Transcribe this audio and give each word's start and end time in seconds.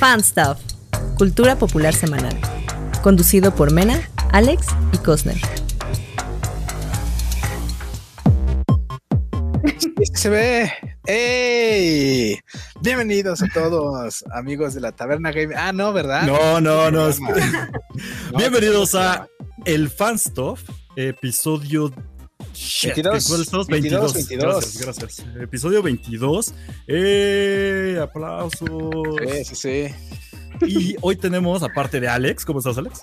Fan 0.00 0.24
Stuff, 0.24 0.58
Cultura 1.18 1.56
Popular 1.56 1.92
Semanal. 1.92 2.34
Conducido 3.02 3.54
por 3.54 3.70
Mena, 3.70 4.08
Alex 4.32 4.68
y 4.94 4.96
Cosner. 4.96 5.36
Se 10.14 10.30
ve. 10.30 10.72
¡Ey! 11.04 12.40
Bienvenidos 12.80 13.42
a 13.42 13.48
todos, 13.52 14.24
amigos 14.32 14.72
de 14.72 14.80
la 14.80 14.92
Taberna 14.92 15.32
Game. 15.32 15.54
Ah, 15.54 15.70
no, 15.74 15.92
¿verdad? 15.92 16.22
No, 16.22 16.62
no, 16.62 16.90
no. 16.90 17.10
Bienvenidos 18.38 18.94
a 18.94 19.28
El 19.66 19.90
Fan 19.90 20.18
Stuff, 20.18 20.62
episodio 20.96 21.92
22, 22.60 23.66
22, 23.68 24.14
22. 24.14 24.38
Gracias, 24.38 24.82
gracias. 24.82 25.26
Episodio 25.40 25.82
22. 25.82 26.54
¡Eh! 26.86 27.98
¡Aplausos! 28.02 28.68
Sí, 29.26 29.44
sí, 29.44 29.54
sí. 29.54 29.94
Y 30.66 30.96
hoy 31.00 31.16
tenemos, 31.16 31.62
aparte 31.62 32.00
de 32.00 32.08
Alex, 32.08 32.44
¿cómo 32.44 32.58
estás, 32.58 32.76
Alex? 32.76 33.00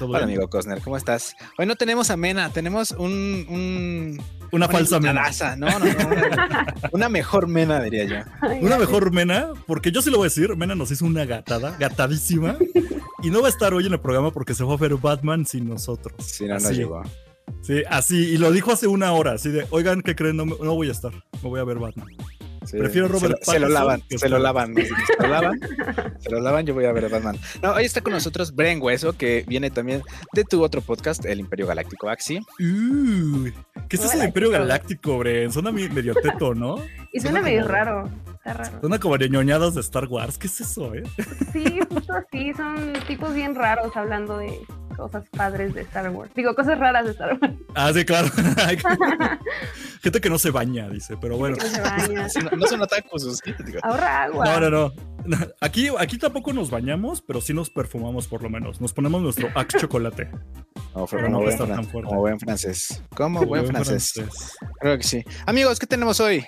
Hola, 0.00 0.20
amigo 0.20 0.48
Cosner, 0.48 0.80
¿cómo 0.80 0.96
estás? 0.96 1.34
Hoy 1.58 1.66
no 1.66 1.76
tenemos 1.76 2.10
a 2.10 2.16
Mena, 2.16 2.50
tenemos 2.50 2.90
un. 2.92 3.46
un 3.48 4.22
una, 4.52 4.68
falsa 4.68 5.00
mena. 5.00 5.30
No, 5.56 5.78
no, 5.78 5.86
no. 5.86 5.92
Una, 6.92 7.08
mejor 7.08 7.48
mena, 7.48 7.80
diría 7.82 8.04
yo. 8.04 8.16
una 8.60 8.78
mejor 8.78 9.10
mena, 9.10 9.50
porque 9.66 9.90
yo 9.90 10.00
sí 10.02 10.10
lo 10.10 10.18
voy 10.18 10.26
a 10.26 10.30
decir. 10.30 10.56
Mena 10.56 10.74
nos 10.74 10.90
hizo 10.90 11.04
una 11.04 11.24
gatada, 11.24 11.76
gatadísima. 11.78 12.56
y 13.22 13.30
no 13.30 13.40
va 13.40 13.48
a 13.48 13.50
estar 13.50 13.74
hoy 13.74 13.86
en 13.86 13.92
el 13.92 14.00
programa 14.00 14.30
porque 14.30 14.54
se 14.54 14.64
fue 14.64 14.74
a 14.74 14.78
ver 14.78 14.94
Batman 14.94 15.44
sin 15.44 15.68
nosotros. 15.68 16.14
Sí, 16.24 16.46
no, 16.46 16.58
no 16.58 16.70
llegó. 16.70 17.02
Sí, 17.62 17.82
así, 17.88 18.16
y 18.16 18.38
lo 18.38 18.52
dijo 18.52 18.72
hace 18.72 18.86
una 18.86 19.12
hora, 19.12 19.32
así 19.32 19.50
de, 19.50 19.66
oigan, 19.70 20.02
¿qué 20.02 20.14
creen? 20.14 20.36
No, 20.36 20.44
no 20.44 20.74
voy 20.74 20.88
a 20.88 20.92
estar, 20.92 21.12
me 21.42 21.48
voy 21.48 21.60
a 21.60 21.64
ver 21.64 21.78
Batman. 21.78 22.08
Prefiero 22.70 23.06
Robert 23.08 23.38
se, 23.42 23.52
se 23.52 23.60
lo 23.60 23.68
lavan, 23.68 24.02
se 24.08 24.28
lo 24.28 24.38
lavan, 24.38 24.74
se 24.74 25.22
lo 25.22 25.28
lavan, 25.28 25.60
se 26.18 26.30
lo 26.30 26.40
laban, 26.40 26.66
yo 26.66 26.74
voy 26.74 26.84
a 26.84 26.92
ver 26.92 27.08
Batman. 27.08 27.38
No, 27.62 27.72
hoy 27.72 27.84
está 27.84 28.00
con 28.00 28.12
nosotros 28.12 28.54
Bren 28.54 28.82
Hueso, 28.82 29.12
que 29.12 29.44
viene 29.46 29.70
también 29.70 30.02
de 30.32 30.44
tu 30.44 30.62
otro 30.62 30.80
podcast, 30.80 31.24
El 31.24 31.40
Imperio 31.40 31.66
Galáctico 31.66 32.08
Axi. 32.08 32.38
Uh, 32.38 33.50
¿Qué 33.88 33.96
es 33.96 34.04
eso 34.04 34.18
de 34.18 34.26
Imperio 34.26 34.50
Galáctico, 34.50 35.18
Bren? 35.18 35.52
Suena 35.52 35.70
medio 35.70 36.14
teto, 36.14 36.54
¿no? 36.54 36.76
Y 37.12 37.20
suena, 37.20 37.40
medio 37.40 37.66
raro. 37.68 38.10
Está 38.38 38.54
raro. 38.54 38.80
Suena 38.80 38.98
como 38.98 39.16
de 39.16 39.28
ñoñadas 39.28 39.74
de 39.74 39.80
Star 39.80 40.06
Wars. 40.06 40.36
¿Qué 40.36 40.48
es 40.48 40.60
eso, 40.60 40.92
eh? 40.94 41.04
Sí, 41.52 41.78
justo 41.88 42.12
así. 42.14 42.52
Son 42.54 42.92
tipos 43.06 43.32
bien 43.32 43.54
raros 43.54 43.96
hablando 43.96 44.38
de 44.38 44.58
cosas 44.96 45.24
padres 45.30 45.74
de 45.74 45.82
Star 45.82 46.10
Wars. 46.10 46.30
Digo, 46.34 46.54
cosas 46.54 46.78
raras 46.78 47.04
de 47.04 47.12
Star 47.12 47.38
Wars. 47.40 47.54
Ah, 47.74 47.92
sí, 47.92 48.04
claro. 48.04 48.28
Gente 50.02 50.20
que 50.20 50.30
no 50.30 50.38
se 50.38 50.50
baña, 50.50 50.88
dice, 50.88 51.16
pero 51.20 51.36
bueno. 51.36 51.56
No 51.56 51.68
se 51.68 51.80
baña. 51.80 52.22
no, 52.56 52.66
son 52.66 52.80
¿sí? 53.36 53.54
Ahorra 53.82 54.24
agua. 54.24 54.44
No, 54.44 54.70
no, 54.70 54.70
no. 54.70 55.36
Aquí, 55.60 55.88
aquí 55.98 56.18
tampoco 56.18 56.52
nos 56.52 56.70
bañamos, 56.70 57.22
pero 57.22 57.40
sí 57.40 57.52
nos 57.52 57.70
perfumamos 57.70 58.28
por 58.28 58.42
lo 58.42 58.50
menos. 58.50 58.80
Nos 58.80 58.92
ponemos 58.92 59.22
nuestro 59.22 59.50
Axe 59.54 59.78
chocolate. 59.80 60.30
No, 60.94 61.06
pero 61.06 61.28
no, 61.28 61.42
estar 61.48 61.68
tan 61.68 61.84
fuerte. 61.84 62.08
Como 62.08 62.20
buen 62.20 62.40
francés. 62.40 63.02
Como 63.14 63.44
buen, 63.44 63.66
francés. 63.66 64.12
francés. 64.14 64.56
Creo 64.80 64.96
que 64.96 65.04
sí. 65.04 65.24
Amigos, 65.44 65.78
¿qué 65.78 65.86
tenemos 65.86 66.20
hoy? 66.20 66.46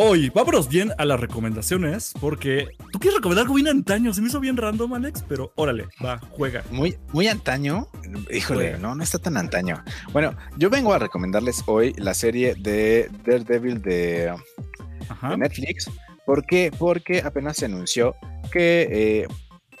Hoy, 0.00 0.30
vámonos 0.30 0.68
bien 0.68 0.92
a 0.96 1.04
las 1.04 1.18
recomendaciones, 1.18 2.14
porque 2.20 2.68
tú 2.92 3.00
quieres 3.00 3.16
recomendar 3.16 3.46
algo 3.46 3.56
bien 3.56 3.66
antaño. 3.66 4.14
Se 4.14 4.20
me 4.20 4.28
hizo 4.28 4.38
bien 4.38 4.56
random, 4.56 4.94
Alex, 4.94 5.24
pero 5.28 5.52
órale, 5.56 5.88
va, 6.04 6.20
juega. 6.30 6.62
Muy, 6.70 6.96
muy 7.12 7.26
antaño. 7.26 7.88
Híjole, 8.30 8.78
no, 8.78 8.94
no 8.94 9.02
está 9.02 9.18
tan 9.18 9.36
antaño. 9.36 9.82
Bueno, 10.12 10.36
yo 10.56 10.70
vengo 10.70 10.94
a 10.94 11.00
recomendarles 11.00 11.64
hoy 11.66 11.94
la 11.96 12.14
serie 12.14 12.54
de 12.54 13.10
Daredevil 13.26 13.82
de, 13.82 14.36
de 15.30 15.36
Netflix. 15.36 15.90
¿Por 16.24 16.46
qué? 16.46 16.70
Porque 16.78 17.20
apenas 17.20 17.56
se 17.56 17.64
anunció 17.64 18.14
que, 18.52 18.86
eh, 18.92 19.26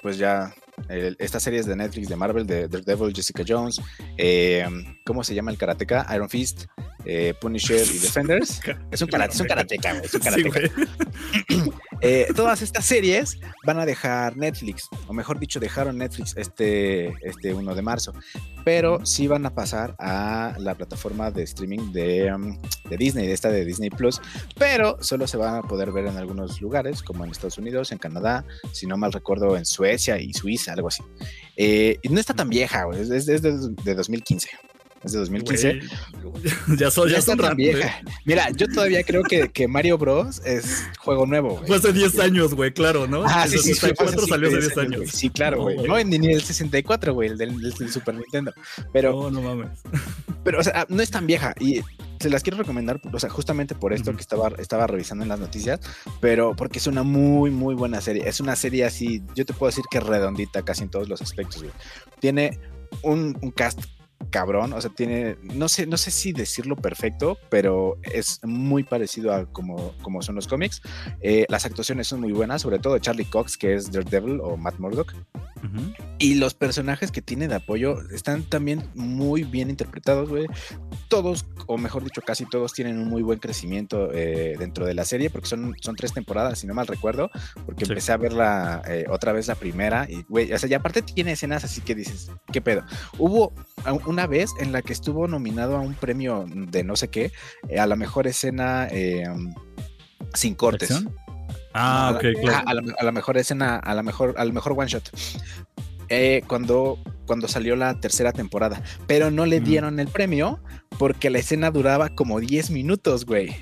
pues 0.02 0.18
ya 0.18 0.52
estas 0.88 1.42
series 1.42 1.66
de 1.66 1.76
Netflix 1.76 2.08
de 2.08 2.16
Marvel, 2.16 2.46
de 2.46 2.68
Daredevil, 2.68 3.14
Jessica 3.14 3.44
Jones, 3.46 3.80
eh, 4.16 4.66
¿cómo 5.04 5.24
se 5.24 5.34
llama 5.34 5.50
el 5.50 5.58
karateka? 5.58 6.06
Iron 6.14 6.28
Fist, 6.28 6.66
eh, 7.04 7.34
Punisher 7.40 7.86
y 7.86 7.98
Defenders. 8.00 8.60
Es 8.90 9.02
un, 9.02 9.08
karate, 9.08 9.34
es 9.34 9.40
un 9.40 9.46
karateka, 9.46 9.98
es 9.98 10.14
un 10.14 10.20
karateka. 10.20 10.60
Eh, 12.00 12.28
todas 12.36 12.62
estas 12.62 12.84
series 12.84 13.38
van 13.66 13.80
a 13.80 13.86
dejar 13.86 14.36
Netflix, 14.36 14.88
o 15.08 15.12
mejor 15.12 15.38
dicho, 15.40 15.58
dejaron 15.58 15.98
Netflix 15.98 16.36
este, 16.36 17.08
este 17.26 17.54
1 17.54 17.74
de 17.74 17.82
marzo, 17.82 18.12
pero 18.64 19.04
sí 19.04 19.26
van 19.26 19.46
a 19.46 19.54
pasar 19.54 19.96
a 19.98 20.54
la 20.58 20.76
plataforma 20.76 21.30
de 21.30 21.42
streaming 21.42 21.90
de, 21.92 22.32
um, 22.32 22.56
de 22.88 22.96
Disney, 22.96 23.26
de 23.26 23.32
esta 23.32 23.50
de 23.50 23.64
Disney 23.64 23.90
Plus, 23.90 24.20
pero 24.56 24.96
solo 25.00 25.26
se 25.26 25.36
van 25.36 25.56
a 25.56 25.62
poder 25.62 25.90
ver 25.90 26.06
en 26.06 26.16
algunos 26.16 26.60
lugares, 26.60 27.02
como 27.02 27.24
en 27.24 27.32
Estados 27.32 27.58
Unidos, 27.58 27.90
en 27.90 27.98
Canadá, 27.98 28.44
si 28.72 28.86
no 28.86 28.96
mal 28.96 29.12
recuerdo, 29.12 29.56
en 29.56 29.64
Suecia 29.64 30.18
y 30.18 30.32
Suiza, 30.32 30.74
algo 30.74 30.88
así. 30.88 31.02
Eh, 31.56 31.98
y 32.02 32.08
no 32.10 32.20
está 32.20 32.34
tan 32.34 32.48
vieja, 32.48 32.86
es, 32.94 33.10
es, 33.10 33.42
de, 33.42 33.52
de 33.84 33.94
2015 33.94 34.50
es 35.04 35.12
de 35.12 35.18
2015. 35.18 35.80
ya 36.78 36.90
son, 36.90 37.08
ya, 37.08 37.22
son 37.22 37.38
vieja. 37.56 37.86
¿eh? 37.88 38.04
Mira, 38.24 38.50
yo 38.50 38.66
todavía 38.68 39.02
creo 39.02 39.22
que, 39.22 39.48
que, 39.48 39.68
Mario 39.68 39.98
Bros. 39.98 40.42
es 40.44 40.84
juego 40.98 41.26
nuevo. 41.26 41.56
Güey. 41.56 41.66
Fue 41.66 41.76
hace 41.76 41.92
10 41.92 42.18
años, 42.18 42.54
güey, 42.54 42.72
claro, 42.72 43.06
¿no? 43.06 43.24
Ah, 43.26 43.44
el 43.44 43.50
sí, 43.50 43.74
64 43.74 44.22
sí, 44.22 44.28
salió 44.28 44.48
hace 44.48 44.58
10 44.58 44.78
años. 44.78 45.10
Sí, 45.10 45.30
claro, 45.30 45.62
güey. 45.62 45.76
No, 45.76 46.02
ni 46.02 46.32
el 46.32 46.42
64, 46.42 47.14
güey, 47.14 47.30
el 47.30 47.38
del, 47.38 47.60
del, 47.60 47.90
Super 47.90 48.14
Nintendo. 48.14 48.52
Pero, 48.92 49.12
no, 49.12 49.30
no 49.30 49.42
mames. 49.42 49.80
Pero, 50.44 50.60
o 50.60 50.62
sea, 50.62 50.86
no 50.88 51.02
es 51.02 51.10
tan 51.10 51.26
vieja. 51.26 51.54
Y 51.60 51.80
se 52.20 52.30
las 52.30 52.42
quiero 52.42 52.58
recomendar, 52.58 53.00
o 53.12 53.20
sea, 53.20 53.30
justamente 53.30 53.74
por 53.74 53.92
esto 53.92 54.12
que 54.14 54.20
estaba, 54.20 54.48
estaba 54.58 54.86
revisando 54.86 55.22
en 55.22 55.28
las 55.28 55.38
noticias, 55.38 55.80
pero 56.20 56.54
porque 56.56 56.78
es 56.78 56.86
una 56.86 57.02
muy, 57.02 57.50
muy 57.50 57.74
buena 57.74 58.00
serie. 58.00 58.28
Es 58.28 58.40
una 58.40 58.56
serie 58.56 58.84
así, 58.84 59.22
yo 59.34 59.46
te 59.46 59.52
puedo 59.52 59.70
decir 59.70 59.84
que 59.90 60.00
redondita 60.00 60.62
casi 60.62 60.82
en 60.82 60.90
todos 60.90 61.08
los 61.08 61.22
aspectos, 61.22 61.62
güey. 61.62 61.72
Tiene 62.20 62.58
un, 63.02 63.38
un 63.40 63.50
cast 63.50 63.80
cabrón, 64.30 64.72
o 64.72 64.80
sea, 64.80 64.90
tiene, 64.90 65.36
no 65.42 65.68
sé, 65.68 65.86
no 65.86 65.96
sé 65.96 66.10
si 66.10 66.32
decirlo 66.32 66.76
perfecto, 66.76 67.38
pero 67.48 67.98
es 68.02 68.40
muy 68.44 68.82
parecido 68.82 69.32
a 69.32 69.46
como, 69.46 69.94
como 70.02 70.22
son 70.22 70.34
los 70.34 70.46
cómics. 70.46 70.82
Eh, 71.20 71.46
las 71.48 71.64
actuaciones 71.64 72.08
son 72.08 72.20
muy 72.20 72.32
buenas, 72.32 72.62
sobre 72.62 72.78
todo 72.78 72.94
de 72.94 73.00
Charlie 73.00 73.24
Cox, 73.24 73.56
que 73.56 73.74
es 73.74 73.90
Daredevil 73.90 74.40
o 74.42 74.56
Matt 74.56 74.78
Murdock. 74.78 75.14
Y 76.18 76.34
los 76.34 76.54
personajes 76.54 77.10
que 77.10 77.20
tiene 77.22 77.48
de 77.48 77.56
apoyo 77.56 78.00
están 78.10 78.44
también 78.44 78.88
muy 78.94 79.42
bien 79.42 79.70
interpretados, 79.70 80.28
güey. 80.28 80.46
Todos, 81.08 81.46
o 81.66 81.78
mejor 81.78 82.04
dicho, 82.04 82.22
casi 82.22 82.44
todos 82.46 82.72
tienen 82.72 82.98
un 82.98 83.08
muy 83.08 83.22
buen 83.22 83.38
crecimiento 83.38 84.12
eh, 84.12 84.54
dentro 84.58 84.86
de 84.86 84.94
la 84.94 85.04
serie, 85.04 85.30
porque 85.30 85.48
son, 85.48 85.74
son 85.80 85.96
tres 85.96 86.12
temporadas, 86.12 86.60
si 86.60 86.66
no 86.66 86.74
mal 86.74 86.86
recuerdo, 86.86 87.30
porque 87.66 87.84
empecé 87.84 88.12
a 88.12 88.16
verla 88.16 88.82
eh, 88.86 89.06
otra 89.10 89.32
vez 89.32 89.48
la 89.48 89.54
primera, 89.54 90.06
y, 90.08 90.22
güey, 90.28 90.52
o 90.52 90.58
sea, 90.58 90.68
y 90.68 90.74
aparte 90.74 91.02
tiene 91.02 91.32
escenas 91.32 91.64
así 91.64 91.80
que 91.80 91.94
dices, 91.94 92.30
¿qué 92.52 92.60
pedo? 92.60 92.84
Hubo 93.18 93.52
una 94.08 94.26
vez 94.26 94.50
en 94.58 94.72
la 94.72 94.82
que 94.82 94.92
estuvo 94.92 95.28
nominado 95.28 95.76
a 95.76 95.80
un 95.80 95.94
premio 95.94 96.46
de 96.48 96.82
no 96.82 96.96
sé 96.96 97.08
qué, 97.08 97.32
eh, 97.68 97.78
a 97.78 97.86
la 97.86 97.96
mejor 97.96 98.26
escena 98.26 98.88
sin 100.34 100.54
cortes. 100.54 101.04
Ah, 101.74 102.12
ok, 102.14 102.40
claro. 102.40 102.68
A, 102.98 103.04
la, 103.04 103.12
mejor 103.12 103.36
escena, 103.36 103.76
a 103.76 103.94
la 103.94 104.02
mejor, 104.02 104.34
al 104.36 104.52
mejor 104.52 104.72
one 104.72 104.88
shot. 104.88 105.10
Eh, 106.08 106.42
cuando, 106.46 106.98
cuando 107.26 107.48
salió 107.48 107.76
la 107.76 108.00
tercera 108.00 108.32
temporada, 108.32 108.82
pero 109.06 109.30
no 109.30 109.46
le 109.46 109.60
dieron 109.60 110.00
el 110.00 110.08
premio 110.08 110.60
porque 110.98 111.30
la 111.30 111.38
escena 111.38 111.70
duraba 111.70 112.08
como 112.08 112.40
10 112.40 112.70
minutos, 112.70 113.26
güey, 113.26 113.54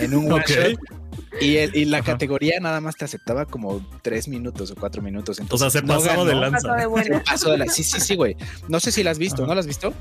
en 0.00 0.14
un 0.14 0.32
one 0.32 0.44
shot. 0.46 0.99
Y, 1.40 1.56
el, 1.56 1.76
y 1.76 1.84
la 1.84 2.02
categoría 2.02 2.58
nada 2.60 2.80
más 2.80 2.96
te 2.96 3.04
aceptaba 3.04 3.46
como 3.46 3.86
3 4.02 4.28
minutos 4.28 4.70
o 4.70 4.74
4 4.74 5.02
minutos. 5.02 5.38
Entonces, 5.38 5.66
o 5.66 5.70
sea, 5.70 5.80
se 5.80 5.86
pasó 5.86 6.24
de 6.24 6.34
lanza. 6.34 6.76
Pasó 7.24 7.56
de 7.56 7.68
Sí, 7.68 7.84
sí, 7.84 8.00
sí, 8.00 8.16
güey. 8.16 8.36
No 8.68 8.80
sé 8.80 8.90
si 8.90 9.02
la 9.02 9.12
has 9.12 9.18
visto, 9.18 9.46
¿no 9.46 9.54
la 9.54 9.60
has 9.60 9.66
visto? 9.66 9.92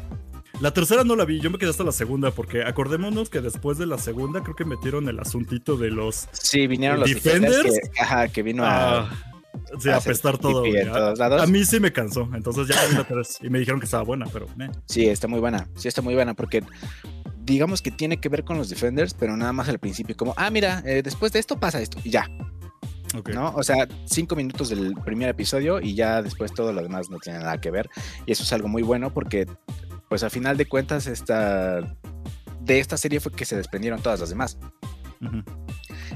La 0.62 0.72
tercera 0.72 1.06
no 1.06 1.16
la 1.16 1.24
vi, 1.24 1.40
yo 1.40 1.50
me 1.50 1.58
quedé 1.58 1.70
hasta 1.70 1.86
la 1.86 1.94
segunda, 1.94 2.32
porque 2.32 2.64
acordémonos 2.64 3.30
que 3.30 3.40
después 3.40 3.78
de 3.78 3.86
la 3.86 3.98
segunda 3.98 4.44
creo 4.44 4.56
que 4.56 4.66
metieron 4.66 5.08
el 5.08 5.18
asuntito 5.20 5.78
de 5.78 5.90
los 5.90 6.28
Sí, 6.34 6.68
vinieron 6.68 7.00
los 7.00 7.10
Defenders. 7.10 7.80
Que, 7.94 8.02
ajá, 8.02 8.28
que 8.28 8.44
vino 8.44 8.66
a. 8.66 9.00
Ah, 9.00 9.10
sí, 9.80 9.90
a 9.90 9.98
apestar 9.98 10.38
todo. 10.38 10.66
A, 10.66 11.44
a, 11.44 11.48
mí 11.48 11.64
sí 11.64 11.80
me 11.80 11.94
cansó, 11.94 12.30
entonces 12.34 12.68
ya 12.68 12.86
vi 12.88 12.96
la 12.96 13.06
tres 13.06 13.38
y 13.42 13.50
me 13.50 13.60
dijeron 13.60 13.80
que 13.80 13.86
estaba 13.86 14.04
buena, 14.04 14.26
pero. 14.34 14.48
Sí, 14.86 15.06
está 15.06 15.30
muy 15.30 15.40
buena, 15.40 15.70
sí 15.78 15.88
está 15.88 16.02
muy 16.02 16.14
buena, 16.14 16.34
porque 16.34 16.62
digamos 17.50 17.82
que 17.82 17.90
tiene 17.90 18.18
que 18.18 18.30
ver 18.30 18.44
con 18.44 18.58
los 18.58 18.70
Defenders, 18.70 19.16
pero 19.16 19.36
nada 19.36 19.52
más 19.54 19.68
al 19.70 19.80
principio, 19.80 20.16
como, 20.16 20.34
ah, 20.38 20.52
mira, 20.52 20.84
eh, 20.86 21.02
después 21.04 21.32
de 21.32 21.40
esto 21.40 21.60
pasa 21.60 21.82
esto, 21.82 21.98
y 22.04 22.12
ya. 22.12 22.30
Okay. 23.18 23.34
¿No? 23.34 23.52
O 23.56 23.64
sea, 23.64 23.88
cinco 24.06 24.36
minutos 24.36 24.70
del 24.70 24.94
primer 25.04 25.30
episodio 25.30 25.82
y 25.82 25.96
ya 25.96 26.22
después 26.22 26.54
todo 26.54 26.72
lo 26.72 26.84
demás 26.84 27.10
no 27.10 27.18
tiene 27.18 27.40
nada 27.40 27.60
que 27.60 27.72
ver. 27.72 27.90
Y 28.28 28.34
eso 28.34 28.44
es 28.44 28.54
algo 28.54 28.68
muy 28.68 28.84
bueno 28.84 29.12
porque 29.12 29.48
pues 30.10 30.22
a 30.22 30.30
final 30.30 30.58
de 30.58 30.68
cuentas 30.68 31.08
esta, 31.08 31.80
de 32.62 32.80
esta 32.80 32.98
serie 32.98 33.20
fue 33.20 33.32
que 33.32 33.46
se 33.46 33.56
desprendieron 33.56 34.00
todas 34.00 34.20
las 34.20 34.30
demás. 34.30 34.60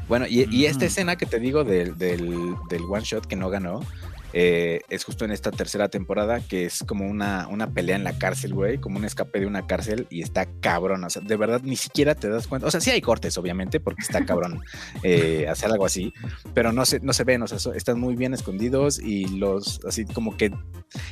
Bueno, 0.07 0.27
y, 0.29 0.65
esta 0.65 0.85
escena 0.85 1.15
que 1.15 1.25
te 1.25 1.39
digo 1.39 1.63
del, 1.63 1.97
del, 1.97 2.55
one 2.87 3.03
shot 3.03 3.25
que 3.25 3.35
no 3.35 3.49
ganó, 3.49 3.79
eh, 4.33 4.81
es 4.89 5.03
justo 5.03 5.25
en 5.25 5.31
esta 5.31 5.51
tercera 5.51 5.89
temporada, 5.89 6.39
que 6.41 6.65
es 6.65 6.83
como 6.87 7.05
una, 7.07 7.47
una 7.47 7.71
pelea 7.71 7.95
en 7.95 8.03
la 8.03 8.17
cárcel, 8.17 8.53
güey, 8.53 8.77
como 8.79 8.97
un 8.97 9.05
escape 9.05 9.39
de 9.39 9.45
una 9.45 9.65
cárcel 9.67 10.07
y 10.09 10.21
está 10.21 10.47
cabrón, 10.59 11.03
o 11.03 11.09
sea, 11.09 11.21
de 11.21 11.35
verdad 11.37 11.61
ni 11.63 11.75
siquiera 11.75 12.15
te 12.15 12.29
das 12.29 12.47
cuenta, 12.47 12.67
o 12.67 12.71
sea, 12.71 12.81
sí 12.81 12.89
hay 12.91 13.01
cortes, 13.01 13.37
obviamente, 13.37 13.79
porque 13.79 14.01
está 14.01 14.25
cabrón 14.25 14.59
eh, 15.03 15.47
hacer 15.49 15.71
algo 15.71 15.85
así, 15.85 16.13
pero 16.53 16.71
no 16.71 16.85
se, 16.85 16.99
no 16.99 17.13
se 17.13 17.23
ven, 17.23 17.41
o 17.43 17.47
sea, 17.47 17.59
so- 17.59 17.73
están 17.73 17.99
muy 17.99 18.15
bien 18.15 18.33
escondidos 18.33 18.99
y 18.99 19.27
los, 19.37 19.79
así 19.87 20.05
como 20.05 20.35
que, 20.37 20.51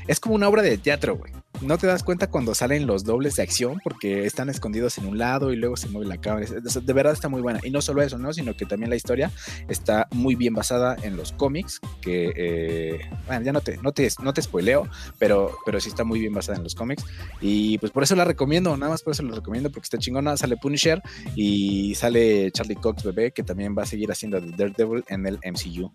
es 0.07 0.19
como 0.19 0.35
una 0.35 0.47
obra 0.49 0.61
de 0.61 0.77
teatro, 0.77 1.15
güey. 1.17 1.31
No 1.61 1.77
te 1.77 1.85
das 1.85 2.03
cuenta 2.03 2.27
cuando 2.27 2.55
salen 2.55 2.87
los 2.87 3.03
dobles 3.03 3.35
de 3.35 3.43
acción 3.43 3.79
porque 3.83 4.25
están 4.25 4.49
escondidos 4.49 4.97
en 4.97 5.05
un 5.05 5.17
lado 5.17 5.53
y 5.53 5.55
luego 5.55 5.77
se 5.77 5.87
mueve 5.89 6.07
la 6.07 6.17
cámara. 6.17 6.47
De 6.47 6.93
verdad 6.93 7.13
está 7.13 7.29
muy 7.29 7.41
buena. 7.41 7.59
Y 7.63 7.69
no 7.69 7.81
solo 7.81 8.01
eso, 8.01 8.17
¿no? 8.17 8.33
Sino 8.33 8.55
que 8.55 8.65
también 8.65 8.89
la 8.89 8.95
historia 8.95 9.31
está 9.67 10.07
muy 10.11 10.35
bien 10.35 10.55
basada 10.55 10.95
en 11.03 11.15
los 11.15 11.31
cómics, 11.33 11.79
que, 12.01 12.33
eh, 12.35 12.99
bueno, 13.27 13.45
ya 13.45 13.53
no 13.53 13.61
te, 13.61 13.77
no 13.77 13.91
te, 13.91 14.09
no 14.23 14.33
te 14.33 14.41
spoileo, 14.41 14.89
pero, 15.19 15.55
pero 15.65 15.79
sí 15.79 15.89
está 15.89 16.03
muy 16.03 16.19
bien 16.19 16.33
basada 16.33 16.57
en 16.57 16.63
los 16.63 16.73
cómics. 16.73 17.03
Y 17.41 17.77
pues 17.77 17.91
por 17.91 18.03
eso 18.03 18.15
la 18.15 18.25
recomiendo, 18.25 18.75
nada 18.75 18.91
más 18.91 19.03
por 19.03 19.13
eso 19.13 19.21
la 19.23 19.35
recomiendo, 19.35 19.69
porque 19.69 19.85
está 19.85 19.97
chingona. 19.99 20.37
Sale 20.37 20.57
Punisher 20.57 21.01
y 21.35 21.93
sale 21.95 22.51
Charlie 22.51 22.75
Cox 22.75 23.03
bebé, 23.03 23.31
que 23.31 23.43
también 23.43 23.75
va 23.77 23.83
a 23.83 23.85
seguir 23.85 24.11
haciendo 24.11 24.41
de 24.41 24.51
Daredevil 24.51 25.03
en 25.09 25.27
el 25.27 25.39
MCU. 25.43 25.91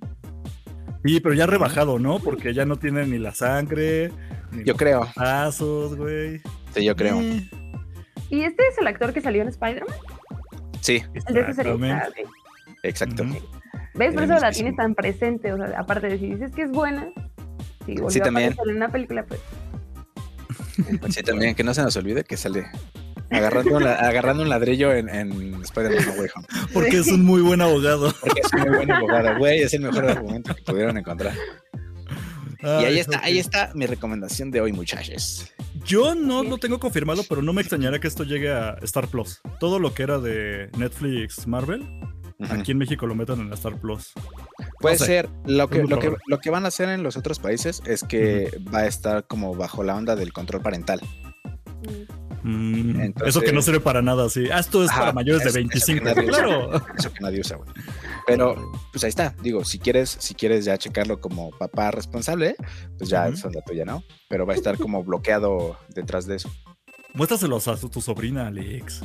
Sí, 1.06 1.20
pero 1.20 1.34
ya 1.34 1.46
rebajado, 1.46 1.98
¿no? 1.98 2.18
Porque 2.18 2.52
ya 2.52 2.64
no 2.64 2.76
tiene 2.76 3.06
ni 3.06 3.18
la 3.18 3.32
sangre, 3.34 4.10
ni 4.52 4.58
Yo 4.64 4.72
los 4.72 4.76
creo, 4.78 5.08
brazos, 5.14 5.96
güey. 5.96 6.40
sí, 6.74 6.84
yo 6.84 6.96
creo. 6.96 7.20
Eh, 7.20 7.48
¿Y 8.30 8.40
este 8.42 8.66
es 8.68 8.78
el 8.78 8.86
actor 8.88 9.12
que 9.12 9.20
salió 9.20 9.42
en 9.42 9.48
Spider-Man? 9.48 9.94
Sí, 10.80 11.02
El 11.26 11.34
de 11.34 11.40
esa 11.42 11.52
serie. 11.54 11.72
exacto. 12.82 13.24
¿Ves? 13.94 14.14
Por 14.14 14.24
eso 14.24 14.38
la 14.38 14.50
tienes 14.50 14.76
tan 14.76 14.94
presente. 14.94 15.52
O 15.52 15.56
sea, 15.56 15.78
aparte 15.78 16.08
de 16.08 16.18
si 16.18 16.26
dices 16.30 16.52
que 16.52 16.62
es 16.62 16.70
buena, 16.70 17.06
si 17.86 17.92
volvió 17.94 18.10
Sí, 18.10 18.20
a 18.20 18.24
también. 18.24 18.52
aparecer 18.52 18.70
en 18.70 18.76
una 18.76 18.88
película, 18.90 19.24
pues. 19.24 19.40
Sí, 21.08 21.22
también, 21.22 21.54
que 21.54 21.64
no 21.64 21.72
se 21.72 21.82
nos 21.82 21.96
olvide 21.96 22.24
que 22.24 22.36
sale 22.36 22.66
agarrando, 23.30 23.76
un 23.76 23.84
la- 23.84 23.94
agarrando 23.94 24.42
un 24.42 24.48
ladrillo 24.48 24.92
en, 24.92 25.08
en 25.08 25.62
Spider-Man 25.62 26.06
No 26.06 26.12
Way 26.20 26.28
Home. 26.34 26.46
Porque 26.72 26.98
es 26.98 27.08
un 27.08 27.24
muy 27.24 27.40
buen 27.42 27.60
abogado. 27.60 28.12
Porque 28.20 28.40
es 28.44 28.52
muy 28.52 28.76
buen 28.76 28.90
abogado, 28.90 29.38
güey, 29.38 29.62
es 29.62 29.74
el 29.74 29.82
mejor 29.82 30.08
argumento 30.08 30.54
que 30.54 30.62
pudieron 30.62 30.96
encontrar. 30.98 31.34
Y 32.62 32.66
ahí 32.84 32.98
está, 32.98 33.20
ahí 33.22 33.38
está 33.38 33.70
mi 33.74 33.86
recomendación 33.86 34.50
de 34.50 34.60
hoy, 34.60 34.72
muchachos. 34.72 35.52
Yo 35.84 36.14
no 36.14 36.42
lo 36.42 36.58
tengo 36.58 36.80
confirmado, 36.80 37.22
pero 37.28 37.40
no 37.42 37.52
me 37.52 37.60
extrañaría 37.60 38.00
que 38.00 38.08
esto 38.08 38.24
llegue 38.24 38.50
a 38.50 38.70
Star 38.82 39.06
Plus. 39.08 39.40
Todo 39.60 39.78
lo 39.78 39.94
que 39.94 40.02
era 40.02 40.18
de 40.18 40.68
Netflix 40.76 41.46
Marvel, 41.46 41.84
aquí 42.50 42.72
en 42.72 42.78
México 42.78 43.06
lo 43.06 43.14
metan 43.14 43.40
en 43.40 43.50
la 43.50 43.54
Star 43.54 43.78
Plus. 43.78 44.12
Puede 44.80 44.94
no 44.96 44.98
sé. 44.98 45.04
ser, 45.06 45.28
lo 45.44 45.68
que, 45.68 45.84
lo, 45.84 45.98
que, 46.00 46.12
lo 46.26 46.38
que 46.40 46.50
van 46.50 46.64
a 46.64 46.68
hacer 46.68 46.88
en 46.88 47.02
los 47.04 47.16
otros 47.16 47.38
países 47.38 47.82
es 47.86 48.02
que 48.02 48.50
va 48.74 48.80
a 48.80 48.86
estar 48.86 49.26
como 49.26 49.54
bajo 49.54 49.84
la 49.84 49.94
onda 49.94 50.16
del 50.16 50.32
control 50.32 50.62
parental. 50.62 51.00
mm, 51.84 52.15
Mm, 52.46 53.00
Entonces- 53.00 53.28
eso 53.36 53.40
que 53.40 53.52
no 53.52 53.60
sirve 53.60 53.80
para 53.80 54.02
nada, 54.02 54.28
sí. 54.28 54.44
Ah, 54.52 54.60
esto 54.60 54.84
es 54.84 54.90
Ajá, 54.90 55.00
para 55.00 55.12
mayores 55.12 55.42
de 55.42 55.48
eso- 55.48 55.58
eso 55.58 55.68
que 55.86 56.00
25. 56.00 56.04
nadie 56.04 56.28
usa. 56.30 56.42
claro. 56.44 56.86
Eso 56.96 57.12
que 57.12 57.20
nadie 57.20 57.40
usa, 57.40 57.56
güey. 57.56 57.70
Pero, 58.26 58.72
pues 58.92 59.02
ahí 59.04 59.08
está. 59.10 59.34
Digo, 59.42 59.64
si 59.64 59.78
quieres, 59.78 60.16
si 60.20 60.34
quieres 60.34 60.64
ya 60.64 60.78
checarlo 60.78 61.20
como 61.20 61.50
papá 61.50 61.90
responsable, 61.90 62.54
pues 62.98 63.10
ya 63.10 63.24
Ujú. 63.24 63.34
es 63.34 63.44
onda 63.44 63.60
tuya, 63.62 63.84
¿no? 63.84 64.04
Pero 64.28 64.46
va 64.46 64.52
a 64.52 64.56
estar 64.56 64.78
como 64.78 65.02
bloqueado 65.02 65.76
detrás 65.94 66.26
de 66.26 66.36
eso. 66.36 66.50
Muéstraselos 67.14 67.66
a 67.68 67.76
tu 67.76 68.00
sobrina, 68.00 68.46
Alex. 68.48 69.00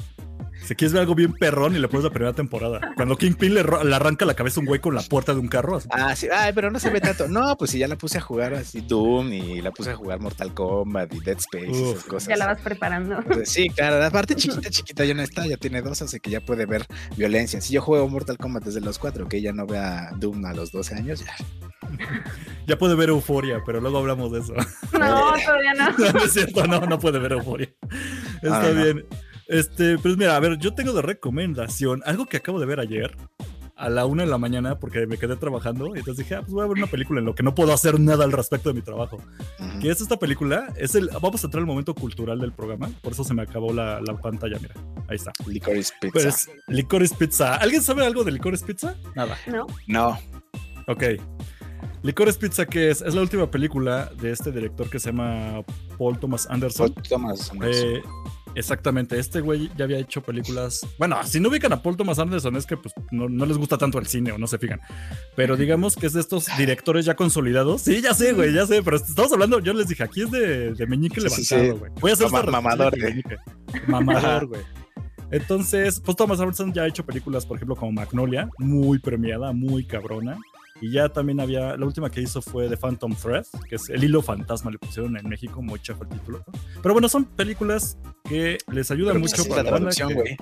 Si 0.63 0.75
quieres 0.75 0.93
ver 0.93 1.01
algo 1.01 1.15
bien 1.15 1.33
perrón 1.33 1.75
y 1.75 1.79
le 1.79 1.87
pones 1.87 2.03
la 2.03 2.11
primera 2.11 2.33
temporada. 2.33 2.79
Cuando 2.95 3.17
Kingpin 3.17 3.53
le, 3.55 3.61
arranca 3.61 4.25
la 4.25 4.35
cabeza 4.35 4.59
a 4.59 4.61
un 4.61 4.67
güey 4.67 4.79
con 4.79 4.93
la 4.93 5.01
puerta 5.01 5.33
de 5.33 5.39
un 5.39 5.47
carro. 5.47 5.77
así. 5.77 5.87
Ah, 5.91 6.15
sí, 6.15 6.27
ay, 6.31 6.53
pero 6.53 6.69
no 6.69 6.79
se 6.79 6.89
ve 6.89 7.01
tanto. 7.01 7.27
No, 7.27 7.57
pues 7.57 7.71
si 7.71 7.79
ya 7.79 7.87
la 7.87 7.97
puse 7.97 8.19
a 8.19 8.21
jugar 8.21 8.53
así 8.53 8.81
Doom 8.81 9.33
y 9.33 9.61
la 9.61 9.71
puse 9.71 9.91
a 9.91 9.95
jugar 9.95 10.19
Mortal 10.19 10.53
Kombat 10.53 11.13
y 11.13 11.19
Dead 11.19 11.37
Space 11.37 11.71
y 11.71 11.89
esas 11.91 12.03
cosas. 12.03 12.29
Ya 12.29 12.37
la 12.37 12.47
vas 12.47 12.61
preparando. 12.61 13.17
Entonces, 13.17 13.49
sí, 13.49 13.69
claro, 13.69 14.03
aparte 14.03 14.35
chiquita, 14.35 14.69
chiquita 14.69 15.03
ya 15.05 15.13
no 15.13 15.23
está, 15.23 15.45
ya 15.47 15.57
tiene 15.57 15.81
dos, 15.81 16.01
así 16.01 16.19
que 16.19 16.29
ya 16.29 16.41
puede 16.41 16.65
ver 16.65 16.85
violencia. 17.17 17.59
Si 17.59 17.73
yo 17.73 17.81
juego 17.81 18.07
Mortal 18.07 18.37
Kombat 18.37 18.63
desde 18.63 18.81
los 18.81 18.99
cuatro, 18.99 19.27
que 19.27 19.37
ella 19.37 19.53
no 19.53 19.65
vea 19.65 20.11
Doom 20.17 20.45
a 20.45 20.53
los 20.53 20.71
12 20.71 20.95
años, 20.95 21.25
ya. 21.25 21.35
Ya 22.67 22.77
puede 22.77 22.95
ver 22.95 23.09
euforia, 23.09 23.61
pero 23.65 23.81
luego 23.81 23.97
hablamos 23.97 24.31
de 24.31 24.39
eso. 24.39 24.53
No, 24.93 25.33
todavía 25.45 25.73
no. 25.73 25.89
No, 25.97 26.11
no 26.11 26.23
es 26.23 26.31
cierto, 26.33 26.67
no, 26.67 26.79
no 26.81 26.99
puede 26.99 27.19
ver 27.19 27.33
euforia. 27.33 27.69
Está 28.41 28.61
Ah, 28.61 28.71
no. 28.71 29.01
Este, 29.51 29.97
pues 29.97 30.15
mira, 30.17 30.35
a 30.37 30.39
ver, 30.39 30.57
yo 30.57 30.73
tengo 30.73 30.93
de 30.93 31.01
recomendación 31.01 32.01
algo 32.05 32.25
que 32.25 32.37
acabo 32.37 32.59
de 32.59 32.65
ver 32.65 32.79
ayer 32.79 33.15
a 33.75 33.89
la 33.89 34.05
una 34.05 34.23
de 34.23 34.29
la 34.29 34.37
mañana 34.37 34.79
porque 34.79 35.07
me 35.07 35.17
quedé 35.17 35.35
trabajando 35.35 35.87
y 35.95 35.99
entonces 35.99 36.17
dije, 36.23 36.35
ah, 36.35 36.41
pues 36.41 36.53
voy 36.53 36.63
a 36.63 36.67
ver 36.67 36.77
una 36.77 36.87
película 36.87 37.19
en 37.19 37.25
lo 37.25 37.35
que 37.35 37.43
no 37.43 37.53
puedo 37.53 37.73
hacer 37.73 37.99
nada 37.99 38.23
al 38.23 38.31
respecto 38.31 38.69
de 38.69 38.75
mi 38.75 38.81
trabajo. 38.81 39.17
Ujú. 39.17 39.79
¿Qué 39.81 39.89
es 39.89 39.99
esta 39.99 40.17
película? 40.17 40.71
Es 40.77 40.95
el, 40.95 41.09
vamos 41.21 41.43
a 41.43 41.47
entrar 41.47 41.59
al 41.61 41.65
momento 41.67 41.93
cultural 41.95 42.39
del 42.39 42.53
programa, 42.53 42.89
por 43.01 43.11
eso 43.11 43.23
se 43.25 43.33
me 43.33 43.41
acabó 43.41 43.73
la, 43.73 43.99
la 43.99 44.15
pantalla, 44.21 44.57
mira, 44.61 44.75
ahí 45.09 45.15
está. 45.17 45.33
Licorice 45.47 45.93
Pizza. 45.99 46.13
Pues, 46.13 46.49
Licorice 46.67 47.15
Pizza. 47.15 47.55
¿Alguien 47.55 47.81
sabe 47.81 48.05
algo 48.05 48.23
de 48.23 48.31
Licorice 48.31 48.65
Pizza? 48.65 48.95
Nada. 49.15 49.37
No. 49.47 49.67
No, 49.87 50.17
Ok. 50.87 51.03
Licorice 52.03 52.39
Pizza, 52.39 52.65
¿qué 52.65 52.89
es? 52.89 53.01
Es 53.01 53.13
la 53.13 53.21
última 53.21 53.49
película 53.51 54.11
de 54.21 54.31
este 54.31 54.51
director 54.51 54.89
que 54.89 54.99
se 54.99 55.09
llama 55.11 55.63
Paul 55.97 56.19
Thomas 56.19 56.47
Anderson. 56.49 56.93
Paul 56.93 57.07
Thomas 57.07 57.51
Anderson. 57.51 57.89
Eh, 57.95 58.01
exactamente, 58.55 59.19
este 59.19 59.41
güey 59.41 59.69
ya 59.77 59.85
había 59.85 59.99
hecho 59.99 60.21
películas. 60.21 60.85
Bueno, 60.97 61.17
si 61.23 61.39
no 61.39 61.49
ubican 61.49 61.73
a 61.73 61.81
Paul 61.81 61.97
Thomas 61.97 62.19
Anderson 62.19 62.55
es 62.55 62.65
que 62.65 62.77
pues, 62.77 62.93
no, 63.11 63.29
no 63.29 63.45
les 63.45 63.57
gusta 63.57 63.77
tanto 63.77 63.99
el 63.99 64.07
cine 64.07 64.31
o 64.31 64.37
no 64.37 64.47
se 64.47 64.57
fijan. 64.57 64.79
Pero 65.35 65.57
digamos 65.57 65.95
que 65.95 66.07
es 66.07 66.13
de 66.13 66.21
estos 66.21 66.47
directores 66.57 67.05
ya 67.05 67.15
consolidados. 67.15 67.81
Sí, 67.81 68.01
ya 68.01 68.13
sé, 68.13 68.33
güey, 68.33 68.53
ya 68.53 68.65
sé, 68.65 68.81
pero 68.83 68.97
estamos 68.97 69.31
hablando, 69.33 69.59
yo 69.59 69.73
les 69.73 69.87
dije, 69.87 70.03
aquí 70.03 70.21
es 70.23 70.31
de, 70.31 70.73
de 70.73 70.87
meñique 70.87 71.21
sí, 71.21 71.27
levantado, 71.27 71.73
sí. 71.73 71.79
güey. 71.79 71.91
Voy 71.99 72.11
a 72.11 72.13
hacer 72.13 72.27
esta 72.27 72.43
mamador 72.43 72.97
meñique. 72.97 73.37
Mamador, 73.87 74.45
güey. 74.47 74.61
Entonces, 75.31 76.01
pues 76.01 76.17
Thomas 76.17 76.39
Anderson 76.41 76.73
ya 76.73 76.83
ha 76.83 76.87
hecho 76.87 77.05
películas, 77.05 77.45
por 77.45 77.55
ejemplo, 77.55 77.75
como 77.75 77.93
Magnolia, 77.93 78.49
muy 78.59 78.99
premiada, 78.99 79.53
muy 79.53 79.85
cabrona. 79.85 80.37
Y 80.81 80.91
ya 80.91 81.09
también 81.09 81.39
había, 81.39 81.77
la 81.77 81.85
última 81.85 82.09
que 82.09 82.21
hizo 82.21 82.41
fue 82.41 82.67
The 82.67 82.75
Phantom 82.75 83.15
Thread, 83.15 83.45
que 83.69 83.75
es 83.75 83.89
el 83.89 84.03
hilo 84.03 84.21
fantasma, 84.23 84.71
le 84.71 84.79
pusieron 84.79 85.15
en 85.15 85.29
México, 85.29 85.61
muy 85.61 85.79
chafa 85.79 86.03
el 86.05 86.09
título. 86.09 86.43
Pero 86.81 86.93
bueno, 86.93 87.07
son 87.07 87.25
películas 87.25 87.99
que 88.27 88.57
les 88.71 88.89
ayudan 88.89 89.13
Pero 89.13 89.25
pues 89.25 89.37
mucho 89.37 89.49
para 89.49 89.63
la 89.63 89.69
traducción, 89.69 90.13
güey. 90.13 90.37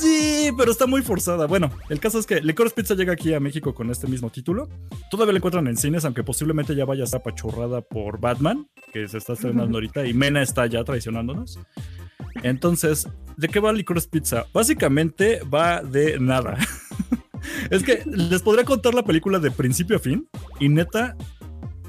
Sí, 0.00 0.50
pero 0.56 0.72
está 0.72 0.86
muy 0.86 1.02
forzada. 1.02 1.46
Bueno, 1.46 1.70
el 1.88 2.00
caso 2.00 2.18
es 2.18 2.26
que 2.26 2.40
Licorice 2.40 2.74
Pizza 2.74 2.94
llega 2.94 3.12
aquí 3.12 3.34
a 3.34 3.38
México 3.38 3.74
con 3.74 3.90
este 3.90 4.06
mismo 4.06 4.30
título. 4.30 4.68
Todavía 5.10 5.32
la 5.32 5.38
encuentran 5.38 5.66
en 5.68 5.76
cines, 5.76 6.04
aunque 6.04 6.24
posiblemente 6.24 6.74
ya 6.74 6.84
vaya 6.84 7.02
a 7.02 7.04
estar 7.04 7.20
apachurrada 7.20 7.82
por 7.82 8.18
Batman, 8.18 8.66
que 8.92 9.06
se 9.06 9.18
está 9.18 9.34
estrenando 9.34 9.76
ahorita, 9.76 10.06
y 10.06 10.14
Mena 10.14 10.42
está 10.42 10.66
ya 10.66 10.82
traicionándonos. 10.82 11.60
Entonces, 12.42 13.08
¿de 13.36 13.48
qué 13.48 13.60
va 13.60 13.72
Licorice 13.72 14.08
Pizza? 14.08 14.46
Básicamente 14.52 15.42
va 15.42 15.82
de 15.82 16.18
nada. 16.18 16.56
es 17.70 17.82
que 17.82 18.02
les 18.06 18.42
podría 18.42 18.64
contar 18.64 18.94
la 18.94 19.04
película 19.04 19.38
de 19.38 19.50
principio 19.50 19.96
a 19.96 19.98
fin, 19.98 20.28
y 20.58 20.68
neta, 20.68 21.16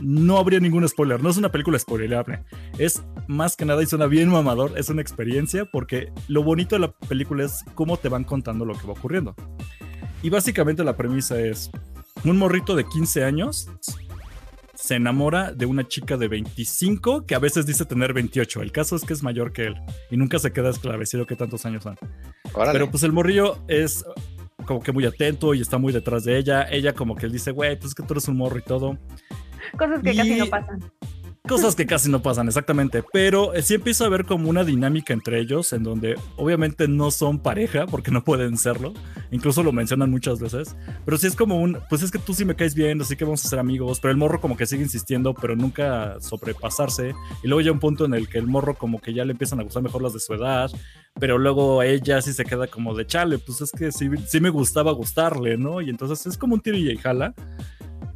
no 0.02 0.38
habría 0.38 0.60
ningún 0.60 0.88
spoiler. 0.88 1.22
No 1.22 1.30
es 1.30 1.38
una 1.38 1.52
película 1.52 1.78
spoilerable. 1.78 2.44
Es 2.78 3.04
más 3.28 3.56
que 3.56 3.66
nada, 3.66 3.84
y 3.84 3.86
suena 3.86 4.08
bien 4.08 4.30
mamador, 4.30 4.74
es 4.78 4.90
una 4.90 5.02
experiencia 5.02 5.66
porque 5.66 6.12
lo 6.28 6.44
bonito 6.44 6.76
de 6.76 6.82
la 6.82 6.92
película 6.92 7.46
es 7.46 7.64
cómo 7.76 7.98
te 7.98 8.10
van 8.10 8.24
contando 8.24 8.66
lo 8.66 8.74
que 8.78 8.88
va 8.88 8.94
ocurriendo. 8.94 9.36
Y 10.24 10.30
básicamente 10.30 10.84
la 10.84 10.98
premisa 10.98 11.40
es 11.40 11.70
un 12.24 12.38
morrito 12.38 12.76
de 12.76 12.86
15 12.86 13.24
años 13.24 13.68
se 14.82 14.96
enamora 14.96 15.52
de 15.52 15.68
una 15.68 15.88
chica 15.88 16.18
de 16.18 16.28
25 16.28 17.28
que 17.28 17.36
a 17.36 17.40
veces 17.40 17.68
dice 17.68 17.86
tener 17.86 18.14
28. 18.14 18.64
El 18.64 18.72
caso 18.72 18.96
es 18.96 19.04
que 19.04 19.14
es 19.14 19.22
mayor 19.22 19.54
que 19.54 19.68
él 19.68 19.76
y 20.10 20.18
nunca 20.18 20.40
se 20.40 20.52
queda 20.52 20.72
esclarecido 20.72 21.28
qué 21.28 21.36
tantos 21.36 21.68
años 21.68 21.84
son. 21.84 21.98
Órale. 22.54 22.74
Pero 22.74 22.90
pues 22.90 23.04
el 23.04 23.12
morrillo 23.12 23.60
es 23.68 24.04
como 24.66 24.82
que 24.82 24.92
muy 24.92 25.06
atento 25.06 25.54
y 25.54 25.62
está 25.62 25.78
muy 25.78 25.94
detrás 25.94 26.24
de 26.24 26.38
ella. 26.38 26.68
Ella 26.70 26.94
como 26.94 27.16
que 27.16 27.28
dice, 27.28 27.52
güey, 27.52 27.76
pues 27.76 27.90
es 27.90 27.96
que 27.96 28.04
tú 28.04 28.14
eres 28.14 28.28
un 28.28 28.38
morro 28.38 28.58
y 28.60 28.64
todo. 28.64 28.98
Cosas 29.78 30.02
que 30.02 30.16
casi 30.16 30.36
no 30.36 30.46
pasan. 30.48 30.80
Cosas 31.48 31.76
que 31.76 31.88
casi 31.88 32.10
no 32.10 32.22
pasan, 32.22 32.48
exactamente. 32.48 33.04
Pero 33.12 33.54
eh, 33.56 33.64
sí 33.64 33.74
empieza 33.74 34.06
a 34.06 34.10
ver 34.10 34.26
como 34.26 34.48
una 34.50 34.64
dinámica 34.64 35.12
entre 35.12 35.40
ellos, 35.40 35.74
en 35.74 35.82
donde 35.82 36.16
obviamente 36.38 36.88
no 36.88 37.10
son 37.10 37.40
pareja, 37.40 37.88
porque 37.88 38.12
no 38.12 38.24
pueden 38.24 38.58
serlo. 38.58 38.94
Incluso 39.32 39.64
lo 39.64 39.72
mencionan 39.72 40.12
muchas 40.12 40.40
veces. 40.40 40.76
Pero 41.04 41.18
sí 41.18 41.26
es 41.26 41.36
como 41.36 41.60
un, 41.60 41.80
pues 41.90 42.04
es 42.04 42.12
que 42.12 42.20
tú 42.20 42.36
sí 42.36 42.46
me 42.46 42.56
caes 42.56 42.76
bien, 42.76 43.02
así 43.02 43.16
que 43.16 43.26
vamos 43.26 43.44
a 43.44 43.50
ser 43.50 43.58
amigos. 43.58 44.00
Pero 44.00 44.12
el 44.12 44.18
morro 44.18 44.40
como 44.40 44.56
que 44.56 44.68
sigue 44.68 44.84
insistiendo, 44.84 45.34
pero 45.34 45.56
nunca 45.56 46.18
sobrepasarse. 46.20 47.16
Y 47.44 47.48
luego 47.48 47.62
llega 47.62 47.74
un 47.74 47.80
punto 47.80 48.06
en 48.06 48.14
el 48.14 48.30
que 48.30 48.38
el 48.38 48.46
morro 48.46 48.76
como 48.76 49.02
que 49.02 49.14
ya 49.14 49.26
le 49.26 49.32
empiezan 49.32 49.60
a 49.60 49.64
gustar 49.64 49.82
mejor 49.82 50.04
las 50.04 50.14
de 50.14 50.20
su 50.20 50.36
edad. 50.36 50.72
Pero 51.20 51.38
luego 51.38 51.84
ella 51.84 52.22
sí 52.22 52.34
se 52.34 52.46
queda 52.46 52.68
como 52.68 52.96
de 52.96 53.06
chale, 53.06 53.38
pues 53.38 53.62
es 53.62 53.72
que 53.72 53.92
sí, 53.92 54.10
sí 54.28 54.40
me 54.40 54.50
gustaba 54.50 54.92
gustarle, 54.92 55.58
¿no? 55.58 55.82
Y 55.82 55.90
entonces 55.90 56.26
es 56.26 56.38
como 56.38 56.56
un 56.56 56.62
tiro 56.62 56.78
y 56.78 56.98
jala. 56.98 57.34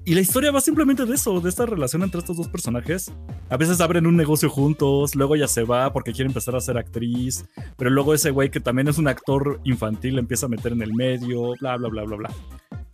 Y 0.07 0.13
la 0.13 0.21
historia 0.21 0.51
va 0.51 0.61
simplemente 0.61 1.03
de 1.05 1.15
eso, 1.15 1.41
de 1.41 1.49
esta 1.49 1.65
relación 1.65 2.03
entre 2.03 2.19
estos 2.19 2.37
dos 2.37 2.47
personajes. 2.47 3.11
A 3.49 3.57
veces 3.57 3.81
abren 3.81 4.05
un 4.05 4.15
negocio 4.15 4.51
juntos, 4.51 5.15
luego 5.15 5.35
ella 5.35 5.47
se 5.47 5.63
va 5.63 5.91
porque 5.91 6.13
quiere 6.13 6.27
empezar 6.27 6.55
a 6.55 6.61
ser 6.61 6.77
actriz, 6.77 7.45
pero 7.75 7.89
luego 7.89 8.13
ese 8.13 8.29
güey 8.29 8.51
que 8.51 8.59
también 8.59 8.87
es 8.87 8.99
un 8.99 9.07
actor 9.07 9.59
infantil 9.63 10.19
empieza 10.19 10.45
a 10.45 10.49
meter 10.49 10.73
en 10.73 10.83
el 10.83 10.93
medio, 10.93 11.53
bla, 11.59 11.75
bla, 11.77 11.89
bla, 11.89 12.03
bla, 12.03 12.17
bla. 12.17 12.29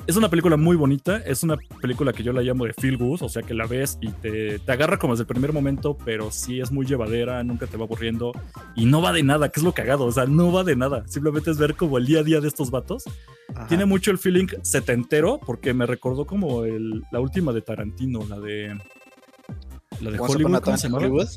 Es 0.07 0.17
una 0.17 0.29
película 0.29 0.57
muy 0.57 0.75
bonita, 0.75 1.17
es 1.17 1.43
una 1.43 1.57
película 1.79 2.11
que 2.11 2.21
yo 2.23 2.33
la 2.33 2.41
llamo 2.41 2.65
de 2.65 2.73
feel 2.73 2.97
good, 2.97 3.21
o 3.21 3.29
sea 3.29 3.43
que 3.43 3.53
la 3.53 3.65
ves 3.65 3.97
y 4.01 4.09
te, 4.09 4.59
te 4.59 4.71
agarra 4.71 4.97
como 4.97 5.13
desde 5.13 5.21
el 5.23 5.27
primer 5.27 5.53
momento, 5.53 5.95
pero 6.03 6.31
sí 6.31 6.59
es 6.59 6.71
muy 6.71 6.85
llevadera, 6.85 7.43
nunca 7.43 7.65
te 7.67 7.77
va 7.77 7.85
aburriendo 7.85 8.33
y 8.75 8.85
no 8.85 9.01
va 9.01 9.13
de 9.13 9.23
nada, 9.23 9.49
que 9.49 9.59
es 9.59 9.63
lo 9.63 9.73
cagado, 9.73 10.05
o 10.05 10.11
sea, 10.11 10.25
no 10.25 10.51
va 10.51 10.63
de 10.65 10.75
nada, 10.75 11.03
simplemente 11.07 11.51
es 11.51 11.57
ver 11.57 11.75
como 11.75 11.97
el 11.97 12.05
día 12.07 12.19
a 12.19 12.23
día 12.23 12.41
de 12.41 12.47
estos 12.49 12.71
vatos. 12.71 13.05
Ajá. 13.55 13.67
Tiene 13.67 13.85
mucho 13.85 14.11
el 14.11 14.17
feeling 14.17 14.47
setentero, 14.63 15.39
porque 15.45 15.73
me 15.73 15.85
recordó 15.85 16.25
como 16.25 16.65
el- 16.65 17.03
la 17.11 17.19
última 17.21 17.53
de 17.53 17.61
Tarantino, 17.61 18.19
la 18.27 18.39
de... 18.39 18.77
La 20.01 20.11
de 20.11 20.19
Hollywood, 20.19 20.59
¿cómo 20.61 20.77
se? 20.77 20.87
Hollywood. 20.87 21.27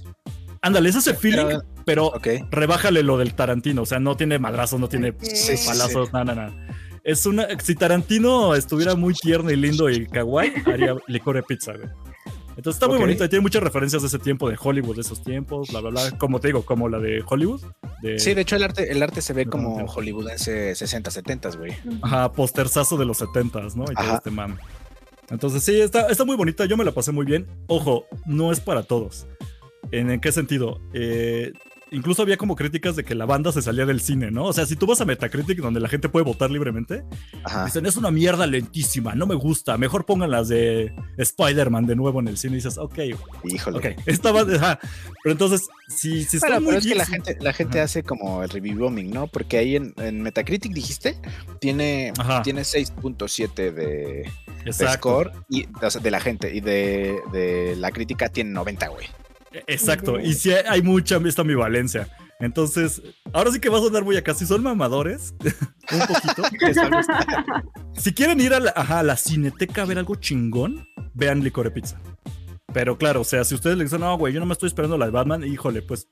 Ándale, 0.63 0.89
es 0.89 0.97
ese 0.97 1.15
feeling, 1.15 1.59
Pero- 1.85 2.13
rebájale 2.51 3.03
lo 3.03 3.19
del 3.19 3.35
Tarantino, 3.35 3.83
o 3.83 3.87
sea, 3.87 4.01
no 4.01 4.17
tiene 4.17 4.39
madrazos, 4.39 4.81
no 4.81 4.89
tiene 4.89 5.11
Ok. 5.11 5.23
Sí, 5.23 5.57
sí, 5.59 5.69
palazos, 5.69 6.13
nada, 6.13 6.35
nada. 6.35 6.53
Es 7.05 7.27
una. 7.27 7.47
Si 7.61 7.75
Tarantino 7.75 8.55
estuviera 8.55 8.95
muy 8.95 9.15
tierno 9.15 9.51
y 9.51 9.57
lindo 9.57 9.89
y 9.91 10.07
kawaii, 10.07 10.53
haría 10.67 10.97
licor 11.07 11.37
de 11.37 11.43
pizza, 11.43 11.73
güey. 11.75 11.89
Entonces 12.57 12.77
está 12.77 12.87
muy 12.87 12.97
Ok. 12.97 13.03
bonito 13.03 13.25
y 13.25 13.29
tiene 13.29 13.43
muchas 13.43 13.63
referencias 13.65 14.01
de 14.03 14.09
ese 14.09 14.19
tiempo, 14.21 14.49
de 14.49 14.57
Hollywood, 14.61 14.95
de 14.95 15.01
esos 15.01 15.23
tiempos, 15.25 15.71
bla, 15.71 15.81
bla, 15.81 15.91
bla. 15.91 16.19
Como 16.19 16.41
te 16.41 16.49
digo, 16.49 16.65
como 16.65 16.89
la 16.89 17.01
de 17.01 17.23
Hollywood. 17.27 17.61
De, 18.01 18.19
Sí, 18.21 18.33
de 18.33 18.43
hecho 18.43 18.55
el 18.57 18.63
arte, 18.63 18.91
el 18.93 19.03
arte 19.03 19.23
se 19.23 19.33
ve 19.33 19.45
como 19.47 19.71
Tarantino. 19.75 19.93
hollywoodense 19.93 20.75
60, 20.77 21.11
70, 21.11 21.51
güey. 21.57 21.73
Ajá, 22.03 22.31
posterzazo 22.33 22.97
de 22.97 23.05
los 23.07 23.21
70s, 23.21 23.75
¿no? 23.75 23.85
Y 23.91 23.95
todo 23.95 24.15
este 24.17 24.31
mame. 24.31 24.55
Entonces, 25.31 25.65
sí, 25.65 25.81
está, 25.81 26.07
está 26.09 26.25
muy 26.25 26.37
bonita. 26.37 26.65
Yo 26.67 26.77
me 26.77 26.85
la 26.85 26.93
pasé 26.93 27.11
muy 27.11 27.27
bien. 27.27 27.47
Ojo, 27.67 28.07
no 28.25 28.53
es 28.53 28.61
para 28.61 28.85
todos. 28.85 29.27
¿En, 29.91 30.11
en 30.11 30.21
qué 30.21 30.31
sentido? 30.31 30.81
Eh, 30.93 31.53
incluso 31.91 32.23
había 32.23 32.37
como 32.37 32.57
críticas 32.57 32.97
de 32.97 33.05
que 33.05 33.15
la 33.15 33.27
banda 33.27 33.53
se 33.53 33.63
salía 33.63 33.87
del 33.87 34.01
cine, 34.01 34.31
¿no? 34.31 34.45
O 34.45 34.53
sea, 34.53 34.67
si 34.67 34.77
tú 34.77 34.87
vas 34.87 35.01
a 35.01 35.05
Metacritic, 35.05 35.59
donde 35.59 35.81
la 35.81 35.89
gente 35.89 36.09
puede 36.09 36.25
votar 36.25 36.51
libremente, 36.51 37.05
Ajá. 37.45 37.65
dicen, 37.65 37.87
es 37.87 37.97
una 37.97 38.11
mierda 38.11 38.47
lentísima, 38.47 39.15
no 39.15 39.27
me 39.27 39.35
gusta. 39.35 39.77
Mejor 39.79 40.05
pongan 40.05 40.31
las 40.31 40.49
de 40.49 40.93
Spider-Man 41.19 41.87
de 41.87 41.97
nuevo 41.97 42.21
en 42.21 42.29
el 42.29 42.37
cine. 42.39 42.55
Y 42.55 42.57
dices, 42.57 42.79
ok, 42.79 42.99
Híjole. 43.45 43.79
ok. 43.79 43.87
Esta 44.07 44.33
banda, 44.33 44.57
ajá. 44.57 44.79
Pero 45.23 45.33
entonces, 45.33 45.67
si, 45.89 46.25
si 46.25 46.39
Bueno, 46.39 46.57
están 46.57 46.63
muy 46.65 46.71
pero 46.73 46.79
es 46.79 46.87
que 46.87 46.95
la 46.95 47.07
gente, 47.07 47.37
la 47.41 47.53
gente 47.53 47.79
Ajá. 47.79 47.85
hace 47.85 48.03
como 48.03 48.43
el 48.43 48.51
review 48.51 48.79
bombing, 48.79 49.11
¿no? 49.11 49.27
Porque 49.27 49.59
ahí 49.59 49.77
en, 49.77 49.95
en 49.99 50.23
Metacritic 50.23 50.73
dijiste, 50.73 51.17
tiene, 51.61 52.13
Ajá. 52.19 52.43
tiene 52.43 52.63
6.7 52.63 53.55
de, 53.73 54.31
de 54.65 54.73
score 54.73 55.33
y, 55.49 55.67
o 55.83 55.91
sea, 55.91 56.01
de 56.01 56.11
la 56.11 56.21
gente 56.21 56.55
y 56.55 56.61
de, 56.61 57.19
de 57.33 57.77
la 57.77 57.91
crítica 57.91 58.29
tiene 58.29 58.51
90, 58.51 58.89
güey. 58.89 59.07
Exacto, 59.67 60.19
y 60.21 60.35
si 60.35 60.53
hay, 60.53 60.83
mucha 60.83 61.17
esta 61.25 61.43
ambivalencia. 61.43 62.09
Entonces, 62.41 63.01
ahora 63.33 63.53
sí 63.53 63.61
que 63.61 63.69
va 63.69 63.79
a 63.79 63.81
sonar 63.81 64.05
muy 64.05 64.17
acá. 64.17 64.35
Si 64.35 64.45
son 64.45 64.63
mamadores, 64.63 65.35
un 65.93 66.01
poquito. 66.01 66.43
si 67.97 68.13
quieren 68.13 68.41
ir 68.41 68.53
a 68.55 68.61
la, 68.61 68.73
ajá, 68.75 68.99
a 69.01 69.03
la 69.03 69.17
cineteca 69.17 69.83
a 69.83 69.85
ver 69.85 69.99
algo 69.99 70.17
chingón, 70.17 70.87
vean 71.15 71.43
Licor 71.43 71.67
de 71.67 71.71
Pizza. 71.71 72.01
Pero 72.73 72.99
claro, 72.99 73.21
o 73.21 73.25
sea, 73.25 73.45
si 73.45 73.55
ustedes 73.55 73.79
le 73.79 73.85
dicen, 73.85 74.01
no, 74.01 74.19
güey, 74.19 74.35
yo 74.35 74.41
no 74.41 74.47
me 74.47 74.53
estoy 74.53 74.67
esperando 74.67 74.99
la 74.99 75.07
de 75.07 75.13
Batman, 75.13 75.45
híjole, 75.45 75.81
pues 75.81 76.09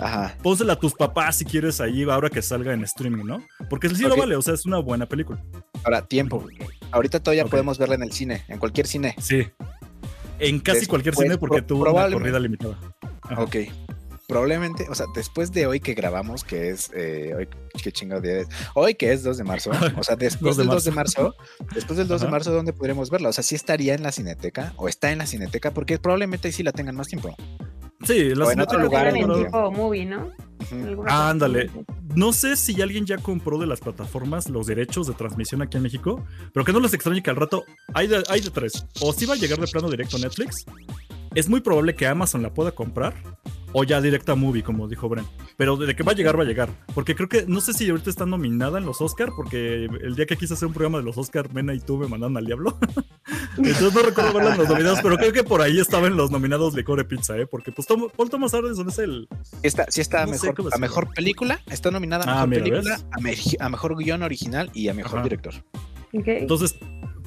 Ajá. 0.00 0.36
pónsela 0.42 0.72
a 0.72 0.78
tus 0.78 0.92
papás 0.92 1.36
si 1.36 1.44
quieres 1.44 1.80
ahí 1.80 2.02
ahora 2.02 2.28
que 2.28 2.42
salga 2.42 2.72
en 2.72 2.82
streaming, 2.82 3.24
¿no? 3.24 3.40
Porque 3.70 3.88
sí 3.88 4.02
lo 4.02 4.14
Ok. 4.14 4.18
vale, 4.18 4.34
o 4.34 4.42
sea, 4.42 4.54
es 4.54 4.66
una 4.66 4.78
buena 4.80 5.06
película. 5.06 5.40
Ahora, 5.84 6.04
tiempo. 6.04 6.44
Ahorita 6.90 7.20
todavía 7.20 7.44
podemos 7.46 7.78
verla 7.78 7.94
en 7.94 8.02
el 8.02 8.10
cine, 8.10 8.44
en 8.48 8.58
cualquier 8.58 8.88
cine. 8.88 9.14
Sí. 9.20 9.46
En 10.38 10.58
casi 10.60 10.80
Después, 10.80 10.88
cualquier 10.88 11.14
cine 11.14 11.38
porque 11.38 11.58
pro- 11.62 11.66
tuvo 11.66 11.90
una 11.92 12.10
corrida 12.10 12.38
limitada. 12.40 12.78
Ajá. 13.22 13.42
Ok. 13.42 13.56
Probablemente, 14.26 14.86
o 14.88 14.94
sea, 14.94 15.04
después 15.14 15.52
de 15.52 15.66
hoy 15.66 15.80
que 15.80 15.92
grabamos, 15.92 16.44
que 16.44 16.70
es, 16.70 16.90
eh, 16.94 17.34
hoy, 17.36 17.48
qué 17.82 17.92
chingado 17.92 18.22
día 18.22 18.40
es, 18.40 18.48
hoy 18.74 18.94
que 18.94 19.12
es 19.12 19.22
2 19.22 19.36
de 19.36 19.44
marzo, 19.44 19.70
o 19.98 20.02
sea, 20.02 20.16
después 20.16 20.56
2 20.56 20.56
de 20.56 20.62
del 20.62 20.70
2 20.70 20.84
de 20.84 20.90
marzo, 20.92 21.34
después 21.74 21.98
del 21.98 22.08
2 22.08 22.22
de 22.22 22.28
marzo, 22.28 22.50
¿dónde 22.50 22.72
podremos 22.72 23.10
verla? 23.10 23.28
O 23.28 23.32
sea, 23.34 23.44
sí 23.44 23.54
estaría 23.54 23.94
en 23.94 24.02
la 24.02 24.12
cineteca, 24.12 24.72
o 24.76 24.88
está 24.88 25.12
en 25.12 25.18
la 25.18 25.26
cineteca, 25.26 25.72
porque 25.72 25.98
probablemente 25.98 26.48
ahí 26.48 26.52
sí 26.52 26.62
la 26.62 26.72
tengan 26.72 26.96
más 26.96 27.08
tiempo. 27.08 27.36
Sí, 28.02 28.34
la 28.34 28.46
O 28.46 28.50
en 28.50 28.60
otro 28.60 28.78
lugar 28.78 29.08
en 29.08 29.32
tipo 29.32 29.70
movie, 29.70 30.04
¿no? 30.04 30.30
Alguna 30.70 31.30
Ándale. 31.30 31.70
No 32.14 32.32
sé 32.32 32.56
si 32.56 32.80
alguien 32.80 33.06
ya 33.06 33.18
compró 33.18 33.58
de 33.58 33.66
las 33.66 33.80
plataformas 33.80 34.48
los 34.48 34.66
derechos 34.66 35.06
de 35.06 35.14
transmisión 35.14 35.62
aquí 35.62 35.76
en 35.76 35.82
México, 35.82 36.24
pero 36.52 36.64
que 36.64 36.72
no 36.72 36.80
les 36.80 36.94
extrañe 36.94 37.22
que 37.22 37.30
al 37.30 37.36
rato 37.36 37.64
hay 37.92 38.06
de, 38.06 38.22
hay 38.28 38.40
de 38.40 38.50
tres. 38.50 38.86
O 39.00 39.12
si 39.12 39.26
va 39.26 39.34
a 39.34 39.36
llegar 39.36 39.58
de 39.58 39.66
plano 39.66 39.90
directo 39.90 40.16
a 40.16 40.20
Netflix, 40.20 40.64
es 41.34 41.48
muy 41.48 41.60
probable 41.60 41.94
que 41.94 42.06
Amazon 42.06 42.42
la 42.42 42.54
pueda 42.54 42.72
comprar, 42.72 43.14
o 43.76 43.84
ya 43.84 44.00
directa 44.00 44.32
a 44.32 44.34
Movie, 44.36 44.62
como 44.62 44.88
dijo 44.88 45.08
Bren. 45.08 45.26
Pero 45.58 45.76
de 45.76 45.94
que 45.94 46.02
va 46.02 46.12
a 46.12 46.14
llegar, 46.14 46.38
va 46.38 46.44
a 46.44 46.46
llegar. 46.46 46.70
Porque 46.94 47.14
creo 47.14 47.28
que, 47.28 47.44
no 47.46 47.60
sé 47.60 47.72
si 47.74 47.90
ahorita 47.90 48.08
está 48.08 48.24
nominada 48.24 48.78
en 48.78 48.86
los 48.86 49.00
Oscar, 49.02 49.30
porque 49.36 49.84
el 49.84 50.14
día 50.16 50.24
que 50.26 50.36
quise 50.36 50.54
hacer 50.54 50.68
un 50.68 50.72
programa 50.74 50.98
de 50.98 51.04
los 51.04 51.18
Oscar, 51.18 51.52
Mena 51.52 51.74
y 51.74 51.80
tú 51.80 51.98
me 51.98 52.06
mandaron 52.08 52.36
al 52.36 52.46
diablo. 52.46 52.78
Entonces 53.56 53.92
no 53.94 54.02
recuerdo 54.02 54.32
verla 54.32 54.52
en 54.52 54.58
los 54.58 54.68
nominados, 54.68 55.00
pero 55.02 55.16
creo 55.16 55.32
que 55.32 55.44
por 55.44 55.60
ahí 55.60 55.78
estaba 55.78 56.06
en 56.06 56.16
los 56.16 56.30
nominados 56.30 56.74
Licor 56.74 56.98
de 56.98 57.04
Pizza, 57.04 57.36
¿eh? 57.36 57.46
Porque 57.46 57.72
pues 57.72 57.86
Tom- 57.86 58.08
Paul 58.16 58.30
Thomas 58.30 58.54
Anderson 58.54 58.88
es 58.88 58.98
el... 58.98 59.28
Sí 59.42 59.58
está, 59.62 59.86
sí 59.90 60.00
está 60.00 60.22
a 60.22 60.26
No 60.26 60.32
mejor, 60.32 60.54
a 60.72 60.78
mejor 60.78 61.12
película, 61.14 61.60
está 61.70 61.90
nominada 61.90 62.24
a 62.24 62.42
Ah, 62.42 62.46
mejor 62.46 62.64
mira, 62.64 62.80
película, 62.82 63.00
a, 63.12 63.20
me- 63.20 63.34
a 63.60 63.68
mejor 63.68 63.96
guion 63.96 64.22
original 64.22 64.70
y 64.74 64.88
a 64.88 64.94
mejor 64.94 65.18
Ajá. 65.20 65.24
director. 65.24 65.54
Entonces, 66.12 66.76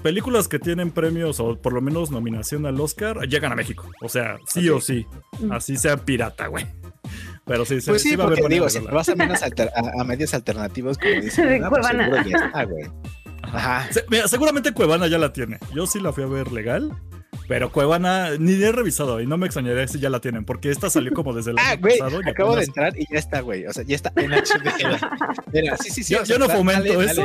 películas 0.02 0.48
que 0.48 0.60
tienen 0.60 0.92
premios 0.92 1.40
o 1.40 1.60
por 1.60 1.74
lo 1.74 1.82
menos 1.82 2.12
nominación 2.12 2.66
al 2.66 2.80
Oscar 2.80 3.28
llegan 3.28 3.52
a 3.52 3.56
México. 3.56 3.90
O 4.02 4.10
sea, 4.10 4.38
sí 4.46 4.70
o 4.70 4.80
sí. 4.82 5.06
Mm. 5.40 5.52
Así 5.52 5.78
sea 5.78 5.98
pirata, 5.98 6.48
güey. 6.48 6.66
Pero 7.46 7.64
sí, 7.66 7.78
Pues 7.86 8.02
sí, 8.02 8.16
va 8.16 8.26
a 8.26 8.28
haber 8.28 8.46
digo, 8.50 8.70
si 8.70 8.80
vas 8.80 9.08
a, 9.08 9.16
menos 9.16 9.42
alter- 9.42 9.72
a, 9.74 10.02
a 10.02 10.04
medios 10.04 10.34
alternativos, 10.34 10.98
como 10.98 11.14
dicen, 11.22 11.64
pues 11.70 11.88
seguro 11.88 12.22
ya 12.24 12.38
está, 12.46 12.64
güey. 12.66 12.86
Ajá. 13.44 13.88
Se- 13.92 14.04
mira, 14.10 14.28
seguramente 14.28 14.74
Cuevana 14.74 15.08
ya 15.08 15.18
la 15.18 15.32
tiene. 15.32 15.58
Yo 15.74 15.88
sí 15.88 16.00
la 16.02 16.12
fui 16.12 16.24
a 16.24 16.28
ver 16.28 16.52
legal. 16.52 16.92
Pero 17.48 17.72
Cuevana 17.72 18.32
ni 18.38 18.54
he 18.62 18.72
revisado 18.72 19.22
y 19.22 19.26
no 19.28 19.38
me 19.38 19.46
extrañaría 19.46 19.88
si 19.88 20.00
ya 20.00 20.10
la 20.10 20.20
tienen, 20.20 20.44
porque 20.44 20.70
esta 20.70 20.90
salió 20.90 21.14
como 21.14 21.34
desde 21.34 21.52
el 21.52 21.58
Ah, 21.60 21.72
año 21.72 21.82
pasado. 21.82 22.20
acabo 22.28 22.56
de 22.56 22.64
entrar 22.66 22.94
y 23.00 23.06
ya 23.12 23.18
está, 23.20 23.40
güey. 23.42 23.66
O 23.66 23.74
sea, 23.74 23.84
ya 23.84 23.96
está 23.96 24.12
en 24.18 24.34
HD. 24.34 25.00
Mira, 25.54 25.78
sí, 25.78 25.90
sí, 25.90 26.04
sí. 26.04 26.14
Yo- 26.14 26.24
o 26.24 26.26
sea, 26.26 26.36
yo 26.38 26.40
no 26.46 26.50
fomento 26.54 26.94
dale 26.94 27.12
eso. 27.12 27.24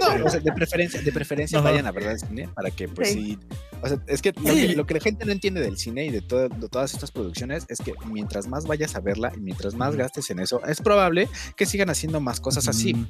No, 0.00 0.24
o 0.26 0.30
sea, 0.30 0.40
de 0.40 0.52
preferencia, 0.52 1.00
de 1.00 1.10
preferencia 1.12 1.58
Ajá. 1.58 1.70
vayan 1.70 1.86
a 1.86 1.92
verdad 1.92 2.12
al 2.12 2.20
cine 2.20 2.48
para 2.54 2.70
que, 2.70 2.86
pues 2.88 3.08
Sí. 3.10 3.38
sí. 3.40 3.56
O 3.82 3.88
sea, 3.88 3.98
es 4.06 4.22
que 4.22 4.32
lo, 4.32 4.52
Sí. 4.54 4.68
que 4.68 4.76
lo 4.76 4.86
que 4.86 4.94
la 4.94 5.00
gente 5.00 5.24
no 5.24 5.32
entiende 5.32 5.60
del 5.60 5.76
cine 5.78 6.04
y 6.06 6.10
de, 6.10 6.20
todo- 6.20 6.48
de 6.48 6.68
todas 6.68 6.92
estas 6.94 7.10
producciones 7.10 7.64
es 7.68 7.78
que 7.80 7.94
mientras 8.06 8.46
más 8.46 8.66
vayas 8.66 8.94
a 8.94 9.00
verla 9.00 9.32
y 9.36 9.40
mientras 9.40 9.74
más 9.74 9.96
gastes 9.96 10.30
en 10.30 10.38
eso, 10.40 10.62
es 10.66 10.80
probable 10.80 11.28
que 11.56 11.66
sigan 11.66 11.90
haciendo 11.90 12.20
más 12.20 12.40
cosas 12.40 12.68
así, 12.68 12.94
Mm. 12.94 13.06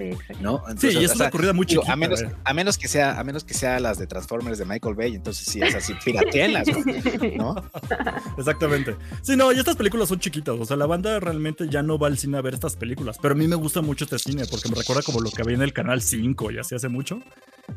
Sí. 0.00 0.34
¿no? 0.40 0.62
Sí, 0.78 0.88
y 0.88 1.04
es 1.04 1.12
o 1.12 1.14
una 1.16 1.30
corrida 1.30 1.52
muy 1.52 1.66
digo, 1.66 1.82
chiquita. 1.82 1.92
a 1.92 1.96
menos, 1.96 2.22
eh. 2.22 2.30
a 2.44 2.54
menos 2.54 2.78
que 2.78 2.88
sea, 2.88 3.18
a 3.18 3.24
menos 3.24 3.44
que 3.44 3.54
sea 3.54 3.78
las 3.80 3.98
de 3.98 4.06
Transformers 4.06 4.58
de 4.58 4.64
Michael 4.64 4.94
Bay, 4.94 5.14
entonces 5.14 5.46
sí 5.46 5.60
es 5.62 5.74
así, 5.74 5.94
pirateenlas, 6.04 6.68
güey, 6.68 7.36
¿no? 7.36 7.54
Exactamente. 8.38 8.96
Sí, 9.22 9.36
no, 9.36 9.52
y 9.52 9.58
estas 9.58 9.76
películas 9.76 10.08
son 10.08 10.18
chiquitas. 10.18 10.56
O 10.58 10.64
sea, 10.64 10.76
la 10.76 10.86
banda 10.86 11.20
realmente 11.20 11.68
ya 11.68 11.82
no 11.82 11.98
va 11.98 12.06
al 12.06 12.18
cine 12.18 12.38
a 12.38 12.40
ver 12.40 12.54
estas 12.54 12.76
películas. 12.76 13.18
Pero 13.20 13.34
a 13.34 13.36
mí 13.36 13.46
me 13.46 13.56
gusta 13.56 13.80
mucho 13.82 14.04
este 14.04 14.18
cine 14.18 14.44
porque 14.50 14.68
me 14.68 14.74
recuerda 14.76 15.02
como 15.02 15.20
lo 15.20 15.30
que 15.30 15.42
había 15.42 15.56
en 15.56 15.62
el 15.62 15.72
canal 15.72 16.02
5 16.02 16.50
y 16.52 16.58
así 16.58 16.74
hace 16.74 16.88
mucho. 16.88 17.20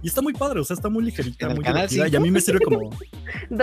Y 0.04 0.08
está 0.08 0.22
muy 0.22 0.34
padre, 0.34 0.60
o 0.60 0.64
sea, 0.66 0.76
está 0.76 0.90
muy 0.90 1.04
ligerita, 1.04 1.46
¿En 1.46 1.52
el 1.52 1.56
muy 1.58 1.64
canal 1.66 1.88
divertida. 1.88 2.04
Y 2.08 2.10
a 2.10 2.20
5? 2.20 2.22
mí 2.24 2.32
me 2.32 2.42
sirve 2.42 2.60
como. 2.60 2.90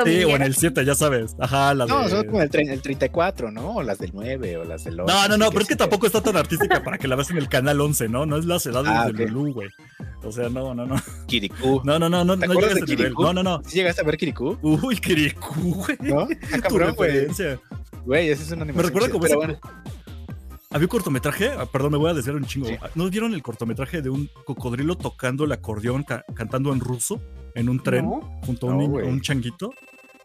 Sí, 0.05 0.25
o 0.25 0.31
en 0.37 0.43
el 0.43 0.55
7, 0.57 0.85
ya 0.85 0.95
sabes. 0.95 1.37
Ajá, 1.39 1.75
la 1.75 1.85
de. 1.87 1.93
No, 1.93 2.09
son 2.09 2.27
como 2.27 2.41
el, 2.43 2.51
el 2.55 2.81
34, 2.83 3.51
¿no? 3.51 3.77
O 3.77 3.83
las 3.83 3.99
del 3.99 4.11
9 4.15 4.57
o 4.57 4.65
las 4.65 4.85
del 4.85 4.99
8. 5.01 5.13
No, 5.13 5.29
no, 5.29 5.37
no, 5.37 5.51
pero 5.51 5.63
es 5.63 5.69
que 5.69 5.77
tampoco 5.77 6.07
está 6.07 6.23
tan 6.23 6.37
artística 6.37 6.83
para 6.83 6.97
que 6.99 7.07
la 7.09 7.15
veas 7.17 7.31
en 7.31 7.37
el 7.39 7.49
canal 7.49 7.81
11, 7.81 8.09
¿no? 8.09 8.25
No 8.27 8.37
es 8.39 8.47
las 8.47 8.65
edades 8.67 8.91
Ah, 8.93 9.07
de 9.13 9.25
ok. 9.25 9.31
Lulú, 9.31 9.53
güey. 9.55 9.69
O 10.23 10.33
sea, 10.33 10.49
no, 10.49 10.75
no, 10.75 10.87
no. 10.87 10.97
Kirikou. 11.27 11.83
No, 11.85 11.99
no, 11.99 12.09
no, 12.09 12.25
no, 12.25 12.39
¿Te 12.39 12.47
no 12.47 12.53
acuerdas 12.53 12.75
llega 12.75 12.85
a 12.85 12.87
de. 12.87 12.97
Kirikou? 12.97 13.25
No, 13.27 13.33
no, 13.35 13.43
no. 13.43 13.63
¿Sí 13.67 13.77
llegaste 13.77 14.01
a 14.01 14.05
ver 14.05 14.17
Kirikou? 14.17 14.59
Uy, 14.63 14.97
Kirikou, 14.97 15.55
güey. 15.75 15.97
¿No? 16.01 16.23
Está 16.31 16.57
Tu 16.57 16.63
cabrón, 16.63 16.95
güey. 16.95 17.11
referencia. 17.11 17.61
Güey, 18.05 18.31
ese 18.31 18.43
es 18.45 18.51
una 18.53 18.65
Me 18.65 18.73
recuerda 18.83 19.09
como 19.11 19.21
pero 19.23 19.27
ese- 19.43 19.47
bueno. 19.47 19.61
Había 20.73 20.85
un 20.87 20.89
cortometraje, 20.91 21.51
ah, 21.51 21.67
perdón, 21.67 21.93
me 21.93 21.99
voy 21.99 22.11
a 22.11 22.15
desviar 22.15 22.37
un 22.37 22.45
chingo. 22.45 22.69
Sí. 22.69 22.77
¿No 22.95 23.11
vieron 23.11 23.35
el 23.35 23.43
cortometraje 23.43 24.03
de 24.03 24.11
un 24.11 24.31
cocodrilo 24.45 24.97
tocando 24.97 25.45
el 25.45 25.51
acordeón, 25.51 26.05
ca- 26.05 26.25
cantando 26.35 26.73
en 26.73 26.79
ruso, 26.79 27.21
en 27.57 27.69
un 27.69 27.83
tren, 27.83 28.05
No. 28.05 28.21
junto 28.45 28.71
a 28.71 28.75
un, 28.77 29.21
changuito? 29.21 29.75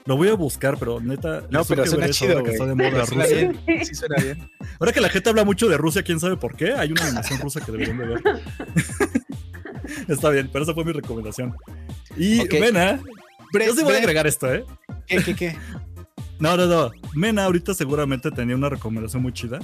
Lo 0.06 0.18
voy 0.18 0.28
a 0.30 0.36
buscar, 0.36 0.78
pero 0.78 1.00
neta. 1.02 1.42
No, 1.50 1.66
pero 1.66 1.84
suena 1.88 2.10
chido, 2.10 2.34
ahora 2.38 2.44
que 2.44 2.50
güey. 2.50 2.54
está 2.54 2.66
de 2.68 2.76
moda 2.76 2.90
Pero 2.92 3.06
suena 3.08 3.24
Rusia. 3.24 3.38
bien. 3.66 3.86
Sí, 3.86 3.96
suena 3.96 4.16
bien. 4.22 4.52
Ahora 4.80 4.92
que 4.94 5.02
la 5.02 5.10
gente 5.10 5.30
habla 5.32 5.44
mucho 5.46 5.68
de 5.68 5.78
Rusia, 5.78 6.04
quién 6.04 6.20
sabe 6.20 6.38
por 6.38 6.56
qué, 6.56 6.74
hay 6.74 6.92
una 6.92 7.06
animación 7.08 7.40
rusa 7.40 7.60
que 7.66 7.72
deberían 7.72 7.98
de 7.98 8.06
ver. 8.06 8.22
está 10.08 10.30
bien, 10.30 10.50
pero 10.54 10.64
esa 10.64 10.74
fue 10.76 10.86
mi 10.86 10.92
recomendación. 10.92 11.56
Y. 12.18 12.44
Mena, 12.60 13.02
Bre- 13.52 13.66
yo 13.66 13.74
sí 13.74 13.84
voy 13.84 13.96
a 13.96 13.98
agregar 13.98 14.28
esto, 14.28 14.54
¿eh? 14.54 14.64
¿Qué, 15.08 15.24
qué, 15.24 15.36
qué? 15.36 15.58
No, 16.38 16.58
no, 16.58 16.66
no. 16.66 16.92
Mena 17.14 17.46
ahorita 17.46 17.74
seguramente 17.74 18.30
tenía 18.30 18.58
una 18.58 18.68
recomendación 18.68 19.24
muy 19.24 19.32
chida 19.32 19.60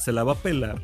se 0.00 0.12
la 0.12 0.24
va 0.24 0.32
a 0.32 0.42
pelar 0.42 0.80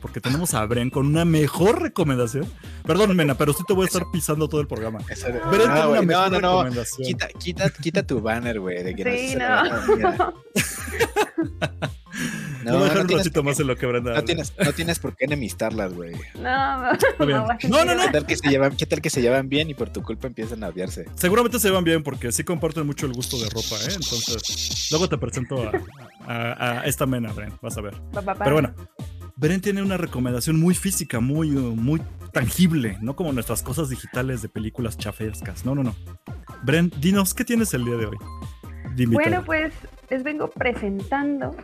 porque 0.00 0.20
tenemos 0.20 0.54
a 0.54 0.64
Bren 0.66 0.90
con 0.90 1.06
una 1.06 1.24
mejor 1.24 1.82
recomendación. 1.82 2.46
Perdón, 2.86 3.14
Mena, 3.16 3.34
pero 3.36 3.52
sí 3.52 3.62
te 3.66 3.72
voy 3.72 3.84
a 3.84 3.86
estar 3.86 4.04
pisando 4.12 4.48
todo 4.48 4.60
el 4.60 4.66
programa. 4.66 5.00
Eso 5.08 5.26
Bren 5.28 5.40
No, 5.42 5.50
tiene 5.50 5.86
una 5.88 6.02
mejor 6.02 6.30
no, 6.32 6.40
no, 6.40 6.40
no. 6.40 6.50
recomendación. 6.62 7.06
Quita, 7.06 7.28
quita, 7.28 7.70
quita 7.70 8.02
tu 8.06 8.20
banner, 8.20 8.60
güey. 8.60 8.82
De 8.82 8.94
que 8.94 9.28
Sí, 9.28 9.36
no. 9.36 10.32
No, 12.64 12.72
voy 12.74 12.80
a 12.80 12.84
dejar 12.84 12.96
no 12.96 13.02
un 13.02 13.06
tienes 13.06 13.24
ratito 13.26 13.40
por 13.40 13.44
qué- 13.44 13.50
más 13.50 13.60
en 13.60 13.66
lo 13.68 13.76
que 13.76 13.86
Brenda 13.86 14.14
No 14.14 14.24
tienes, 14.24 14.52
no 14.58 14.72
tienes 14.72 14.98
por 14.98 15.14
qué 15.16 15.26
enemistarlas, 15.26 15.94
güey. 15.94 16.12
No, 16.34 16.92
no, 16.92 17.46
No, 17.68 17.84
no, 17.84 17.94
no. 17.94 18.02
¿Qué 18.02 18.08
tal 18.10 18.26
que 18.26 18.36
se 18.36 18.48
llevan, 18.48 18.76
qué 18.76 18.86
tal 18.86 19.00
que 19.00 19.08
se 19.10 19.22
llevan 19.22 19.48
bien 19.48 19.70
y 19.70 19.74
por 19.74 19.90
tu 19.90 20.02
culpa 20.02 20.26
empiezan 20.26 20.64
a 20.64 20.68
odiarse? 20.68 21.04
Seguramente 21.14 21.60
se 21.60 21.70
van 21.70 21.84
bien 21.84 22.02
porque 22.02 22.32
sí 22.32 22.42
comparten 22.44 22.84
mucho 22.86 23.06
el 23.06 23.12
gusto 23.12 23.38
de 23.38 23.44
ropa, 23.48 23.76
¿eh? 23.88 23.94
Entonces, 23.94 24.88
luego 24.90 25.08
te 25.08 25.16
presento 25.16 25.62
a, 25.62 25.72
a- 26.26 26.80
a 26.80 26.84
esta 26.86 27.06
mena, 27.06 27.32
Bren, 27.32 27.52
vas 27.62 27.78
a 27.78 27.80
ver. 27.80 27.94
Pa, 28.12 28.20
pa, 28.22 28.34
pa. 28.34 28.44
Pero 28.44 28.56
bueno, 28.56 28.74
Bren 29.38 29.60
tiene 29.60 29.82
una 29.82 29.96
recomendación 29.96 30.58
muy 30.58 30.74
física, 30.74 31.20
muy, 31.20 31.50
muy 31.50 32.02
tangible, 32.32 32.98
no 33.00 33.14
como 33.14 33.32
nuestras 33.32 33.62
cosas 33.62 33.88
digitales 33.88 34.42
de 34.42 34.48
películas 34.48 34.98
chafescas. 34.98 35.64
No, 35.64 35.76
no, 35.76 35.84
no. 35.84 35.94
Bren, 36.64 36.90
dinos, 37.00 37.34
¿qué 37.34 37.44
tienes 37.44 37.72
el 37.72 37.84
día 37.84 37.96
de 37.96 38.06
hoy? 38.06 38.16
Bueno, 39.06 39.44
pues 39.44 39.72
les 40.10 40.24
vengo 40.24 40.48
presentando 40.48 41.54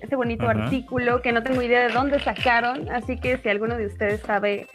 este 0.00 0.14
bonito 0.14 0.48
Ajá. 0.48 0.64
artículo 0.64 1.22
que 1.22 1.32
no 1.32 1.42
tengo 1.42 1.60
idea 1.60 1.88
de 1.88 1.92
dónde 1.92 2.20
sacaron, 2.20 2.88
así 2.90 3.18
que 3.18 3.36
si 3.38 3.48
alguno 3.48 3.76
de 3.76 3.86
ustedes 3.86 4.20
sabe 4.20 4.68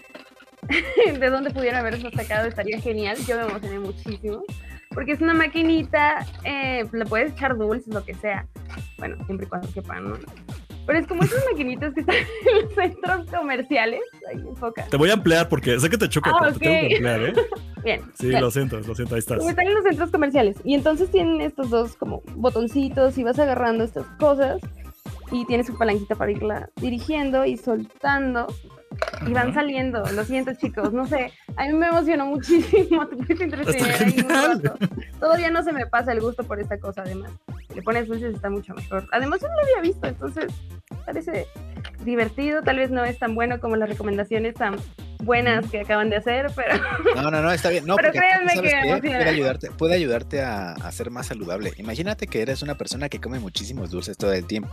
de 1.17 1.29
dónde 1.29 1.51
pudieron 1.51 1.79
haberlo 1.79 2.11
sacado, 2.11 2.49
estaría 2.49 2.81
genial. 2.81 3.15
Yo 3.25 3.37
me 3.37 3.43
emocioné 3.43 3.79
muchísimo. 3.79 4.43
Porque 4.89 5.13
es 5.13 5.21
una 5.21 5.33
maquinita, 5.33 6.25
eh, 6.43 6.83
le 6.91 7.05
puedes 7.05 7.31
echar 7.31 7.55
dulces, 7.57 7.93
lo 7.93 8.03
que 8.03 8.15
sea. 8.15 8.47
Bueno, 8.97 9.15
siempre 9.25 9.45
y 9.45 9.49
cuando 9.49 9.71
quepan, 9.71 10.09
¿no? 10.09 10.17
Pero 10.89 11.01
es 11.01 11.07
como 11.07 11.21
esas 11.21 11.45
maquinitas 11.51 11.93
que 11.93 11.99
están 11.99 12.15
en 12.47 12.63
los 12.63 12.73
centros 12.73 13.25
comerciales. 13.29 14.01
Ahí 14.27 14.39
enfoca. 14.39 14.87
Te 14.89 14.97
voy 14.97 15.11
a 15.11 15.13
ampliar 15.13 15.47
porque 15.47 15.79
sé 15.79 15.87
que 15.87 15.99
te 15.99 16.09
choca, 16.09 16.31
Ah, 16.31 16.37
pero 16.39 16.53
te 16.53 16.59
tengo 16.61 16.79
que 16.79 16.85
ok. 16.87 16.91
ampliar, 16.93 17.21
¿eh? 17.21 17.33
Bien. 17.83 18.01
Sí, 18.17 18.27
bien. 18.29 18.41
lo 18.41 18.49
siento, 18.49 18.79
lo 18.79 18.95
siento, 18.95 19.13
ahí 19.13 19.19
estás. 19.19 19.37
Como 19.37 19.51
están 19.51 19.67
en 19.67 19.75
los 19.75 19.83
centros 19.83 20.09
comerciales. 20.09 20.57
Y 20.63 20.73
entonces 20.73 21.11
tienen 21.11 21.41
estos 21.41 21.69
dos 21.69 21.95
como 21.95 22.23
botoncitos 22.33 23.19
y 23.19 23.23
vas 23.23 23.37
agarrando 23.37 23.83
estas 23.83 24.07
cosas 24.19 24.59
y 25.31 25.45
tienes 25.45 25.67
su 25.67 25.77
palanquita 25.77 26.15
para 26.15 26.31
irla 26.31 26.71
dirigiendo 26.77 27.45
y 27.45 27.55
soltando 27.55 28.47
y 29.27 29.31
van 29.31 29.53
saliendo. 29.53 30.03
Lo 30.11 30.23
siento 30.23 30.53
chicos, 30.55 30.91
no 30.91 31.05
sé. 31.05 31.31
A 31.55 31.67
mí 31.67 31.73
me 31.73 31.87
emocionó 31.87 32.25
muchísimo. 32.25 33.07
Te. 33.27 34.71
Todavía 35.19 35.51
no 35.51 35.61
se 35.63 35.71
me 35.71 35.85
pasa 35.85 36.13
el 36.13 36.21
gusto 36.21 36.43
por 36.43 36.59
esta 36.59 36.79
cosa 36.79 37.03
además. 37.03 37.31
Le 37.75 37.81
pones 37.83 38.07
dulces 38.07 38.33
está 38.33 38.49
mucho 38.49 38.73
mejor. 38.73 39.07
Además 39.11 39.41
yo 39.41 39.47
no 39.47 39.53
lo 39.55 39.61
había 39.61 39.81
visto, 39.81 40.07
entonces 40.07 40.45
parece 41.05 41.45
divertido. 42.03 42.61
Tal 42.63 42.77
vez 42.77 42.89
no 42.89 43.03
es 43.05 43.19
tan 43.19 43.35
bueno 43.35 43.59
como 43.59 43.75
las 43.75 43.87
recomendaciones 43.89 44.55
tan 44.55 44.75
buenas 45.21 45.69
que 45.69 45.81
acaban 45.81 46.09
de 46.09 46.15
hacer, 46.15 46.47
pero 46.55 46.73
No, 47.15 47.29
no, 47.29 47.41
no, 47.41 47.51
está 47.51 47.69
bien. 47.69 47.85
No, 47.85 47.95
Pero 47.97 48.11
créanme 48.11 48.55
¿sabes 48.55 48.73
que 48.73 49.09
puede 49.09 49.29
ayudarte, 49.29 49.71
puede 49.71 49.93
ayudarte 49.95 50.41
a, 50.41 50.71
a 50.73 50.91
ser 50.91 51.11
más 51.11 51.27
saludable. 51.27 51.73
Imagínate 51.77 52.25
que 52.25 52.41
eres 52.41 52.61
una 52.63 52.75
persona 52.75 53.07
que 53.09 53.19
come 53.19 53.39
muchísimos 53.39 53.91
dulces 53.91 54.17
todo 54.17 54.33
el 54.33 54.45
tiempo 54.47 54.69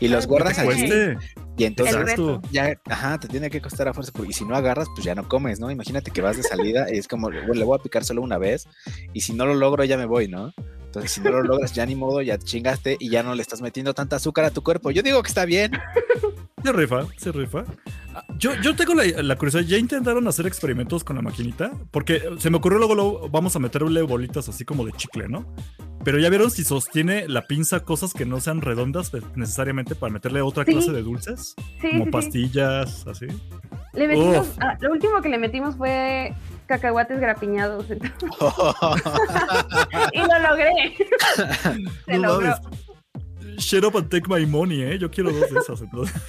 y 0.00 0.08
los 0.08 0.24
Ah, 0.24 0.28
guardas 0.28 0.56
sí. 0.56 0.62
allí 0.68 1.16
y 1.56 1.64
entonces 1.64 1.94
reto. 1.96 2.40
ya, 2.50 2.80
ajá, 2.86 3.18
te 3.20 3.28
tiene 3.28 3.50
que 3.50 3.60
costar 3.60 3.86
a 3.88 3.92
fuerza 3.94 4.10
porque- 4.12 4.30
y 4.30 4.32
si 4.32 4.44
no 4.46 4.56
agarras, 4.56 4.88
pues 4.94 5.04
ya 5.04 5.14
no 5.14 5.28
comes, 5.28 5.60
¿no? 5.60 5.70
Imagínate 5.70 6.10
que 6.10 6.22
vas 6.22 6.36
de 6.38 6.42
salida 6.42 6.86
y 6.92 6.96
es 6.98 7.06
como, 7.06 7.28
bueno, 7.30 7.52
le 7.54 7.64
voy 7.64 7.78
a 7.78 7.82
picar 7.82 8.02
solo 8.04 8.22
una 8.22 8.38
vez 8.38 8.66
y 9.12 9.20
si 9.20 9.34
no 9.34 9.44
lo 9.46 9.54
logro 9.54 9.84
ya 9.84 9.98
me 9.98 10.06
voy, 10.06 10.26
¿no? 10.26 10.52
Entonces, 10.90 11.12
si 11.12 11.20
no 11.20 11.30
lo 11.30 11.42
logras, 11.44 11.72
ya 11.72 11.86
ni 11.86 11.94
modo, 11.94 12.20
ya 12.20 12.36
chingaste 12.36 12.96
y 12.98 13.10
ya 13.10 13.22
no 13.22 13.36
le 13.36 13.42
estás 13.42 13.62
metiendo 13.62 13.94
tanta 13.94 14.16
azúcar 14.16 14.44
a 14.44 14.50
tu 14.50 14.62
cuerpo. 14.64 14.90
Yo 14.90 15.02
digo 15.02 15.22
que 15.22 15.28
está 15.28 15.44
bien. 15.44 15.70
Se 16.62 16.72
rifa, 16.72 17.06
se 17.16 17.32
rifa. 17.32 17.64
Yo, 18.36 18.54
yo 18.60 18.76
tengo 18.76 18.92
la, 18.92 19.04
la 19.22 19.36
curiosidad, 19.36 19.62
¿ya 19.64 19.78
intentaron 19.78 20.28
hacer 20.28 20.46
experimentos 20.46 21.04
con 21.04 21.16
la 21.16 21.22
maquinita? 21.22 21.70
Porque 21.90 22.20
se 22.38 22.50
me 22.50 22.58
ocurrió 22.58 22.76
luego, 22.78 22.94
luego 22.94 23.28
vamos 23.30 23.56
a 23.56 23.58
meterle 23.60 24.02
bolitas 24.02 24.46
así 24.50 24.66
como 24.66 24.84
de 24.84 24.92
chicle, 24.92 25.26
¿no? 25.26 25.46
Pero 26.04 26.18
ya 26.18 26.28
vieron 26.28 26.50
si 26.50 26.62
sostiene 26.64 27.26
la 27.28 27.46
pinza 27.46 27.80
cosas 27.80 28.12
que 28.12 28.26
no 28.26 28.40
sean 28.40 28.60
redondas 28.60 29.10
necesariamente 29.36 29.94
para 29.94 30.12
meterle 30.12 30.42
otra 30.42 30.66
Sí. 30.66 30.72
clase 30.72 30.92
de 30.92 31.02
dulces, 31.02 31.54
sí, 31.80 31.88
como 31.92 32.00
sí, 32.00 32.04
sí. 32.04 32.10
pastillas, 32.10 33.06
así. 33.06 33.26
Le 33.94 34.06
metimos, 34.08 34.48
ah, 34.60 34.76
lo 34.80 34.92
último 34.92 35.22
que 35.22 35.30
le 35.30 35.38
metimos 35.38 35.76
fue 35.76 36.34
cacahuates 36.70 37.18
grapiñados 37.20 37.90
entonces- 37.90 38.20
y 40.12 40.18
lo 40.20 40.38
logré. 40.48 40.96
Se 42.06 42.18
No 42.18 42.28
logró. 42.40 42.54
Shut 43.58 43.84
up 43.84 43.96
and 43.98 44.08
take 44.08 44.26
my 44.28 44.46
money, 44.46 44.82
¿eh? 44.82 44.98
Yo 44.98 45.10
quiero 45.10 45.32
dos 45.32 45.50
de 45.50 45.58
esas. 45.60 45.80
Entonces. 45.82 46.14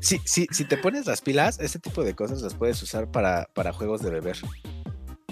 Si, 0.00 0.20
si, 0.24 0.46
si 0.52 0.64
te 0.64 0.76
pones 0.76 1.06
las 1.06 1.20
pilas, 1.20 1.58
ese 1.58 1.78
tipo 1.80 2.04
de 2.04 2.14
cosas 2.14 2.42
las 2.42 2.54
puedes 2.54 2.80
usar 2.82 3.10
para, 3.10 3.48
para 3.54 3.72
juegos 3.72 4.02
de 4.02 4.10
beber. 4.10 4.36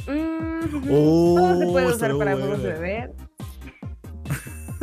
Mm. 0.08 0.88
Oh, 0.90 1.36
Todo 1.36 1.58
se 1.58 1.66
puede 1.66 1.86
usar 1.86 2.18
para 2.18 2.32
juegos 2.36 2.62
de 2.62 2.72
beber. 2.72 3.12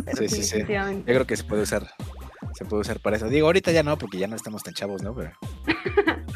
Pero 0.05 0.17
Sí, 0.17 0.27
sí, 0.29 0.43
sí. 0.43 0.59
Yo 0.59 0.65
creo 1.05 1.27
que 1.27 1.35
se 1.38 1.43
puede 1.43 1.63
usar. 1.63 1.88
Se 2.57 2.65
puede 2.65 2.81
usar 2.81 2.99
para 2.99 3.17
eso. 3.17 3.27
Digo, 3.29 3.47
ahorita 3.47 3.71
ya 3.71 3.83
no, 3.83 3.97
porque 3.97 4.17
ya 4.17 4.27
no 4.27 4.35
estamos 4.35 4.63
tan 4.63 4.73
chavos, 4.73 5.01
¿no? 5.03 5.13
Pero 5.15 5.31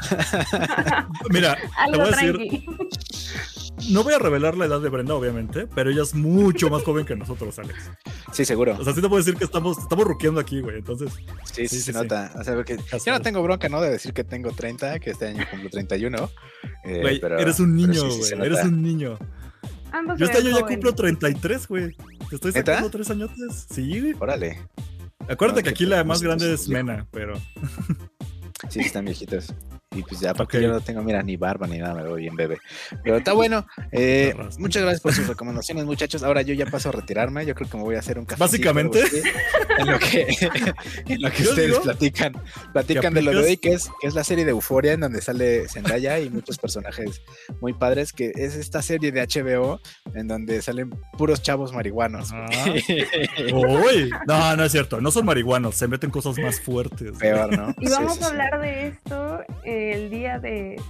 Mira, 1.30 1.56
te 1.56 1.62
Algo 1.78 1.98
voy 2.04 2.08
a 2.08 2.12
decir, 2.12 2.66
no 3.90 4.04
voy 4.04 4.14
a 4.14 4.20
revelar 4.20 4.56
la 4.58 4.66
edad 4.66 4.80
de 4.82 4.90
Brenda, 4.90 5.16
obviamente, 5.16 5.68
pero 5.68 5.90
ella 5.90 6.04
es 6.04 6.14
mucho 6.14 6.70
más 6.70 6.84
joven 6.84 7.06
que 7.06 7.16
nosotros, 7.16 7.58
Alex. 7.60 7.90
sí, 8.32 8.46
seguro. 8.46 8.78
O 8.80 8.84
sea, 8.84 8.94
sí 8.94 9.02
te 9.02 9.10
puedo 9.10 9.22
decir 9.24 9.36
que 9.38 9.44
estamos, 9.46 9.78
estamos 9.78 10.06
ruqueando 10.06 10.40
aquí, 10.40 10.62
güey. 10.62 10.78
Entonces, 10.78 11.12
Sí, 11.46 11.68
sí, 11.68 11.68
sí, 11.68 11.80
se 11.82 11.92
sí, 11.92 11.98
nota. 11.98 12.32
O 12.36 12.44
sea, 12.44 12.56
porque 12.56 12.78
yo 12.78 13.12
no 13.12 13.22
tengo 13.22 13.42
bronca, 13.44 13.70
¿no? 13.70 13.82
De 13.82 13.90
decir 13.90 14.14
que 14.14 14.24
tengo 14.24 14.52
30, 14.52 15.00
que 15.00 15.12
este 15.12 15.28
año 15.28 15.46
cumplo 15.50 15.70
31. 15.70 16.30
eh, 16.86 17.00
güey, 17.02 17.20
pero- 17.20 17.38
eres 17.40 17.60
un 17.60 17.76
pero 17.76 17.88
niño, 17.88 18.12
sí, 18.12 18.36
güey. 18.36 18.48
eres 18.48 18.64
un 18.64 18.82
niño. 18.82 19.18
Ambos 19.92 20.18
Yo 20.20 20.26
este 20.26 20.40
año 20.40 20.50
ya 20.60 20.66
cumplo 20.66 20.94
33, 20.94 21.68
güey. 21.68 21.96
Te 22.30 22.36
estoy 22.36 22.52
sacando 22.52 22.90
tres 22.90 23.10
añotes. 23.12 23.68
Sí, 23.72 24.00
güey. 24.00 24.16
Órale. 24.20 24.60
Acuérdate 25.30 25.62
No, 25.62 25.64
que 25.64 25.70
aquí 25.70 25.86
la 25.86 25.98
pues, 25.98 26.08
más 26.08 26.22
grande 26.24 26.54
es. 26.54 26.68
Mena, 26.68 27.08
pero. 27.12 27.34
Sí, 28.70 28.80
están 28.80 29.06
viejitos. 29.06 29.54
Y 29.96 30.04
pues 30.04 30.20
ya, 30.22 30.32
aparte 30.32 30.58
Ok. 30.58 30.64
yo 30.64 30.70
no 30.72 30.82
tengo, 30.82 31.02
mira, 31.04 31.22
ni 31.24 31.38
barba 31.38 31.68
ni 31.68 31.78
nada, 31.78 31.94
me 31.94 32.04
veo 32.04 32.16
bien 32.16 32.36
bebé. 32.36 32.58
Pero 33.04 33.18
está 33.18 33.34
bueno. 33.34 33.66
eh, 33.92 34.34
muchas 34.58 34.82
gracias 34.82 35.02
por 35.02 35.14
sus 35.14 35.28
recomendaciones, 35.28 35.86
muchachos. 35.86 36.24
Ahora 36.24 36.42
yo 36.42 36.54
ya 36.54 36.66
paso 36.66 36.90
a 36.90 36.92
retirarme. 36.92 37.46
Yo 37.46 37.56
creo 37.56 37.70
que 37.70 37.78
me 37.78 37.84
voy 37.84 37.96
a 37.96 38.00
hacer 38.00 38.18
un 38.20 38.26
café. 38.26 38.40
Básicamente. 38.40 39.02
En 39.78 39.88
lo 39.92 40.00
que, 40.00 40.28
en 41.08 41.22
lo 41.22 41.32
que 41.32 41.44
ustedes 41.44 41.68
digo 41.70 41.82
platican. 41.82 42.34
Platican 42.74 43.14
de 43.14 43.22
lo 43.22 43.32
de 43.32 43.38
hoy, 43.38 43.58
que 43.58 43.74
es, 43.74 43.90
que 44.02 44.08
es 44.08 44.14
la 44.16 44.24
serie 44.24 44.46
de 44.46 44.52
Euforia, 44.52 44.94
en 44.94 45.00
donde 45.02 45.22
sale 45.22 45.68
Zendaya 45.70 46.20
y 46.20 46.30
muchos 46.30 46.58
personajes 46.58 47.22
muy 47.62 47.74
padres, 47.74 48.14
que 48.14 48.32
es 48.36 48.56
esta 48.56 48.82
serie 48.82 49.12
de 49.12 49.22
HBO, 49.26 49.80
en 50.16 50.28
donde 50.28 50.62
salen 50.62 50.90
puros 51.18 51.42
chavos 51.42 51.74
marihuanos. 51.74 52.32
Ajá. 52.32 52.72
Uy, 53.54 54.10
no, 54.28 54.56
no 54.56 54.64
es 54.64 54.72
cierto. 54.72 55.02
No 55.02 55.12
son 55.12 55.26
marihuanos, 55.26 55.76
se 55.76 55.88
meten 55.88 56.10
cosas 56.10 56.38
más 56.38 56.60
fuertes. 56.60 57.12
Peor, 57.18 57.56
¿no? 57.58 57.74
Y 57.80 57.88
Sí, 57.88 57.92
vamos 57.94 58.14
sí, 58.14 58.20
sí. 58.20 58.24
a 58.26 58.28
hablar 58.28 58.62
de 58.62 58.88
esto 58.88 59.40
el 59.92 60.10
día 60.10 60.40
de 60.40 60.82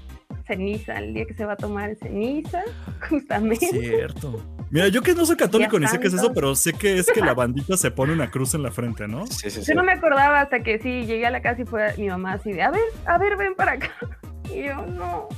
ceniza, 0.46 1.00
el 1.00 1.14
día 1.14 1.26
que 1.26 1.34
se 1.34 1.46
va 1.46 1.54
a 1.54 1.58
tomar 1.58 1.96
ceniza, 1.96 2.62
justamente. 3.10 3.68
Cierto. 3.68 4.42
Mira, 4.70 4.88
yo 4.88 5.02
que 5.02 5.14
no 5.14 5.26
soy 5.26 5.36
católico 5.36 5.80
ni 5.80 5.88
sé 5.88 6.00
qué 6.00 6.08
es 6.08 6.14
eso, 6.14 6.34
pero 6.34 6.56
sé 6.56 6.74
que 6.74 6.98
es 6.98 7.12
que 7.12 7.22
la 7.22 7.34
bandita 7.34 7.78
se 7.78 7.92
pone 7.92 8.12
una 8.14 8.32
cruz 8.32 8.56
en 8.56 8.64
la 8.64 8.72
frente, 8.72 9.08
¿no? 9.08 9.28
Sí, 9.28 9.50
sí, 9.50 9.62
sí. 9.62 9.66
Yo 9.68 9.76
no 9.76 9.84
me 9.84 9.92
acordaba 9.92 10.42
hasta 10.42 10.62
que 10.62 10.80
sí, 10.80 11.06
llegué 11.06 11.28
a 11.28 11.30
la 11.30 11.42
casa 11.42 11.62
y 11.62 11.66
fue 11.66 11.96
mi 11.98 12.08
mamá 12.08 12.34
así 12.34 12.52
de, 12.52 12.64
a 12.64 12.72
ver, 12.72 12.82
a 13.06 13.18
ver, 13.18 13.38
ven 13.38 13.56
para 13.56 13.74
acá. 13.74 13.92
Y 14.54 14.66
yo, 14.66 14.76
no, 14.86 15.30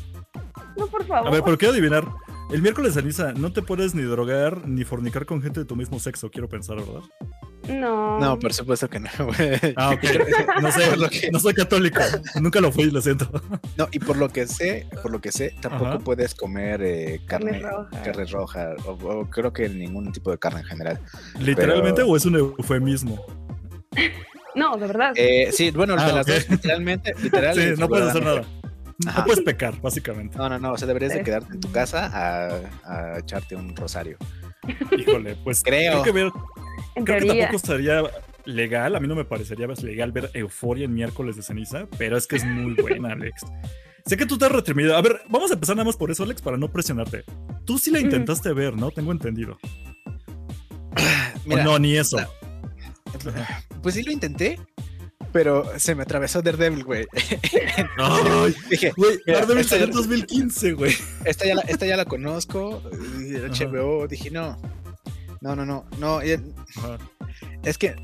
no, 0.76 0.88
por 0.88 1.06
favor. 1.06 1.28
A 1.28 1.32
ver, 1.32 1.44
pero 1.44 1.58
quiero 1.58 1.74
adivinar. 1.74 2.06
El 2.52 2.62
miércoles 2.62 2.94
de 2.96 3.02
ceniza 3.02 3.34
no 3.34 3.52
te 3.52 3.62
puedes 3.62 3.96
ni 3.96 4.04
drogar 4.04 4.68
ni 4.68 4.84
fornicar 4.84 5.26
con 5.26 5.42
gente 5.42 5.62
de 5.62 5.66
tu 5.66 5.76
mismo 5.76 6.00
sexo, 6.00 6.30
quiero 6.30 6.48
pensar, 6.48 6.78
¿verdad? 6.78 7.02
No. 7.68 8.20
No, 8.20 8.38
por 8.38 8.54
supuesto 8.54 8.88
que 8.88 9.00
no, 9.00 9.10
güey. 9.20 9.74
Ah, 9.76 9.90
ok. 9.90 10.04
No 10.62 10.72
sé, 10.72 10.88
Por 10.90 10.98
lo 11.00 11.10
que- 11.10 11.32
no 11.32 11.40
soy 11.40 11.54
católico. 11.56 12.00
Nunca 12.40 12.62
lo 12.62 12.72
fui, 12.72 12.92
lo 12.92 13.02
siento. 13.02 13.28
No, 13.76 13.88
y 13.92 13.98
por 13.98 14.18
lo 14.18 14.30
que 14.30 14.46
sé, 14.46 14.88
por 15.02 15.12
lo 15.12 15.20
que 15.20 15.32
sé, 15.32 15.56
tampoco 15.60 15.86
Ajá. 15.88 16.00
puedes 16.00 16.36
comer 16.36 16.82
eh, 16.84 17.22
carne, 17.26 17.60
Carne 17.60 17.68
roja. 17.72 18.04
carne 18.04 18.26
roja, 18.26 18.70
o, 18.86 18.92
o 18.92 19.30
creo 19.32 19.52
que 19.52 19.68
ningún 19.68 20.12
tipo 20.12 20.30
de 20.30 20.38
carne 20.38 20.60
en 20.60 20.66
general. 20.68 21.00
¿Literalmente 21.40 22.02
Pero- 22.02 22.10
o 22.10 22.16
es 22.16 22.26
un 22.26 22.36
eufemismo? 22.36 23.26
No, 24.54 24.78
de 24.78 24.88
verdad. 24.88 25.12
Eh, 25.16 25.50
sí, 25.52 25.72
bueno, 25.72 25.96
Ah, 25.98 26.06
de 26.06 26.14
las 26.14 26.28
ok. 26.28 26.34
dos, 26.36 26.50
literalmente, 26.52 27.14
literal. 27.22 27.56
Sí, 27.60 27.74
no 27.80 27.88
puedes 27.90 28.08
hacer 28.10 28.24
nada. 28.24 28.44
No 29.00 29.26
puedes 29.26 29.44
pecar, 29.44 29.80
básicamente. 29.82 30.38
No, 30.38 30.48
no, 30.48 30.58
no, 30.58 30.72
o 30.74 30.78
sea, 30.78 30.88
deberías 30.88 31.14
de 31.14 31.24
quedarte 31.24 31.54
en 31.54 31.60
tu 31.60 31.72
casa 31.72 32.06
a, 32.14 33.14
a 33.16 33.20
echarte 33.20 33.56
un 33.56 33.76
rosario. 33.76 34.18
Híjole, 34.98 35.36
pues 35.44 35.64
Creo. 35.64 36.02
creo 36.02 36.04
que 36.04 36.12
ver, 36.12 36.32
creo 37.04 37.20
que 37.20 37.26
tampoco 37.28 37.60
sería 37.60 38.02
legal, 38.46 38.96
a 38.96 39.00
mí 39.00 39.08
no 39.08 39.16
me 39.16 39.26
parecería 39.26 39.68
legal 39.68 40.12
ver 40.12 40.30
Euforia 40.34 40.86
en 40.86 40.94
miércoles 40.94 41.36
de 41.36 41.42
ceniza, 41.42 41.88
pero 41.98 42.16
es 42.18 42.26
que 42.28 42.38
es 42.38 42.46
muy 42.46 42.74
buena, 42.76 43.14
Alex. 43.14 43.42
Sé 44.06 44.18
que 44.18 44.26
tú 44.26 44.38
te 44.38 44.46
has 44.46 44.52
retrimido. 44.52 44.96
A 44.96 45.02
ver, 45.02 45.22
vamos 45.30 45.50
a 45.52 45.56
empezar 45.56 45.76
nada 45.76 45.86
más 45.88 45.98
por 45.98 46.12
eso, 46.12 46.24
Alex, 46.24 46.42
para 46.42 46.58
no 46.58 46.72
presionarte. 46.72 47.24
Tú 47.66 47.78
sí 47.80 47.90
la 47.92 48.00
intentaste 48.00 48.54
ver, 48.54 48.76
¿no? 48.76 48.92
Tengo 48.92 49.12
entendido. 49.12 49.58
Mira, 51.46 51.64
no, 51.64 51.78
ni 51.80 51.98
eso. 51.98 52.18
la- 52.18 52.30
pues 53.82 53.96
sí 53.96 54.04
lo 54.04 54.12
intenté, 54.12 54.60
pero 55.36 55.70
se 55.78 55.96
me 55.96 56.04
atravesó 56.04 56.42
Daredevil, 56.42 56.86
güey. 56.86 57.06
Ay, 57.98 58.56
Dije, 58.70 58.94
güey, 58.96 59.20
Daredevil 59.28 59.66
salió 59.66 59.84
en 59.84 59.92
ya- 59.92 59.98
2015, 59.98 60.72
güey. 60.72 60.96
esta 61.26 61.46
ya 61.46 61.56
la, 61.56 61.62
esta 61.64 61.86
ya 61.86 61.98
la 61.98 62.06
conozco, 62.06 62.82
el. 63.20 63.50
HBO, 63.68 64.08
dije, 64.08 64.32
no, 64.32 64.58
no, 65.42 65.54
no, 65.54 65.66
no, 65.66 65.86
no, 66.00 66.22
Ajá. 66.78 66.98
es 67.64 67.78
que 67.78 67.98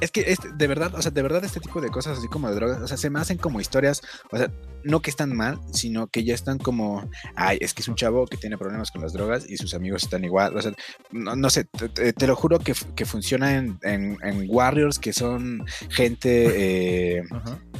es 0.00 0.10
que 0.10 0.20
este, 0.26 0.50
de 0.52 0.66
verdad, 0.66 0.94
o 0.94 1.02
sea, 1.02 1.10
de 1.10 1.22
verdad 1.22 1.44
este 1.44 1.60
tipo 1.60 1.80
de 1.80 1.88
cosas 1.88 2.18
así 2.18 2.28
como 2.28 2.48
de 2.48 2.54
drogas, 2.54 2.80
o 2.80 2.88
sea, 2.88 2.96
se 2.96 3.10
me 3.10 3.20
hacen 3.20 3.38
como 3.38 3.60
historias, 3.60 4.02
o 4.30 4.36
sea, 4.36 4.50
no 4.82 5.00
que 5.00 5.10
están 5.10 5.36
mal, 5.36 5.60
sino 5.72 6.06
que 6.06 6.24
ya 6.24 6.34
están 6.34 6.58
como, 6.58 7.08
ay, 7.34 7.58
es 7.60 7.74
que 7.74 7.82
es 7.82 7.88
un 7.88 7.96
chavo 7.96 8.26
que 8.26 8.36
tiene 8.36 8.58
problemas 8.58 8.90
con 8.90 9.02
las 9.02 9.12
drogas 9.12 9.48
y 9.48 9.56
sus 9.56 9.74
amigos 9.74 10.02
están 10.02 10.24
igual, 10.24 10.56
o 10.56 10.62
sea, 10.62 10.72
no, 11.10 11.36
no 11.36 11.50
sé, 11.50 11.64
te, 11.64 12.12
te 12.12 12.26
lo 12.26 12.36
juro 12.36 12.58
que, 12.58 12.74
que 12.94 13.04
funciona 13.04 13.56
en, 13.56 13.78
en, 13.82 14.16
en, 14.22 14.46
Warriors, 14.48 14.98
que 14.98 15.12
son 15.12 15.64
gente... 15.90 17.18
Eh, 17.18 17.22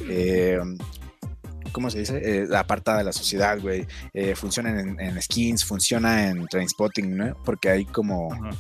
eh, 0.09 0.61
¿cómo 1.73 1.91
se 1.91 2.01
dice? 2.01 2.21
Eh, 2.23 2.49
apartada 2.57 2.99
de 2.99 3.05
la 3.05 3.13
sociedad, 3.13 3.59
güey. 3.61 3.87
Eh, 4.13 4.35
funciona 4.35 4.71
en, 4.79 5.01
en, 5.01 5.23
skins, 5.23 5.65
funciona 5.65 6.29
en 6.29 6.47
Trainspotting, 6.47 7.17
¿no? 7.17 7.35
Porque 7.45 7.71
hay 7.71 7.85
como... 7.85 8.33
Ajá 8.33 8.51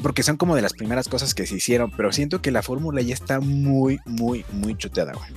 porque 0.00 0.22
son 0.22 0.36
como 0.36 0.56
de 0.56 0.62
las 0.62 0.72
primeras 0.72 1.08
cosas 1.08 1.34
que 1.34 1.46
se 1.46 1.56
hicieron, 1.56 1.90
pero 1.90 2.12
siento 2.12 2.40
que 2.40 2.50
la 2.50 2.62
fórmula 2.62 3.02
ya 3.02 3.14
está 3.14 3.40
muy, 3.40 3.98
muy, 4.06 4.44
muy 4.52 4.76
chuteada, 4.76 5.12
güey. 5.12 5.30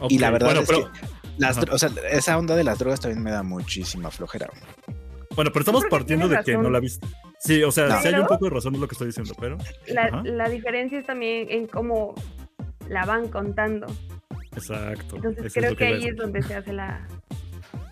Okay, 0.00 0.16
y 0.16 0.18
la 0.18 0.30
verdad 0.30 0.48
bueno, 0.48 0.60
es 0.60 0.68
pero, 0.68 0.92
que 0.92 1.00
las, 1.38 1.56
o 1.56 1.78
sea, 1.78 1.90
esa 2.10 2.36
onda 2.36 2.54
de 2.56 2.64
las 2.64 2.78
drogas 2.78 3.00
también 3.00 3.22
me 3.22 3.30
da 3.30 3.42
muchísima 3.42 4.10
flojera. 4.10 4.48
Güey. 4.50 4.96
Bueno, 5.34 5.50
pero 5.52 5.62
estamos 5.62 5.84
partiendo 5.88 6.28
de 6.28 6.42
que 6.44 6.56
no 6.56 6.70
la 6.70 6.80
viste. 6.80 7.06
Sí, 7.38 7.62
o 7.62 7.70
sea, 7.70 7.88
no. 7.88 8.00
sí 8.00 8.08
hay 8.08 8.14
un 8.14 8.26
poco 8.26 8.44
de 8.44 8.50
razón 8.50 8.74
en 8.74 8.80
lo 8.80 8.88
que 8.88 8.94
estoy 8.94 9.08
diciendo, 9.08 9.34
pero. 9.40 9.58
La, 9.86 10.22
la, 10.22 10.48
diferencia 10.48 10.98
es 10.98 11.06
también 11.06 11.46
en 11.50 11.66
cómo 11.66 12.14
la 12.88 13.04
van 13.04 13.28
contando. 13.28 13.86
Exacto. 14.56 15.16
Entonces 15.16 15.52
creo 15.52 15.70
es 15.70 15.76
que, 15.76 15.84
que 15.84 15.94
ahí 15.94 16.04
es 16.04 16.16
donde 16.16 16.42
se 16.42 16.54
hace 16.54 16.72
la, 16.72 17.06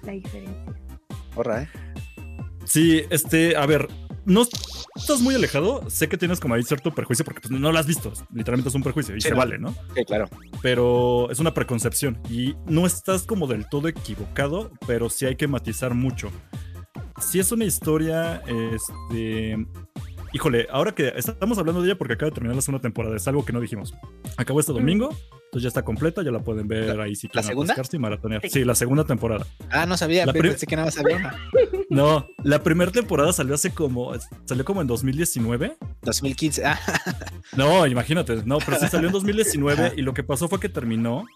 la 0.03 0.13
diferencia. 0.13 0.65
Horra, 1.35 1.63
¿eh? 1.63 1.69
Sí, 2.65 3.03
este, 3.11 3.57
a 3.57 3.67
ver, 3.67 3.89
no 4.25 4.43
estás 4.95 5.21
muy 5.21 5.35
alejado. 5.35 5.89
Sé 5.91 6.09
que 6.09 6.17
tienes 6.17 6.41
como 6.41 6.55
ahí 6.55 6.63
cierto 6.63 6.95
perjuicio 6.95 7.25
porque 7.25 7.41
pues, 7.41 7.51
no 7.51 7.73
lo 7.73 7.79
has 7.79 7.87
visto. 7.87 8.13
Literalmente 8.33 8.69
es 8.69 8.75
un 8.75 8.83
perjuicio 8.83 9.17
y 9.17 9.21
sí, 9.21 9.29
se 9.29 9.35
no. 9.35 9.39
vale, 9.39 9.59
¿no? 9.59 9.75
Sí, 9.95 10.05
claro. 10.05 10.29
Pero 10.61 11.31
es 11.31 11.39
una 11.39 11.55
preconcepción 11.55 12.21
y 12.31 12.55
no 12.67 12.87
estás 12.87 13.25
como 13.25 13.47
del 13.47 13.69
todo 13.69 13.89
equivocado, 13.89 14.71
pero 14.87 15.11
sí 15.11 15.27
hay 15.27 15.37
que 15.37 15.49
matizar 15.49 15.95
mucho. 15.95 16.31
Si 17.21 17.39
es 17.39 17.53
una 17.53 17.65
historia, 17.65 18.43
este. 18.47 19.67
Híjole, 20.35 20.67
ahora 20.71 20.93
que 20.93 21.13
estamos 21.15 21.59
hablando 21.59 21.83
de 21.83 21.89
ella 21.89 21.99
porque 21.99 22.15
acaba 22.15 22.31
de 22.31 22.35
terminar 22.35 22.57
la 22.57 22.63
segunda 22.63 22.81
temporada, 22.81 23.15
es 23.17 23.29
algo 23.29 23.45
que 23.45 23.53
no 23.53 23.61
dijimos. 23.61 23.95
Acabó 24.39 24.61
este 24.61 24.73
domingo, 24.73 25.11
entonces 25.45 25.65
ya 25.65 25.69
está 25.69 25.85
completa, 25.85 26.23
ya 26.23 26.31
la 26.31 26.39
pueden 26.39 26.67
ver 26.67 26.99
ahí 27.01 27.15
si 27.15 27.29
quieren 27.29 27.45
¿La 27.45 27.49
segunda? 27.49 27.75
y 27.93 27.99
maratonear. 27.99 28.43
Sí, 28.49 28.65
la 28.65 28.75
segunda 28.75 29.05
temporada. 29.05 29.47
Ah, 29.69 29.85
no 29.85 29.99
sabía, 29.99 30.25
la 30.25 30.33
pensé 30.33 30.67
que 30.67 30.75
nada 30.75 30.87
más 30.87 30.99
había 30.99 31.17
una. 31.17 31.37
No, 31.91 32.27
la 32.43 32.63
primera 32.63 32.91
temporada 32.91 33.35
salió 33.35 33.55
hace 33.55 33.71
como, 33.71 34.13
salió 34.47 34.65
como 34.65 34.81
en 34.81 34.87
2019. 34.87 35.77
2015, 36.01 36.65
ah. 36.65 36.81
No, 37.55 37.87
imagínate, 37.87 38.43
no, 38.47 38.57
pero 38.65 38.79
sí 38.79 38.89
salió 38.89 39.09
en 39.09 39.13
2019 39.13 39.93
y 39.99 40.01
lo 40.01 40.15
que 40.15 40.23
pasó 40.23 40.49
fue 40.49 40.59
que 40.59 40.71
terminó 40.71 41.27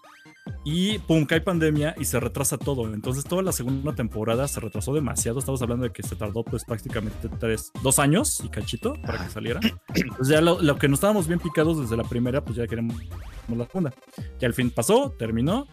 y 0.63 0.99
pum, 0.99 1.25
cae 1.25 1.41
pandemia 1.41 1.95
y 1.97 2.05
se 2.05 2.19
retrasa 2.19 2.57
todo. 2.57 2.93
Entonces 2.93 3.23
toda 3.23 3.41
la 3.41 3.51
segunda 3.51 3.93
temporada 3.93 4.47
se 4.47 4.59
retrasó 4.59 4.93
demasiado. 4.93 5.39
Estamos 5.39 5.61
hablando 5.61 5.85
de 5.85 5.91
que 5.91 6.03
se 6.03 6.15
tardó 6.15 6.43
pues 6.43 6.63
prácticamente 6.65 7.29
tres, 7.39 7.71
dos 7.83 7.99
años 7.99 8.41
y 8.43 8.49
cachito 8.49 8.93
para 9.05 9.23
que 9.23 9.31
saliera. 9.31 9.59
Entonces 9.95 10.27
ya 10.27 10.41
lo, 10.41 10.61
lo 10.61 10.77
que 10.77 10.87
nos 10.87 10.97
estábamos 10.97 11.27
bien 11.27 11.39
picados 11.39 11.79
desde 11.79 11.97
la 11.97 12.03
primera, 12.03 12.43
pues 12.43 12.57
ya 12.57 12.67
queremos 12.67 12.95
la 13.55 13.65
segunda. 13.65 13.93
Que 14.39 14.45
al 14.45 14.53
fin 14.53 14.71
pasó, 14.71 15.11
terminó. 15.17 15.67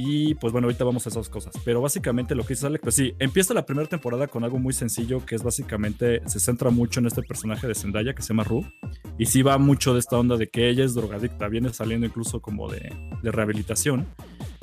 Y 0.00 0.34
pues 0.34 0.52
bueno, 0.52 0.68
ahorita 0.68 0.84
vamos 0.84 1.04
a 1.06 1.08
esas 1.08 1.28
cosas. 1.28 1.52
Pero 1.64 1.80
básicamente 1.80 2.36
lo 2.36 2.44
que 2.44 2.54
dice 2.54 2.68
Alex, 2.68 2.82
pues 2.84 2.94
sí, 2.94 3.14
empieza 3.18 3.52
la 3.52 3.66
primera 3.66 3.88
temporada 3.88 4.28
con 4.28 4.44
algo 4.44 4.56
muy 4.56 4.72
sencillo 4.72 5.26
que 5.26 5.34
es 5.34 5.42
básicamente, 5.42 6.22
se 6.26 6.38
centra 6.38 6.70
mucho 6.70 7.00
en 7.00 7.06
este 7.06 7.20
personaje 7.24 7.66
de 7.66 7.74
Zendaya 7.74 8.14
que 8.14 8.22
se 8.22 8.28
llama 8.28 8.44
Ru. 8.44 8.64
Y 9.18 9.26
sí 9.26 9.42
va 9.42 9.58
mucho 9.58 9.94
de 9.94 9.98
esta 9.98 10.16
onda 10.16 10.36
de 10.36 10.48
que 10.50 10.68
ella 10.68 10.84
es 10.84 10.94
drogadicta, 10.94 11.48
viene 11.48 11.72
saliendo 11.72 12.06
incluso 12.06 12.40
como 12.40 12.70
de, 12.70 12.94
de 13.24 13.32
rehabilitación. 13.32 14.06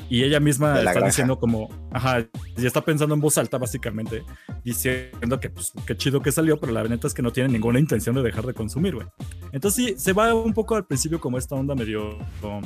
Y 0.09 0.23
ella 0.23 0.39
misma 0.39 0.77
está 0.77 0.91
granja. 0.91 1.07
diciendo 1.07 1.37
como, 1.37 1.67
ajá, 1.91 2.25
y 2.55 2.65
está 2.65 2.79
pensando 2.79 3.13
en 3.13 3.19
voz 3.19 3.37
alta 3.37 3.57
básicamente, 3.57 4.23
diciendo 4.63 5.41
que 5.41 5.49
pues 5.49 5.73
qué 5.85 5.97
chido 5.97 6.21
que 6.21 6.31
salió, 6.31 6.57
pero 6.61 6.71
la 6.71 6.83
neta 6.85 7.07
es 7.07 7.13
que 7.13 7.21
no 7.21 7.33
tiene 7.33 7.49
ninguna 7.49 7.79
intención 7.79 8.15
de 8.15 8.21
dejar 8.21 8.45
de 8.45 8.53
consumir, 8.53 8.95
güey. 8.95 9.07
Entonces 9.51 9.85
sí, 9.85 9.95
se 9.97 10.13
va 10.13 10.33
un 10.33 10.53
poco 10.53 10.75
al 10.75 10.85
principio 10.85 11.19
como 11.19 11.37
esta 11.37 11.55
onda 11.55 11.75
medio 11.75 12.19
como, 12.39 12.61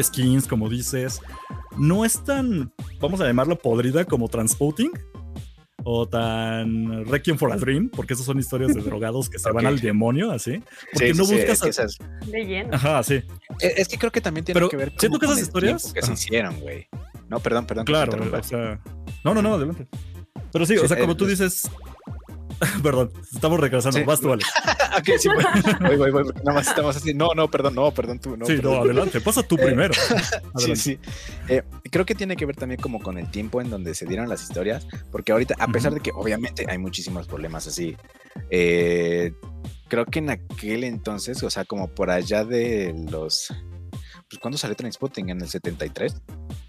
skins, 0.00 0.46
como 0.46 0.70
dices. 0.70 1.20
No 1.76 2.04
es 2.04 2.24
tan, 2.24 2.72
vamos 3.00 3.20
a 3.20 3.26
llamarlo 3.26 3.58
podrida 3.58 4.04
como 4.04 4.28
Transporting, 4.28 4.90
o 5.84 6.06
tan 6.06 7.06
Requiem 7.06 7.38
for 7.38 7.52
a 7.52 7.56
Dream, 7.56 7.88
porque 7.88 8.14
esas 8.14 8.26
son 8.26 8.38
historias 8.38 8.74
de 8.74 8.80
drogados 8.84 9.28
que 9.28 9.38
se 9.38 9.48
okay. 9.48 9.56
van 9.56 9.66
al 9.66 9.80
demonio, 9.80 10.30
así. 10.30 10.62
Porque 10.92 11.12
sí, 11.12 11.18
no 11.18 11.24
sí, 11.24 11.34
buscas. 11.36 11.58
Sí, 11.58 11.68
esas... 11.68 11.98
De 12.26 12.44
lleno. 12.44 12.70
Ajá, 12.74 13.02
sí. 13.02 13.22
Es, 13.60 13.78
es, 13.78 13.88
que 13.88 13.98
creo 13.98 14.12
que 14.12 14.20
también 14.20 14.44
tiene 14.44 14.56
Pero 14.56 14.68
que 14.68 14.76
ver 14.76 14.92
siento 14.98 15.18
que 15.18 15.26
esas 15.26 15.40
historias 15.40 15.92
que 15.92 16.02
se 16.02 16.12
hicieron, 16.12 16.60
güey. 16.60 16.88
No, 17.28 17.40
perdón, 17.40 17.66
perdón. 17.66 17.84
Claro, 17.84 18.18
o 18.32 18.42
sea. 18.42 18.80
No, 19.24 19.34
no, 19.34 19.42
no, 19.42 19.54
adelante. 19.54 19.86
Pero 20.52 20.66
sí, 20.66 20.76
o 20.78 20.88
sea, 20.88 20.98
como 20.98 21.16
tú 21.16 21.26
dices, 21.26 21.70
perdón, 22.82 23.12
estamos 23.32 23.60
regresando. 23.60 23.98
Sí. 23.98 24.04
Vas 24.04 24.20
tú, 24.20 24.28
vale. 24.28 24.42
ok, 24.98 25.18
sí, 25.18 25.28
voy, 25.28 25.96
voy, 25.96 26.10
voy, 26.10 26.10
voy, 26.10 26.32
Nada 26.44 26.54
más 26.54 26.68
estamos 26.68 26.96
así. 26.96 27.14
No, 27.14 27.34
no, 27.34 27.48
perdón, 27.50 27.74
no, 27.74 27.90
perdón 27.92 28.18
tú. 28.18 28.36
No, 28.36 28.46
sí, 28.46 28.56
perdón. 28.56 28.74
no, 28.74 28.82
adelante, 28.82 29.20
pasa 29.20 29.42
tú 29.42 29.56
primero. 29.56 29.94
sí, 30.56 30.76
sí. 30.76 30.98
Eh, 31.48 31.62
creo 31.90 32.04
que 32.04 32.14
tiene 32.14 32.36
que 32.36 32.46
ver 32.46 32.56
también 32.56 32.80
como 32.80 33.00
con 33.00 33.18
el 33.18 33.30
tiempo 33.30 33.60
en 33.60 33.70
donde 33.70 33.94
se 33.94 34.06
dieron 34.06 34.28
las 34.28 34.42
historias, 34.42 34.86
porque 35.10 35.32
ahorita, 35.32 35.54
a 35.58 35.68
pesar 35.68 35.92
uh 35.92 35.94
-huh. 35.94 35.98
de 35.98 36.02
que 36.02 36.10
obviamente 36.14 36.66
hay 36.68 36.78
muchísimos 36.78 37.26
problemas 37.26 37.66
así, 37.66 37.96
eh, 38.50 39.32
creo 39.88 40.04
que 40.06 40.18
en 40.18 40.30
aquel 40.30 40.84
entonces, 40.84 41.42
o 41.42 41.50
sea, 41.50 41.64
como 41.64 41.88
por 41.88 42.10
allá 42.10 42.44
de 42.44 42.94
los. 43.10 43.52
Pues, 44.28 44.40
¿cuándo 44.40 44.58
salió 44.58 44.76
Transpotting? 44.76 45.30
¿En 45.30 45.40
el 45.40 45.48
73? 45.48 46.14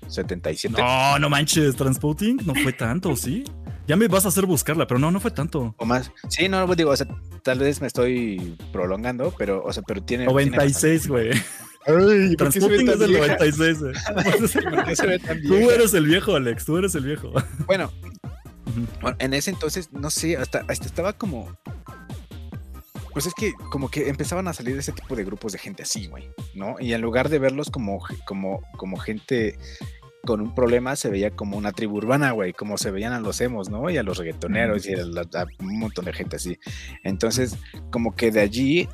¿77? 0.07 0.77
No, 0.77 1.19
no 1.19 1.29
manches, 1.29 1.75
Transpotting 1.75 2.37
no 2.45 2.55
fue 2.55 2.73
tanto, 2.73 3.15
¿sí? 3.15 3.43
Ya 3.89 3.95
me 3.95 4.07
vas 4.07 4.23
a 4.25 4.27
hacer 4.27 4.45
buscarla, 4.45 4.85
pero 4.85 4.99
no, 4.99 5.09
no 5.09 5.19
fue 5.19 5.31
tanto. 5.31 5.73
O 5.79 5.83
más. 5.83 6.11
Sí, 6.27 6.47
no, 6.47 6.75
digo, 6.75 6.91
o 6.91 6.95
sea, 6.95 7.07
tal 7.41 7.57
vez 7.57 7.81
me 7.81 7.87
estoy 7.87 8.55
prolongando, 8.71 9.33
pero, 9.35 9.63
o 9.65 9.73
sea, 9.73 9.81
pero 9.81 10.03
tiene. 10.03 10.25
96, 10.25 11.07
güey. 11.07 11.31
Ay, 11.87 12.35
Transporting 12.35 12.87
es 12.87 12.99
del 12.99 13.13
96, 13.13 13.79
güey. 13.79 13.93
Tú 15.47 15.71
eres 15.71 15.95
el 15.95 16.05
viejo, 16.05 16.35
Alex, 16.35 16.65
tú 16.65 16.77
eres 16.77 16.93
el 16.93 17.03
viejo. 17.03 17.33
Bueno, 17.65 17.91
en 19.17 19.33
ese 19.33 19.49
entonces, 19.49 19.91
no 19.91 20.11
sé, 20.11 20.37
hasta, 20.37 20.63
hasta 20.67 20.85
estaba 20.85 21.13
como. 21.13 21.57
Pues 23.11 23.25
es 23.25 23.33
que 23.33 23.53
como 23.71 23.89
que 23.89 24.07
empezaban 24.07 24.47
a 24.47 24.53
salir 24.53 24.77
ese 24.77 24.91
tipo 24.91 25.15
de 25.15 25.23
grupos 25.23 25.53
de 25.53 25.57
gente 25.57 25.81
así, 25.81 26.05
güey, 26.05 26.29
¿no? 26.53 26.75
Y 26.79 26.93
en 26.93 27.01
lugar 27.01 27.27
de 27.27 27.39
verlos 27.39 27.71
como, 27.71 28.05
como, 28.27 28.61
como 28.77 28.97
gente 28.97 29.57
con 30.23 30.41
un 30.41 30.53
problema 30.53 30.95
se 30.95 31.09
veía 31.09 31.31
como 31.31 31.57
una 31.57 31.71
tribu 31.71 31.97
urbana, 31.97 32.31
güey, 32.31 32.53
como 32.53 32.77
se 32.77 32.91
veían 32.91 33.13
a 33.13 33.19
los 33.19 33.39
emos, 33.41 33.69
¿no? 33.69 33.89
Y 33.89 33.97
a 33.97 34.03
los 34.03 34.17
reggaetoneros 34.17 34.85
y 34.87 34.93
a, 34.93 35.05
la, 35.05 35.21
a, 35.21 35.45
un 35.59 35.79
montón 35.79 36.05
de 36.05 36.13
gente 36.13 36.35
así. 36.35 36.57
Entonces, 37.03 37.57
como 37.91 38.15
que 38.15 38.31
de 38.31 38.41
allí, 38.41 38.89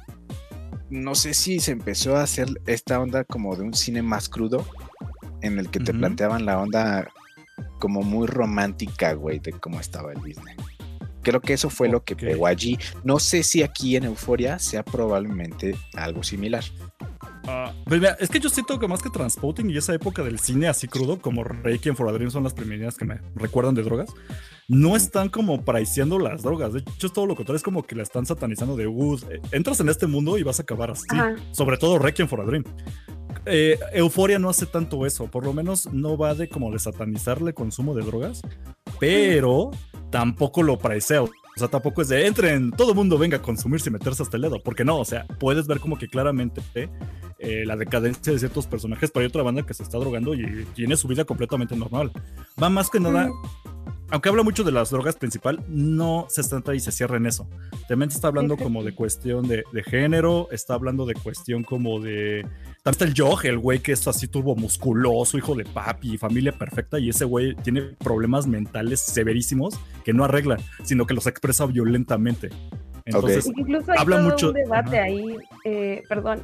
no 0.89 1.15
sé 1.15 1.33
si 1.33 1.59
se 1.59 1.71
empezó 1.71 2.17
a 2.17 2.23
hacer 2.23 2.47
esta 2.67 2.99
onda 2.99 3.23
como 3.23 3.55
de 3.55 3.63
un 3.63 3.73
cine 3.73 4.01
más 4.01 4.29
crudo, 4.29 4.65
en 5.41 5.59
el 5.59 5.69
que 5.69 5.79
te 5.79 5.91
uh 5.91 5.95
-huh. 5.95 5.99
planteaban 5.99 6.45
la 6.45 6.59
onda 6.59 7.07
como 7.79 8.01
muy 8.01 8.27
romántica, 8.27 9.13
güey, 9.13 9.39
de 9.39 9.51
cómo 9.53 9.79
estaba 9.79 10.11
el 10.11 10.19
business. 10.19 10.57
Creo 11.25 11.41
que 11.41 11.53
eso 11.53 11.71
fue 11.71 11.87
okay. 11.87 11.91
lo 11.91 12.03
que 12.03 12.15
pegó 12.15 12.45
allí. 12.45 12.77
No 13.03 13.17
sé 13.17 13.41
si 13.41 13.63
aquí 13.63 13.95
en 13.95 14.03
Euforia 14.03 14.59
sea 14.59 14.83
probablemente 14.83 15.75
algo 15.95 16.23
similar. 16.23 16.63
Uh, 17.45 17.71
pues 17.85 17.99
mira, 17.99 18.15
es 18.19 18.29
que 18.29 18.39
yo 18.39 18.49
siento 18.49 18.79
que 18.79 18.87
más 18.87 19.01
que 19.01 19.09
Transporting 19.09 19.69
y 19.69 19.77
esa 19.77 19.93
época 19.93 20.23
del 20.23 20.39
cine 20.39 20.67
así 20.67 20.87
crudo, 20.87 21.19
como 21.19 21.43
Requiem 21.43 21.95
for 21.95 22.07
a 22.07 22.11
Dream 22.11 22.29
son 22.29 22.43
las 22.43 22.53
primeras 22.53 22.95
que 22.95 23.05
me 23.05 23.19
recuerdan 23.35 23.73
de 23.73 23.81
drogas, 23.81 24.09
no 24.67 24.95
están 24.95 25.29
como 25.29 25.63
paraiciando 25.63 26.19
las 26.19 26.43
drogas. 26.43 26.73
De 26.73 26.79
hecho, 26.79 27.07
es 27.07 27.13
todo 27.13 27.25
lo 27.25 27.35
contrario, 27.35 27.57
es 27.57 27.63
como 27.63 27.83
que 27.83 27.95
la 27.95 28.03
están 28.03 28.25
satanizando 28.25 28.75
de, 28.75 28.87
uh, 28.87 29.19
entras 29.51 29.79
en 29.79 29.89
este 29.89 30.05
mundo 30.05 30.37
y 30.37 30.43
vas 30.43 30.59
a 30.59 30.63
acabar 30.63 30.91
así. 30.91 31.07
Ajá. 31.09 31.35
Sobre 31.51 31.77
todo 31.77 31.97
Requiem 31.97 32.27
for 32.27 32.41
a 32.41 32.45
Dream. 32.45 32.63
Eh, 33.45 33.77
Euforia 33.93 34.39
no 34.39 34.49
hace 34.49 34.65
tanto 34.65 35.05
eso, 35.05 35.27
por 35.27 35.45
lo 35.45 35.53
menos 35.53 35.91
no 35.91 36.17
va 36.17 36.33
de 36.33 36.49
como 36.49 36.71
de 36.71 36.79
satanizarle 36.79 37.53
consumo 37.53 37.93
de 37.93 38.03
drogas, 38.03 38.41
pero 38.99 39.71
tampoco 40.11 40.63
lo 40.63 40.77
paraicea. 40.77 41.23
O 41.23 41.29
sea, 41.57 41.69
tampoco 41.69 42.01
es 42.01 42.09
de 42.09 42.27
entren, 42.27 42.71
todo 42.71 42.91
el 42.91 42.95
mundo 42.95 43.17
venga 43.17 43.37
a 43.37 43.41
consumirse 43.41 43.89
y 43.89 43.93
meterse 43.93 44.23
hasta 44.23 44.35
el 44.35 44.43
dedo. 44.43 44.61
Porque 44.61 44.83
no, 44.83 44.99
o 44.99 45.05
sea, 45.05 45.25
puedes 45.39 45.67
ver 45.67 45.79
como 45.79 45.97
que 45.97 46.07
claramente 46.07 46.61
eh, 47.39 47.63
la 47.65 47.77
decadencia 47.77 48.33
de 48.33 48.39
ciertos 48.39 48.67
personajes, 48.67 49.11
pero 49.11 49.21
hay 49.21 49.27
otra 49.27 49.43
banda 49.43 49.65
que 49.65 49.73
se 49.73 49.83
está 49.83 49.97
drogando 49.97 50.33
y 50.33 50.65
tiene 50.73 50.97
su 50.97 51.07
vida 51.07 51.23
completamente 51.23 51.75
normal. 51.75 52.11
Va 52.61 52.69
más 52.69 52.89
que 52.89 52.99
nada. 52.99 53.29
Aunque 54.11 54.29
habla 54.29 54.43
mucho 54.43 54.63
de 54.63 54.71
las 54.71 54.91
drogas 54.91 55.15
principal, 55.15 55.63
no 55.67 56.27
se 56.29 56.43
centra 56.43 56.75
y 56.75 56.79
se 56.79 56.91
cierra 56.91 57.17
en 57.17 57.25
eso. 57.25 57.49
También 57.87 58.11
está 58.11 58.27
hablando 58.27 58.55
como 58.55 58.83
de 58.83 58.93
cuestión 58.93 59.47
de, 59.47 59.63
de 59.71 59.83
género, 59.83 60.47
está 60.51 60.75
hablando 60.75 61.05
de 61.05 61.15
cuestión 61.15 61.63
como 61.63 61.99
de 61.99 62.45
también 62.85 62.91
está 62.91 63.05
el 63.05 63.13
Jog, 63.17 63.45
el 63.47 63.57
güey 63.57 63.79
que 63.79 63.93
es 63.93 64.07
así 64.07 64.27
turbo 64.27 64.55
musculoso, 64.55 65.39
hijo 65.39 65.55
de 65.55 65.65
papi, 65.65 66.19
familia 66.19 66.51
perfecta, 66.51 66.99
y 66.99 67.09
ese 67.09 67.25
güey 67.25 67.55
tiene 67.55 67.81
problemas 67.81 68.45
mentales 68.45 68.99
severísimos 68.99 69.73
que 70.03 70.13
no 70.13 70.23
arregla, 70.23 70.57
sino 70.83 71.07
que 71.07 71.15
los 71.15 71.25
expresa 71.25 71.65
violentamente. 71.65 72.51
Entonces, 73.07 73.45
Incluso 73.55 73.91
hay 73.91 73.99
habla 73.99 74.17
todo 74.17 74.29
mucho- 74.31 74.47
un 74.47 74.53
debate 74.55 74.97
ajá. 74.97 75.05
ahí, 75.05 75.37
eh, 75.63 76.01
perdón, 76.09 76.43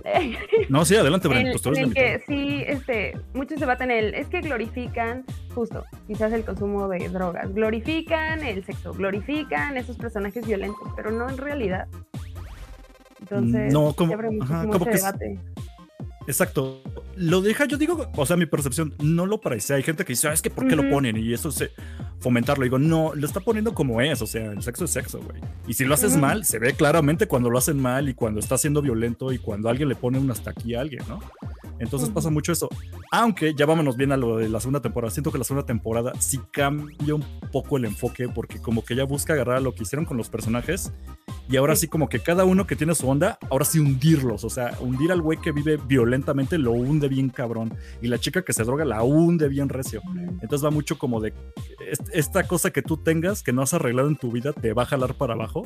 no, 0.70 0.86
sí, 0.86 0.96
adelante, 0.96 1.28
Bren, 1.28 1.48
en, 1.48 1.54
pues 1.54 1.78
el 1.78 1.92
que 1.94 2.22
sí, 2.28 2.64
este, 2.68 3.18
muchos 3.34 3.60
debaten 3.60 3.90
el, 3.90 4.14
es 4.14 4.28
que 4.28 4.42
glorifican 4.42 5.26
justo, 5.56 5.84
quizás 6.06 6.32
el 6.34 6.44
consumo 6.46 6.88
de 6.88 7.10
drogas, 7.10 7.52
glorifican 7.52 8.44
el 8.44 8.64
sexo, 8.64 8.94
glorifican 8.94 9.76
esos 9.76 9.98
personajes 9.98 10.46
violentos, 10.46 10.88
pero 10.96 11.10
no 11.10 11.28
en 11.28 11.38
realidad. 11.40 11.88
Entonces, 13.22 13.74
No, 13.74 13.94
como- 13.94 14.14
abre 14.14 14.28
ajá, 14.28 14.36
muchísimo 14.36 14.62
como 14.74 14.76
ese 14.76 14.84
que 14.86 14.92
es- 14.98 15.04
debate. 15.04 15.40
Exacto. 16.28 16.82
Lo 17.16 17.42
deja, 17.42 17.66
yo 17.66 17.78
digo, 17.78 18.10
o 18.16 18.26
sea, 18.26 18.38
mi 18.38 18.46
percepción 18.46 18.94
no 19.00 19.26
lo 19.26 19.42
parece. 19.42 19.74
Hay 19.74 19.84
gente 19.84 20.06
que 20.06 20.14
dice, 20.14 20.28
ah, 20.28 20.34
es 20.34 20.42
que 20.42 20.50
¿por 20.50 20.68
qué 20.68 20.76
lo 20.76 20.90
ponen? 20.90 21.18
Y 21.18 21.34
eso 21.34 21.50
es 21.50 21.72
fomentarlo. 22.20 22.64
Digo, 22.64 22.80
no, 22.80 23.14
lo 23.16 23.26
está 23.26 23.40
poniendo 23.40 23.74
como 23.74 24.02
es. 24.02 24.22
O 24.22 24.28
sea, 24.28 24.52
el 24.52 24.62
sexo 24.62 24.86
es 24.86 24.92
sexo, 24.92 25.20
güey. 25.20 25.42
Y 25.68 25.74
si 25.74 25.86
lo 25.86 25.94
haces 25.94 26.16
mal, 26.18 26.46
se 26.46 26.60
ve 26.60 26.74
claramente 26.74 27.28
cuando 27.28 27.50
lo 27.50 27.58
hacen 27.58 27.80
mal 27.80 28.10
y 28.10 28.14
cuando 28.14 28.40
está 28.40 28.58
siendo 28.58 28.82
violento 28.82 29.32
y 29.34 29.40
cuando 29.40 29.70
alguien 29.70 29.90
le 29.90 29.96
pone 29.96 30.20
un 30.20 30.32
hasta 30.32 30.52
aquí 30.52 30.76
a 30.76 30.82
alguien, 30.82 31.04
¿no? 31.08 31.20
Entonces 31.82 32.10
pasa 32.10 32.30
mucho 32.30 32.52
eso. 32.52 32.70
Aunque 33.12 33.54
ya 33.54 33.66
vámonos 33.66 33.98
bien 33.98 34.12
a 34.12 34.18
lo 34.18 34.38
de 34.38 34.48
la 34.48 34.60
segunda 34.60 34.82
temporada. 34.82 35.12
Siento 35.12 35.32
que 35.32 35.38
la 35.38 35.44
segunda 35.44 35.66
temporada 35.66 36.14
sí 36.20 36.40
cambia 36.52 37.16
un 37.16 37.26
poco 37.52 37.78
el 37.78 37.86
enfoque 37.86 38.30
porque 38.30 38.62
como 38.62 38.84
que 38.86 38.96
ya 38.96 39.04
busca 39.04 39.34
agarrar 39.34 39.62
lo 39.62 39.74
que 39.76 39.84
hicieron 39.84 40.06
con 40.06 40.16
los 40.18 40.30
personajes 40.30 40.94
y 41.50 41.58
ahora 41.58 41.76
sí. 41.76 41.82
Sí. 41.82 41.88
como 41.88 42.08
que 42.08 42.20
cada 42.20 42.46
uno 42.46 42.68
que 42.68 42.76
tiene 42.76 42.94
su 42.96 43.10
onda, 43.10 43.40
ahora 43.50 43.66
sí 43.66 43.80
hundirlos, 43.80 44.44
o 44.44 44.50
sea, 44.50 44.78
hundir 44.80 45.12
al 45.12 45.22
güey 45.22 45.40
que 45.42 45.52
vive 45.52 45.78
violentamente 45.78 46.58
lo 46.60 46.72
hunde 46.72 47.08
bien 47.10 47.30
cabrón 47.30 47.74
y 48.02 48.08
la 48.08 48.20
chica 48.20 48.44
que 48.44 48.54
se 48.54 48.64
droga 48.64 48.86
la 48.86 49.02
hunde 49.04 49.50
bien 49.50 49.68
recio. 49.68 50.02
Entonces 50.42 50.64
va 50.64 50.70
mucho 50.70 50.98
como 51.00 51.20
de 51.20 51.34
est- 51.90 52.08
esta 52.14 52.44
cosa 52.48 52.70
que 52.72 52.82
tú 52.84 52.98
tengas 52.98 53.42
que 53.42 53.52
no 53.54 53.64
has 53.64 53.74
arreglado 53.74 54.08
en 54.08 54.16
tu 54.16 54.32
vida 54.32 54.54
te 54.54 54.74
va 54.74 54.84
a 54.84 54.86
jalar 54.86 55.16
para 55.16 55.34
abajo 55.34 55.64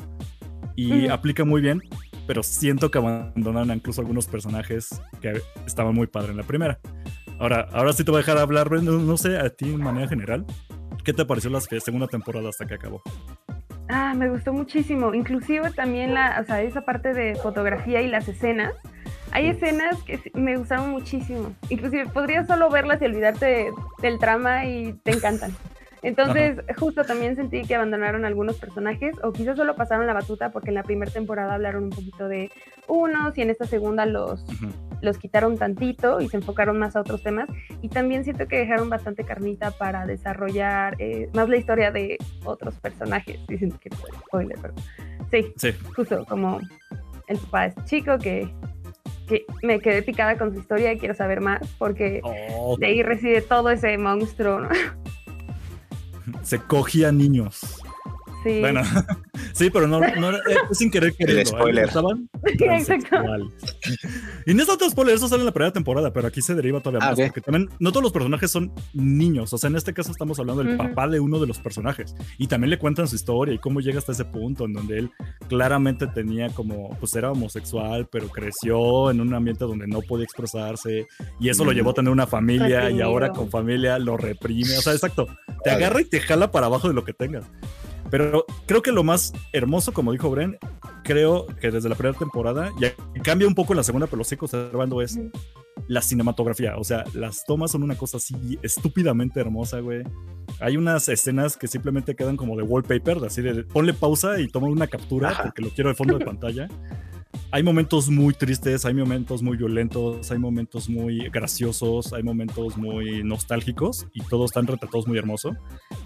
y 0.74 1.08
aplica 1.08 1.44
muy 1.44 1.60
bien, 1.62 1.82
pero 2.26 2.42
siento 2.42 2.90
que 2.90 2.98
abandonaron 2.98 3.70
incluso 3.76 4.00
algunos 4.00 4.26
personajes 4.26 5.00
que 5.20 5.40
estaban 5.66 5.94
muy 5.94 6.06
padres 6.06 6.30
en 6.30 6.36
la 6.38 6.42
primera. 6.42 6.78
Ahora, 7.38 7.68
ahora 7.72 7.92
sí 7.92 8.04
te 8.04 8.10
voy 8.10 8.18
a 8.18 8.22
dejar 8.22 8.38
hablar, 8.38 8.70
no, 8.70 8.92
no 8.92 9.16
sé, 9.16 9.38
a 9.38 9.50
ti 9.50 9.70
de 9.70 9.76
manera 9.76 10.08
general, 10.08 10.44
¿qué 11.04 11.12
te 11.12 11.24
pareció 11.24 11.50
la 11.50 11.60
segunda 11.60 12.06
temporada 12.06 12.48
hasta 12.48 12.66
que 12.66 12.74
acabó? 12.74 13.02
Ah, 13.88 14.14
me 14.14 14.28
gustó 14.28 14.52
muchísimo. 14.52 15.14
Inclusive 15.14 15.70
también 15.70 16.14
la, 16.14 16.40
o 16.40 16.44
sea, 16.44 16.62
esa 16.62 16.80
parte 16.80 17.12
de 17.12 17.36
fotografía 17.36 18.00
y 18.02 18.08
las 18.08 18.26
escenas. 18.26 18.74
Hay 19.32 19.48
escenas 19.48 20.02
que 20.02 20.18
me 20.34 20.56
gustaron 20.56 20.90
muchísimo. 20.90 21.54
Inclusive 21.68 22.06
podrías 22.06 22.46
solo 22.46 22.70
verlas 22.70 23.00
y 23.02 23.04
olvidarte 23.04 23.46
de- 23.46 23.72
del 24.02 24.18
trama 24.18 24.64
y 24.64 24.94
te 25.04 25.12
encantan. 25.12 25.52
Entonces, 26.06 26.60
justo 26.78 27.02
también 27.04 27.34
sentí 27.34 27.62
que 27.62 27.74
abandonaron 27.74 28.24
algunos 28.24 28.56
personajes 28.58 29.16
o 29.24 29.32
quizás 29.32 29.56
solo 29.56 29.74
pasaron 29.74 30.06
la 30.06 30.12
batuta 30.12 30.50
porque 30.50 30.68
en 30.68 30.76
la 30.76 30.84
primera 30.84 31.10
temporada 31.10 31.54
hablaron 31.54 31.82
un 31.84 31.90
poquito 31.90 32.28
de 32.28 32.50
unos 32.86 33.36
y 33.36 33.42
en 33.42 33.50
esta 33.50 33.66
segunda 33.66 34.06
los, 34.06 34.44
Ujú. 34.44 34.68
los 35.02 35.18
quitaron 35.18 35.58
tantito 35.58 36.20
y 36.20 36.28
se 36.28 36.36
enfocaron 36.36 36.78
más 36.78 36.94
a 36.94 37.00
otros 37.00 37.24
temas. 37.24 37.48
Y 37.82 37.88
también 37.88 38.22
siento 38.22 38.46
que 38.46 38.56
dejaron 38.58 38.88
bastante 38.88 39.24
carnita 39.24 39.72
para 39.72 40.06
desarrollar 40.06 40.94
eh, 41.00 41.28
más 41.34 41.48
la 41.48 41.56
historia 41.56 41.90
de 41.90 42.18
otros 42.44 42.74
personajes. 42.76 43.40
Dicen 43.48 43.72
que 43.72 43.88
es 43.88 43.96
spoiler, 44.20 44.56
pero 44.62 44.74
sí, 45.32 45.52
Sí, 45.56 45.72
justo 45.96 46.24
como 46.26 46.60
el 47.26 47.38
papá 47.38 47.62
de 47.62 47.68
este 47.70 47.84
chico 47.84 48.16
que, 48.18 48.48
que 49.26 49.44
me 49.64 49.80
quedé 49.80 50.02
picada 50.02 50.38
con 50.38 50.54
su 50.54 50.60
historia 50.60 50.92
y 50.92 50.98
quiero 51.00 51.14
saber 51.14 51.40
más 51.40 51.60
porque 51.78 52.20
Oh, 52.22 52.76
de 52.78 52.86
ahí 52.86 53.02
reside 53.02 53.42
todo 53.42 53.70
ese 53.70 53.98
monstruo. 53.98 54.60
¿no? 54.60 54.68
Se 56.42 56.58
cogía 56.58 57.12
niños. 57.12 57.80
Sí, 58.46 58.60
Bueno, 58.60 58.82
sí, 59.52 59.70
pero 59.70 59.88
no, 59.88 60.00
no 60.00 60.30
eh, 60.36 60.40
sin 60.72 60.90
querer 60.90 61.14
queriendo. 61.18 61.42
¿eh? 61.42 61.46
spoiler. 61.46 61.84
Estaban 61.86 62.28
exacto. 62.44 63.16
Y 64.46 64.54
no 64.54 64.62
es 64.62 64.68
otro 64.68 64.88
spoiler, 64.88 65.14
eso 65.16 65.28
sale 65.28 65.40
en 65.40 65.46
la 65.46 65.52
primera 65.52 65.72
temporada, 65.72 66.12
pero 66.12 66.28
aquí 66.28 66.40
se 66.42 66.54
deriva 66.54 66.80
todavía 66.80 67.06
Ah, 67.08 67.10
más, 67.10 67.20
porque 67.20 67.40
también 67.40 67.68
no 67.80 67.90
todos 67.90 68.02
los 68.04 68.12
personajes 68.12 68.50
son 68.50 68.72
niños, 68.92 69.52
o 69.52 69.58
sea, 69.58 69.68
en 69.68 69.76
este 69.76 69.92
caso 69.92 70.10
estamos 70.12 70.38
hablando 70.38 70.62
del 70.62 70.76
papá 70.76 71.08
de 71.08 71.18
uno 71.20 71.38
de 71.40 71.46
los 71.46 71.58
personajes, 71.58 72.14
y 72.38 72.46
también 72.46 72.70
le 72.70 72.78
cuentan 72.78 73.08
su 73.08 73.16
historia 73.16 73.54
y 73.54 73.58
cómo 73.58 73.80
llega 73.80 73.98
hasta 73.98 74.12
ese 74.12 74.24
punto 74.24 74.64
en 74.64 74.72
donde 74.74 74.98
él 74.98 75.10
claramente 75.48 76.06
tenía 76.06 76.48
como, 76.50 76.90
pues 77.00 77.14
era 77.16 77.32
homosexual, 77.32 78.08
pero 78.10 78.28
creció 78.28 79.10
en 79.10 79.20
un 79.20 79.34
ambiente 79.34 79.64
donde 79.64 79.86
no 79.86 80.00
podía 80.02 80.24
expresarse, 80.24 81.06
y 81.40 81.48
eso 81.48 81.64
lo 81.64 81.72
llevó 81.72 81.90
a 81.90 81.94
tener 81.94 82.12
una 82.12 82.26
familia, 82.26 82.90
y 82.90 83.00
ahora 83.00 83.30
con 83.30 83.50
familia 83.50 83.98
lo 83.98 84.16
reprime, 84.16 84.78
o 84.78 84.82
sea, 84.82 84.92
exacto, 84.92 85.26
te 85.64 85.70
Vale. 85.70 85.84
agarra 85.84 86.00
y 86.00 86.04
te 86.04 86.20
jala 86.20 86.50
para 86.52 86.66
abajo 86.66 86.88
de 86.88 86.94
lo 86.94 87.04
que 87.04 87.12
tengas. 87.12 87.44
Pero 88.10 88.44
creo 88.66 88.82
que 88.82 88.92
lo 88.92 89.04
más 89.04 89.32
hermoso, 89.52 89.92
como 89.92 90.12
dijo 90.12 90.30
Bren, 90.30 90.58
creo 91.04 91.46
que 91.60 91.70
desde 91.70 91.88
la 91.88 91.94
primera 91.94 92.18
temporada, 92.18 92.70
ya 92.80 92.92
cambia 93.22 93.48
un 93.48 93.54
poco 93.54 93.72
en 93.72 93.78
la 93.78 93.82
segunda, 93.82 94.06
pero 94.06 94.18
lo 94.18 94.24
sigo 94.24 94.46
observando, 94.46 95.02
es 95.02 95.18
la 95.88 96.02
cinematografía. 96.02 96.76
O 96.76 96.84
sea, 96.84 97.04
las 97.14 97.44
tomas 97.44 97.70
son 97.70 97.82
una 97.82 97.96
cosa 97.96 98.16
así 98.16 98.58
estúpidamente 98.62 99.40
hermosa, 99.40 99.80
güey. 99.80 100.02
Hay 100.60 100.76
unas 100.76 101.08
escenas 101.08 101.56
que 101.56 101.68
simplemente 101.68 102.14
quedan 102.14 102.36
como 102.36 102.56
de 102.56 102.62
wallpaper, 102.62 103.18
así 103.24 103.42
de 103.42 103.64
ponle 103.64 103.92
pausa 103.92 104.40
y 104.40 104.48
toma 104.48 104.68
una 104.68 104.86
captura 104.86 105.30
Ajá. 105.30 105.42
porque 105.44 105.62
lo 105.62 105.70
quiero 105.70 105.90
de 105.90 105.96
fondo 105.96 106.18
de 106.18 106.24
pantalla. 106.24 106.68
Hay 107.50 107.62
momentos 107.62 108.10
muy 108.10 108.34
tristes, 108.34 108.84
hay 108.84 108.94
momentos 108.94 109.42
muy 109.42 109.56
violentos, 109.56 110.30
hay 110.30 110.38
momentos 110.38 110.88
muy 110.88 111.28
graciosos, 111.30 112.12
hay 112.12 112.22
momentos 112.22 112.76
muy 112.76 113.22
nostálgicos 113.22 114.06
y 114.12 114.22
todos 114.22 114.50
están 114.50 114.66
retratados 114.66 115.06
muy 115.06 115.18
hermoso. 115.18 115.56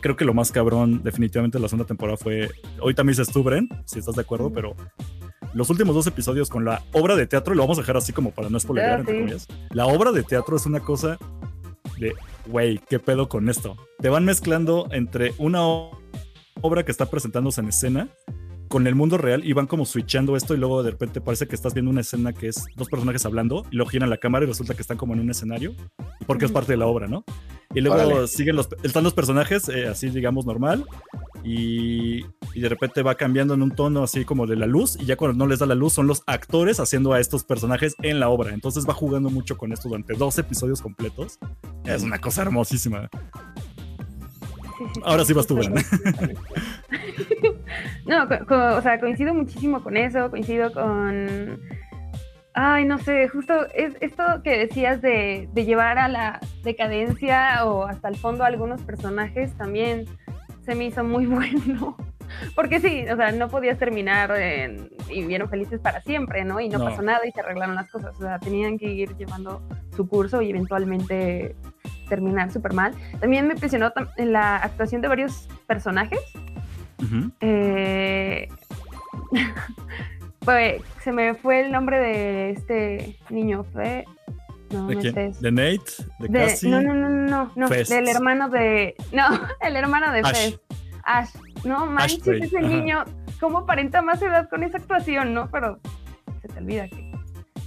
Creo 0.00 0.16
que 0.16 0.24
lo 0.24 0.34
más 0.34 0.52
cabrón 0.52 1.02
definitivamente 1.02 1.58
de 1.58 1.62
la 1.62 1.68
segunda 1.68 1.86
temporada 1.86 2.16
fue, 2.16 2.50
hoy 2.80 2.94
también 2.94 3.16
se 3.16 3.22
estubren, 3.22 3.68
si 3.84 3.98
estás 3.98 4.16
de 4.16 4.22
acuerdo, 4.22 4.52
pero 4.52 4.76
los 5.54 5.70
últimos 5.70 5.94
dos 5.94 6.06
episodios 6.06 6.48
con 6.48 6.64
la 6.64 6.82
obra 6.92 7.16
de 7.16 7.26
teatro, 7.26 7.54
y 7.54 7.56
lo 7.56 7.62
vamos 7.64 7.78
a 7.78 7.80
dejar 7.82 7.96
así 7.96 8.12
como 8.12 8.30
para 8.30 8.48
no 8.48 8.60
spoilear, 8.60 8.90
Ah, 8.90 9.00
entre 9.00 9.18
comillas. 9.18 9.48
La 9.70 9.86
obra 9.86 10.12
de 10.12 10.22
teatro 10.22 10.56
es 10.56 10.66
una 10.66 10.80
cosa 10.80 11.18
de, 11.98 12.14
güey, 12.46 12.78
¿qué 12.88 12.98
pedo 12.98 13.28
con 13.28 13.48
esto? 13.48 13.76
Te 13.98 14.08
van 14.08 14.24
mezclando 14.24 14.88
entre 14.92 15.34
una 15.38 15.62
obra 16.62 16.84
que 16.84 16.92
está 16.92 17.06
presentándose 17.06 17.60
en 17.60 17.68
escena 17.68 18.08
con 18.70 18.86
el 18.86 18.94
mundo 18.94 19.18
real 19.18 19.44
y 19.44 19.52
van 19.52 19.66
como 19.66 19.84
switchando 19.84 20.36
esto 20.36 20.54
y 20.54 20.56
luego 20.56 20.84
de 20.84 20.92
repente 20.92 21.20
parece 21.20 21.48
que 21.48 21.56
estás 21.56 21.74
viendo 21.74 21.90
una 21.90 22.02
escena 22.02 22.32
que 22.32 22.46
es 22.46 22.66
dos 22.76 22.88
personajes 22.88 23.26
hablando 23.26 23.66
y 23.72 23.74
luego 23.74 23.90
giran 23.90 24.08
la 24.08 24.18
cámara 24.18 24.44
y 24.44 24.48
resulta 24.48 24.74
que 24.74 24.82
están 24.82 24.96
como 24.96 25.12
en 25.12 25.18
un 25.20 25.28
escenario 25.28 25.74
porque 26.24 26.44
es 26.44 26.52
parte 26.52 26.72
de 26.74 26.78
la 26.78 26.86
obra, 26.86 27.08
¿no? 27.08 27.24
Y 27.74 27.80
luego 27.80 27.96
Órale. 27.96 28.28
siguen 28.28 28.54
los, 28.54 28.68
están 28.84 29.02
los 29.02 29.12
personajes 29.12 29.68
eh, 29.68 29.88
así 29.88 30.08
digamos 30.10 30.46
normal 30.46 30.84
y, 31.42 32.24
y 32.54 32.60
de 32.60 32.68
repente 32.68 33.02
va 33.02 33.16
cambiando 33.16 33.54
en 33.54 33.62
un 33.62 33.72
tono 33.72 34.04
así 34.04 34.24
como 34.24 34.46
de 34.46 34.54
la 34.54 34.66
luz 34.66 34.96
y 35.00 35.04
ya 35.04 35.16
cuando 35.16 35.36
no 35.36 35.48
les 35.48 35.58
da 35.58 35.66
la 35.66 35.74
luz 35.74 35.94
son 35.94 36.06
los 36.06 36.22
actores 36.26 36.78
haciendo 36.78 37.12
a 37.12 37.18
estos 37.18 37.42
personajes 37.42 37.96
en 38.02 38.20
la 38.20 38.28
obra. 38.28 38.54
Entonces 38.54 38.88
va 38.88 38.94
jugando 38.94 39.30
mucho 39.30 39.56
con 39.56 39.72
esto 39.72 39.88
durante 39.88 40.14
dos 40.14 40.38
episodios 40.38 40.80
completos. 40.80 41.40
Es 41.84 42.02
una 42.02 42.20
cosa 42.20 42.42
hermosísima. 42.42 43.08
Sí, 44.80 44.84
sí, 44.94 45.00
Ahora 45.04 45.24
sí 45.26 45.32
vas 45.34 45.46
tú, 45.46 45.56
justo. 45.56 45.74
No, 48.06 48.24
o 48.24 48.82
sea, 48.82 48.98
coincido 48.98 49.34
muchísimo 49.34 49.82
con 49.82 49.96
eso, 49.96 50.30
coincido 50.30 50.72
con... 50.72 51.60
Ay, 52.54 52.84
no 52.84 52.98
sé, 52.98 53.28
justo 53.28 53.66
es 53.74 53.94
esto 54.00 54.24
que 54.42 54.58
decías 54.58 55.00
de, 55.00 55.48
de 55.52 55.64
llevar 55.64 55.98
a 55.98 56.08
la 56.08 56.40
decadencia 56.64 57.64
o 57.64 57.84
hasta 57.84 58.08
el 58.08 58.16
fondo 58.16 58.42
a 58.42 58.48
algunos 58.48 58.82
personajes 58.82 59.56
también 59.56 60.06
se 60.64 60.74
me 60.74 60.86
hizo 60.86 61.04
muy 61.04 61.26
bueno. 61.26 61.96
Porque 62.56 62.80
sí, 62.80 63.04
o 63.12 63.16
sea, 63.16 63.30
no 63.32 63.48
podías 63.48 63.78
terminar 63.78 64.32
en- 64.36 64.90
y 65.08 65.20
vivieron 65.20 65.48
felices 65.48 65.78
para 65.80 66.00
siempre, 66.00 66.44
¿no? 66.44 66.58
Y 66.60 66.68
no, 66.68 66.78
No. 66.78 66.86
pasó 66.86 67.02
nada 67.02 67.20
y 67.26 67.30
se 67.32 67.40
arreglaron 67.40 67.74
las 67.76 67.88
cosas. 67.90 68.16
O 68.16 68.22
sea, 68.22 68.38
tenían 68.40 68.78
que 68.78 68.86
ir 68.86 69.16
llevando 69.16 69.62
su 69.94 70.08
curso 70.08 70.40
y 70.42 70.50
eventualmente 70.50 71.54
terminar 72.10 72.52
súper 72.52 72.74
mal. 72.74 72.92
También 73.20 73.46
me 73.46 73.54
impresionó 73.54 73.90
en 74.18 74.32
la 74.32 74.56
actuación 74.56 75.00
de 75.00 75.08
varios 75.08 75.48
personajes. 75.66 76.20
Eh, 77.40 78.48
pues, 80.40 80.82
se 81.02 81.12
me 81.12 81.34
fue 81.34 81.62
el 81.62 81.72
nombre 81.72 81.98
de 81.98 82.50
este 82.50 83.16
niño. 83.30 83.64
Fue. 83.72 84.04
No, 84.70 84.86
¿De 84.86 84.94
no 84.96 85.00
quién? 85.00 85.14
¿De 85.40 85.50
Nate? 85.50 85.80
¿De, 86.18 86.28
De- 86.28 86.38
Cassie? 86.46 86.70
no, 86.70 86.82
no, 86.82 86.94
no, 86.94 87.08
no, 87.08 87.52
no, 87.56 87.68
del 87.68 88.08
hermano 88.08 88.48
de. 88.50 88.94
No, 89.12 89.24
el 89.62 89.76
hermano 89.76 90.12
de 90.12 90.20
Ash. 90.20 90.36
Fez. 90.36 90.60
Ash. 91.04 91.30
No 91.64 91.86
manches, 91.86 92.26
ese 92.26 92.58
ajá. 92.58 92.66
niño, 92.66 93.04
¿cómo 93.40 93.58
aparenta 93.58 94.02
más 94.02 94.20
edad 94.22 94.48
con 94.48 94.62
esa 94.62 94.78
actuación, 94.78 95.34
no? 95.34 95.50
Pero 95.50 95.80
se 96.42 96.48
te 96.48 96.58
olvida 96.58 96.88
que 96.88 97.09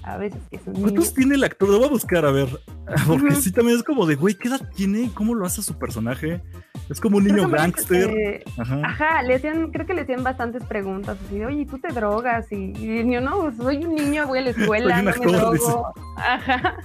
a 0.03 0.17
veces 0.17 0.39
que 0.49 0.57
es 0.57 0.61
un 0.67 0.73
niño. 0.73 0.83
¿Cuántos 0.85 1.13
tiene 1.13 1.35
el 1.35 1.43
actor? 1.43 1.69
Lo 1.69 1.77
voy 1.77 1.87
a 1.87 1.91
buscar 1.91 2.25
a 2.25 2.31
ver. 2.31 2.47
Porque 3.07 3.35
sí, 3.35 3.51
también 3.51 3.77
es 3.77 3.83
como 3.83 4.05
de, 4.05 4.15
güey, 4.15 4.35
¿qué 4.35 4.49
edad 4.49 4.69
tiene? 4.75 5.11
¿Cómo 5.13 5.33
lo 5.33 5.45
hace 5.45 5.61
su 5.61 5.77
personaje? 5.77 6.41
Es 6.89 6.99
como 6.99 7.17
un 7.17 7.23
Creo 7.23 7.47
niño 7.47 7.73
que 7.87 7.95
eh, 8.03 8.43
Ajá. 8.57 8.81
Ajá, 8.83 9.23
le 9.23 9.35
hacían, 9.35 9.71
creo 9.71 9.85
que 9.85 9.93
le 9.93 10.01
hacían 10.01 10.23
bastantes 10.23 10.63
preguntas, 10.65 11.17
así 11.25 11.39
de, 11.39 11.45
oye, 11.45 11.65
¿tú 11.65 11.79
te 11.79 11.93
drogas? 11.93 12.51
Y, 12.51 12.55
y 12.55 13.03
niño, 13.03 13.21
no, 13.21 13.55
soy 13.55 13.77
un 13.85 13.95
niño, 13.95 14.27
voy 14.27 14.39
a 14.39 14.41
la 14.41 14.49
escuela, 14.55 14.99
un 14.99 15.05
no 15.05 15.11
actor, 15.11 15.25
me 15.31 15.53
dice. 15.53 15.65
drogo. 15.65 15.93
Ajá. 16.17 16.77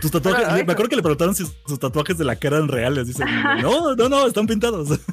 Tus 0.00 0.10
tatuajes, 0.10 0.44
Pero, 0.44 0.66
me 0.66 0.72
acuerdo 0.72 0.88
que 0.88 0.96
le 0.96 1.02
preguntaron 1.02 1.34
si 1.34 1.44
sus 1.66 1.78
tatuajes 1.78 2.16
de 2.16 2.24
la 2.24 2.36
cara 2.36 2.56
eran 2.56 2.68
reales. 2.68 3.06
Dice, 3.06 3.24
no, 3.60 3.94
no, 3.94 4.08
no, 4.08 4.26
están 4.26 4.46
pintados. 4.46 4.88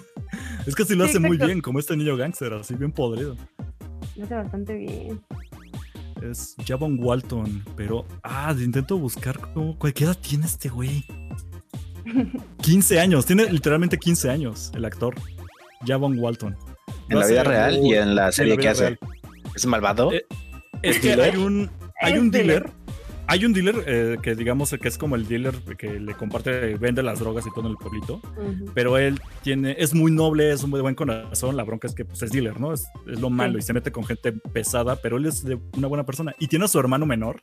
Es 0.66 0.76
que 0.76 0.86
sí 0.86 0.94
lo 0.94 1.06
Sí, 1.06 1.12
hace 1.12 1.20
muy 1.20 1.38
bien, 1.38 1.62
como 1.62 1.80
este 1.80 1.98
niño 1.98 2.16
gángster, 2.16 2.54
así 2.54 2.76
bien 2.76 2.92
podrido. 2.92 3.36
Lo 4.16 4.26
hace 4.26 4.36
bastante 4.36 4.76
bien. 4.76 5.20
Es 6.22 6.56
Javon 6.66 6.98
Walton, 7.00 7.64
pero. 7.76 8.06
Ah, 8.24 8.54
intento 8.58 8.98
buscar 8.98 9.40
cómo. 9.54 9.78
¿Qué 9.80 10.04
edad 10.04 10.18
tiene 10.18 10.46
este 10.46 10.70
güey? 10.70 11.06
15 12.62 13.00
años, 13.00 13.26
tiene 13.26 13.52
literalmente 13.52 13.98
15 13.98 14.30
años 14.30 14.72
el 14.76 14.86
actor. 14.86 15.16
Javon 15.86 16.20
Walton. 16.20 16.58
En 17.10 17.20
la 17.20 17.28
vida 17.28 17.44
real 17.44 17.80
y 17.84 17.94
en 17.94 18.16
la 18.16 18.32
serie 18.32 18.58
que 18.58 18.70
hace. 18.70 19.00
¿Es 19.56 19.66
malvado? 19.66 20.12
Eh, 20.12 20.26
es 20.82 21.00
que 21.00 21.14
hay 21.14 21.38
un, 21.38 21.70
hay 22.02 22.18
un 22.18 22.32
dealer 22.32 22.70
hay 23.30 23.46
un 23.46 23.54
dealer 23.54 23.84
eh, 23.86 24.18
que 24.24 24.34
digamos 24.34 24.72
que 24.72 24.88
es 24.88 24.98
como 24.98 25.16
el 25.16 25.28
dealer 25.28 25.54
que 25.78 26.00
le 26.00 26.16
comparte, 26.16 26.74
vende 26.78 27.04
las 27.04 27.20
drogas 27.20 27.46
y 27.46 27.52
todo 27.52 27.68
en 27.68 27.72
el 27.72 27.78
pueblito, 27.78 28.20
pero 28.74 28.98
él 28.98 29.22
tiene, 29.44 29.76
es 29.78 29.94
muy 29.94 30.12
noble, 30.12 30.52
es 30.52 30.64
un 30.64 30.72
muy 30.72 30.82
buen 30.82 30.96
corazón, 30.96 31.56
la 31.56 31.64
bronca 31.64 31.86
es 31.86 31.94
que 31.94 32.06
pues, 32.06 32.24
es 32.24 32.32
dealer, 32.32 32.60
¿no? 32.60 32.74
Es, 32.74 32.88
lo 33.06 33.30
malo 33.30 33.60
y 33.60 33.62
se 33.62 33.72
mete 33.72 33.92
con 33.92 34.04
gente 34.04 34.32
pesada, 34.32 34.96
pero 34.96 35.18
él 35.18 35.28
es 35.28 35.44
de 35.44 35.60
una 35.78 35.88
buena 35.88 36.08
persona 36.08 36.34
y 36.40 36.48
tiene 36.48 36.66
a 36.66 36.68
su 36.68 36.80
hermano 36.80 37.06
menor, 37.06 37.40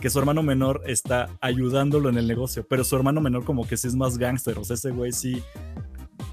que 0.00 0.08
su 0.08 0.20
hermano 0.20 0.44
menor 0.44 0.82
está 0.86 1.28
ayudándolo 1.40 2.08
en 2.08 2.16
el 2.16 2.28
negocio, 2.28 2.64
pero 2.70 2.84
su 2.84 2.94
hermano 2.94 3.20
menor 3.20 3.44
como 3.44 3.66
que 3.66 3.76
sí 3.76 3.88
es 3.88 3.96
más 3.96 4.18
gángster, 4.18 4.56
o 4.56 4.62
sea, 4.62 4.74
ese 4.74 4.92
güey 4.92 5.10
sí, 5.10 5.42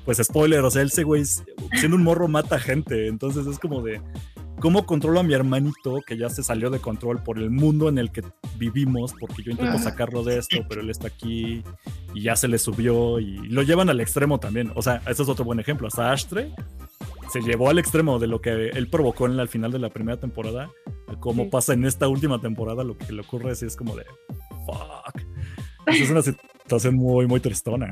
pues 0.05 0.19
spoiler, 0.23 0.59
o 0.59 0.69
sea, 0.69 0.83
ese 0.83 1.03
güey 1.03 1.25
siendo 1.25 1.97
un 1.97 2.03
morro 2.03 2.27
mata 2.27 2.59
gente, 2.59 3.07
entonces 3.07 3.47
es 3.47 3.57
como 3.57 3.81
de 3.81 3.99
cómo 4.65 4.87
controlo 4.87 5.19
a 5.19 5.23
mi 5.23 5.35
hermanito 5.35 6.01
que 6.07 6.17
ya 6.17 6.27
se 6.27 6.41
salió 6.41 6.71
de 6.71 6.79
control 6.79 7.21
por 7.21 7.37
el 7.37 7.51
mundo 7.51 7.87
en 7.87 7.99
el 7.99 8.11
que 8.11 8.23
vivimos, 8.57 9.13
porque 9.13 9.43
yo 9.43 9.51
intento 9.51 9.77
sacarlo 9.77 10.23
de 10.23 10.39
esto, 10.39 10.57
pero 10.67 10.81
él 10.81 10.89
está 10.89 11.05
aquí 11.05 11.61
y 12.15 12.23
ya 12.23 12.35
se 12.35 12.47
le 12.47 12.57
subió 12.57 13.19
y 13.19 13.47
lo 13.47 13.61
llevan 13.61 13.91
al 13.91 14.01
extremo 14.01 14.39
también. 14.39 14.71
O 14.73 14.81
sea, 14.81 15.03
ese 15.07 15.21
es 15.21 15.29
otro 15.29 15.45
buen 15.45 15.59
ejemplo. 15.59 15.87
Hasta 15.87 16.11
Ashtre 16.11 16.49
se 17.31 17.41
llevó 17.41 17.69
al 17.69 17.77
extremo 17.77 18.17
de 18.17 18.25
lo 18.25 18.41
que 18.41 18.69
él 18.69 18.87
provocó 18.89 19.27
en 19.27 19.39
el 19.39 19.47
final 19.47 19.71
de 19.71 19.77
la 19.77 19.89
primera 19.89 20.19
temporada, 20.19 20.71
a 21.09 21.19
cómo 21.19 21.51
pasa 21.51 21.73
en 21.73 21.85
esta 21.85 22.07
última 22.07 22.41
temporada, 22.41 22.83
lo 22.83 22.97
que 22.97 23.13
le 23.13 23.21
ocurre 23.21 23.51
es, 23.51 23.61
es 23.61 23.75
como 23.75 23.95
de 23.95 24.05
fuck. 24.65 25.21
es 25.85 26.09
una 26.09 26.23
situación 26.23 26.95
muy, 26.95 27.27
muy 27.27 27.39
tristona. 27.39 27.91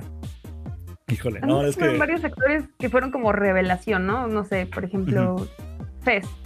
Híjole, 1.08 1.40
no, 1.42 1.64
es 1.68 1.78
que. 1.78 2.00
varios 2.00 2.24
actores 2.24 2.64
que 2.80 2.90
fueron 2.90 3.12
como 3.12 3.32
revelación, 3.32 4.08
¿no? 4.08 4.28
No 4.28 4.44
sé, 4.44 4.66
por 4.66 4.86
ejemplo, 4.86 5.48
Fest 6.02 6.43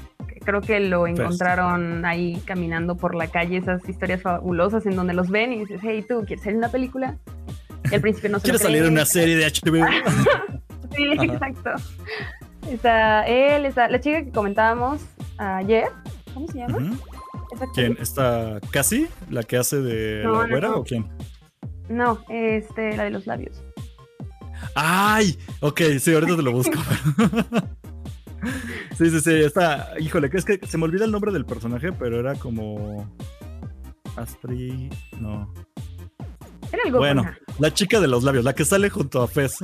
creo 0.47 0.61
que 0.61 0.79
lo 0.79 1.07
encontraron 1.07 2.05
ahí 2.05 2.41
caminando 2.45 2.95
por 2.95 3.15
la 3.15 3.27
calle, 3.27 3.57
esas 3.57 3.87
historias 3.89 4.21
fabulosas 4.21 4.85
en 4.85 4.95
donde 4.95 5.13
los 5.13 5.29
ven 5.29 5.51
y 5.51 5.59
dices, 5.59 5.81
hey, 5.83 6.05
¿tú 6.07 6.23
quieres 6.25 6.39
salir 6.39 6.53
en 6.53 6.59
una 6.59 6.71
película? 6.71 7.17
Y 7.91 7.95
al 7.95 7.99
principio 7.99 8.29
no 8.29 8.39
se 8.39 8.43
¿Quieres 8.43 8.61
salir 8.61 8.83
en 8.83 8.93
una 8.93 9.05
serie 9.05 9.35
de 9.35 9.45
HBO? 9.45 9.85
sí, 10.95 11.03
exacto. 11.03 11.71
Está 12.71 13.27
él, 13.27 13.65
está 13.65 13.89
la 13.89 13.99
chica 13.99 14.23
que 14.23 14.31
comentábamos 14.31 15.01
ayer, 15.37 15.89
¿cómo 16.33 16.47
se 16.47 16.59
llama? 16.59 16.97
¿Quién? 17.73 17.97
¿Está 17.99 18.61
casi? 18.71 19.09
¿La 19.29 19.43
que 19.43 19.57
hace 19.57 19.81
de 19.81 20.23
la 20.23 20.47
güera 20.47 20.75
o 20.75 20.83
quién? 20.85 21.09
No, 21.89 22.23
este, 22.29 22.95
la 22.95 23.03
de 23.03 23.09
los 23.09 23.27
labios. 23.27 23.61
¡Ay! 24.75 25.37
Ok, 25.59 25.81
sí, 25.99 26.13
ahorita 26.13 26.37
te 26.37 26.41
lo 26.41 26.53
busco. 26.53 26.79
Sí, 28.97 29.09
sí, 29.09 29.19
sí, 29.21 29.33
está. 29.33 29.93
Híjole, 29.99 30.29
que 30.29 30.37
es 30.37 30.45
que 30.45 30.59
se 30.65 30.77
me 30.77 30.85
olvida 30.85 31.05
el 31.05 31.11
nombre 31.11 31.31
del 31.31 31.45
personaje, 31.45 31.91
pero 31.91 32.19
era 32.19 32.35
como. 32.35 33.07
Astri. 34.15 34.89
No. 35.19 35.53
Era 36.71 36.83
algo 36.85 36.99
Bueno, 36.99 37.25
la 37.59 37.73
chica 37.73 37.99
de 37.99 38.07
los 38.07 38.23
labios, 38.23 38.43
la 38.43 38.53
que 38.53 38.65
sale 38.65 38.89
junto 38.89 39.21
a 39.21 39.27
Fez. 39.27 39.57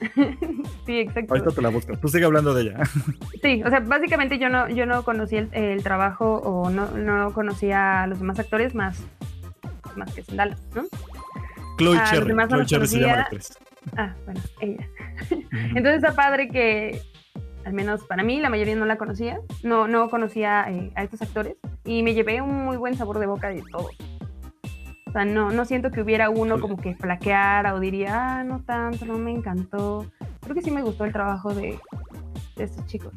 sí, 0.86 0.98
exacto. 1.00 1.34
Ahorita 1.34 1.50
te 1.50 1.62
la 1.62 1.68
busco. 1.68 1.96
Tú 1.98 2.08
sigue 2.08 2.24
hablando 2.24 2.54
de 2.54 2.62
ella. 2.62 2.78
sí, 3.42 3.62
o 3.64 3.68
sea, 3.68 3.80
básicamente 3.80 4.38
yo 4.38 4.48
no, 4.48 4.68
yo 4.68 4.86
no 4.86 5.04
conocí 5.04 5.36
el, 5.36 5.82
trabajo 5.82 6.36
o 6.36 6.70
no, 6.70 6.90
no 6.92 7.32
conocía 7.32 8.04
a 8.04 8.06
los 8.06 8.20
demás 8.20 8.38
actores 8.38 8.74
más, 8.74 9.02
más 9.96 10.12
que 10.14 10.22
Zendala, 10.22 10.56
¿no? 10.74 10.84
Chloe 11.76 11.98
Cherry. 12.10 12.34
Chloe 12.48 12.66
Cherry 12.66 12.86
se 12.86 13.00
llama 13.00 13.16
la 13.16 13.22
actriz. 13.22 13.58
Ah, 13.96 14.14
bueno, 14.24 14.40
ella. 14.60 14.88
Entonces 15.50 15.96
está 15.96 16.14
padre 16.14 16.48
que 16.48 17.02
al 17.64 17.72
menos 17.72 18.04
para 18.04 18.22
mí, 18.22 18.40
la 18.40 18.50
mayoría 18.50 18.76
no 18.76 18.86
la 18.86 18.96
conocía, 18.96 19.40
no, 19.62 19.88
no 19.88 20.08
conocía 20.10 20.66
eh, 20.70 20.92
a 20.94 21.02
estos 21.02 21.22
actores 21.22 21.56
y 21.84 22.02
me 22.02 22.14
llevé 22.14 22.40
un 22.40 22.64
muy 22.64 22.76
buen 22.76 22.96
sabor 22.96 23.18
de 23.18 23.26
boca 23.26 23.48
de 23.48 23.62
todos. 23.70 23.94
O 25.06 25.12
sea, 25.12 25.24
no, 25.24 25.50
no 25.50 25.64
siento 25.64 25.90
que 25.90 26.00
hubiera 26.02 26.30
uno 26.30 26.60
como 26.60 26.76
que 26.76 26.94
flaqueara 26.94 27.74
o 27.74 27.80
diría, 27.80 28.38
ah, 28.38 28.44
no 28.44 28.62
tanto, 28.62 29.06
no 29.06 29.18
me 29.18 29.32
encantó. 29.32 30.06
Creo 30.40 30.54
que 30.54 30.62
sí 30.62 30.70
me 30.70 30.82
gustó 30.82 31.04
el 31.04 31.12
trabajo 31.12 31.52
de, 31.52 31.78
estos 32.56 32.86
chicos. 32.86 33.12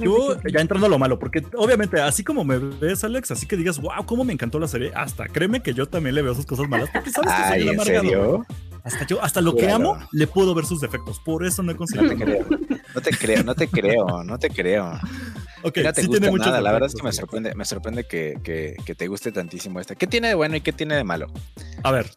Yo, 0.00 0.36
ya 0.42 0.60
entrando 0.60 0.86
a 0.86 0.90
lo 0.90 0.98
malo, 0.98 1.20
porque 1.20 1.44
obviamente, 1.56 2.00
así 2.00 2.24
como 2.24 2.42
me 2.42 2.58
ves, 2.58 3.04
Alex, 3.04 3.30
así 3.30 3.46
que 3.46 3.56
digas, 3.56 3.80
wow, 3.80 4.04
cómo 4.04 4.24
me 4.24 4.32
encantó 4.32 4.58
la 4.58 4.66
serie, 4.66 4.90
hasta 4.96 5.28
créeme 5.28 5.62
que 5.62 5.74
yo 5.74 5.86
también 5.86 6.16
le 6.16 6.22
veo 6.22 6.34
sus 6.34 6.44
cosas 6.44 6.68
malas, 6.68 6.90
porque 6.92 7.10
sabes 7.10 7.32
que 7.32 7.60
soy 7.60 7.68
¿en 7.68 7.80
serio? 7.80 8.46
Hasta 8.84 9.06
yo, 9.06 9.22
hasta 9.22 9.40
lo 9.40 9.54
que 9.54 9.70
amo, 9.70 9.98
le 10.12 10.26
puedo 10.26 10.54
ver 10.54 10.64
sus 10.64 10.80
defectos. 10.80 11.20
Por 11.20 11.44
eso 11.44 11.62
no 11.62 11.72
he 11.72 11.76
conseguido. 11.76 12.14
No 12.14 12.16
te 12.16 12.24
creo, 12.24 12.44
no 12.94 13.02
te 13.02 13.10
creo, 13.10 13.42
no 13.42 13.54
te 13.54 13.68
creo, 13.68 14.24
no 14.24 14.38
te 14.38 14.50
creo. 14.50 14.92
Ok, 15.62 15.78
no 15.84 15.92
te 15.92 16.06
gusta 16.30 16.46
nada. 16.46 16.60
La 16.60 16.72
verdad 16.72 16.88
es 16.88 16.94
que 16.94 17.02
me 17.02 17.12
sorprende, 17.12 17.54
me 17.54 17.64
sorprende 17.64 18.04
que, 18.04 18.38
que, 18.42 18.94
te 18.94 19.08
guste 19.08 19.32
tantísimo 19.32 19.80
esta. 19.80 19.94
¿Qué 19.94 20.06
tiene 20.06 20.28
de 20.28 20.34
bueno 20.34 20.56
y 20.56 20.60
qué 20.60 20.72
tiene 20.72 20.96
de 20.96 21.04
malo? 21.04 21.26
A 21.82 21.92
ver, 21.92 22.10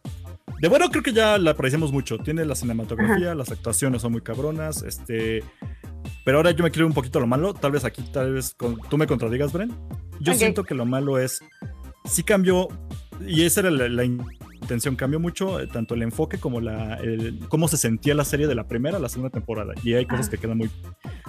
de 0.60 0.68
bueno 0.68 0.88
creo 0.90 1.02
que 1.02 1.12
ya 1.12 1.38
la 1.38 1.52
apreciamos 1.52 1.92
mucho. 1.92 2.18
Tiene 2.18 2.44
la 2.44 2.54
cinematografía, 2.54 3.34
las 3.34 3.50
actuaciones 3.50 4.02
son 4.02 4.12
muy 4.12 4.22
cabronas, 4.22 4.82
este... 4.82 5.44
Pero 6.24 6.38
ahora 6.38 6.52
yo 6.52 6.64
me 6.64 6.70
quiero 6.70 6.86
un 6.86 6.94
poquito 6.94 7.20
lo 7.20 7.26
malo. 7.26 7.52
Tal 7.52 7.72
vez 7.72 7.84
aquí, 7.84 8.02
tal 8.10 8.32
vez 8.32 8.56
tú 8.56 8.96
me 8.96 9.06
contradigas, 9.06 9.52
Bren. 9.52 9.74
Yo 10.20 10.32
siento 10.34 10.64
que 10.64 10.74
lo 10.74 10.86
malo 10.86 11.18
es... 11.18 11.40
Sí 12.06 12.22
cambió, 12.22 12.68
y 13.26 13.44
esa 13.44 13.60
era 13.60 13.70
la, 13.70 13.88
la, 13.88 14.04
intención. 14.64 14.96
Cambió 14.96 15.20
mucho 15.20 15.60
eh, 15.60 15.66
tanto 15.66 15.94
el 15.94 16.02
enfoque 16.02 16.38
como 16.38 16.60
la, 16.60 16.98
cómo 17.48 17.68
se 17.68 17.76
sentía 17.76 18.14
la 18.14 18.24
serie 18.24 18.46
de 18.46 18.54
la 18.54 18.66
primera 18.66 18.96
a 18.96 19.00
la 19.00 19.08
segunda 19.08 19.30
temporada. 19.30 19.74
Y 19.82 19.94
hay 19.94 20.06
cosas 20.06 20.28
que 20.28 20.38
quedan 20.38 20.58
muy... 20.58 20.70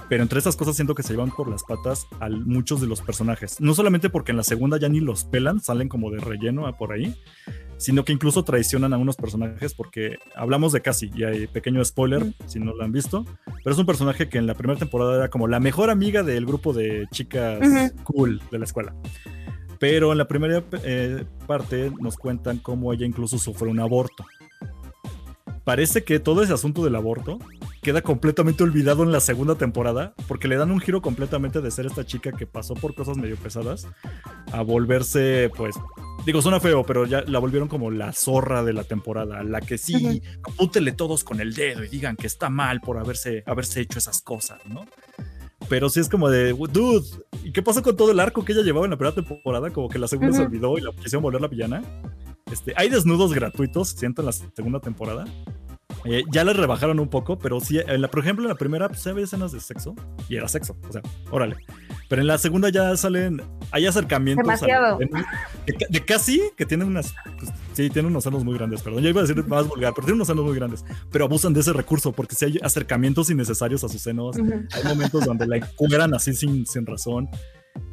Pero 0.09 0.23
entre 0.23 0.39
esas 0.39 0.55
cosas 0.55 0.75
siento 0.75 0.95
que 0.95 1.03
se 1.03 1.13
llevan 1.13 1.31
por 1.31 1.49
las 1.49 1.63
patas 1.63 2.07
a 2.19 2.29
muchos 2.29 2.81
de 2.81 2.87
los 2.87 3.01
personajes. 3.01 3.59
No 3.59 3.73
solamente 3.73 4.09
porque 4.09 4.31
en 4.31 4.37
la 4.37 4.43
segunda 4.43 4.77
ya 4.77 4.89
ni 4.89 4.99
los 4.99 5.25
pelan, 5.25 5.59
salen 5.59 5.89
como 5.89 6.11
de 6.11 6.19
relleno 6.19 6.65
por 6.77 6.93
ahí, 6.93 7.15
sino 7.77 8.05
que 8.05 8.13
incluso 8.13 8.43
traicionan 8.43 8.93
a 8.93 8.97
unos 8.97 9.15
personajes 9.15 9.73
porque 9.73 10.17
hablamos 10.35 10.71
de 10.71 10.81
Cassie 10.81 11.11
y 11.15 11.23
hay 11.23 11.47
pequeño 11.47 11.83
spoiler 11.83 12.33
si 12.45 12.59
no 12.59 12.73
lo 12.73 12.83
han 12.83 12.91
visto, 12.91 13.25
pero 13.63 13.73
es 13.73 13.77
un 13.77 13.85
personaje 13.85 14.29
que 14.29 14.37
en 14.37 14.47
la 14.47 14.53
primera 14.53 14.79
temporada 14.79 15.15
era 15.15 15.29
como 15.29 15.47
la 15.47 15.59
mejor 15.59 15.89
amiga 15.89 16.23
del 16.23 16.45
grupo 16.45 16.73
de 16.73 17.07
chicas 17.11 17.59
cool 18.03 18.41
de 18.51 18.59
la 18.59 18.65
escuela. 18.65 18.95
Pero 19.79 20.11
en 20.11 20.17
la 20.17 20.27
primera 20.27 20.63
eh, 20.83 21.25
parte 21.47 21.91
nos 21.99 22.15
cuentan 22.17 22.59
cómo 22.59 22.93
ella 22.93 23.05
incluso 23.05 23.37
sufre 23.37 23.69
un 23.69 23.79
aborto. 23.79 24.25
Parece 25.63 26.03
que 26.03 26.19
todo 26.19 26.43
ese 26.43 26.53
asunto 26.53 26.83
del 26.83 26.95
aborto 26.95 27.39
queda 27.81 28.01
completamente 28.01 28.63
olvidado 28.63 29.03
en 29.03 29.11
la 29.11 29.19
segunda 29.19 29.55
temporada 29.55 30.13
porque 30.27 30.47
le 30.47 30.57
dan 30.57 30.71
un 30.71 30.79
giro 30.79 31.01
completamente 31.01 31.59
de 31.59 31.71
ser 31.71 31.87
esta 31.87 32.05
chica 32.05 32.31
que 32.31 32.45
pasó 32.45 32.75
por 32.75 32.93
cosas 32.93 33.17
medio 33.17 33.35
pesadas 33.35 33.87
a 34.51 34.61
volverse, 34.61 35.51
pues, 35.55 35.75
digo, 36.25 36.41
suena 36.41 36.59
feo, 36.59 36.83
pero 36.83 37.05
ya 37.05 37.23
la 37.27 37.39
volvieron 37.39 37.67
como 37.67 37.89
la 37.89 38.13
zorra 38.13 38.63
de 38.63 38.73
la 38.73 38.83
temporada, 38.83 39.43
la 39.43 39.59
que 39.59 39.77
sí, 39.77 40.21
apúntele 40.43 40.91
todos 40.91 41.23
con 41.23 41.39
el 41.41 41.53
dedo 41.53 41.83
y 41.83 41.89
digan 41.89 42.15
que 42.15 42.27
está 42.27 42.49
mal 42.49 42.79
por 42.79 42.97
haberse, 42.97 43.43
haberse 43.47 43.81
hecho 43.81 43.97
esas 43.99 44.21
cosas, 44.21 44.59
¿no? 44.65 44.85
Pero 45.67 45.89
sí 45.89 45.99
es 45.99 46.09
como 46.09 46.29
de, 46.29 46.53
dude, 46.53 47.05
¿y 47.43 47.51
qué 47.51 47.61
pasó 47.61 47.81
con 47.81 47.95
todo 47.95 48.11
el 48.11 48.19
arco 48.19 48.45
que 48.45 48.53
ella 48.53 48.61
llevaba 48.61 48.85
en 48.85 48.91
la 48.91 48.97
primera 48.97 49.15
temporada? 49.15 49.71
Como 49.71 49.89
que 49.89 49.97
la 49.97 50.07
segunda 50.07 50.35
se 50.35 50.43
olvidó 50.43 50.77
y 50.77 50.81
la 50.81 50.91
quisieron 50.91 51.23
volver 51.23 51.41
la 51.41 51.47
villana. 51.47 51.83
Este, 52.51 52.73
hay 52.75 52.89
desnudos 52.89 53.33
gratuitos, 53.33 53.89
siento, 53.89 54.21
en 54.21 54.27
la 54.27 54.31
segunda 54.31 54.79
temporada. 54.79 55.25
Eh, 56.05 56.23
ya 56.31 56.43
le 56.43 56.53
rebajaron 56.53 56.99
un 56.99 57.09
poco, 57.09 57.39
pero 57.39 57.59
sí, 57.59 57.79
en 57.79 58.01
la, 58.01 58.09
por 58.09 58.19
ejemplo, 58.19 58.45
en 58.45 58.49
la 58.49 58.55
primera 58.55 58.87
pues, 58.89 59.05
había 59.07 59.23
escenas 59.23 59.51
de 59.51 59.59
sexo 59.59 59.95
y 60.29 60.35
era 60.35 60.47
sexo, 60.47 60.77
o 60.87 60.91
sea, 60.91 61.01
órale. 61.31 61.57
Pero 62.07 62.21
en 62.21 62.27
la 62.27 62.37
segunda 62.37 62.69
ya 62.69 62.95
salen, 62.95 63.41
hay 63.71 63.87
acercamientos 63.87 64.43
Demasiado. 64.45 64.99
de, 65.65 66.05
casi 66.05 66.41
que 66.55 66.65
tienen 66.65 66.87
unas, 66.87 67.15
pues, 67.39 67.51
sí, 67.73 67.89
tienen 67.89 68.11
unos 68.11 68.23
senos 68.23 68.43
muy 68.43 68.53
grandes, 68.55 68.83
perdón, 68.83 69.01
ya 69.01 69.09
iba 69.09 69.21
a 69.21 69.25
decir 69.25 69.43
más 69.47 69.67
vulgar, 69.67 69.93
pero 69.95 70.05
tienen 70.05 70.17
unos 70.17 70.27
senos 70.27 70.45
muy 70.45 70.55
grandes, 70.55 70.85
pero 71.11 71.25
abusan 71.25 71.53
de 71.53 71.61
ese 71.61 71.73
recurso 71.73 72.11
porque 72.11 72.35
si 72.35 72.45
hay 72.45 72.59
acercamientos 72.61 73.31
innecesarios 73.31 73.83
a 73.83 73.89
sus 73.89 74.01
senos, 74.01 74.37
hay 74.37 74.83
momentos 74.83 75.25
donde 75.25 75.47
la 75.47 75.57
encueran 75.57 76.13
así 76.13 76.33
sin, 76.33 76.67
sin 76.67 76.85
razón. 76.85 77.27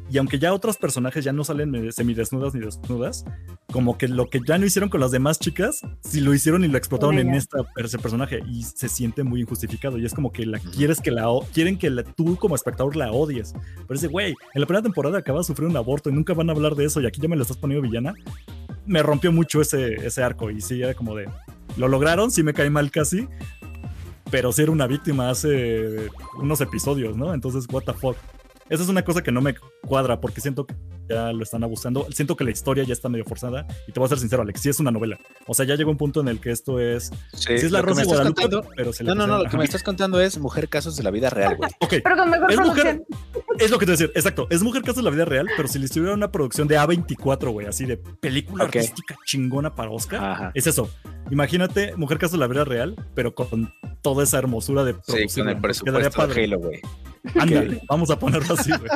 Y 0.09 0.19
aunque 0.19 0.37
ya 0.37 0.53
otros 0.53 0.77
personajes 0.77 1.25
ya 1.25 1.33
no 1.33 1.43
salen 1.43 1.91
semidesnudas 1.91 2.53
ni 2.53 2.59
desnudas, 2.59 3.25
como 3.71 3.97
que 3.97 4.07
lo 4.07 4.29
que 4.29 4.41
ya 4.47 4.59
no 4.59 4.65
hicieron 4.65 4.89
con 4.89 5.01
las 5.01 5.09
demás 5.09 5.39
chicas, 5.39 5.81
si 6.01 6.21
lo 6.21 6.35
hicieron 6.35 6.63
y 6.63 6.67
lo 6.67 6.77
explotaron 6.77 7.17
en 7.17 7.33
esta, 7.33 7.59
ese 7.77 7.97
personaje 7.97 8.41
y 8.47 8.61
se 8.61 8.89
siente 8.89 9.23
muy 9.23 9.41
injustificado. 9.41 9.97
Y 9.97 10.05
es 10.05 10.13
como 10.13 10.31
que 10.31 10.45
la 10.45 10.59
quieres 10.59 11.01
que 11.01 11.09
la 11.09 11.27
quieren 11.51 11.79
que 11.79 11.89
tú 12.15 12.35
como 12.35 12.53
espectador 12.53 12.95
la 12.95 13.11
odies. 13.11 13.53
Pero 13.87 13.95
ese 13.95 14.07
güey, 14.07 14.35
en 14.53 14.61
la 14.61 14.67
primera 14.67 14.83
temporada 14.83 15.17
acaba 15.17 15.39
de 15.39 15.45
sufrir 15.45 15.67
un 15.67 15.77
aborto 15.77 16.11
y 16.11 16.13
nunca 16.13 16.35
van 16.35 16.49
a 16.49 16.53
hablar 16.53 16.75
de 16.75 16.85
eso 16.85 17.01
y 17.01 17.07
aquí 17.07 17.19
ya 17.19 17.27
me 17.27 17.35
lo 17.35 17.41
estás 17.41 17.57
poniendo 17.57 17.81
villana. 17.81 18.13
Me 18.85 19.01
rompió 19.01 19.31
mucho 19.31 19.61
ese, 19.61 19.95
ese 19.95 20.21
arco 20.21 20.51
y 20.51 20.61
sí, 20.61 20.81
era 20.81 20.93
como 20.93 21.15
de. 21.15 21.27
Lo 21.75 21.87
lograron, 21.87 22.29
sí 22.29 22.43
me 22.43 22.53
cae 22.53 22.69
mal 22.69 22.91
casi, 22.91 23.27
pero 24.29 24.51
sí 24.51 24.61
era 24.61 24.71
una 24.71 24.85
víctima 24.85 25.31
hace 25.31 26.07
unos 26.37 26.61
episodios, 26.61 27.17
¿no? 27.17 27.33
Entonces, 27.33 27.65
what 27.71 27.83
the 27.83 27.93
fuck. 27.93 28.15
Esa 28.73 28.83
es 28.83 28.89
una 28.89 29.03
cosa 29.03 29.21
que 29.21 29.31
no 29.31 29.39
me 29.39 29.55
cuadra 29.87 30.19
porque 30.19 30.41
siento 30.41 30.65
que 30.65 30.73
ya 31.07 31.31
lo 31.31 31.43
están 31.43 31.63
abusando. 31.63 32.07
Siento 32.11 32.35
que 32.35 32.43
la 32.43 32.49
historia 32.49 32.83
ya 32.83 32.93
está 32.93 33.07
medio 33.07 33.23
forzada. 33.23 33.67
Y 33.87 33.91
te 33.91 33.99
voy 33.99 34.07
a 34.07 34.09
ser 34.09 34.17
sincero, 34.19 34.41
Alex, 34.41 34.61
sí 34.61 34.69
es 34.69 34.79
una 34.79 34.89
novela. 34.89 35.19
O 35.45 35.53
sea, 35.53 35.65
ya 35.65 35.75
llegó 35.75 35.91
un 35.91 35.97
punto 35.97 36.21
en 36.21 36.27
el 36.27 36.39
que 36.39 36.49
esto 36.49 36.79
es. 36.79 37.11
Sí, 37.33 37.53
es 37.53 37.71
la 37.71 37.83
Rosa 37.83 38.01
de 38.01 38.07
Guadalupe, 38.07 38.69
pero 38.75 38.91
se 38.91 39.03
No, 39.03 39.13
no, 39.13 39.27
no, 39.27 39.43
lo 39.43 39.49
que 39.49 39.57
me 39.57 39.63
estás 39.63 39.83
contando 39.83 40.19
es 40.19 40.39
Mujer 40.39 40.69
Casos 40.69 40.95
de 40.95 41.03
la 41.03 41.11
Vida 41.11 41.29
Real, 41.29 41.55
güey. 41.55 41.69
Ok. 41.81 41.95
Pero 42.03 42.17
con 42.17 42.29
mejor 42.31 42.51
es, 42.51 42.59
mujer, 42.59 43.03
es 43.59 43.71
lo 43.71 43.79
que 43.79 43.85
te 43.85 43.91
voy 43.91 43.95
a 43.95 43.97
decir, 43.97 44.11
exacto. 44.15 44.47
Es 44.49 44.63
Mujer 44.63 44.81
Casos 44.81 44.97
de 44.97 45.03
la 45.03 45.09
Vida 45.09 45.25
Real, 45.25 45.47
pero 45.55 45.67
si 45.67 45.79
le 45.79 45.85
estuviera 45.85 46.13
una 46.13 46.31
producción 46.31 46.67
de 46.67 46.77
A24, 46.79 47.51
güey, 47.51 47.67
así 47.67 47.85
de 47.85 47.97
película 47.97 48.65
artística 48.65 49.15
chingona 49.25 49.75
para 49.75 49.91
Oscar, 49.91 50.51
es 50.53 50.67
eso. 50.67 50.89
Imagínate 51.31 51.95
Mujer 51.95 52.17
Casos 52.17 52.33
de 52.33 52.39
la 52.39 52.47
Vida 52.47 52.63
Real, 52.63 52.95
pero 53.15 53.33
con 53.35 53.73
toda 54.01 54.23
esa 54.23 54.37
hermosura 54.37 54.83
de 54.83 54.93
producción. 54.93 55.29
Sí, 55.29 55.41
con 55.41 55.49
el 55.49 55.61
presupuesto 55.61 56.27
de 56.27 56.43
Halo, 56.43 56.59
güey. 56.59 56.81
Ándale, 57.39 57.81
vamos 57.87 58.09
a 58.11 58.19
ponerlo 58.19 58.53
así, 58.53 58.71
güey. 58.71 58.89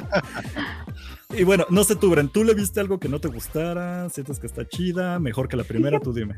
Y 1.35 1.43
bueno, 1.43 1.65
no 1.69 1.83
sé 1.83 1.95
tú, 1.95 2.09
Bren, 2.09 2.29
¿tú 2.29 2.43
le 2.43 2.53
viste 2.53 2.79
algo 2.79 2.99
que 2.99 3.09
no 3.09 3.19
te 3.19 3.27
gustara? 3.27 4.09
¿Sientes 4.09 4.39
que 4.39 4.47
está 4.47 4.67
chida? 4.67 5.19
¿Mejor 5.19 5.47
que 5.47 5.57
la 5.57 5.63
primera? 5.63 5.99
Tú 5.99 6.13
dime. 6.13 6.35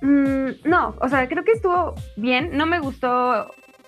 Mm, 0.00 0.68
no, 0.68 0.96
o 1.00 1.08
sea, 1.08 1.28
creo 1.28 1.44
que 1.44 1.52
estuvo 1.52 1.94
bien. 2.16 2.56
No 2.56 2.66
me 2.66 2.80
gustó. 2.80 3.08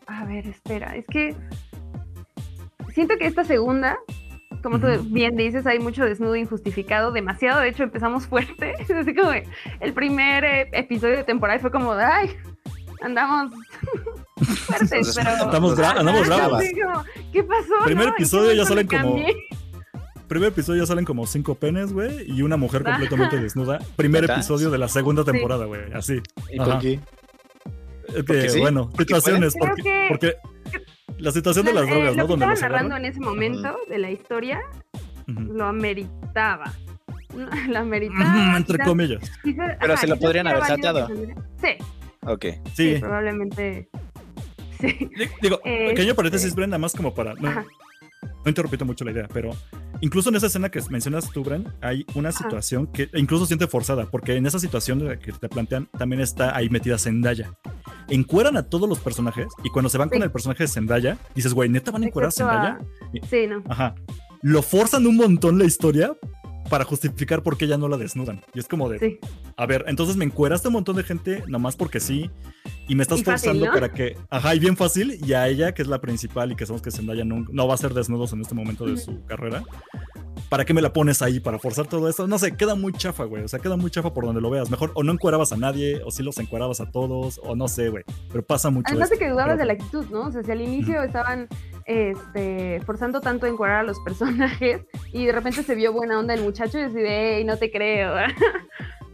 A 0.06 0.24
ver, 0.26 0.46
espera, 0.46 0.96
es 0.96 1.06
que 1.06 1.34
siento 2.94 3.16
que 3.18 3.26
esta 3.26 3.44
segunda, 3.44 3.98
como 4.62 4.80
tú 4.80 4.86
bien 5.06 5.36
dices, 5.36 5.66
hay 5.66 5.78
mucho 5.78 6.04
desnudo 6.04 6.36
injustificado, 6.36 7.12
demasiado. 7.12 7.60
De 7.60 7.68
hecho, 7.68 7.82
empezamos 7.82 8.26
fuerte. 8.28 8.74
Así 8.94 9.14
como 9.14 9.32
el 9.80 9.92
primer 9.92 10.44
eh, 10.44 10.68
episodio 10.72 11.16
de 11.16 11.24
temporada 11.24 11.58
fue 11.58 11.70
como, 11.70 11.92
ay, 11.92 12.30
andamos 13.02 13.52
fuertes, 14.36 15.14
pero. 15.14 15.30
Andamos, 15.30 15.78
andamos 15.78 16.26
bravos. 16.26 16.62
¿Qué 17.32 17.42
pasó? 17.42 17.74
Primer 17.84 18.08
episodio 18.08 18.52
ya 18.52 18.64
salen 18.64 18.86
como 18.86 19.18
primer 20.26 20.48
episodio 20.48 20.82
ya 20.82 20.86
salen 20.86 21.04
como 21.04 21.26
cinco 21.26 21.54
penes, 21.54 21.92
güey, 21.92 22.24
y 22.26 22.42
una 22.42 22.56
mujer 22.56 22.82
completamente 22.82 23.38
desnuda. 23.38 23.78
Primer 23.94 24.24
episodio 24.24 24.70
de 24.70 24.78
la 24.78 24.88
segunda 24.88 25.22
temporada, 25.22 25.66
güey, 25.66 25.92
así. 25.92 26.20
¿Y 26.50 26.56
por 26.56 26.78
qué? 26.80 26.98
Bueno, 28.58 28.90
situaciones, 28.96 29.54
porque, 29.58 30.06
porque, 30.08 30.36
la 31.18 31.32
situación 31.32 31.66
de 31.66 31.72
las 31.72 31.86
drogas, 31.86 32.12
eh, 32.12 32.16
¿no? 32.16 32.22
Lo 32.22 32.28
que 32.28 32.34
estaba 32.34 32.54
narrando 32.54 32.96
en 32.96 33.04
ese 33.04 33.20
momento 33.20 33.76
de 33.88 33.98
la 33.98 34.10
historia 34.10 34.60
lo 35.26 35.66
ameritaba. 35.66 36.72
Lo 37.68 37.78
ameritaba. 37.80 38.56
entre 38.56 38.78
comillas. 38.78 39.28
Pero 39.80 39.96
se 39.96 40.06
lo 40.06 40.16
podrían 40.16 40.46
haber 40.46 40.64
salteado. 40.64 41.08
Sí. 41.60 41.68
Ok. 42.20 42.46
Sí. 42.74 42.96
probablemente. 43.00 43.88
Sí. 44.80 45.10
Digo, 45.42 45.60
pequeño 45.62 46.14
paréntesis, 46.14 46.48
este, 46.48 46.60
Brenda, 46.60 46.78
más 46.78 46.92
como 46.92 47.12
para. 47.12 47.34
No, 47.34 47.50
no 47.52 47.64
interrumpo 48.46 48.84
mucho 48.84 49.04
la 49.04 49.12
idea, 49.12 49.28
pero 49.32 49.50
incluso 50.00 50.28
en 50.28 50.36
esa 50.36 50.46
escena 50.46 50.68
que 50.68 50.80
mencionas 50.90 51.30
tú, 51.30 51.42
Bren, 51.42 51.66
hay 51.80 52.04
una 52.14 52.30
situación 52.30 52.86
que 52.86 53.08
incluso 53.14 53.46
siente 53.46 53.66
forzada, 53.66 54.06
porque 54.10 54.36
en 54.36 54.46
esa 54.46 54.58
situación 54.58 55.18
que 55.18 55.32
te 55.32 55.48
plantean 55.48 55.86
también 55.98 56.20
está 56.20 56.56
ahí 56.56 56.68
metida 56.68 56.98
Zendaya. 56.98 57.52
Encueran 58.08 58.56
a 58.56 58.64
todos 58.64 58.88
los 58.88 58.98
personajes 58.98 59.46
y 59.62 59.70
cuando 59.70 59.88
se 59.88 59.98
van 59.98 60.08
con 60.08 60.22
el 60.22 60.30
personaje 60.30 60.64
de 60.64 60.68
Zendaya, 60.68 61.18
dices, 61.34 61.54
güey, 61.54 61.68
¿neta 61.68 61.90
van 61.90 62.04
a 62.04 62.06
encuerar 62.06 62.28
a 62.28 62.32
Zendaya? 62.32 62.78
Sí, 63.28 63.46
¿no? 63.46 63.62
Ajá. 63.68 63.94
Lo 64.42 64.62
forzan 64.62 65.06
un 65.06 65.16
montón 65.16 65.58
la 65.58 65.64
historia 65.64 66.16
para 66.68 66.84
justificar 66.84 67.42
por 67.42 67.56
qué 67.56 67.66
ya 67.66 67.78
no 67.78 67.88
la 67.88 67.96
desnudan. 67.96 68.40
Y 68.54 68.58
es 68.58 68.68
como 68.68 68.88
de, 68.88 69.18
a 69.56 69.66
ver, 69.66 69.84
entonces 69.88 70.16
me 70.16 70.24
encueraste 70.24 70.68
un 70.68 70.74
montón 70.74 70.96
de 70.96 71.02
gente 71.02 71.44
nomás 71.46 71.76
porque 71.76 72.00
sí, 72.00 72.30
y 72.88 72.94
me 72.94 73.02
estás 73.02 73.22
forzando 73.22 73.66
para 73.66 73.92
que, 73.92 74.16
ajá, 74.30 74.54
y 74.54 74.58
bien 74.58 74.76
fácil, 74.76 75.18
y 75.24 75.32
a 75.32 75.48
ella, 75.48 75.72
que 75.72 75.82
es 75.82 75.88
la 75.88 76.00
principal 76.00 76.52
y 76.52 76.56
que 76.56 76.66
sabemos 76.66 76.82
que 76.82 76.90
Zendaya 76.90 77.24
no, 77.24 77.44
no 77.50 77.66
va 77.66 77.74
a 77.74 77.78
ser 77.78 77.94
desnudos 77.94 78.32
en 78.32 78.40
este 78.40 78.54
momento 78.54 78.86
de 78.86 78.96
su 78.96 79.24
carrera, 79.24 79.62
¿para 80.48 80.64
qué 80.64 80.74
me 80.74 80.82
la 80.82 80.92
pones 80.92 81.22
ahí 81.22 81.40
para 81.40 81.58
forzar 81.58 81.86
todo 81.86 82.08
esto? 82.08 82.26
No 82.26 82.38
sé, 82.38 82.56
queda 82.56 82.74
muy 82.74 82.92
chafa, 82.92 83.24
güey. 83.24 83.42
O 83.42 83.48
sea, 83.48 83.58
queda 83.58 83.76
muy 83.76 83.90
chafa 83.90 84.14
por 84.14 84.24
donde 84.24 84.40
lo 84.40 84.50
veas. 84.50 84.70
Mejor 84.70 84.92
o 84.94 85.02
no 85.02 85.12
encuerabas 85.12 85.52
a 85.52 85.56
nadie, 85.56 86.00
o 86.04 86.10
sí 86.10 86.22
los 86.22 86.38
encuerabas 86.38 86.80
a 86.80 86.90
todos, 86.90 87.40
o 87.42 87.56
no 87.56 87.68
sé, 87.68 87.88
güey. 87.88 88.04
Pero 88.30 88.44
pasa 88.44 88.70
mucho. 88.70 88.86
Además 88.88 89.10
de 89.10 89.18
que 89.18 89.28
dudabas 89.28 89.58
de 89.58 89.64
la 89.64 89.72
actitud, 89.72 90.06
¿no? 90.10 90.28
O 90.28 90.30
sea, 90.32 90.42
si 90.42 90.50
al 90.50 90.60
inicio 90.60 91.02
estaban 91.02 91.48
este, 91.86 92.80
forzando 92.86 93.20
tanto 93.20 93.46
a 93.46 93.48
encuadrar 93.48 93.80
a 93.80 93.82
los 93.82 93.98
personajes 94.04 94.82
y 95.12 95.26
de 95.26 95.32
repente 95.32 95.62
se 95.62 95.74
vio 95.74 95.92
buena 95.92 96.18
onda 96.18 96.34
el 96.34 96.42
muchacho 96.42 96.78
y 96.78 96.82
decide, 96.82 97.36
hey, 97.36 97.44
no 97.44 97.56
te 97.56 97.70
creo. 97.70 98.14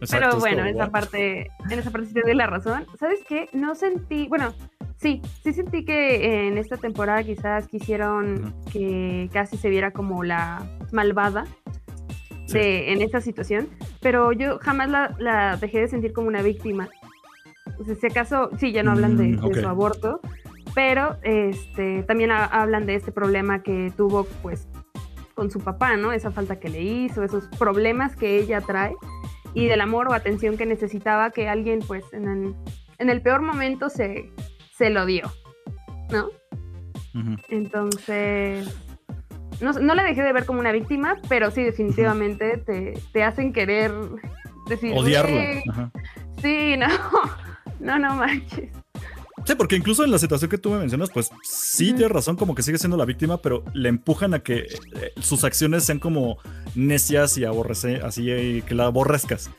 Pero 0.09 0.39
bueno, 0.39 0.65
en 0.65 0.75
esa 0.75 0.89
parte, 0.89 1.51
en 1.69 1.79
esa 1.79 1.91
parte 1.91 2.07
sí 2.07 2.13
te 2.13 2.21
doy 2.21 2.33
la 2.33 2.47
razón. 2.47 2.85
¿Sabes 2.99 3.19
qué? 3.27 3.49
No 3.53 3.75
sentí, 3.75 4.27
bueno, 4.27 4.53
sí, 4.97 5.21
sí 5.43 5.53
sentí 5.53 5.85
que 5.85 6.47
en 6.47 6.57
esta 6.57 6.77
temporada 6.77 7.23
quizás 7.23 7.67
quisieron 7.67 8.55
que 8.71 9.29
casi 9.31 9.57
se 9.57 9.69
viera 9.69 9.91
como 9.91 10.23
la 10.23 10.63
malvada 10.91 11.45
de, 12.51 12.91
en 12.91 13.01
esta 13.01 13.21
situación, 13.21 13.69
pero 14.01 14.31
yo 14.31 14.57
jamás 14.59 14.89
la, 14.89 15.57
dejé 15.57 15.81
de 15.81 15.87
sentir 15.87 16.13
como 16.13 16.27
una 16.27 16.41
víctima. 16.41 16.89
O 17.79 17.83
sea, 17.83 17.95
si 17.95 18.07
acaso, 18.07 18.49
sí, 18.57 18.71
ya 18.71 18.83
no 18.83 18.91
hablan 18.91 19.17
de, 19.17 19.37
mm, 19.37 19.53
su 19.53 19.67
aborto, 19.67 20.19
pero 20.73 21.17
este, 21.23 22.03
también 22.03 22.31
hablan 22.31 22.85
de 22.85 22.95
este 22.95 23.11
problema 23.11 23.61
que 23.61 23.93
tuvo 23.95 24.25
pues 24.41 24.67
con 25.35 25.51
su 25.51 25.59
papá, 25.59 25.95
¿no? 25.95 26.11
Esa 26.11 26.31
falta 26.31 26.59
que 26.59 26.69
le 26.69 26.81
hizo, 26.81 27.23
esos 27.23 27.47
problemas 27.57 28.15
que 28.15 28.37
ella 28.37 28.61
trae 28.61 28.95
y 29.53 29.67
del 29.67 29.81
amor 29.81 30.07
o 30.07 30.13
atención 30.13 30.57
que 30.57 30.65
necesitaba 30.65 31.31
que 31.31 31.49
alguien 31.49 31.79
pues 31.79 32.03
en 32.13 32.27
el, 32.27 32.55
en 32.97 33.09
el 33.09 33.21
peor 33.21 33.41
momento 33.41 33.89
se, 33.89 34.31
se 34.77 34.89
lo 34.89 35.05
dio, 35.05 35.31
¿no? 36.11 36.29
Entonces, 37.49 38.73
no, 39.59 39.73
no 39.73 39.95
la 39.95 40.03
dejé 40.03 40.23
de 40.23 40.33
ver 40.33 40.45
como 40.45 40.59
una 40.59 40.71
víctima, 40.71 41.17
pero 41.27 41.51
sí, 41.51 41.63
definitivamente 41.63 42.57
te, 42.57 42.93
te, 43.11 43.23
hacen 43.23 43.51
querer 43.51 43.91
decir... 44.67 44.93
Odiarla. 44.95 45.91
Sí, 46.41 46.75
no, 46.77 46.87
no, 47.79 47.99
no 47.99 48.15
manches. 48.15 48.71
Sí, 49.45 49.55
porque 49.55 49.75
incluso 49.75 50.03
en 50.03 50.11
la 50.11 50.19
situación 50.19 50.49
que 50.49 50.57
tú 50.57 50.69
me 50.69 50.79
mencionas, 50.79 51.09
pues 51.09 51.29
sí 51.43 51.93
tienes 51.93 52.11
razón, 52.11 52.35
como 52.35 52.55
que 52.55 52.63
sigue 52.63 52.77
siendo 52.77 52.97
la 52.97 53.05
víctima, 53.05 53.41
pero 53.41 53.63
le 53.73 53.89
empujan 53.89 54.33
a 54.33 54.39
que 54.39 54.59
eh, 54.59 55.13
sus 55.19 55.43
acciones 55.43 55.83
sean 55.83 55.99
como 55.99 56.37
necias 56.75 57.37
y 57.37 57.45
aborrece, 57.45 57.97
así 57.97 58.29
eh, 58.29 58.63
que 58.65 58.75
la 58.75 58.85
aborrezcas. 58.85 59.49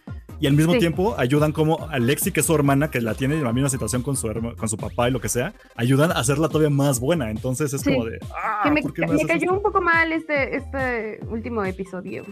Y 0.43 0.49
al 0.49 0.55
mismo 0.55 0.77
tiempo 0.77 1.15
ayudan 1.19 1.53
como 1.53 1.89
a 1.89 2.01
Lexi, 2.01 2.33
que 2.33 2.41
es 2.41 2.47
su 2.47 2.55
hermana, 2.55 2.91
que 2.91 3.01
la 3.01 3.15
tiene 3.15 3.37
en 3.37 3.45
la 3.45 3.53
misma 3.53 3.69
situación 3.69 4.03
con 4.03 4.17
su, 4.17 4.29
con 4.57 4.69
su 4.69 4.77
papá 4.77 5.09
y 5.09 5.13
lo 5.13 5.21
que 5.21 5.29
sea, 5.29 5.55
ayudan 5.77 6.11
a 6.11 6.15
hacerla 6.15 6.49
todavía 6.49 6.69
más 6.69 6.99
buena. 6.99 7.31
Entonces 7.31 7.73
es 7.73 7.85
como 7.85 8.05
de... 8.05 8.19
Ah, 8.35 8.69
me, 8.69 8.83
cayó 9.25 9.53
un 9.53 9.63
poco 9.63 9.81
mal 9.81 10.11
este, 10.11 10.57
este 10.57 11.21
último 11.29 11.65
episodio. 11.65 12.25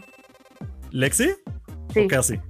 ¿Lexi? 0.91 1.31
Sí. 1.95 2.01
¿O 2.01 2.09
casi? 2.09 2.41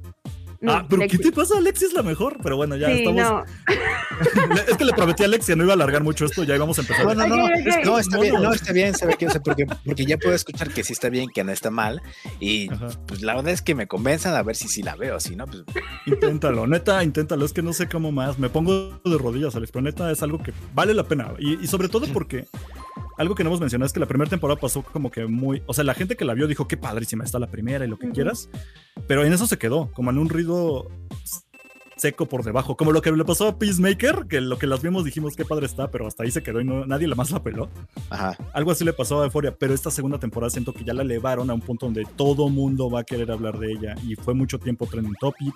Ah, 0.67 0.87
pero 0.89 1.03
¿qué 1.09 1.19
te 1.19 1.33
pasa? 1.33 1.59
Alexi 1.59 1.87
es 1.87 1.93
la 1.93 2.03
mejor. 2.03 2.39
Pero 2.43 2.57
bueno, 2.57 2.77
ya 2.77 2.91
estamos. 2.91 3.47
es 4.69 4.77
que 4.77 4.85
le 4.85 4.93
prometí 4.93 5.23
a 5.23 5.27
Alex 5.27 5.47
que 5.47 5.57
no 5.57 5.65
iba 5.65 5.73
a 5.73 5.75
alargar 5.75 6.03
mucho 6.03 6.25
esto. 6.25 6.45
Ya 6.45 6.55
íbamos 6.55 6.79
a 6.79 6.83
empezar. 6.83 7.05
No, 7.05 7.15
no, 7.15 7.27
no. 7.27 7.49
no, 7.85 7.99
está 7.99 8.19
bien, 8.19 8.35
no, 8.35 8.53
está 8.53 8.73
bien. 8.73 8.95
¿Sabe 8.95 9.17
qué? 9.17 9.29
porque, 9.45 9.67
porque 9.67 10.05
ya 10.05 10.19
puedo 10.19 10.35
escuchar 10.35 10.71
que 10.71 10.85
sí 10.85 10.93
está 10.93 11.09
bien, 11.09 11.31
que 11.31 11.45
no 11.45 11.53
está 11.53 11.71
mal. 11.71 12.03
Y 12.39 12.69
pues 13.07 13.23
la 13.23 13.35
verdad 13.35 13.53
es 13.53 13.63
que 13.63 13.75
me 13.75 13.87
convenzan 13.87 14.35
a 14.35 14.43
ver 14.43 14.57
si 14.57 14.69
sí 14.69 14.83
la 14.83 14.97
veo. 14.97 15.21
Si 15.21 15.37
no, 15.37 15.47
pues. 15.47 15.65
Inténtalo, 16.07 16.67
neta, 16.67 17.03
inténtalo. 17.03 17.45
Es 17.45 17.53
que 17.53 17.63
no 17.63 17.73
sé 17.73 17.89
cómo 17.89 18.13
más. 18.13 18.39
Me 18.39 18.49
pongo 18.51 19.01
de 19.05 19.19
rodillas, 19.19 19.55
Alex. 19.55 19.73
Pero 19.73 19.83
neta 19.83 20.11
es 20.11 20.23
algo 20.23 20.39
que 20.39 20.53
vale 20.75 20.95
la 20.95 21.05
pena. 21.05 21.33
Y, 21.39 21.63
y 21.63 21.67
sobre 21.67 21.89
todo 21.89 22.07
porque 22.13 22.47
algo 23.21 23.35
que 23.35 23.45
no 23.45 23.51
hemos 23.51 23.61
mencionado 23.61 23.87
es 23.87 23.93
que 23.93 24.01
la 24.01 24.07
primera 24.07 24.31
temporada 24.31 24.59
pasó 24.59 24.83
como 24.83 25.11
que 25.11 25.27
muy. 25.27 25.63
O 25.67 25.75
sea, 25.75 25.85
la 25.85 25.93
gente 25.93 26.17
que 26.17 26.25
la 26.25 26.33
vio 26.33 26.47
dijo 26.47 26.67
qué 26.67 26.79
padrísima 26.79 27.23
está 27.23 27.39
la 27.39 27.49
primera 27.49 27.85
y 27.85 27.89
lo 27.89 27.99
que 27.99 28.09
quieras. 28.13 28.49
Pero 29.07 29.27
en 29.27 29.33
eso 29.35 29.47
se 29.47 29.59
quedó, 29.59 29.93
como 29.93 30.11
en 30.11 30.17
un 30.17 30.31
ruido 30.31 30.89
seco 31.97 32.25
por 32.25 32.45
debajo. 32.45 32.79
Como 32.79 32.93
lo 32.93 33.03
que 33.03 33.13
le 33.13 33.25
pasó 33.27 33.49
a 33.49 33.59
Peacemaker, 33.59 34.27
que 34.27 34.41
lo 34.41 34.57
que 34.57 34.67
las 34.67 34.81
vimos 34.81 35.05
dijimos 35.05 35.37
qué 35.37 35.45
padre 35.45 35.67
está, 35.67 35.91
pero 35.91 36.07
hasta 36.07 36.23
ahí 36.23 36.31
se 36.31 36.43
quedó 36.43 36.63
y 36.63 36.65
no, 36.65 36.87
nadie 36.87 37.07
la 37.09 37.15
más 37.15 37.31
la 37.31 37.43
peló. 37.43 37.69
Ajá. 38.09 38.39
Algo 38.55 38.71
así 38.71 38.87
le 38.87 38.95
pasó 38.95 39.21
a 39.21 39.27
Euphoria, 39.27 39.55
pero 39.55 39.75
esta 39.75 39.91
segunda 39.91 40.19
temporada 40.19 40.49
siento 40.49 40.73
que 40.73 40.83
ya 40.83 40.95
la 40.95 41.03
elevaron 41.03 41.51
a 41.51 41.55
un 41.55 41.61
punto 41.61 41.85
donde 41.85 42.07
todo 42.17 42.49
mundo 42.49 42.91
va 42.91 43.01
a 43.01 43.05
querer 43.05 43.31
hablar 43.31 43.59
de 43.59 43.73
ella 43.73 43.97
y 44.03 44.17
fue 44.17 44.33
mucho 44.33 44.59
tiempo 44.59 44.87
trending 44.87 45.15
topic. 45.21 45.55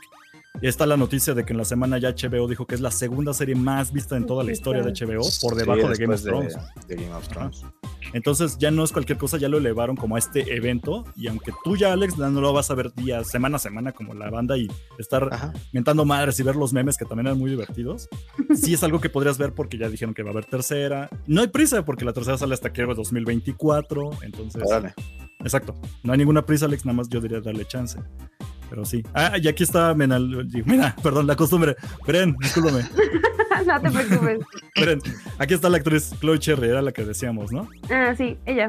Y 0.62 0.68
está 0.68 0.86
la 0.86 0.96
noticia 0.96 1.34
de 1.34 1.44
que 1.44 1.52
en 1.52 1.58
la 1.58 1.64
semana 1.64 1.98
ya 1.98 2.14
HBO 2.14 2.46
dijo 2.48 2.66
que 2.66 2.76
es 2.76 2.80
la 2.80 2.92
segunda 2.92 3.34
serie 3.34 3.56
más 3.56 3.92
vista 3.92 4.16
en 4.16 4.24
toda 4.24 4.44
la 4.44 4.52
historia 4.52 4.82
de 4.82 4.92
HBO, 4.92 5.22
por 5.42 5.56
debajo 5.56 5.88
de, 5.88 5.96
Game 5.96 6.14
of, 6.14 7.28
Thrones. 7.28 7.64
Entonces 8.12 8.56
ya 8.58 8.70
no 8.70 8.84
es 8.84 8.92
cualquier 8.92 9.18
cosa, 9.18 9.36
ya 9.36 9.48
lo 9.48 9.58
elevaron 9.58 9.96
como 9.96 10.14
a 10.14 10.18
este 10.18 10.54
evento. 10.54 11.04
Y 11.16 11.26
aunque 11.26 11.52
tú 11.64 11.76
ya, 11.76 11.92
Alex, 11.92 12.16
no 12.16 12.40
lo 12.40 12.52
vas 12.52 12.70
a 12.70 12.74
ver 12.74 12.94
día, 12.94 13.24
semana 13.24 13.56
a 13.56 13.58
semana 13.58 13.92
como 13.92 14.14
la 14.14 14.30
banda 14.30 14.56
y 14.56 14.68
estar 14.98 15.52
mentando 15.72 16.04
madres 16.04 16.38
y 16.38 16.44
ver 16.44 16.56
los 16.56 16.72
memes 16.72 16.96
que 16.96 17.04
también 17.04 17.26
eran 17.26 17.38
muy 17.38 17.50
divertidos, 17.50 18.08
sí 18.54 18.74
es 18.74 18.82
algo 18.84 19.00
que 19.00 19.10
podrías 19.10 19.36
ver 19.38 19.52
porque 19.52 19.76
ya 19.76 19.88
dijeron 19.88 20.14
que 20.14 20.22
va 20.22 20.30
a 20.30 20.32
haber 20.32 20.44
tercera. 20.44 21.10
No 21.26 21.40
hay 21.40 21.48
prisa 21.48 21.84
porque 21.84 22.04
la 22.04 22.12
tercera 22.12 22.38
sale 22.38 22.54
hasta 22.54 22.72
que 22.72 22.84
2024. 22.94 24.10
Entonces, 24.22 24.62
exacto. 25.40 25.74
No 26.02 26.12
hay 26.12 26.18
ninguna 26.18 26.44
prisa, 26.44 26.66
Alex, 26.66 26.84
nada 26.84 26.96
más 26.96 27.08
yo 27.08 27.20
diría 27.20 27.40
darle 27.40 27.66
chance. 27.66 27.98
Pero 28.74 28.84
sí. 28.84 29.04
Ah, 29.14 29.38
y 29.40 29.46
aquí 29.46 29.62
está 29.62 29.94
Menal. 29.94 30.48
Mira, 30.64 30.96
perdón, 31.00 31.28
la 31.28 31.36
costumbre. 31.36 31.76
Bren, 32.04 32.34
discúlpame. 32.40 32.80
no 33.66 33.80
te 33.80 33.88
preocupes. 33.88 34.40
Bren, 34.74 35.00
aquí 35.38 35.54
está 35.54 35.68
la 35.68 35.76
actriz 35.76 36.10
Chloe 36.18 36.40
Cherry, 36.40 36.70
era 36.70 36.82
la 36.82 36.90
que 36.90 37.04
decíamos, 37.04 37.52
¿no? 37.52 37.68
Ah, 37.88 38.14
sí, 38.16 38.36
ella. 38.46 38.66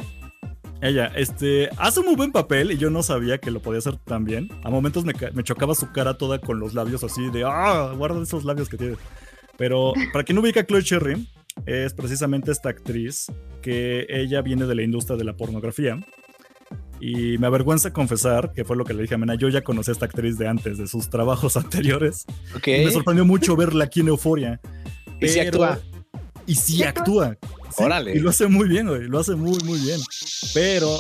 Ella, 0.79 1.07
este, 1.15 1.71
hace 1.79 2.01
un 2.01 2.05
muy 2.05 2.15
buen 2.15 2.31
papel 2.31 2.71
y 2.71 2.77
yo 2.77 2.91
no 2.91 3.01
sabía 3.01 3.39
que 3.39 3.49
lo 3.49 3.63
podía 3.63 3.79
hacer 3.79 3.97
tan 3.97 4.25
bien. 4.25 4.47
A 4.63 4.69
momentos 4.69 5.05
me, 5.05 5.13
me 5.33 5.41
chocaba 5.41 5.73
su 5.73 5.91
cara 5.91 6.19
toda 6.19 6.37
con 6.37 6.59
los 6.59 6.75
labios 6.75 7.03
así 7.03 7.31
de, 7.31 7.43
ah, 7.43 7.91
guarda 7.97 8.21
esos 8.21 8.45
labios 8.45 8.69
que 8.69 8.77
tiene. 8.77 8.97
Pero 9.57 9.93
para 10.13 10.23
quien 10.23 10.35
no 10.35 10.43
ubica 10.43 10.59
a 10.59 10.65
Chloe 10.67 10.83
Cherry, 10.83 11.27
es 11.65 11.95
precisamente 11.95 12.51
esta 12.51 12.69
actriz 12.69 13.31
que 13.63 14.05
ella 14.07 14.43
viene 14.43 14.67
de 14.67 14.75
la 14.75 14.83
industria 14.83 15.17
de 15.17 15.23
la 15.23 15.35
pornografía. 15.35 15.97
Y 16.99 17.37
me 17.37 17.47
avergüenza 17.47 17.91
confesar, 17.91 18.51
que 18.53 18.63
fue 18.63 18.75
lo 18.77 18.85
que 18.85 18.93
le 18.93 19.01
dije 19.03 19.15
a 19.15 19.17
Mena, 19.17 19.35
yo 19.35 19.49
ya 19.49 19.63
conocí 19.63 19.91
a 19.91 19.93
esta 19.93 20.05
actriz 20.05 20.37
de 20.37 20.47
antes, 20.47 20.77
de 20.77 20.87
sus 20.87 21.09
trabajos 21.09 21.57
anteriores. 21.57 22.25
Ok. 22.55 22.67
Y 22.67 22.85
me 22.85 22.91
sorprendió 22.91 23.25
mucho 23.25 23.55
verla 23.55 23.85
aquí 23.85 23.99
en 24.01 24.07
Euforia. 24.09 24.59
Y 25.21 25.27
si 25.27 25.39
Pero- 25.39 25.63
actúa. 25.63 25.79
Y 26.47 26.53
sí 26.55 26.73
¿Sí 26.77 26.83
actúa. 26.83 27.37
Sí, 27.75 27.83
Órale. 27.83 28.15
Y 28.15 28.19
lo 28.19 28.29
hace 28.29 28.45
muy 28.47 28.69
bien, 28.69 28.87
güey. 28.87 29.07
Lo 29.07 29.17
hace 29.19 29.33
muy, 29.35 29.57
muy 29.65 29.79
bien. 29.79 29.99
Pero 30.53 30.95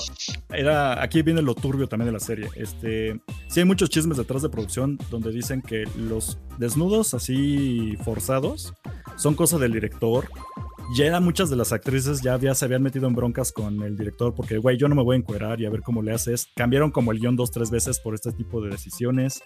era, 0.49 1.01
aquí 1.03 1.21
viene 1.21 1.43
lo 1.43 1.53
turbio 1.53 1.87
también 1.87 2.07
de 2.07 2.13
la 2.13 2.19
serie. 2.19 2.49
Este, 2.55 3.19
sí 3.47 3.59
hay 3.59 3.65
muchos 3.65 3.89
chismes 3.91 4.17
detrás 4.17 4.41
de 4.41 4.49
producción 4.49 4.97
donde 5.11 5.31
dicen 5.31 5.61
que 5.61 5.83
los 5.97 6.39
desnudos 6.57 7.13
así 7.13 7.95
forzados 8.03 8.73
son 9.17 9.35
cosa 9.35 9.59
del 9.59 9.71
director. 9.73 10.27
Ya 10.93 11.19
muchas 11.19 11.49
de 11.49 11.55
las 11.55 11.73
actrices 11.73 12.21
ya, 12.21 12.33
había- 12.35 12.53
se 12.53 12.65
habían 12.65 12.83
metido 12.83 13.07
en 13.07 13.15
broncas 13.15 13.51
con 13.51 13.81
el 13.81 13.97
director 13.97 14.33
porque, 14.35 14.57
güey, 14.57 14.77
yo 14.77 14.87
no 14.87 14.95
me 14.95 15.03
voy 15.03 15.15
a 15.15 15.19
encuerar 15.19 15.59
y 15.59 15.65
a 15.65 15.69
ver 15.69 15.81
cómo 15.81 16.01
le 16.01 16.13
haces. 16.13 16.47
Cambiaron 16.55 16.91
como 16.91 17.11
el 17.11 17.19
guion 17.19 17.35
dos, 17.35 17.51
tres 17.51 17.71
veces 17.71 17.99
por 17.99 18.13
este 18.13 18.31
tipo 18.31 18.61
de 18.61 18.69
decisiones. 18.69 19.41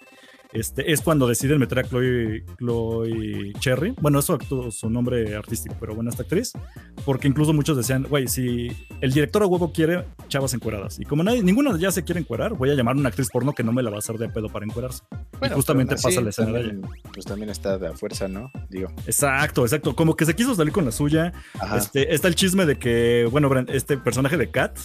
Este, 0.52 0.92
es 0.92 1.00
cuando 1.00 1.28
deciden 1.28 1.58
meter 1.58 1.80
a 1.80 1.84
Chloe, 1.84 2.44
Chloe 2.58 3.52
Cherry. 3.58 3.94
Bueno, 4.00 4.18
eso 4.18 4.34
actuó 4.34 4.70
su 4.70 4.90
nombre 4.90 5.34
artístico, 5.36 5.76
pero 5.78 5.94
bueno, 5.94 6.10
esta 6.10 6.22
actriz. 6.22 6.52
Porque 7.04 7.28
incluso 7.28 7.52
muchos 7.52 7.76
decían, 7.76 8.04
güey, 8.08 8.26
si 8.26 8.68
el 9.00 9.12
director 9.12 9.42
a 9.42 9.46
huevo 9.46 9.72
quiere 9.72 10.04
chavas 10.28 10.54
encueradas. 10.54 10.98
Y 10.98 11.04
como 11.04 11.22
nadie, 11.22 11.42
ninguna 11.42 11.70
ellas 11.76 11.94
se 11.94 12.04
quiere 12.04 12.20
encuerar, 12.20 12.54
voy 12.54 12.70
a 12.70 12.74
llamar 12.74 12.96
a 12.96 12.98
una 12.98 13.08
actriz 13.08 13.28
porno 13.30 13.52
que 13.52 13.62
no 13.62 13.72
me 13.72 13.82
la 13.82 13.90
va 13.90 13.96
a 13.96 13.98
hacer 14.00 14.16
de 14.16 14.28
pedo 14.28 14.48
para 14.48 14.66
encuerarse. 14.66 15.02
Bueno, 15.38 15.54
y 15.54 15.56
justamente 15.56 15.94
así, 15.94 16.04
pasa 16.04 16.20
la 16.20 16.30
escena 16.30 16.52
de 16.52 16.60
ella. 16.60 16.68
también, 16.70 16.90
Pues 17.12 17.26
también 17.26 17.50
está 17.50 17.78
de 17.78 17.88
a 17.88 17.92
fuerza, 17.94 18.28
¿no? 18.28 18.50
Digo. 18.68 18.90
Exacto, 19.06 19.62
exacto. 19.62 19.94
Como 19.94 20.16
que 20.16 20.26
se 20.26 20.34
quiso 20.34 20.54
salir 20.54 20.72
con 20.72 20.84
la 20.84 20.92
suya. 20.92 21.32
Ajá. 21.58 21.76
Este, 21.76 22.14
está 22.14 22.28
el 22.28 22.34
chisme 22.34 22.66
de 22.66 22.78
que, 22.78 23.28
bueno, 23.30 23.50
este 23.68 23.96
personaje 23.96 24.36
de 24.36 24.50
Kat, 24.50 24.78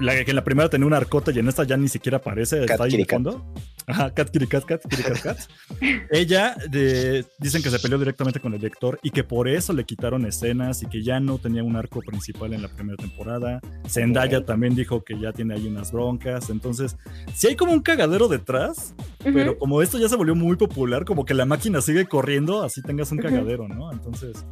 la 0.00 0.24
que 0.24 0.30
en 0.30 0.36
la 0.36 0.44
primera 0.44 0.68
tenía 0.68 0.86
una 0.86 0.96
arcota 0.96 1.30
y 1.30 1.38
en 1.38 1.48
esta 1.48 1.64
ya 1.64 1.76
ni 1.76 1.88
siquiera 1.88 2.18
aparece, 2.18 2.64
está 2.64 2.84
ahí 2.84 2.96
de 2.96 3.04
fondo. 3.04 3.44
Ajá, 3.90 4.10
Kat 4.14 4.30
Kitty 4.30 4.46
Kat, 4.46 4.64
Kat 4.64 4.82
Kitty 4.88 5.02
Kat, 5.02 5.20
Kat. 5.20 5.38
Ella 6.10 6.56
de- 6.70 7.24
dicen 7.38 7.62
que 7.62 7.70
se 7.70 7.78
peleó 7.78 7.98
directamente 7.98 8.40
con 8.40 8.52
el 8.54 8.60
director 8.60 8.98
y 9.02 9.10
que 9.10 9.24
por 9.24 9.48
eso 9.48 9.72
le 9.72 9.84
quitaron 9.84 10.24
escenas 10.26 10.82
y 10.82 10.86
que 10.86 11.02
ya 11.02 11.20
no 11.20 11.38
tenía 11.38 11.62
un 11.62 11.76
arco 11.76 12.00
principal 12.00 12.52
en 12.54 12.62
la 12.62 12.68
primera 12.68 12.96
temporada. 12.96 13.60
Zendaya 13.88 14.44
también 14.44 14.74
dijo 14.74 15.02
que 15.04 15.18
ya 15.18 15.32
tiene 15.32 15.54
ahí 15.54 15.66
unas 15.66 15.92
broncas. 15.92 16.50
Entonces, 16.50 16.96
sí 17.34 17.48
hay 17.48 17.56
como 17.56 17.72
un 17.72 17.80
cagadero 17.80 18.28
detrás, 18.28 18.94
pero 19.22 19.58
como 19.58 19.82
esto 19.82 19.98
ya 19.98 20.08
se 20.08 20.16
volvió 20.16 20.34
muy 20.34 20.56
popular, 20.56 21.04
como 21.04 21.24
que 21.24 21.34
la 21.34 21.44
máquina 21.46 21.80
sigue 21.80 22.06
corriendo, 22.06 22.62
así 22.62 22.82
tengas 22.82 23.10
un 23.12 23.18
cagadero, 23.18 23.68
¿no? 23.68 23.92
Entonces, 23.92 24.44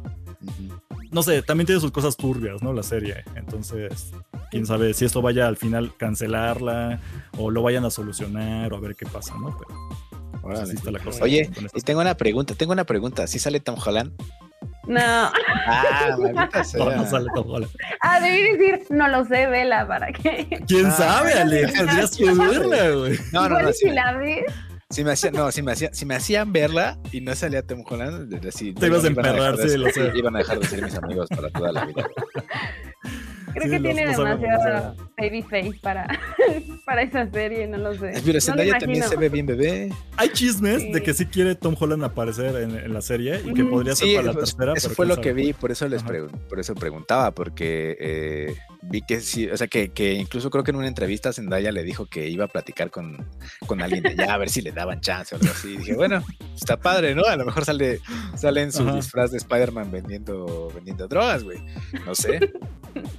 no 1.11 1.23
sé, 1.23 1.41
también 1.41 1.65
tiene 1.65 1.81
sus 1.81 1.91
cosas 1.91 2.15
turbias, 2.15 2.61
¿no? 2.61 2.73
La 2.73 2.83
serie. 2.83 3.23
Entonces, 3.35 4.11
quién 4.51 4.65
sabe 4.65 4.93
si 4.93 5.05
esto 5.05 5.21
vaya 5.21 5.47
al 5.47 5.57
final 5.57 5.91
cancelarla 5.97 6.99
o 7.37 7.51
lo 7.51 7.61
vayan 7.61 7.85
a 7.85 7.89
solucionar 7.89 8.71
o 8.73 8.77
a 8.77 8.79
ver 8.79 8.95
qué 8.95 9.05
pasa, 9.05 9.33
¿no? 9.39 9.55
Pero 9.57 9.79
pues, 10.41 10.59
así 10.59 10.75
está 10.75 10.91
la 10.91 10.99
cosa. 10.99 11.23
Oye, 11.23 11.49
y 11.73 11.81
tengo 11.81 12.01
una 12.01 12.15
pregunta, 12.15 12.55
tengo 12.55 12.71
una 12.73 12.83
pregunta. 12.85 13.27
¿Sí 13.27 13.39
sale 13.39 13.59
Tom 13.59 13.75
Holland? 13.83 14.11
No. 14.87 15.01
Ah, 15.01 16.17
maldita 16.17 16.63
sea. 16.63 16.79
No, 16.85 16.95
no 16.95 17.05
sale 17.09 17.27
todo, 17.35 17.45
hola. 17.53 17.67
Ah, 18.01 18.19
debí 18.19 18.57
decir, 18.57 18.81
no 18.89 19.07
lo 19.07 19.23
sé, 19.25 19.45
vela, 19.47 19.87
¿para 19.87 20.11
qué? 20.11 20.47
¿Quién 20.67 20.87
Ah, 20.87 20.91
sabe, 20.91 21.33
Alex? 21.33 21.73
Tendrías 21.77 22.15
que 22.17 22.25
verla, 22.33 22.89
güey. 22.95 23.19
No, 23.31 23.47
no, 23.49 23.61
no. 23.61 23.69
y 23.69 23.73
Si, 23.73 23.89
la 23.89 24.13
ves, 24.17 24.45
si 24.89 25.03
me 25.03 25.11
hacían, 25.11 25.33
no, 25.35 25.51
si 25.51 25.61
me 25.61 25.73
hacían, 25.73 25.93
si 25.93 26.05
me 26.07 26.15
hacían 26.15 26.51
verla 26.51 26.97
y 27.11 27.21
no 27.21 27.35
salía 27.35 27.61
Tom 27.61 27.83
Holland, 27.87 28.29
de- 28.29 28.39
de- 28.39 28.51
sí, 28.51 28.73
Te 28.73 28.87
ibas 28.87 29.03
a 29.03 29.07
emperrar, 29.07 29.57
sí, 29.57 29.77
lo 29.77 29.89
sé. 29.91 30.11
Iban 30.15 30.35
a 30.35 30.39
dejar 30.39 30.57
de 30.59 30.65
ser 30.67 30.81
mis 30.83 30.95
amigos 30.95 31.29
para 31.29 31.49
toda 31.51 31.71
la 31.71 31.85
vida. 31.85 32.07
creo 33.53 33.65
Sí, 33.65 33.69
que 33.71 33.79
tiene 33.79 34.01
demasiado 34.07 34.95
baby 35.17 35.41
face 35.43 35.71
para, 35.81 36.07
para 36.85 37.01
esa 37.03 37.29
serie, 37.29 37.67
no 37.67 37.77
lo 37.77 37.93
sé. 37.93 38.11
Pero 38.23 38.33
No 38.33 38.41
Zendaya 38.41 38.71
también 38.79 38.97
imagino. 38.97 39.07
se 39.09 39.15
ve 39.17 39.29
bien 39.29 39.45
bebé. 39.45 39.89
Hay 40.17 40.29
chismes 40.29 40.81
Sí. 40.81 40.91
de 40.91 41.03
que 41.03 41.13
sí 41.13 41.25
quiere 41.25 41.55
Tom 41.55 41.75
Holland 41.79 42.03
aparecer 42.03 42.55
en, 42.55 42.75
en 42.77 42.93
la 42.93 43.01
serie 43.01 43.41
y 43.45 43.53
que 43.53 43.63
podría 43.65 43.95
ser 43.95 44.07
Sí, 44.07 44.15
para 44.15 44.27
la 44.27 44.33
tercera. 44.33 44.73
eso 44.75 44.89
fue 44.91 45.05
lo 45.05 45.19
que 45.19 45.33
vi, 45.33 45.53
por 45.53 45.71
eso 45.71 45.87
les 45.87 46.03
pregun- 46.05 46.31
por 46.47 46.59
eso 46.59 46.73
preguntaba, 46.75 47.31
porque 47.31 47.97
eh, 47.99 48.55
vi 48.81 49.01
que 49.01 49.19
sí, 49.21 49.47
o 49.49 49.57
sea, 49.57 49.67
que, 49.67 49.89
que 49.91 50.13
incluso 50.13 50.49
creo 50.49 50.63
que 50.63 50.71
en 50.71 50.77
una 50.77 50.87
entrevista 50.87 51.33
Zendaya 51.33 51.71
le 51.71 51.83
dijo 51.83 52.05
que 52.05 52.29
iba 52.29 52.45
a 52.45 52.47
platicar 52.47 52.89
con, 52.91 53.27
con 53.65 53.81
alguien 53.81 54.03
de 54.03 54.09
allá 54.09 54.33
a 54.33 54.37
ver 54.37 54.49
si 54.49 54.61
le 54.61 54.71
daban 54.71 55.01
chance 55.01 55.35
o 55.35 55.37
algo 55.39 55.51
así. 55.51 55.73
Y 55.73 55.77
dije, 55.77 55.95
bueno, 55.95 56.23
está 56.55 56.77
padre, 56.77 57.13
¿no? 57.15 57.23
A 57.25 57.35
lo 57.35 57.45
mejor 57.45 57.65
sale, 57.65 57.99
sale 58.35 58.61
en 58.61 58.71
su 58.71 58.83
Ajá. 58.83 58.95
disfraz 58.95 59.31
de 59.31 59.37
Spider-Man 59.37 59.91
vendiendo, 59.91 60.71
vendiendo 60.73 61.07
drogas, 61.07 61.43
güey. 61.43 61.59
No 62.05 62.15
sé. 62.15 62.39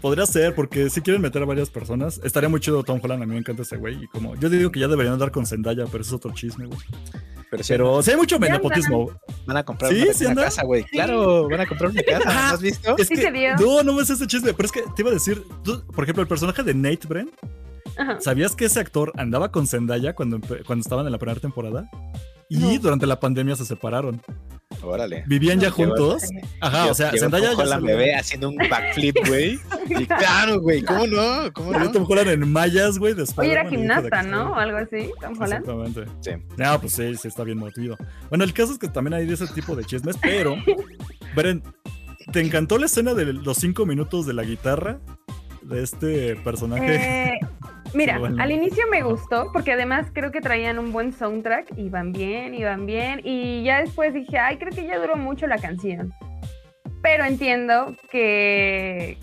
Podría 0.00 0.26
ser, 0.26 0.54
porque 0.54 0.90
si 0.90 1.00
quieren 1.00 1.22
meter 1.22 1.42
a 1.42 1.46
varias 1.46 1.70
personas, 1.70 2.20
estaría 2.24 2.48
muy 2.48 2.60
chido 2.60 2.82
Tom 2.82 2.98
Holland. 3.02 3.22
A 3.22 3.26
mí 3.26 3.32
me 3.34 3.38
encanta 3.38 3.62
ese 3.62 3.76
güey. 3.76 4.04
Y 4.04 4.06
como 4.08 4.34
yo 4.36 4.48
digo 4.48 4.70
que 4.72 4.80
ya 4.80 4.88
deberían 4.88 5.14
andar 5.14 5.30
con 5.30 5.46
Zendaya, 5.46 5.84
pero 5.86 6.02
eso 6.02 6.10
es 6.10 6.16
otro 6.16 6.32
chisme, 6.32 6.66
güey. 6.66 6.78
Pero, 7.50 8.00
sí 8.00 8.10
hay 8.12 8.16
mucho 8.16 8.38
Ya 8.38 8.48
nepotismo. 8.52 9.10
van 9.44 9.56
a 9.56 9.64
comprar 9.64 9.92
¿Sí? 9.92 10.02
una, 10.02 10.12
¿Sí 10.12 10.22
una 10.24 10.30
anda? 10.30 10.44
casa, 10.44 10.62
güey. 10.62 10.84
Claro, 10.84 11.48
van 11.48 11.60
a 11.60 11.66
comprar 11.66 11.90
una 11.90 12.00
casa. 12.02 12.28
Ajá. 12.28 12.48
¿No 12.48 12.54
has 12.54 12.60
visto? 12.62 12.96
Es 12.96 13.08
Sí 13.08 13.14
que, 13.16 13.22
se 13.22 13.32
dio. 13.32 13.56
no, 13.56 13.82
no 13.82 13.96
ves 13.96 14.08
ese 14.10 14.24
chisme, 14.28 14.54
pero 14.54 14.66
es 14.66 14.72
que 14.72 14.82
te 14.94 15.02
iba 15.02 15.10
a 15.10 15.14
decir, 15.14 15.42
tú, 15.64 15.84
por 15.86 16.04
ejemplo, 16.04 16.22
el 16.22 16.28
personaje 16.28 16.62
de 16.62 16.74
Nate 16.74 17.06
Brent, 17.08 17.30
Ajá. 17.96 18.20
¿sabías 18.20 18.54
que 18.56 18.66
ese 18.66 18.80
actor 18.80 19.12
andaba 19.16 19.50
con 19.50 19.66
Zendaya 19.66 20.14
cuando, 20.14 20.40
cuando 20.66 20.82
estaban 20.82 21.06
en 21.06 21.12
la 21.12 21.18
primera 21.18 21.40
temporada? 21.40 21.88
Y 22.48 22.58
No. 22.58 22.78
durante 22.80 23.06
la 23.06 23.20
pandemia 23.20 23.54
se 23.54 23.64
separaron. 23.64 24.20
Órale. 24.82 25.24
Vivían 25.26 25.60
ya 25.60 25.70
juntos. 25.70 26.22
Ajá, 26.60 26.86
o 26.86 26.94
sea, 26.94 27.12
Zendaya 27.12 27.52
ya 27.54 27.66
se- 27.66 27.80
bebé 27.80 28.14
haciendo 28.14 28.48
un 28.48 28.56
backflip, 28.56 29.16
güey. 29.26 29.60
Y 29.88 30.06
claro, 30.06 30.60
güey. 30.60 30.82
¿Cómo 30.82 31.06
no? 31.06 31.52
¿Cómo 31.52 31.72
no? 31.72 31.90
Tom 31.92 32.06
Holland 32.08 32.28
en 32.30 32.50
mallas, 32.50 32.98
güey. 32.98 33.14
de 33.14 33.24
Oye, 33.36 33.52
era 33.52 33.68
gimnasta, 33.68 34.22
¿no? 34.22 34.52
O 34.52 34.54
algo 34.54 34.78
así, 34.78 35.10
Tom 35.20 35.34
Holland. 35.40 35.64
Exactamente. 35.68 36.04
Sí. 36.22 36.30
No, 36.56 36.80
pues 36.80 36.92
sí, 36.94 37.14
sí 37.16 37.28
está 37.28 37.44
bien 37.44 37.58
motivo. 37.58 37.96
Bueno, 38.30 38.42
el 38.44 38.52
caso 38.52 38.72
es 38.72 38.78
que 38.78 38.88
también 38.88 39.14
hay 39.14 39.26
de 39.26 39.34
ese 39.34 39.46
tipo 39.48 39.76
de 39.76 39.84
chismes, 39.84 40.16
pero, 40.22 40.56
Beren, 41.36 41.62
¿te 42.32 42.40
encantó 42.40 42.78
la 42.78 42.86
escena 42.86 43.14
de 43.14 43.32
los 43.32 43.58
cinco 43.58 43.86
minutos 43.86 44.26
de 44.26 44.32
la 44.34 44.42
guitarra 44.44 44.98
de 45.70 45.82
este 45.82 46.36
personaje? 46.36 46.96
Eh, 47.34 47.38
mira, 47.94 48.18
bueno. 48.18 48.42
al 48.42 48.50
inicio 48.50 48.84
me 48.90 49.02
gustó 49.02 49.50
porque 49.52 49.72
además 49.72 50.08
creo 50.12 50.30
que 50.30 50.40
traían 50.40 50.78
un 50.78 50.92
buen 50.92 51.12
soundtrack, 51.12 51.78
iban 51.78 52.12
bien, 52.12 52.54
iban 52.54 52.84
bien 52.86 53.20
y 53.24 53.62
ya 53.62 53.80
después 53.80 54.12
dije, 54.12 54.38
ay, 54.38 54.58
creo 54.58 54.72
que 54.72 54.86
ya 54.86 54.98
duró 54.98 55.16
mucho 55.16 55.46
la 55.46 55.58
canción. 55.58 56.12
Pero 57.02 57.24
entiendo 57.24 57.96
que 58.10 59.16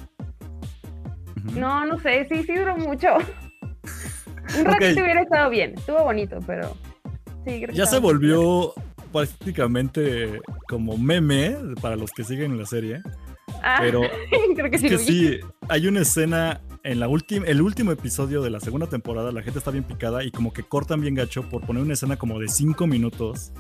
no, 1.53 1.85
no 1.85 1.99
sé, 1.99 2.25
sí, 2.29 2.43
sí 2.43 2.55
duró 2.55 2.75
mucho. 2.77 3.09
Un 4.57 4.65
ratito 4.65 5.01
Ok. 5.01 5.03
hubiera 5.03 5.21
estado 5.21 5.49
bien, 5.49 5.73
estuvo 5.75 6.03
bonito, 6.03 6.39
pero 6.47 6.75
sí, 7.45 7.57
creo 7.61 7.67
que 7.67 7.73
Ya 7.73 7.85
se 7.85 7.99
volvió 7.99 8.73
prácticamente 9.11 10.39
como 10.67 10.97
meme 10.97 11.55
para 11.81 11.95
los 11.95 12.11
que 12.11 12.23
siguen 12.23 12.57
la 12.57 12.65
serie, 12.65 13.01
Ah, 13.63 13.77
pero 13.81 14.01
creo 14.55 14.69
que 14.69 14.75
es 14.75 14.81
sí 14.81 14.89
que 14.89 14.97
sí, 14.97 15.39
hay 15.69 15.87
una 15.87 16.01
escena 16.01 16.61
en 16.83 16.99
la 16.99 17.07
última, 17.07 17.45
el 17.45 17.61
último 17.61 17.91
episodio 17.91 18.41
de 18.41 18.49
la 18.49 18.59
segunda 18.59 18.87
temporada, 18.87 19.31
la 19.31 19.41
gente 19.41 19.59
está 19.59 19.71
bien 19.71 19.83
picada 19.83 20.23
y 20.23 20.31
como 20.31 20.53
que 20.53 20.63
cortan 20.63 21.01
bien 21.01 21.15
gacho 21.15 21.43
por 21.49 21.65
poner 21.65 21.83
una 21.83 21.93
escena 21.93 22.15
como 22.17 22.39
de 22.39 22.47
cinco 22.47 22.87
minutos 22.87 23.51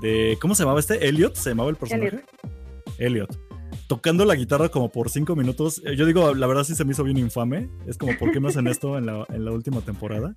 de, 0.00 0.38
¿cómo 0.40 0.54
se 0.54 0.62
llamaba 0.62 0.80
este? 0.80 1.08
Elliot, 1.08 1.34
se 1.34 1.50
llamaba 1.50 1.70
el 1.70 1.76
personaje. 1.76 2.24
Elliot. 2.98 3.36
Tocando 3.86 4.24
la 4.24 4.34
guitarra 4.34 4.68
como 4.68 4.90
por 4.90 5.10
cinco 5.10 5.36
minutos. 5.36 5.82
Eh, 5.84 5.96
Yo 5.96 6.06
digo, 6.06 6.32
la 6.34 6.46
verdad 6.46 6.64
sí 6.64 6.74
se 6.74 6.84
me 6.84 6.92
hizo 6.92 7.04
bien 7.04 7.18
infame. 7.18 7.68
Es 7.86 7.98
como, 7.98 8.16
¿por 8.18 8.30
qué 8.30 8.40
me 8.40 8.48
hacen 8.48 8.66
esto 8.66 8.96
en 8.96 9.06
la, 9.06 9.26
en 9.28 9.44
la 9.44 9.50
última 9.50 9.80
temporada? 9.80 10.32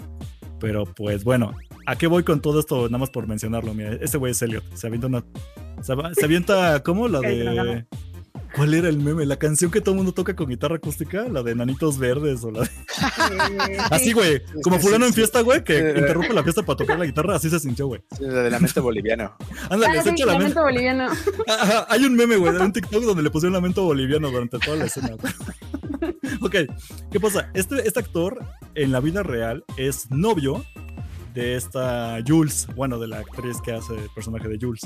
Pero 0.59 0.85
pues 0.85 1.23
bueno, 1.23 1.53
¿a 1.85 1.95
qué 1.95 2.07
voy 2.07 2.23
con 2.23 2.41
todo 2.41 2.59
esto? 2.59 2.85
Nada 2.85 2.97
más 2.97 3.09
por 3.09 3.27
mencionarlo. 3.27 3.73
Mira, 3.73 3.93
ese 3.93 4.17
güey 4.17 4.31
es 4.31 4.41
Elliot. 4.41 4.63
Se 4.73 4.88
avienta 4.88 5.07
una. 5.07 5.23
Se, 5.81 5.93
se 6.13 6.25
avienta, 6.25 6.81
¿cómo? 6.83 7.07
La 7.07 7.21
de. 7.21 7.85
¿Cuál 8.56 8.74
era 8.74 8.89
el 8.89 8.98
meme? 8.98 9.26
La 9.26 9.38
canción 9.38 9.70
que 9.72 9.82
todo 9.82 9.91
el 9.91 9.98
mundo 9.98 10.14
toca 10.14 10.36
con 10.36 10.48
guitarra 10.48 10.76
acústica, 10.78 11.28
la 11.30 11.43
de 11.43 11.54
Nanitos 11.56 11.98
Verdes 11.98 12.43
o 12.43 12.52
la 12.52 12.62
de... 12.62 12.70
Así, 13.91 14.06
sí. 14.06 14.14
güey, 14.14 14.41
como 14.64 14.80
fulano 14.80 15.06
en 15.06 15.14
fiesta, 15.14 15.41
güey, 15.41 15.64
que 15.64 15.78
interrumpe 15.98 16.34
la 16.34 16.43
fiesta 16.43 16.64
para 16.64 16.78
tocar 16.78 16.98
la 16.98 17.06
guitarra, 17.06 17.36
así 17.36 17.50
se 17.50 17.60
sintió, 17.60 17.88
güey. 17.88 18.02
Sí, 18.18 18.24
la 18.24 18.43
de 18.43 18.50
lamento 18.52 18.82
boliviano. 18.82 19.36
Ándale, 19.70 20.00
Ah, 20.00 20.04
se 20.04 20.10
echa 20.12 20.26
la 20.26 20.34
mente. 20.34 20.54
lamento 20.56 20.62
boliviano. 20.64 21.08
Ajá, 21.48 21.86
hay 21.89 22.04
un 22.06 22.16
meme, 22.16 22.38
güey, 22.38 22.54
de 22.54 22.60
un 22.60 22.72
TikTok 22.74 23.04
donde 23.04 23.24
le 23.24 23.30
pusieron 23.30 23.54
lamento 23.54 23.84
boliviano 23.84 24.30
durante 24.32 24.58
toda 24.60 24.78
la 24.78 24.86
escena. 24.86 25.10
güey. 25.20 25.34
ok, 26.41 26.56
¿qué 27.12 27.20
pasa? 27.20 27.50
Este, 27.54 27.88
este 27.88 28.00
actor 28.00 28.39
en 28.76 28.91
la 28.91 29.00
vida 29.00 29.24
real 29.24 29.64
es 29.78 30.10
novio 30.12 30.64
de 31.34 31.56
esta 31.56 32.18
Jules, 32.26 32.68
bueno, 32.76 32.98
de 33.00 33.08
la 33.08 33.20
actriz 33.20 33.62
que 33.62 33.72
hace 33.74 33.93
el 33.93 34.10
personaje 34.16 34.48
de 34.48 34.58
Jules. 34.60 34.82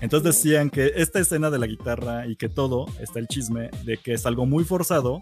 Entonces 0.00 0.36
decían 0.36 0.70
que 0.70 0.92
esta 0.96 1.18
escena 1.18 1.50
de 1.50 1.58
la 1.58 1.66
guitarra 1.66 2.26
y 2.26 2.36
que 2.36 2.48
todo, 2.48 2.86
está 3.00 3.18
el 3.18 3.26
chisme 3.26 3.70
de 3.84 3.96
que 3.96 4.12
es 4.12 4.26
algo 4.26 4.46
muy 4.46 4.64
forzado, 4.64 5.20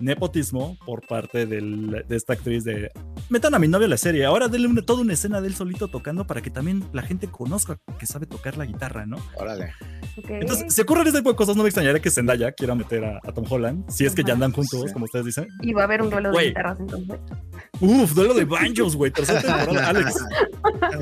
nepotismo 0.00 0.76
por 0.86 1.06
parte 1.06 1.46
del- 1.46 2.04
de 2.08 2.16
esta 2.16 2.32
actriz 2.34 2.64
de... 2.64 2.90
Metan 3.30 3.54
a 3.54 3.58
mi 3.58 3.68
novio 3.68 3.86
a 3.86 3.90
la 3.90 3.96
serie, 3.96 4.24
ahora 4.24 4.48
denle 4.48 4.68
una, 4.68 4.82
toda 4.82 5.02
una 5.02 5.12
escena 5.12 5.40
de 5.40 5.48
él 5.48 5.54
solito 5.54 5.88
tocando 5.88 6.26
para 6.26 6.40
que 6.40 6.50
también 6.50 6.84
la 6.92 7.02
gente 7.02 7.28
conozca 7.28 7.78
que 7.98 8.06
sabe 8.06 8.26
tocar 8.26 8.56
la 8.56 8.64
guitarra, 8.64 9.06
¿no? 9.06 9.16
Órale. 9.36 9.72
Entonces, 10.28 10.74
si 10.74 10.80
ocurren 10.80 11.06
este 11.06 11.18
tipo 11.20 11.30
de 11.30 11.36
cosas, 11.36 11.56
no 11.56 11.62
me 11.62 11.68
extrañaría 11.68 12.00
que 12.00 12.10
Zendaya 12.10 12.52
quiera 12.52 12.74
meter 12.74 13.04
a, 13.04 13.18
a 13.22 13.32
Tom 13.32 13.44
Holland, 13.48 13.88
si 13.88 14.04
es 14.06 14.14
que 14.14 14.24
ya 14.24 14.32
andan 14.32 14.52
juntos, 14.52 14.82
Sí. 14.86 14.92
como 14.92 15.04
ustedes 15.04 15.26
dicen. 15.26 15.46
Y 15.62 15.72
va 15.72 15.82
a 15.82 15.84
haber 15.84 16.02
un 16.02 16.10
duelo 16.10 16.32
de 16.32 16.46
guitarras 16.46 16.80
entonces. 16.80 17.18
Uf, 17.80 18.12
duelo 18.14 18.34
de 18.34 18.44
banjos, 18.44 18.96
güey, 18.96 19.10
tercera 19.12 19.40
temporada, 19.42 19.88
Alex. 19.90 20.14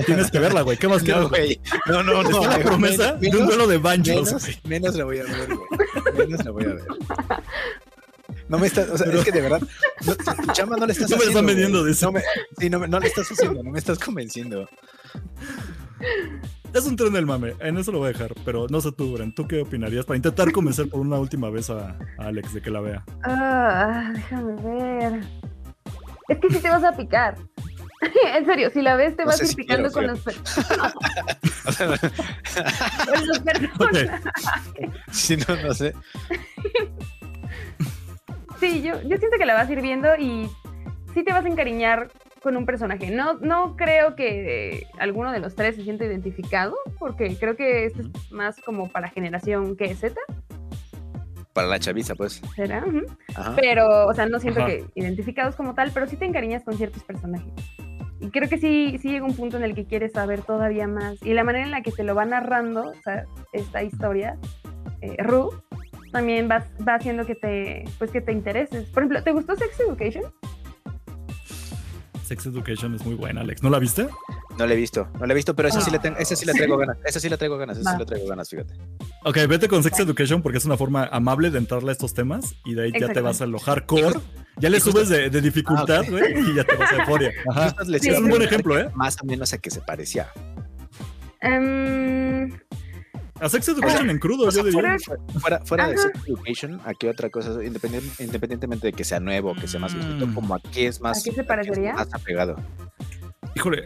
Tienes 0.04 0.30
que 0.30 0.38
verla, 0.38 0.62
güey, 0.62 0.76
¿qué 0.76 0.88
más 0.88 0.98
No, 0.98 1.04
quieres? 1.04 1.28
güey. 1.28 1.60
No, 1.86 2.02
no, 2.02 2.22
no. 2.22 2.42
Está 2.42 2.58
la 2.58 2.64
promesa 2.64 3.12
de 3.14 3.28
un 3.28 3.46
duelo 3.46 3.66
de 3.66 3.78
banjos, 3.78 4.06
Menos, 4.06 4.58
menos 4.64 4.94
la 4.96 5.04
voy 5.04 5.18
a 5.18 5.22
ver, 5.24 5.46
güey. 5.54 6.26
Menos 6.26 6.44
la 6.44 6.50
voy 6.50 6.64
a 6.64 6.68
ver. 6.68 6.84
No 8.48 8.58
me 8.58 8.66
estás, 8.68 8.88
o 8.90 8.96
sea, 8.96 9.06
Pero- 9.06 9.18
es 9.18 9.24
que 9.24 9.32
de 9.32 9.40
verdad, 9.40 9.60
no, 10.06 10.52
chamba 10.52 10.76
no 10.76 10.86
le 10.86 10.92
estás 10.92 11.10
No 11.10 11.16
me 11.16 11.24
están 11.24 11.46
de 11.46 11.90
eso. 11.90 12.06
No 12.06 12.12
me, 12.12 12.22
sí, 12.58 12.70
no, 12.70 12.86
no 12.86 13.00
le 13.00 13.06
estás 13.08 13.28
haciendo, 13.30 13.62
no 13.62 13.70
me 13.70 13.78
estás 13.78 13.98
convenciendo. 13.98 14.68
Es 16.72 16.84
un 16.84 16.94
tren 16.96 17.12
del 17.12 17.24
mame, 17.26 17.54
en 17.60 17.78
eso 17.78 17.90
lo 17.90 17.98
voy 17.98 18.10
a 18.10 18.12
dejar, 18.12 18.34
pero 18.44 18.66
no 18.68 18.80
sé 18.80 18.92
tú, 18.92 19.14
Bren, 19.14 19.34
¿tú 19.34 19.48
qué 19.48 19.62
opinarías 19.62 20.04
para 20.04 20.16
intentar 20.18 20.52
convencer 20.52 20.88
por 20.88 21.00
una 21.00 21.18
última 21.18 21.48
vez 21.50 21.70
a, 21.70 21.96
a 22.18 22.26
Alex 22.26 22.52
de 22.54 22.60
que 22.60 22.70
la 22.70 22.80
vea? 22.80 23.04
Ah, 23.24 24.12
déjame 24.14 24.54
ver. 24.62 25.20
Es 26.28 26.38
que 26.38 26.50
si 26.50 26.58
te 26.58 26.68
vas 26.68 26.84
a 26.84 26.94
picar. 26.96 27.36
en 28.34 28.44
serio, 28.44 28.70
si 28.72 28.82
la 28.82 28.94
ves 28.96 29.16
te 29.16 29.22
No 29.24 29.30
vas 29.30 29.40
a 29.40 29.44
ir 29.44 29.48
si 29.48 29.56
picando 29.56 29.90
quiero, 29.90 30.12
con, 30.12 30.18
fíjate. 30.18 30.50
los 30.54 30.66
per- 30.66 30.80
O 31.66 31.72
sea, 31.72 31.86
con 33.06 33.26
los 33.26 33.38
personajes. 33.40 34.10
si 35.12 35.36
no, 35.38 35.44
no 35.64 35.72
sé. 35.74 35.94
Sí, 38.58 38.82
yo, 38.82 39.00
yo 39.02 39.16
siento 39.16 39.38
que 39.38 39.46
la 39.46 39.54
vas 39.54 39.68
a 39.68 39.72
ir 39.72 39.82
viendo 39.82 40.08
y 40.18 40.48
sí 41.14 41.22
te 41.22 41.32
vas 41.32 41.44
a 41.44 41.48
encariñar 41.48 42.08
con 42.42 42.56
un 42.56 42.64
personaje. 42.64 43.10
No, 43.10 43.34
no 43.34 43.76
creo 43.76 44.14
que 44.14 44.76
eh, 44.76 44.86
alguno 44.98 45.32
de 45.32 45.40
los 45.40 45.54
tres 45.54 45.76
se 45.76 45.82
sienta 45.82 46.04
identificado, 46.04 46.76
porque 46.98 47.36
creo 47.36 47.56
que 47.56 47.86
este 47.86 48.02
es 48.02 48.32
más 48.32 48.60
como 48.60 48.88
para 48.88 49.08
generación 49.08 49.76
que 49.76 49.94
Z, 49.94 50.14
Para 51.52 51.66
la 51.66 51.78
chaviza, 51.80 52.14
pues. 52.14 52.40
¿será? 52.54 52.84
Ajá. 53.34 53.56
Pero, 53.56 54.06
o 54.06 54.14
sea, 54.14 54.26
no 54.26 54.38
siento 54.38 54.60
Ajá. 54.60 54.68
que 54.68 54.84
identificados 54.94 55.56
como 55.56 55.74
tal, 55.74 55.90
pero 55.92 56.06
sí 56.06 56.16
te 56.16 56.24
encariñas 56.24 56.64
con 56.64 56.76
ciertos 56.76 57.02
personajes. 57.02 57.52
Y 58.20 58.30
creo 58.30 58.48
que 58.48 58.58
sí, 58.58 58.98
sí 59.00 59.08
llega 59.10 59.26
un 59.26 59.34
punto 59.34 59.56
en 59.56 59.64
el 59.64 59.74
que 59.74 59.84
quieres 59.84 60.12
saber 60.12 60.42
todavía 60.42 60.86
más. 60.86 61.20
Y 61.22 61.34
la 61.34 61.44
manera 61.44 61.64
en 61.64 61.70
la 61.70 61.82
que 61.82 61.92
te 61.92 62.04
lo 62.04 62.14
va 62.14 62.24
narrando, 62.24 62.90
o 62.90 63.02
sea, 63.02 63.24
esta 63.52 63.82
historia, 63.82 64.38
eh, 65.02 65.16
Ru, 65.18 65.50
también 66.16 66.48
va, 66.50 66.64
va 66.86 66.94
haciendo 66.94 67.26
que 67.26 67.34
te, 67.34 67.84
pues, 67.98 68.10
que 68.10 68.22
te 68.22 68.32
intereses. 68.32 68.86
Por 68.86 69.02
ejemplo, 69.02 69.22
¿te 69.22 69.32
gustó 69.32 69.54
Sex 69.54 69.78
Education? 69.80 70.24
Sex 72.24 72.46
Education 72.46 72.94
es 72.94 73.04
muy 73.04 73.14
buena, 73.14 73.42
Alex. 73.42 73.62
¿No 73.62 73.68
la 73.68 73.78
viste? 73.78 74.08
No 74.58 74.66
la 74.66 74.72
he 74.72 74.76
visto, 74.76 75.06
no 75.20 75.26
la 75.26 75.34
he 75.34 75.36
visto, 75.36 75.54
pero 75.54 75.68
esa 75.68 75.82
sí 75.82 75.90
la 75.90 76.00
tengo, 76.00 76.16
esa 76.16 76.34
sí 76.34 76.46
la 76.46 76.54
traigo 76.54 76.76
ganas, 76.78 76.96
esa 77.04 77.20
sí 77.20 77.28
la 77.28 77.36
traigo 77.36 77.58
ganas, 77.58 77.76
esa 77.76 77.92
sí 77.92 77.98
la 77.98 78.06
traigo 78.06 78.26
ganas, 78.26 78.48
fíjate. 78.48 78.72
Ok, 79.24 79.36
vete 79.46 79.68
con 79.68 79.82
Sex 79.82 80.00
Education 80.00 80.40
porque 80.40 80.56
es 80.56 80.64
una 80.64 80.78
forma 80.78 81.04
amable 81.12 81.50
de 81.50 81.58
entrarle 81.58 81.90
a 81.90 81.92
estos 81.92 82.14
temas 82.14 82.54
y 82.64 82.72
de 82.72 82.84
ahí 82.84 82.92
ya 82.98 83.08
te 83.08 83.20
vas 83.20 83.42
a 83.42 83.46
lo 83.46 83.58
hardcore. 83.58 84.18
Ya 84.56 84.70
le 84.70 84.80
subes 84.80 85.10
de, 85.10 85.28
de 85.28 85.40
dificultad, 85.42 86.04
Ah, 86.06 86.10
güey, 86.10 86.50
y 86.50 86.54
ya 86.54 86.64
te 86.64 86.74
vas 86.76 86.90
a 86.90 86.96
euforia. 86.96 87.30
Ajá. 87.50 87.74
Sí, 88.00 88.08
Es 88.08 88.18
un 88.18 88.30
buen 88.30 88.40
ejemplo, 88.40 88.78
¿eh? 88.80 88.88
Más 88.94 89.18
o 89.22 89.26
menos 89.26 89.52
a 89.52 89.58
que 89.58 89.70
se 89.70 89.82
parecía. 89.82 90.28
Em, 91.42 92.50
A 93.40 93.48
Sex 93.48 93.68
Education 93.68 94.08
en 94.10 94.18
crudo, 94.18 94.46
O 94.46 94.50
sea, 94.50 94.62
yo 94.62 94.70
diría. 94.70 94.96
fuera, 95.40 95.60
fuera- 95.64 95.88
de. 95.88 95.98
Sex 95.98 96.20
Education, 96.26 96.80
¿a 96.84 96.94
qué 96.94 97.08
otra 97.10 97.28
cosa? 97.30 97.50
Independien- 97.62 98.10
independientemente 98.18 98.86
de 98.88 98.92
que 98.92 99.04
sea 99.04 99.20
nuevo, 99.20 99.54
que 99.54 99.68
sea 99.68 99.78
más 99.80 99.94
viejito, 99.94 100.26
Mm. 100.26 100.34
como 100.34 100.54
a 100.54 100.60
qué 100.60 100.86
es 100.86 101.00
más, 101.00 101.20
¿A 101.20 101.24
qué 101.24 101.32
se 101.32 101.44
parecería? 101.44 101.92
más 101.94 102.08
apegado. 102.14 102.56
Híjole, 103.54 103.84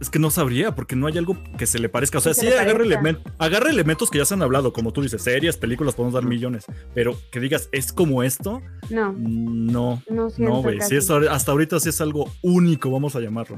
es 0.00 0.08
que 0.10 0.18
no 0.18 0.30
sabría 0.30 0.74
porque 0.74 0.96
no 0.96 1.06
hay 1.06 1.18
algo 1.18 1.36
que 1.58 1.66
se 1.66 1.78
le 1.78 1.88
parezca. 1.88 2.18
O 2.18 2.20
sea, 2.20 2.32
sí 2.34 2.46
se 2.46 2.58
agarra, 2.58 2.78
parezca. 2.78 3.00
elemen- 3.00 3.18
agarra 3.38 3.70
elementos 3.70 4.10
que 4.10 4.18
ya 4.18 4.24
se 4.24 4.34
han 4.34 4.42
hablado, 4.42 4.72
como 4.72 4.92
tú 4.92 5.02
dices, 5.02 5.22
series, 5.22 5.56
películas, 5.56 5.94
podemos 5.94 6.14
dar 6.14 6.24
millones. 6.24 6.64
Pero 6.94 7.16
que 7.32 7.40
digas, 7.40 7.68
¿es 7.72 7.92
como 7.92 8.22
esto? 8.22 8.62
no, 8.88 9.12
No. 9.16 10.02
no 10.08 10.28
No, 10.38 10.62
güey. 10.62 10.78
es, 10.78 11.10
ahor- 11.10 11.28
hasta 11.28 11.52
ahorita 11.52 11.78
sí 11.80 11.88
es 11.88 12.00
algo 12.00 12.30
único, 12.42 12.90
vamos 12.90 13.14
a 13.16 13.20
llamarlo. 13.20 13.56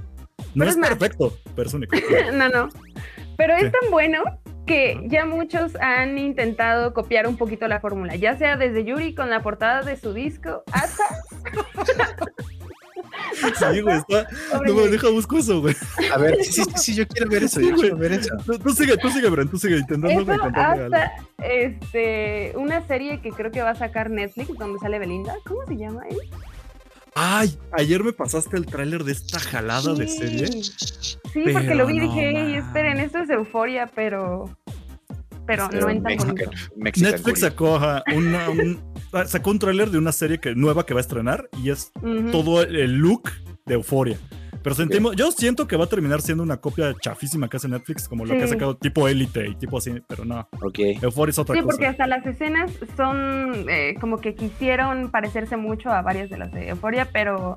No 0.54 0.64
Pero 0.66 0.70
es 0.70 0.76
perfecto, 0.76 1.38
pero 1.54 1.68
es 1.68 1.74
único. 1.74 1.92
no, 2.34 2.48
no. 2.48 2.68
Pero 3.36 3.54
¿Qué? 3.58 3.66
es 3.66 3.72
tan 3.72 3.90
bueno 3.90 4.22
que 4.66 5.00
ya 5.06 5.24
muchos 5.26 5.74
han 5.76 6.18
intentado 6.18 6.94
copiar 6.94 7.26
un 7.26 7.36
poquito 7.36 7.66
la 7.68 7.80
fórmula, 7.80 8.16
ya 8.16 8.36
sea 8.36 8.56
desde 8.56 8.84
Yuri 8.84 9.14
con 9.14 9.30
la 9.30 9.42
portada 9.42 9.82
de 9.82 9.96
su 9.96 10.12
disco 10.12 10.62
hasta 10.72 11.04
Sí, 13.32 13.80
güey, 13.80 13.96
está. 13.96 14.26
No 14.64 14.74
me 14.74 14.88
deja 14.88 15.08
busco 15.08 15.38
eso, 15.38 15.60
güey. 15.60 15.74
A 16.12 16.18
ver, 16.18 16.36
sí, 16.42 16.52
sí, 16.52 16.62
sí, 16.64 16.72
sí, 16.76 16.94
yo 16.94 17.06
quiero 17.08 17.30
ver 17.30 17.44
eso, 17.44 17.60
Sí, 17.60 17.68
yo 17.68 17.76
quiero 17.76 17.96
ver 17.96 18.12
eso. 18.12 18.36
Tú, 18.44 18.58
tú 18.58 18.70
sigue, 18.70 18.96
tú 18.96 19.10
sigue, 19.10 19.28
Bren, 19.28 19.48
tú 19.48 19.58
sigue 19.58 19.78
intentando 19.78 20.32
hasta 20.54 21.12
este, 21.38 22.52
una 22.56 22.86
serie 22.86 23.20
que 23.20 23.30
creo 23.30 23.50
que 23.50 23.62
va 23.62 23.70
a 23.70 23.74
sacar 23.74 24.10
Netflix 24.10 24.56
donde 24.58 24.78
sale 24.78 24.98
Belinda. 24.98 25.34
¿Cómo 25.46 25.64
se 25.66 25.76
llama? 25.76 26.02
eh? 26.08 26.16
Ay, 27.14 27.58
ayer 27.72 28.02
me 28.02 28.12
pasaste 28.12 28.56
el 28.56 28.66
tráiler 28.66 29.04
de 29.04 29.12
esta 29.12 29.38
jalada 29.38 29.94
de 29.94 30.08
serie. 30.08 30.46
Sí, 30.62 31.44
porque 31.52 31.74
lo 31.74 31.86
vi 31.86 31.96
y 31.96 32.00
no 32.00 32.04
dije, 32.04 32.28
"Ey, 32.30 32.54
esperen, 32.54 32.98
esto 33.00 33.18
es 33.18 33.30
euforia, 33.30 33.86
pero. 33.94 34.56
Pero 35.46 35.68
no 35.68 35.88
en 35.90 36.02
tan 36.02 36.12
Mexican, 36.12 36.34
bonito. 36.36 36.50
Mexican 36.76 37.10
Netflix 37.12 37.40
sacó, 37.40 37.76
ajá, 37.76 38.04
una- 38.14 38.48
un, 38.48 38.80
ah, 39.12 39.24
sacó 39.26 39.50
un 39.50 39.58
tráiler 39.58 39.90
de 39.90 39.98
una 39.98 40.12
serie 40.12 40.38
que, 40.38 40.54
nueva 40.54 40.86
que 40.86 40.94
va 40.94 41.00
a 41.00 41.02
estrenar 41.02 41.48
y 41.62 41.70
es 41.70 41.90
todo 42.30 42.62
el 42.62 42.96
look 42.98 43.30
de 43.66 43.74
euforia. 43.74 44.16
Pero 44.62 44.74
sentimos, 44.74 45.16
yo 45.16 45.30
siento 45.32 45.66
que 45.66 45.76
va 45.76 45.84
a 45.84 45.88
terminar 45.88 46.20
siendo 46.20 46.42
una 46.42 46.56
copia 46.58 46.94
chafísima 47.00 47.48
que 47.48 47.56
hace 47.56 47.68
Netflix, 47.68 48.08
como 48.08 48.24
lo 48.24 48.34
que 48.34 48.42
ha 48.42 48.46
Sí. 48.46 48.52
sacado 48.52 48.76
tipo 48.76 49.08
Elite 49.08 49.48
y 49.48 49.54
tipo 49.56 49.78
así, 49.78 49.92
pero 50.06 50.24
no. 50.24 50.48
Ok. 50.60 50.78
Euforia 51.02 51.30
es 51.30 51.38
otra 51.38 51.54
Sí, 51.54 51.60
cosa. 51.62 51.70
porque 51.72 51.86
hasta 51.86 52.06
las 52.06 52.24
escenas 52.26 52.70
son 52.96 53.66
eh, 53.68 53.94
como 54.00 54.18
que 54.18 54.34
quisieron 54.34 55.10
parecerse 55.10 55.56
mucho 55.56 55.90
a 55.90 56.02
varias 56.02 56.30
de 56.30 56.38
las 56.38 56.52
de 56.52 56.68
Euforia, 56.68 57.08
pero 57.12 57.56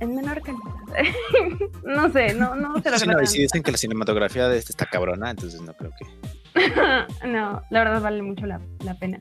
en 0.00 0.14
menor 0.14 0.40
calidad. 0.42 1.12
no 1.84 2.10
sé, 2.12 2.34
no, 2.34 2.54
no 2.54 2.80
se 2.82 2.90
lo 2.90 2.98
Sí, 2.98 3.06
no, 3.06 3.22
y 3.22 3.26
si 3.26 3.40
dicen 3.42 3.62
que 3.62 3.70
la 3.72 3.78
cinematografía 3.78 4.48
de 4.48 4.58
este 4.58 4.72
está 4.72 4.86
cabrona, 4.86 5.30
entonces 5.30 5.60
no 5.60 5.72
creo 5.74 5.90
que. 5.98 6.06
no, 7.28 7.62
la 7.70 7.78
verdad 7.84 8.00
vale 8.02 8.22
mucho 8.22 8.46
la, 8.46 8.60
la 8.84 8.94
pena. 8.94 9.20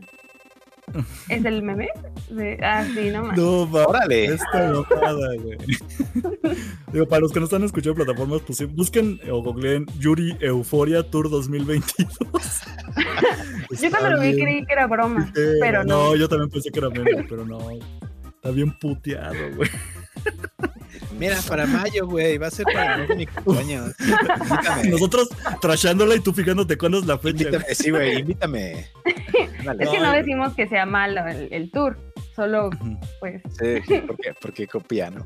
¿Es 1.29 1.43
el 1.43 1.61
meme? 1.63 1.89
De- 2.29 2.59
ah, 2.63 2.85
sí, 2.93 3.09
no 3.11 3.25
más. 3.25 3.37
No, 3.37 3.69
va. 3.69 3.87
Órale. 3.87 4.25
Esta 4.25 4.65
enojada, 4.69 5.35
güey. 5.41 5.57
Digo, 6.93 7.07
para 7.07 7.21
los 7.21 7.31
que 7.31 7.39
no 7.39 7.45
están 7.45 7.63
escuchando 7.63 7.95
plataformas, 8.03 8.41
pues 8.41 8.57
sí, 8.57 8.65
busquen 8.65 9.19
o 9.29 9.43
googleen 9.43 9.85
Yuri 9.99 10.37
Euforia 10.39 11.03
Tour 11.03 11.29
2022. 11.29 12.07
Yo 13.81 13.89
cuando 13.89 14.11
lo 14.11 14.21
vi 14.21 14.33
creí 14.33 14.65
que 14.65 14.73
era 14.73 14.87
broma, 14.87 15.31
pero 15.59 15.83
no. 15.83 16.15
yo 16.15 16.29
también 16.29 16.49
pensé 16.49 16.71
que 16.71 16.79
era 16.79 16.89
meme, 16.89 17.25
pero 17.27 17.45
no. 17.45 17.59
Está 18.35 18.51
bien 18.51 18.71
puteado, 18.79 19.35
güey. 19.55 19.69
Mira, 21.19 21.37
para 21.47 21.65
mayo, 21.65 22.07
güey, 22.07 22.37
va 22.37 22.47
a 22.47 22.51
ser 22.51 22.65
para 22.65 23.05
de 23.05 23.15
mi 23.15 23.25
cumpleaños. 23.25 23.93
Nosotros 24.89 25.29
trashándola 25.61 26.15
y 26.15 26.19
tú 26.19 26.33
fijándote 26.33 26.77
cuándo 26.77 26.99
es 26.99 27.05
la 27.05 27.17
fecha. 27.17 27.49
güey. 27.49 27.61
Sí, 27.75 27.89
güey, 27.89 28.19
invítame. 28.19 28.87
Es 29.79 29.89
que 29.89 29.99
no 29.99 30.11
decimos 30.11 30.53
que 30.53 30.67
sea 30.67 30.85
malo 30.85 31.25
el, 31.27 31.49
el 31.51 31.71
tour, 31.71 31.97
solo 32.35 32.69
pues 33.19 33.41
Sí, 33.59 33.81
porque, 34.05 34.33
porque 34.39 34.67
copia, 34.67 35.09
¿no? 35.09 35.25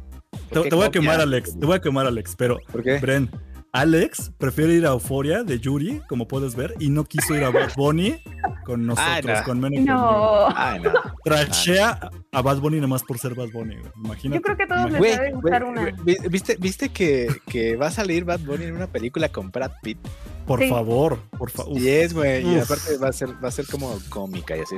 Te, 0.50 0.56
¿Por 0.56 0.64
qué 0.64 0.70
te 0.70 0.76
voy 0.76 0.86
a 0.86 0.92
quemar, 0.92 1.22
Alex. 1.22 1.60
Te 1.60 1.66
voy 1.66 1.76
a 1.76 1.80
quemar, 1.80 2.06
Alex. 2.08 2.36
Pero, 2.38 2.60
¿Por 2.72 2.84
qué? 2.84 2.98
Bren, 3.00 3.30
Alex 3.74 4.32
prefiere 4.38 4.74
ir 4.74 4.86
a 4.86 4.89
Euforia 4.89 5.43
de 5.43 5.57
Yuri, 5.59 6.01
como 6.09 6.28
puedes 6.28 6.55
ver, 6.55 6.74
y 6.80 6.89
no 6.89 7.05
quiso 7.05 7.36
ir 7.36 7.43
a 7.45 7.49
Bad 7.51 7.72
Bunny 7.78 8.22
con 8.65 8.86
nosotros, 8.86 9.39
no. 9.39 9.43
con 9.45 9.59
Mene. 9.61 9.76
y 9.82 9.86
conmigo. 9.86 9.95
no. 9.97 10.47
Ay, 10.55 10.82
no. 10.82 10.91
Trashea 11.24 12.09
a 12.34 12.41
Bad 12.41 12.57
Bunny 12.59 12.82
nomás 12.82 13.03
por 13.03 13.17
ser 13.17 13.34
Bad 13.34 13.49
Bunny, 13.53 13.78
güey. 13.78 13.91
Imagínate. 14.03 14.38
Yo 14.39 14.41
creo 14.41 14.57
que 14.57 14.63
a 14.63 14.67
todos 14.67 14.91
les 14.91 15.01
debe 15.01 15.32
gustar 15.32 15.63
una. 15.63 15.91
¿viste, 16.30 16.57
viste 16.59 16.89
que, 16.89 17.30
que 17.47 17.76
va 17.78 17.88
a 17.88 17.91
salir 17.91 18.26
Bad 18.26 18.41
Bunny 18.41 18.65
en 18.65 18.76
una 18.76 18.88
película 18.88 19.30
con 19.30 19.51
Brad 19.51 19.72
Pitt? 19.82 19.99
Por 20.45 20.59
Sí. 20.59 20.67
favor, 20.69 21.19
por 21.38 21.49
favor. 21.51 21.78
Y 21.80 21.88
es, 21.88 22.13
güey, 22.13 22.45
y 22.45 22.59
aparte 22.59 22.97
va 22.97 23.07
a 23.09 23.13
ser, 23.13 23.30
va 23.41 23.47
a 23.47 23.51
ser 23.51 23.67
como 23.67 23.97
cómica 24.09 24.57
y 24.57 24.61
así. 24.61 24.76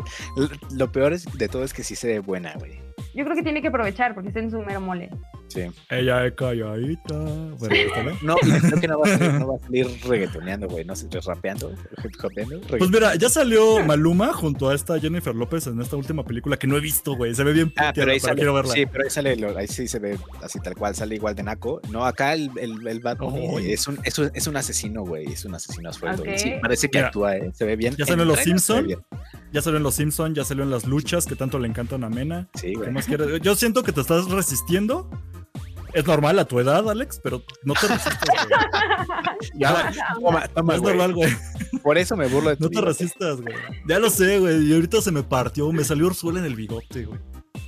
Lo 0.72 0.92
peor 0.92 1.14
es, 1.14 1.26
de 1.36 1.48
todo 1.48 1.64
es 1.64 1.74
que 1.74 1.84
sí 1.84 1.96
se 1.96 2.08
ve 2.08 2.20
buena, 2.20 2.54
güey. 2.60 2.80
Yo 3.16 3.24
creo 3.24 3.36
que 3.36 3.44
tiene 3.44 3.62
que 3.62 3.68
aprovechar 3.68 4.14
porque 4.14 4.30
está 4.30 4.40
en 4.40 4.50
su 4.52 4.60
mero 4.62 4.82
mole. 4.82 5.10
Sí. 5.50 5.62
Ella 5.92 6.26
es 6.26 6.34
calladita. 6.34 7.14
Bueno, 7.14 7.76
¿está 7.76 8.02
bien? 8.02 8.16
No, 8.24 8.36
creo 8.38 8.80
que 8.82 8.88
no 8.88 9.00
va 9.00 9.08
a 9.08 9.18
salir, 9.18 9.34
no 9.34 9.48
va 9.48 9.56
a 9.56 9.60
salir 9.60 9.88
reggaetoneando, 10.08 10.68
güey. 10.68 10.84
No 10.84 10.96
sé, 10.96 11.08
rapeando, 11.24 11.72
rapeando. 12.18 12.62
Pues 12.62 12.90
mira, 12.90 13.14
ya 13.16 13.30
salió 13.30 13.84
Maluma 13.86 14.34
junto 14.34 14.70
a 14.70 14.74
esta 14.76 15.00
Jennifer 15.00 15.36
López 15.36 15.68
en 15.68 15.80
esta 15.80 15.96
última 15.96 16.24
película 16.26 16.58
que 16.58 16.66
no 16.66 16.76
he 16.76 16.80
visto, 16.80 17.16
güey. 17.16 17.36
Se 17.36 17.44
ve 17.44 17.54
bien 17.54 17.72
Ah, 17.78 17.92
pero 17.94 18.12
ahí 18.12 18.20
sale, 18.20 18.36
quiero 18.38 18.54
verla. 18.54 18.74
sí, 18.74 18.86
pero 18.88 19.04
ahí 19.04 19.10
sale, 19.12 19.38
ahí 19.58 19.68
sí 19.68 19.88
se 19.88 20.00
ve 20.00 20.18
así 20.42 20.60
tal 20.60 20.74
cual, 20.76 20.96
sale 20.96 21.14
igual 21.16 21.36
de 21.36 21.44
naco. 21.44 21.82
No, 21.92 22.06
acá 22.06 22.34
el, 22.34 22.50
el, 22.60 22.88
el 22.88 23.00
Bad 23.00 23.18
Bunny 23.18 23.48
Oh. 23.48 23.60
es, 23.60 23.88
un, 23.88 24.00
es, 24.04 24.18
un, 24.18 24.32
es 24.34 24.48
un 24.48 24.58
asesino, 24.58 25.04
güey, 25.04 25.26
es 25.32 25.46
un 25.46 25.54
asesino 25.54 25.90
a 25.90 25.94
sueldo. 25.94 26.24
Sí, 26.36 26.54
parece 26.62 26.90
que 26.90 26.98
Mira, 26.98 27.08
actúa, 27.08 27.38
¿eh? 27.38 27.52
se 27.54 27.66
ve 27.66 27.76
bien. 27.76 27.96
ya 27.96 28.04
En 28.06 28.08
salen 28.08 28.28
los 28.28 28.38
trailer 28.42 29.00
Ya 29.54 29.62
salió 29.62 29.78
en 29.78 29.84
Los 29.84 29.96
Simpsons, 29.96 30.36
ya 30.36 30.44
salió 30.44 30.64
en 30.64 30.72
las 30.72 30.86
luchas 30.86 31.26
que 31.28 31.36
tanto 31.36 31.60
le 31.60 31.68
encantan 31.68 32.04
a 32.04 32.10
Mena. 32.10 32.50
Sí, 32.56 32.68
¿Qué 32.74 32.76
güey. 32.76 32.92
más 32.92 33.06
quieres? 33.06 33.40
Yo 33.42 33.56
siento 33.56 33.84
que 33.84 33.92
te 33.92 34.02
estás 34.02 34.26
resistiendo. 34.30 35.10
Es 35.94 36.08
normal 36.08 36.40
a 36.40 36.46
tu 36.46 36.60
edad, 36.60 36.90
Alex, 36.90 37.20
pero 37.24 37.44
no 37.64 37.76
te 37.76 37.88
resistas, 37.88 38.20
güey. 38.20 38.48
Ya, 39.56 39.92
toma, 40.16 40.48
toma, 40.48 40.76
es 40.76 40.82
güey. 40.82 40.96
normal, 40.98 41.14
güey. 41.14 41.32
Por 41.84 41.98
eso 41.98 42.16
me 42.18 42.28
burlo 42.28 42.50
de 42.50 42.56
tu 42.56 42.64
No 42.64 42.70
te 42.70 42.82
resistas, 42.82 43.42
güey. 43.42 43.54
Ya 43.88 44.00
lo 44.00 44.10
sé, 44.10 44.40
güey. 44.40 44.64
Y 44.70 44.74
ahorita 44.74 45.02
se 45.02 45.12
me 45.12 45.22
partió, 45.22 45.72
me 45.72 45.84
salió 45.84 46.08
Orzuela 46.08 46.40
en 46.40 46.46
el 46.46 46.56
bigote, 46.56 47.06
güey. 47.06 47.20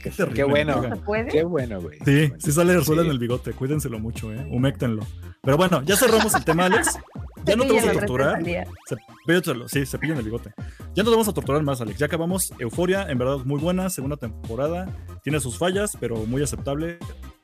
Qué 0.02 0.10
terrible. 0.10 0.36
Qué 0.36 0.44
bueno. 0.44 0.76
oigan. 0.80 0.96
¿Se 0.98 1.04
puede? 1.04 1.28
Qué 1.28 1.44
bueno, 1.44 1.82
güey. 1.82 2.00
Sí, 2.06 2.32
sí 2.40 2.52
sale 2.52 2.76
Orzuela 2.78 3.02
Sí. 3.04 3.08
en 3.08 3.12
el 3.12 3.20
bigote. 3.20 3.52
Cuídenselo 3.54 4.00
mucho, 4.00 4.34
eh. 4.34 4.48
Huméctenlo. 4.50 5.06
Pero 5.44 5.58
bueno, 5.58 5.84
ya 5.84 5.96
cerramos 5.96 6.34
el 6.34 6.44
tema, 6.46 6.66
Alex. 6.66 6.98
Ya 7.46 7.56
no 7.56 7.64
te 7.64 7.74
vamos 7.74 7.88
a 7.88 7.94
torturar. 7.94 8.44
Cepíllatelo, 8.88 9.68
sí, 9.68 9.86
cepillen 9.86 10.18
el 10.18 10.24
bigote. 10.24 10.52
Ya 10.94 11.04
no 11.04 11.10
te 11.10 11.16
vamos 11.16 11.28
a 11.28 11.34
torturar 11.34 11.64
más, 11.64 11.82
Alex. 11.82 12.00
Ya 12.00 12.08
acabamos. 12.08 12.54
Euforia, 12.60 13.10
en 13.10 13.18
verdad, 13.18 13.38
muy 13.46 13.60
buena. 13.60 13.90
Segunda 13.90 14.18
temporada. 14.18 14.88
Tiene 15.24 15.40
sus 15.40 15.58
fallas, 15.58 15.98
pero 16.00 16.16
muy 16.26 16.42
aceptable. 16.42 16.98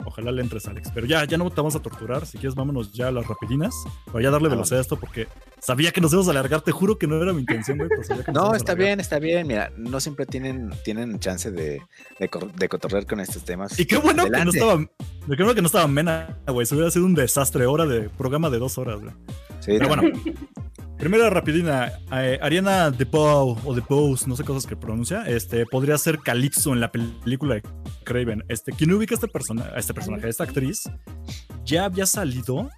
Ojalá 0.05 0.31
le 0.31 0.41
entres, 0.41 0.67
Alex. 0.67 0.91
Pero 0.93 1.07
ya, 1.07 1.25
ya 1.25 1.37
no 1.37 1.49
te 1.49 1.55
vamos 1.57 1.75
a 1.75 1.79
torturar. 1.79 2.25
Si 2.25 2.37
quieres, 2.37 2.55
vámonos 2.55 2.93
ya 2.93 3.07
a 3.07 3.11
las 3.11 3.27
rapidinas. 3.27 3.73
Para 4.11 4.23
ya 4.23 4.31
darle 4.31 4.47
Ah, 4.47 4.51
velocidad 4.51 4.79
a 4.79 4.81
esto, 4.81 4.97
porque 4.97 5.27
sabía 5.59 5.91
que 5.91 6.01
nos 6.01 6.11
íbamos 6.11 6.27
a 6.27 6.31
alargar. 6.31 6.61
Te 6.61 6.71
juro 6.71 6.97
que 6.97 7.07
no 7.07 7.21
era 7.21 7.33
mi 7.33 7.41
intención, 7.41 7.77
güey. 7.77 7.89
No, 8.33 8.53
está 8.55 8.73
bien, 8.75 8.99
está 8.99 9.19
bien. 9.19 9.47
Mira, 9.47 9.71
no 9.77 9.99
siempre 9.99 10.25
tienen, 10.25 10.71
tienen 10.83 11.19
chance 11.19 11.51
de, 11.51 11.81
de, 12.19 12.69
cotorrear 12.69 13.05
con 13.05 13.19
estos 13.19 13.43
temas. 13.43 13.79
Y 13.79 13.85
qué 13.85 13.97
bueno 13.97 14.25
que 14.25 14.45
no 14.45 14.51
estaba. 14.51 14.75
Bueno 15.27 15.55
que 15.55 15.61
no 15.61 15.67
estaba 15.67 15.87
Mena, 15.87 16.37
güey. 16.47 16.65
Se 16.65 16.75
hubiera 16.75 16.91
sido 16.91 17.05
un 17.05 17.13
desastre. 17.13 17.65
Hora 17.65 17.85
de 17.85 18.09
programa 18.09 18.49
de 18.49 18.59
dos 18.59 18.77
horas, 18.77 18.99
güey. 18.99 19.13
Sí, 19.59 19.73
Pero 19.77 19.87
bueno, 19.87 20.03
primera 21.01 21.31
rapidina. 21.31 21.91
eh, 22.13 22.37
Ariana 22.41 22.91
DeBow 22.91 23.57
o 23.65 23.73
DeBose, 23.73 24.27
no 24.29 24.35
sé 24.35 24.43
cosas 24.43 24.67
que 24.67 24.75
pronuncia, 24.75 25.23
este, 25.27 25.65
podría 25.65 25.97
ser 25.97 26.19
Calypso 26.19 26.71
en 26.73 26.79
la 26.79 26.91
película 26.91 27.55
de 27.55 27.63
Craven. 28.03 28.43
Este, 28.49 28.71
quien 28.71 28.93
ubica 28.93 29.15
a 29.15 29.17
este, 29.17 29.27
persona, 29.27 29.65
a 29.75 29.79
este 29.79 29.95
personaje, 29.95 30.27
a 30.27 30.29
esta 30.29 30.43
actriz, 30.43 30.83
ya 31.65 31.85
había 31.85 32.05
salido 32.05 32.69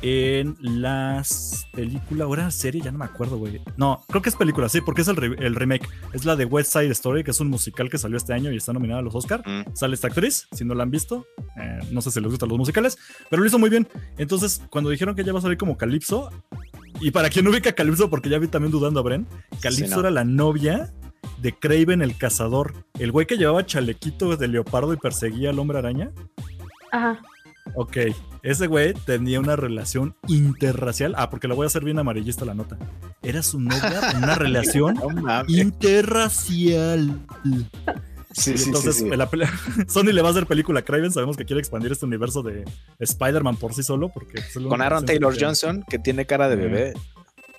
en 0.00 0.56
las 0.60 1.66
películas, 1.72 2.26
o 2.28 2.34
era 2.34 2.50
serie, 2.52 2.80
ya 2.82 2.92
no 2.92 2.98
me 2.98 3.04
acuerdo, 3.04 3.36
güey. 3.38 3.60
No, 3.76 4.04
creo 4.08 4.22
que 4.22 4.28
es 4.30 4.36
película, 4.36 4.68
sí, 4.68 4.80
porque 4.80 5.02
es 5.02 5.08
el, 5.08 5.16
re- 5.16 5.36
el 5.44 5.54
remake. 5.56 5.88
Es 6.12 6.24
la 6.24 6.36
de 6.36 6.44
West 6.44 6.72
Side 6.72 6.90
Story, 6.92 7.24
que 7.24 7.32
es 7.32 7.40
un 7.40 7.48
musical 7.48 7.90
que 7.90 7.98
salió 7.98 8.16
este 8.16 8.32
año 8.32 8.52
y 8.52 8.56
está 8.58 8.72
nominada 8.72 9.00
a 9.00 9.02
los 9.02 9.14
Oscar. 9.14 9.42
Mm. 9.44 9.74
Sale 9.74 9.94
esta 9.94 10.06
actriz, 10.06 10.46
si 10.52 10.64
no 10.64 10.74
la 10.74 10.84
han 10.84 10.90
visto. 10.92 11.26
eh, 11.60 11.78
no 11.90 12.00
sé 12.00 12.12
si 12.12 12.20
les 12.20 12.30
gustan 12.30 12.48
los 12.48 12.58
musicales, 12.58 12.96
pero 13.28 13.42
lo 13.42 13.48
hizo 13.48 13.58
muy 13.58 13.70
bien. 13.70 13.88
Entonces, 14.18 14.62
cuando 14.70 14.90
dijeron 14.90 15.14
que 15.16 15.24
ya 15.24 15.32
va 15.32 15.40
a 15.40 15.42
salir 15.42 15.58
como 15.58 15.76
Calypso, 15.76 16.30
y 17.00 17.10
para 17.10 17.30
quien 17.30 17.44
no 17.44 17.50
ubica 17.50 17.70
a 17.70 17.74
Calypso, 17.74 18.08
porque 18.10 18.28
ya 18.28 18.38
vi 18.38 18.48
también 18.48 18.70
dudando 18.72 19.00
a 19.00 19.02
Bren, 19.02 19.26
Calypso 19.60 19.84
Sí, 19.86 19.90
no. 19.90 20.00
era 20.00 20.10
la 20.10 20.24
novia 20.24 20.92
de 21.40 21.52
Craven 21.52 22.02
el 22.02 22.16
cazador. 22.16 22.72
El 22.98 23.10
güey 23.12 23.26
que 23.26 23.36
llevaba 23.36 23.66
chalequito 23.66 24.36
de 24.36 24.48
leopardo 24.48 24.92
y 24.92 24.96
perseguía 24.96 25.50
al 25.50 25.58
hombre 25.58 25.78
araña. 25.78 26.10
Ajá. 26.92 27.20
Ok, 27.74 27.96
ese 28.42 28.66
güey 28.66 28.92
tenía 28.92 29.40
una 29.40 29.56
relación 29.56 30.14
interracial. 30.28 31.14
Ah, 31.16 31.30
porque 31.30 31.48
la 31.48 31.54
voy 31.54 31.64
a 31.64 31.68
hacer 31.68 31.84
bien 31.84 31.98
amarillista 31.98 32.44
la 32.44 32.54
nota. 32.54 32.76
Era 33.22 33.42
su 33.42 33.58
novia 33.60 34.10
en 34.10 34.18
una 34.18 34.34
relación 34.36 34.96
interracial. 35.48 37.20
Sí, 38.32 38.56
sí, 38.56 38.64
entonces, 38.66 38.96
sí, 38.96 39.08
la 39.08 39.28
Sony 39.88 40.12
le 40.12 40.22
va 40.22 40.28
a 40.28 40.30
hacer 40.30 40.46
película 40.46 40.80
a 40.80 40.82
Craven. 40.82 41.12
Sabemos 41.12 41.36
que 41.36 41.44
quiere 41.44 41.60
expandir 41.60 41.92
este 41.92 42.06
universo 42.06 42.42
de 42.42 42.64
Spider-Man 42.98 43.56
por 43.56 43.74
sí 43.74 43.82
solo. 43.82 44.08
Porque 44.08 44.42
Con 44.68 44.80
Aaron 44.80 45.04
Taylor 45.04 45.34
Johnson, 45.38 45.84
que 45.88 45.98
tiene 45.98 46.26
cara 46.26 46.48
de 46.48 46.56
bebé, 46.56 46.94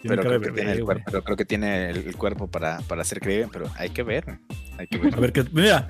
tiene 0.02 0.18
pero 0.18 0.24
cara 0.24 0.30
creo, 0.30 0.40
de 0.40 0.46
que 0.48 0.52
tiene 0.52 0.62
bebé, 0.62 0.72
el 0.72 0.84
güey. 0.84 0.86
cuerpo, 0.86 1.04
pero 1.06 1.24
creo 1.24 1.38
que 1.38 1.46
tiene 1.46 1.90
el, 1.90 2.16
cuerpo 2.18 2.48
para, 2.48 2.80
para 2.82 3.04
ser 3.04 3.20
creíble, 3.20 3.50
pero 3.52 3.66
hay 3.76 3.90
que 3.90 4.04
ver. 4.04 4.40
Hay 4.78 4.88
que 4.88 4.98
ver. 4.98 5.16
A 5.16 5.20
ver, 5.20 5.32
que, 5.32 5.46
mira, 5.52 5.90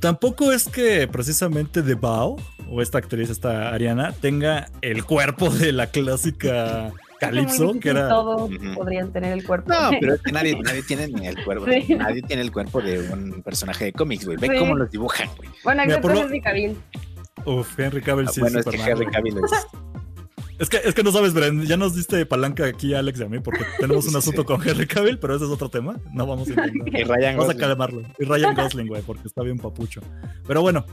tampoco 0.00 0.52
es 0.52 0.64
que 0.64 1.06
precisamente 1.08 1.82
The 1.82 1.94
Bao, 1.94 2.36
o 2.68 2.82
esta 2.82 2.98
actriz, 2.98 3.30
esta 3.30 3.72
Ariana, 3.72 4.12
tenga 4.12 4.68
el 4.80 5.04
cuerpo 5.04 5.50
de 5.50 5.72
la 5.72 5.88
clásica 5.88 6.92
Calypso, 7.26 7.74
que 7.80 7.88
era. 7.90 8.08
Todos 8.08 8.50
podrían 8.74 9.12
tener 9.12 9.32
el 9.32 9.44
cuerpo. 9.44 9.70
No, 9.72 9.90
pero 10.00 10.14
es 10.14 10.22
que 10.22 10.32
nadie, 10.32 10.58
nadie 10.62 10.82
tiene 10.82 11.08
ni 11.08 11.26
el 11.26 11.42
cuerpo. 11.44 11.66
Sí. 11.66 11.94
Nadie 11.94 12.22
tiene 12.22 12.42
el 12.42 12.52
cuerpo 12.52 12.80
de 12.80 13.00
un 13.10 13.42
personaje 13.42 13.86
de 13.86 13.92
cómics, 13.92 14.24
güey. 14.26 14.36
Ve 14.38 14.48
Sí. 14.48 14.58
cómo 14.58 14.74
los 14.76 14.90
dibujan, 14.90 15.28
güey. 15.36 15.48
Bueno, 15.64 15.82
Mira, 15.82 15.96
excepto 15.96 16.08
por 16.08 16.16
lo- 16.16 16.22
Henry 16.24 16.40
Cavill. 16.40 16.76
Uf, 17.44 17.78
Henry 17.78 18.02
Cavill 18.02 18.28
sí 18.28 18.40
bueno, 18.40 18.58
es 18.60 18.66
es 18.66 18.70
que 18.72 18.78
Superman, 18.78 19.02
Henry. 19.02 19.12
Cavill 19.12 19.36
es. 19.44 19.66
Es 20.58 20.68
que, 20.68 20.76
es 20.76 20.94
que 20.94 21.02
no 21.02 21.10
sabes, 21.10 21.34
Bren, 21.34 21.62
ya 21.66 21.76
nos 21.76 21.96
diste 21.96 22.24
palanca 22.24 22.64
aquí 22.66 22.94
a 22.94 23.00
Alex 23.00 23.18
y 23.18 23.22
a 23.24 23.28
mí 23.28 23.40
porque 23.40 23.64
tenemos 23.80 24.06
un 24.06 24.14
asunto 24.16 24.42
sí. 24.42 24.46
con 24.46 24.62
Henry 24.68 24.86
Cavill, 24.86 25.18
pero 25.18 25.34
ese 25.34 25.46
es 25.46 25.50
otro 25.50 25.68
tema. 25.68 25.96
No 26.12 26.24
vamos 26.24 26.46
a 26.46 26.50
intentar. 26.52 27.00
Y 27.00 27.02
Ryan 27.02 27.36
Vamos 27.36 27.52
a 27.52 27.58
calmarlo. 27.58 28.02
Y 28.20 28.24
Ryan 28.24 28.54
Gosling, 28.54 28.86
güey, 28.86 29.02
porque 29.02 29.26
está 29.26 29.42
bien 29.42 29.58
papucho. 29.58 30.00
Pero 30.46 30.62
bueno, 30.62 30.86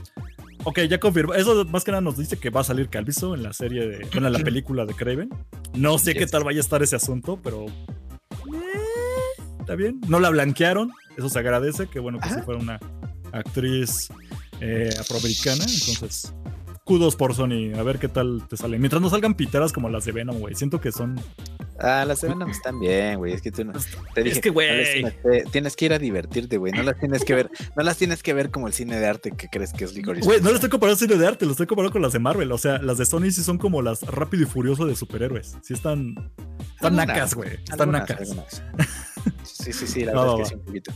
ok, 0.64 0.80
ya 0.88 0.98
confirmo. 0.98 1.34
Eso 1.34 1.64
más 1.66 1.84
que 1.84 1.90
nada 1.90 2.00
nos 2.00 2.16
dice 2.16 2.36
que 2.38 2.50
va 2.50 2.60
a 2.60 2.64
salir 2.64 2.88
Calviso 2.88 3.34
en 3.34 3.42
la 3.42 3.52
serie 3.52 3.86
de. 3.86 4.06
Bueno, 4.12 4.26
en 4.28 4.32
la 4.34 4.38
película 4.44 4.86
de 4.86 4.94
Craven. 4.94 5.30
No 5.74 5.98
sé 5.98 6.14
qué 6.14 6.26
tal 6.26 6.44
vaya 6.44 6.58
a 6.58 6.60
estar 6.62 6.82
ese 6.82 6.96
asunto, 6.96 7.38
pero. 7.42 7.66
eh, 7.66 9.42
Está 9.60 9.74
bien. 9.74 10.00
No 10.08 10.18
la 10.20 10.30
blanquearon. 10.30 10.90
Eso 11.16 11.28
se 11.28 11.38
agradece. 11.38 11.86
Que 11.88 11.98
bueno 12.00 12.18
que 12.20 12.28
si 12.28 12.34
Ajá. 12.34 12.42
fuera 12.44 12.60
una 12.60 12.80
actriz 13.32 14.08
eh, 14.60 14.90
afroamericana. 14.98 15.64
Entonces. 15.64 16.32
Kudos 16.90 17.14
por 17.14 17.36
Sony, 17.36 17.72
a 17.78 17.84
ver 17.84 18.00
qué 18.00 18.08
tal 18.08 18.42
te 18.48 18.56
sale. 18.56 18.76
Mientras 18.76 19.00
no 19.00 19.08
salgan 19.10 19.34
piteras 19.34 19.72
como 19.72 19.88
las 19.88 20.04
de 20.06 20.10
Venom, 20.10 20.40
güey. 20.40 20.56
Siento 20.56 20.80
que 20.80 20.90
son. 20.90 21.20
Ah, 21.78 22.04
las 22.04 22.20
de 22.20 22.26
Venom 22.26 22.50
están 22.50 22.80
bien, 22.80 23.16
güey. 23.18 23.32
Es 23.32 23.42
que 23.42 23.52
tú 23.52 23.64
no. 23.64 23.74
Te 24.12 24.24
dije, 24.24 24.40
que, 24.40 24.50
güey. 24.50 25.04
no 25.04 25.10
tienes 25.52 25.76
que- 25.76 25.84
ir 25.84 25.92
a 25.92 26.00
divertirte, 26.00 26.56
güey. 26.56 26.72
No 26.72 26.82
las 26.82 26.98
tienes 26.98 27.24
que 27.24 27.32
ver. 27.36 27.48
No 27.76 27.84
las 27.84 27.96
tienes 27.96 28.24
que 28.24 28.34
ver 28.34 28.50
como 28.50 28.66
el 28.66 28.72
cine 28.72 28.98
de 28.98 29.06
arte 29.06 29.30
que 29.30 29.46
crees 29.46 29.72
que 29.72 29.84
es 29.84 29.94
Licorice. 29.94 30.26
Güey, 30.26 30.40
no 30.40 30.48
lo 30.48 30.56
estoy 30.56 30.68
comparando 30.68 30.98
cine 30.98 31.14
de 31.14 31.24
arte, 31.28 31.44
lo 31.46 31.52
estoy 31.52 31.68
comparando 31.68 31.92
con 31.92 32.02
las 32.02 32.12
de 32.12 32.18
Marvel. 32.18 32.50
O 32.50 32.58
sea, 32.58 32.78
las 32.82 32.98
de 32.98 33.06
Sony 33.06 33.30
sí 33.30 33.44
son 33.44 33.56
como 33.58 33.82
las 33.82 34.02
rápido 34.02 34.42
y 34.42 34.46
furioso 34.46 34.84
de 34.84 34.96
superhéroes. 34.96 35.58
Sí 35.62 35.74
están. 35.74 36.16
Están 36.74 36.98
Algunas, 36.98 37.06
nacas, 37.06 37.34
güey. 37.36 37.50
Están 37.54 37.80
Algunas, 37.82 38.00
nacas. 38.08 38.20
algunas. 38.20 38.62
Sí, 39.44 39.72
sí, 39.72 39.86
sí, 39.86 40.04
la 40.04 40.12
verdad 40.12 40.26
va, 40.28 40.42
es 40.42 40.48
que 40.48 40.48
sí, 40.48 40.54
un 40.54 40.64
poquito. 40.64 40.92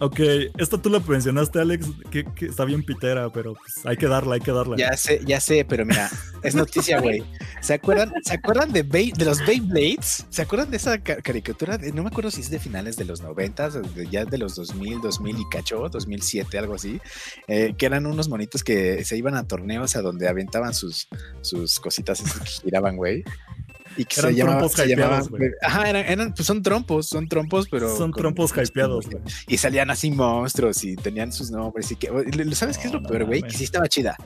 Ok, 0.00 0.20
esta 0.56 0.80
tú 0.80 0.88
la 0.88 0.98
mencionaste, 1.00 1.60
Alex, 1.60 1.86
que, 2.10 2.24
que 2.24 2.46
está 2.46 2.64
bien 2.64 2.82
pitera, 2.82 3.30
pero 3.30 3.52
pues, 3.54 3.84
hay 3.84 3.96
que 3.98 4.06
darla, 4.06 4.36
hay 4.36 4.40
que 4.40 4.50
darla. 4.50 4.76
Ya 4.78 4.96
sé, 4.96 5.20
ya 5.26 5.40
sé, 5.40 5.66
pero 5.68 5.84
mira, 5.84 6.10
es 6.42 6.54
noticia, 6.54 7.00
güey. 7.02 7.22
¿Se 7.60 7.74
acuerdan, 7.74 8.10
¿se 8.24 8.34
acuerdan 8.34 8.72
de, 8.72 8.82
Bey- 8.82 9.12
de 9.12 9.26
los 9.26 9.44
Beyblades? 9.44 10.24
¿Se 10.30 10.40
acuerdan 10.40 10.70
de 10.70 10.78
esa 10.78 10.98
ca- 11.02 11.20
caricatura? 11.20 11.76
De- 11.76 11.92
no 11.92 12.02
me 12.02 12.08
acuerdo 12.08 12.30
si 12.30 12.40
es 12.40 12.48
de 12.50 12.58
finales 12.58 12.96
de 12.96 13.04
los 13.04 13.20
90, 13.20 13.70
de, 13.70 14.06
ya 14.08 14.24
de 14.24 14.38
los 14.38 14.54
2000, 14.54 15.02
2000 15.02 15.38
y 15.38 15.48
cacho, 15.50 15.86
2007, 15.90 16.58
algo 16.58 16.74
así, 16.74 16.98
eh, 17.46 17.74
que 17.76 17.84
eran 17.86 18.06
unos 18.06 18.28
monitos 18.30 18.64
que 18.64 19.04
se 19.04 19.18
iban 19.18 19.34
a 19.34 19.46
torneos 19.46 19.96
a 19.96 20.00
donde 20.02 20.28
aventaban 20.28 20.72
sus, 20.72 21.08
sus 21.42 21.78
cositas 21.78 22.20
esas 22.20 22.40
que 22.40 22.64
giraban, 22.70 22.96
güey. 22.96 23.22
Y 23.98 24.04
que 24.04 24.20
Eran 24.20 24.30
se 24.32 24.36
llamaban, 24.38 24.58
trompos 24.60 24.76
se 24.76 24.86
llamaban- 24.88 25.22
hypeados, 25.24 25.28
güey. 25.30 25.50
Ajá, 25.62 25.90
eran, 25.90 26.04
eran- 26.06 26.32
pues 26.34 26.46
son 26.46 26.62
trompos, 26.62 27.06
son 27.08 27.28
trompos, 27.28 27.68
pero. 27.68 27.94
Son 27.96 28.10
con- 28.12 28.20
trompos 28.22 28.52
hypeados, 28.56 29.06
güey. 29.10 29.22
y 29.48 29.56
salían 29.58 29.90
así 29.90 30.10
monstruos 30.10 30.82
y 30.84 30.96
tenían 30.96 31.32
sus 31.32 31.50
nombres 31.50 31.90
y 31.90 31.96
que 31.96 32.08
¿sabes 32.54 32.78
qué 32.78 32.86
es 32.86 32.92
No, 32.92 32.98
lo 33.00 33.02
no 33.02 33.08
peor, 33.10 33.24
güey? 33.24 33.42
Que 33.42 33.50
sí 33.50 33.64
estaba 33.64 33.88
chida. 33.88 34.16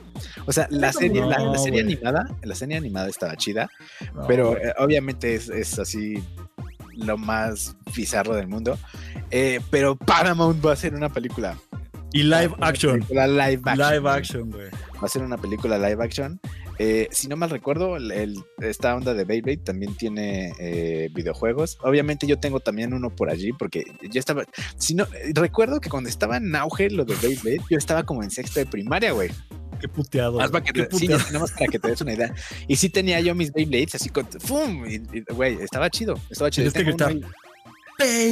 O 0.45 0.53
sea, 0.53 0.67
la 0.69 0.89
Eso 0.89 0.99
serie, 0.99 1.21
la, 1.21 1.39
la 1.39 1.45
no, 1.45 1.55
serie 1.57 1.81
animada, 1.81 2.25
la 2.43 2.55
serie 2.55 2.77
animada 2.77 3.09
estaba 3.09 3.35
chida, 3.35 3.69
No, 4.13 4.27
pero 4.27 4.55
eh, 4.57 4.73
obviamente 4.77 5.35
es, 5.35 5.49
es 5.49 5.79
así 5.79 6.23
lo 6.95 7.17
más 7.17 7.75
bizarro 7.95 8.35
del 8.35 8.47
mundo. 8.47 8.77
Eh, 9.31 9.59
pero 9.71 9.95
Paramount 9.95 10.63
va 10.63 10.69
a 10.69 10.73
hacer 10.73 10.93
una 10.93 11.09
película. 11.09 11.57
y 12.11 12.21
live 12.21 12.53
action. 12.61 12.93
película 12.99 13.25
live 13.27 13.61
action. 13.65 13.77
Live 13.93 14.09
action, 14.09 14.51
güey. 14.51 14.69
Va 14.69 15.05
a 15.05 15.07
ser 15.07 15.23
una 15.23 15.37
película 15.37 15.77
live 15.79 16.03
action. 16.03 16.39
Eh, 16.79 17.07
si 17.11 17.27
no 17.27 17.35
mal 17.35 17.49
recuerdo, 17.49 17.97
el- 17.97 18.11
el- 18.11 18.43
esta 18.59 18.95
onda 18.95 19.13
de 19.13 19.25
Beyblade 19.25 19.57
también 19.57 19.95
tiene 19.95 20.53
eh, 20.59 21.09
videojuegos. 21.13 21.77
Obviamente 21.83 22.27
yo 22.27 22.39
tengo 22.39 22.59
también 22.59 22.93
uno 22.93 23.09
por 23.15 23.29
allí 23.29 23.51
porque 23.53 23.83
yo 24.01 24.19
estaba, 24.19 24.43
si 24.77 24.95
no, 24.95 25.03
eh, 25.05 25.31
recuerdo 25.33 25.79
que 25.79 25.89
cuando 25.89 26.09
estaba 26.09 26.37
en 26.37 26.55
auge 26.55 26.89
lo 26.89 27.05
de 27.05 27.15
Beyblade, 27.15 27.61
yo 27.69 27.77
estaba 27.77 28.03
como 28.03 28.23
en 28.23 28.31
sexto 28.31 28.59
de 28.59 28.65
primaria, 28.65 29.11
güey. 29.11 29.29
Qué 29.79 29.87
puteado. 29.89 30.37
Más 30.37 30.49
güey, 30.49 30.63
para 30.63 30.73
que 30.73 30.85
te, 30.85 30.97
sí, 30.97 31.07
más 31.09 31.51
para 31.51 31.67
que 31.67 31.77
te 31.79 31.89
des 31.89 31.99
una 32.01 32.13
idea. 32.13 32.33
Y 32.67 32.75
sí 32.77 32.89
tenía 32.89 33.19
yo 33.19 33.35
mis 33.35 33.51
Beyblades 33.51 33.95
así 33.95 34.09
con, 34.09 34.25
¡fum! 34.39 34.83
Güey, 35.35 35.57
estaba 35.61 35.89
chido, 35.89 36.15
estaba 36.29 36.49
chido. 36.49 36.71
Tienes 36.71 36.91
que 36.91 37.03
Tengo 37.05 37.19
uno 37.19 37.27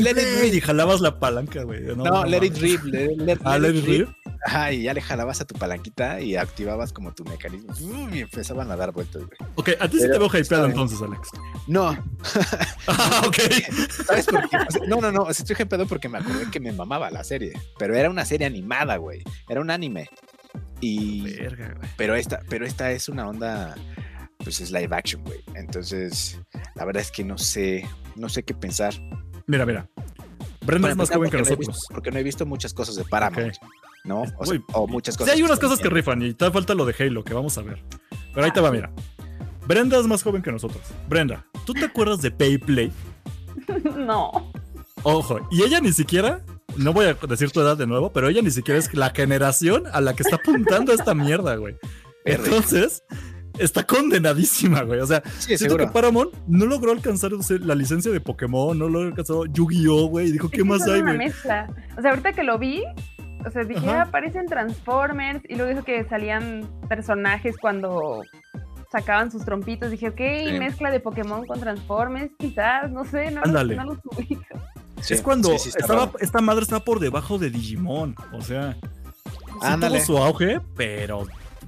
Let 0.02 0.12
it 0.12 0.42
rip. 0.42 0.54
Y 0.54 0.62
jalabas 0.62 1.02
la 1.02 1.20
palanca, 1.20 1.64
güey. 1.64 1.82
No, 1.82 1.96
No, 1.96 2.04
no 2.04 2.26
let 2.26 2.46
it 2.46 2.58
rip. 2.58 2.84
Let, 2.84 3.16
let- 3.18 3.40
Ah, 3.44 3.58
let 3.58 3.72
let 3.74 3.80
it 3.80 3.86
rip. 3.86 4.10
Ajá, 4.44 4.72
y 4.72 4.84
ya 4.84 4.94
le 4.96 5.02
jalabas 5.02 5.40
a 5.42 5.46
tu 5.46 5.54
palanquita 5.54 6.20
y 6.20 6.36
activabas 6.36 6.92
como 6.92 7.14
tu 7.14 7.24
mecanismo. 7.26 7.74
Y 8.12 8.22
empezaban 8.22 8.72
a 8.72 8.76
dar 8.76 8.92
vueltas, 8.92 9.22
güey. 9.24 9.52
Ok, 9.56 9.70
a 9.80 9.88
ti 9.88 9.98
sí 10.00 10.10
te 10.12 10.18
veo 10.18 10.28
hypeado 10.28 10.66
entonces, 10.66 11.00
Alex. 11.02 11.30
No, 11.68 11.90
Ah, 12.88 13.22
ok. 13.28 13.38
¿sabes 14.06 14.26
por 14.26 14.50
qué? 14.50 14.58
O 14.58 14.72
sea, 14.72 14.82
no, 14.88 15.00
no, 15.00 15.12
no. 15.12 15.22
o 15.24 15.34
sea, 15.34 15.44
Estoy 15.46 15.66
pedo 15.66 15.86
porque 15.86 16.10
me 16.10 16.18
acordé 16.18 16.50
que 16.50 16.60
me 16.60 16.72
mamaba 16.72 17.12
la 17.12 17.24
serie. 17.24 17.54
Pero 17.78 17.96
era 17.96 18.10
una 18.10 18.26
serie 18.26 18.48
animada, 18.48 18.98
güey. 18.98 19.24
Era 19.48 19.62
un 19.62 19.70
anime. 19.70 20.10
Y. 20.80 21.22
Verga, 21.36 21.76
güey. 21.78 21.90
Pero 21.98 22.16
esta, 22.16 22.42
pero 22.50 22.66
esta 22.66 22.92
es 22.92 23.10
una 23.10 23.28
onda. 23.28 23.76
Pues 24.44 24.60
es 24.60 24.72
live 24.72 24.90
action, 24.96 25.24
güey. 25.24 25.40
Entonces, 25.54 26.40
la 26.74 26.84
verdad 26.86 27.02
es 27.04 27.12
que 27.12 27.24
no 27.24 27.38
sé. 27.38 27.88
No 28.16 28.28
sé 28.28 28.42
qué 28.42 28.56
pensar. 28.56 28.94
Mira, 29.48 29.66
mira. 29.66 29.88
Brenda 30.66 30.90
es 30.90 30.96
más 30.96 31.10
joven 31.10 31.30
que 31.32 31.38
no 31.38 31.44
nosotros. 31.44 31.68
visto- 31.68 31.94
porque 31.94 32.12
no 32.12 32.20
he 32.20 32.24
visto 32.24 32.46
muchas 32.46 32.74
cosas 32.74 32.96
de 32.96 33.04
Paramount. 33.04 33.56
¿no? 34.04 34.24
O, 34.40 34.46
sea, 34.46 34.60
o 34.74 34.88
muchas 34.88 35.14
Sí, 35.16 35.20
cosas. 35.20 35.36
hay 35.36 35.44
unas 35.44 35.60
cosas 35.60 35.80
que 35.80 35.90
rifan 35.90 36.22
y 36.24 36.34
te 36.34 36.50
falta 36.50 36.74
lo 36.74 36.86
de 36.86 36.96
Halo, 36.98 37.24
que 37.24 37.34
vamos 37.36 37.58
a 37.58 37.62
ver. 37.62 37.84
Pero 38.34 38.46
ahí 38.46 38.52
te 38.52 38.60
va, 38.60 38.72
mira. 38.72 38.92
Brenda 39.68 40.00
es 40.00 40.08
más 40.08 40.24
joven 40.24 40.42
que 40.42 40.52
nosotros. 40.52 40.82
Brenda, 41.08 41.46
¿tú 41.66 41.74
te 41.74 41.86
acuerdas 41.86 42.22
de 42.22 42.32
Payplay? 42.32 42.92
No. 43.96 44.52
Ojo, 45.04 45.40
y 45.52 45.64
ella 45.64 45.80
ni 45.82 45.92
siquiera, 45.94 46.42
no 46.78 46.94
voy 46.94 47.06
a 47.08 47.14
decir 47.14 47.52
tu 47.52 47.62
edad 47.62 47.78
de 47.78 47.88
nuevo, 47.88 48.12
pero 48.12 48.28
ella 48.28 48.42
ni 48.42 48.52
siquiera 48.52 48.80
es 48.80 48.94
la 48.94 49.12
generación 49.12 49.84
a 49.92 50.02
la 50.02 50.16
que 50.16 50.24
está 50.24 50.36
apuntando 50.38 50.94
esta 50.94 51.14
mierda, 51.16 51.56
güey. 51.56 51.76
Entonces, 52.26 53.04
está 53.58 53.84
condenadísima, 53.86 54.82
güey. 54.84 55.00
O 55.00 55.06
sea, 55.08 55.22
Sí, 55.40 55.58
siento 55.58 55.78
que. 55.78 55.88
Paramount 55.88 56.34
no 56.48 56.66
logró 56.66 56.92
alcanzar 56.92 57.34
o 57.34 57.42
sea, 57.44 57.58
la 57.60 57.76
licencia 57.76 58.12
de 58.12 58.20
Pokémon, 58.22 58.78
no 58.78 58.88
logró 58.88 59.08
alcanzar 59.10 59.36
Yu-Gi-Oh, 59.52 60.08
güey. 60.08 60.28
y 60.28 60.32
Dijo, 60.32 60.50
¿qué 60.50 60.64
más 60.64 60.88
hay, 60.88 61.02
güey? 61.02 61.18
mezcla. 61.18 61.68
O 61.98 62.02
sea, 62.02 62.12
ahorita 62.12 62.34
que 62.34 62.44
lo 62.44 62.58
vi, 62.58 62.84
o 63.46 63.52
sea, 63.52 63.64
dije, 63.64 63.88
Ajá. 63.90 64.00
ah, 64.00 64.02
aparecen 64.04 64.46
Transformers 64.48 65.42
y 65.50 65.56
luego 65.56 65.72
dijo 65.72 65.84
que 65.84 66.04
salían 66.06 66.70
personajes 66.88 67.56
cuando 67.58 68.22
sacaban 68.92 69.32
sus 69.32 69.44
trompitos. 69.46 69.90
Dije, 69.92 70.10
ok, 70.10 70.22
Sí. 70.52 70.60
mezcla 70.60 70.92
de 70.92 71.00
Pokémon 71.00 71.46
con 71.46 71.60
Transformers, 71.60 72.32
quizás, 72.38 72.92
no 72.92 73.06
sé, 73.06 73.32
no, 73.32 73.42
Ándale. 73.44 73.76
no 73.76 73.86
los 73.86 73.98
ubico. 74.18 74.44
Sí, 75.02 75.16
es 75.16 75.22
cuando 75.22 75.50
sí, 75.54 75.58
sí, 75.60 75.70
está 75.70 75.80
estaba, 75.80 76.06
raro. 76.06 76.18
esta 76.20 76.42
madre 76.42 76.62
estaba 76.62 76.84
por 76.84 77.00
debajo 77.00 77.40
de 77.40 77.50
Digimon. 77.50 78.16
O 78.34 78.42
sea, 78.42 78.74
sí 78.82 79.58
Ándale. 79.62 79.98
tuvo 79.98 80.06
su 80.06 80.18
auge, 80.24 80.60
pero, 80.76 81.26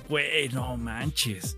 güey, 0.08 0.50
no 0.50 0.78
manches. 0.78 1.58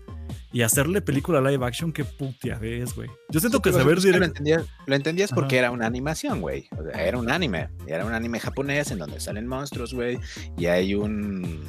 Y 0.52 0.62
hacerle 0.62 1.02
película 1.02 1.40
live 1.40 1.66
action, 1.66 1.92
qué 1.92 2.04
putia 2.04 2.58
ves, 2.58 2.94
güey. 2.94 3.10
Yo 3.30 3.40
siento 3.40 3.58
Sí, 3.58 3.62
que 3.64 3.72
saber 3.72 3.96
lo 3.96 4.00
directo. 4.02 4.24
entendías, 4.24 4.64
lo 4.86 4.94
entendías 4.94 5.30
porque 5.32 5.58
era 5.58 5.70
una 5.70 5.86
animación, 5.86 6.40
güey. 6.40 6.68
O 6.78 6.82
sea, 6.82 7.04
era 7.04 7.18
un 7.18 7.30
anime. 7.30 7.68
Era 7.86 8.04
un 8.06 8.12
anime 8.14 8.40
japonés 8.40 8.90
en 8.90 8.98
donde 8.98 9.20
salen 9.20 9.46
monstruos, 9.46 9.92
güey. 9.92 10.18
Y 10.56 10.66
hay 10.66 10.94
un. 10.94 11.62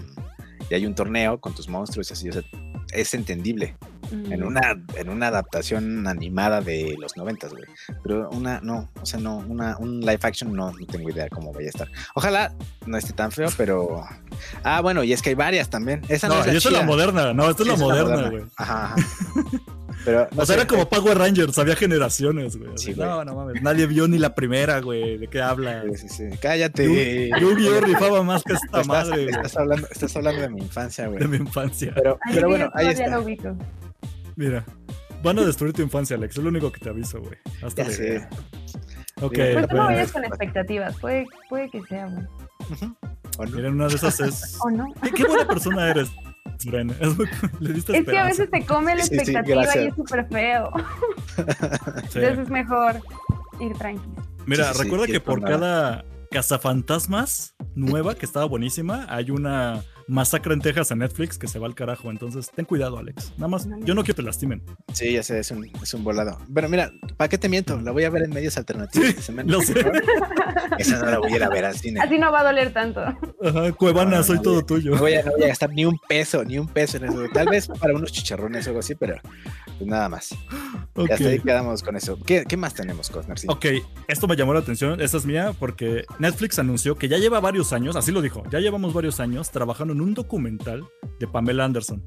Y 0.69 0.73
hay 0.73 0.85
un 0.85 0.95
torneo 0.95 1.39
con 1.41 1.53
tus 1.55 1.67
monstruos 1.67 2.09
y 2.09 2.13
así. 2.13 2.29
O 2.29 2.33
sea, 2.33 2.43
es 2.93 3.13
entendible. 3.13 3.75
En 4.11 4.39
Mm. 4.41 4.47
una, 4.47 4.61
en 4.95 5.09
una 5.09 5.27
adaptación 5.27 6.07
animada 6.07 6.61
de 6.61 6.95
los 6.99 7.17
noventas, 7.17 7.51
güey. 7.51 7.63
Pero 8.03 8.29
una, 8.31 8.59
no, 8.61 8.89
o 9.01 9.05
sea, 9.05 9.19
no, 9.19 9.37
una, 9.37 9.77
un 9.77 9.99
live 10.01 10.19
action 10.21 10.53
no, 10.53 10.71
no 10.71 10.85
tengo 10.85 11.09
idea 11.09 11.27
cómo 11.29 11.51
vaya 11.53 11.67
a 11.67 11.69
estar. 11.69 11.87
Ojalá 12.15 12.53
no 12.85 12.97
esté 12.97 13.13
tan 13.13 13.31
feo, 13.31 13.49
pero. 13.57 14.03
Ah, 14.63 14.81
bueno, 14.81 15.03
y 15.03 15.13
es 15.13 15.21
que 15.21 15.29
hay 15.29 15.35
varias 15.35 15.69
también. 15.69 16.01
Esa 16.09 16.27
no, 16.27 16.35
No, 16.35 16.39
es 16.41 16.47
la 16.47 16.53
y 16.53 16.57
esta 16.57 16.69
es 16.69 16.75
la 16.75 16.83
moderna. 16.83 17.33
No, 17.33 17.49
esta 17.49 17.63
es 17.63 17.67
la 17.67 17.73
Esa 17.75 17.83
moderna, 17.83 18.29
güey. 18.29 18.43
Ajá, 18.57 18.93
ajá. 18.95 18.95
Pero, 20.05 20.27
no 20.31 20.43
O 20.43 20.45
sea, 20.45 20.45
sé, 20.45 20.53
era 20.53 20.67
como 20.67 20.87
Power 20.89 21.17
Rangers, 21.17 21.57
había 21.57 21.75
generaciones, 21.75 22.55
güey. 22.57 22.71
Sí, 22.77 22.93
no, 22.95 23.25
no 23.25 23.35
mames. 23.35 23.61
Nadie 23.61 23.87
vio 23.87 24.07
ni 24.07 24.17
la 24.17 24.33
primera, 24.35 24.79
güey. 24.79 25.17
¿De 25.17 25.27
qué 25.27 25.41
habla? 25.41 25.83
Sí, 25.95 26.07
sí, 26.07 26.09
sí. 26.31 26.37
Cállate. 26.41 27.29
Yu-Gi-Oh 27.39 27.81
rifaba 27.81 28.23
más 28.23 28.43
que 28.43 28.53
esta 28.53 28.65
Estás, 28.67 28.87
madre, 28.87 29.23
güey. 29.23 29.29
estás 29.35 29.57
hablando, 29.57 29.87
estás 29.91 30.15
hablando 30.15 30.41
de 30.41 30.49
mi 30.49 30.61
infancia, 30.61 31.07
güey. 31.07 31.19
De 31.19 31.27
mi 31.27 31.37
infancia. 31.37 31.91
Pero, 31.95 32.17
Ay, 32.23 32.35
pero 32.35 32.49
bueno, 32.49 32.69
ahí 32.73 32.87
está. 32.87 33.07
lo 33.09 33.21
ubico. 33.21 33.57
Mira, 34.35 34.63
van 35.23 35.39
a 35.39 35.43
destruir 35.45 35.73
tu 35.73 35.81
infancia, 35.81 36.15
Alex. 36.15 36.37
Es 36.37 36.43
lo 36.43 36.49
único 36.49 36.71
que 36.71 36.79
te 36.79 36.89
aviso, 36.89 37.19
güey. 37.19 37.35
Hasta 37.63 37.83
Ya 37.83 37.89
la 37.89 37.93
sé. 37.95 38.27
Ok, 39.19 39.33
Pues 39.33 39.53
Pues 39.55 39.67
tú 39.67 39.75
no 39.77 39.83
vayas 39.85 40.11
con 40.11 40.23
expectativas, 40.23 40.95
puede, 40.99 41.25
puede 41.49 41.69
que 41.71 41.81
sea, 41.89 42.05
güey. 42.05 42.23
¿O 43.39 43.45
no? 43.45 43.51
Miren, 43.55 43.73
una 43.73 43.87
de 43.87 43.95
esas 43.95 44.19
es. 44.19 44.57
O 44.63 44.69
no. 44.69 44.93
¿Qué, 45.01 45.11
qué 45.11 45.23
buena 45.25 45.47
persona 45.47 45.89
eres, 45.89 46.09
Es 46.99 47.17
muy- 47.17 47.27
Le 47.59 47.73
diste 47.73 47.97
Es 47.97 48.05
que 48.05 48.17
a 48.17 48.25
veces 48.25 48.49
te 48.49 48.65
come 48.65 48.95
la 48.95 49.03
Sí, 49.03 49.09
sí, 49.09 49.15
expectativa 49.15 49.63
y 49.75 49.87
es 49.87 49.95
súper 49.95 50.27
feo. 50.29 50.71
Sí. 51.35 52.19
Entonces 52.19 52.39
es 52.39 52.49
mejor 52.49 53.01
ir 53.59 53.73
tranqui. 53.77 54.01
Mira, 54.45 54.65
Sí, 54.65 54.71
sí, 54.71 54.77
sí, 54.77 54.83
recuerda 54.83 55.05
sí, 55.05 55.11
que 55.11 55.19
por 55.19 55.39
por 55.41 55.49
nada. 55.49 55.59
cada 56.01 56.05
cazafantasmas 56.31 57.55
nueva 57.75 58.15
que 58.15 58.25
estaba 58.25 58.45
buenísima, 58.45 59.05
hay 59.09 59.31
una 59.31 59.83
masacre 60.07 60.53
en 60.53 60.61
Texas 60.61 60.91
en 60.91 60.99
Netflix 60.99 61.37
que 61.37 61.47
se 61.47 61.59
va 61.59 61.67
al 61.67 61.75
carajo. 61.75 62.09
Entonces, 62.09 62.49
ten 62.55 62.65
cuidado, 62.65 62.97
Alex. 62.97 63.33
Nada 63.37 63.47
más, 63.47 63.67
yo 63.81 63.93
no 63.93 64.03
quiero 64.03 64.03
que 64.03 64.13
te 64.13 64.21
lastimen. 64.23 64.63
Sí, 64.93 65.13
ya 65.13 65.23
sé, 65.23 65.39
es 65.39 65.51
un, 65.51 65.65
es 65.81 65.93
un 65.93 66.03
volado. 66.03 66.37
Pero 66.53 66.69
mira, 66.69 66.91
¿para 67.17 67.27
qué 67.29 67.37
te 67.37 67.49
miento? 67.49 67.79
La 67.81 67.91
voy 67.91 68.03
a 68.05 68.09
ver 68.09 68.23
en 68.23 68.29
medios 68.31 68.57
alternativos. 68.57 69.15
de 69.15 69.21
semana. 69.21 69.51
Lo 69.51 69.61
sé. 69.61 69.73
Esa 70.77 70.99
no 70.99 71.11
la 71.11 71.19
voy 71.19 71.33
a 71.33 71.35
ir 71.35 71.43
a 71.43 71.49
ver 71.49 71.65
al 71.65 71.75
cine. 71.75 71.99
Así 71.99 72.17
no 72.17 72.31
va 72.31 72.41
a 72.41 72.43
doler 72.43 72.71
tanto. 72.71 73.01
Ajá, 73.01 73.71
Cuevana, 73.73 74.17
No, 74.17 74.23
soy 74.23 74.37
no, 74.37 74.41
todo 74.43 74.65
tuyo. 74.65 74.91
No 74.91 74.99
voy, 74.99 75.13
a, 75.15 75.23
no 75.23 75.31
voy 75.31 75.43
a 75.43 75.47
gastar 75.47 75.71
ni 75.71 75.85
un 75.85 75.97
peso, 76.07 76.43
ni 76.43 76.57
un 76.57 76.67
peso 76.67 76.97
en 76.97 77.05
eso. 77.05 77.25
Tal 77.33 77.47
vez 77.49 77.67
para 77.67 77.93
unos 77.93 78.11
chicharrones 78.11 78.65
o 78.67 78.69
algo 78.69 78.79
así, 78.79 78.95
pero 78.95 79.15
pues 79.77 79.87
nada 79.87 80.09
más. 80.09 80.33
Ok. 80.95 81.07
Ya 81.09 81.15
hasta 81.15 81.27
ahí 81.29 81.39
quedamos 81.39 81.83
con 81.83 81.95
eso. 81.95 82.17
¿Qué, 82.25 82.45
qué 82.47 82.57
más 82.57 82.73
tenemos, 82.73 83.09
Cosner? 83.09 83.37
Sí. 83.37 83.47
Ok, 83.49 83.65
esto 84.07 84.27
me 84.27 84.35
llamó 84.35 84.53
la 84.53 84.59
atención, 84.59 84.99
esta 85.01 85.17
es 85.17 85.25
mía, 85.25 85.53
porque 85.59 86.05
Netflix 86.19 86.59
anunció 86.59 86.95
que 86.95 87.07
ya 87.07 87.17
lleva 87.17 87.39
varios 87.39 87.73
años, 87.73 87.95
así 87.95 88.11
lo 88.11 88.21
dijo, 88.21 88.43
ya 88.49 88.59
llevamos 88.59 88.93
varios 88.93 89.19
años 89.19 89.51
trabajando 89.51 89.93
en 89.93 89.96
un 90.01 90.13
documental 90.13 90.83
de 91.19 91.27
Pamela 91.27 91.65
Anderson. 91.65 92.03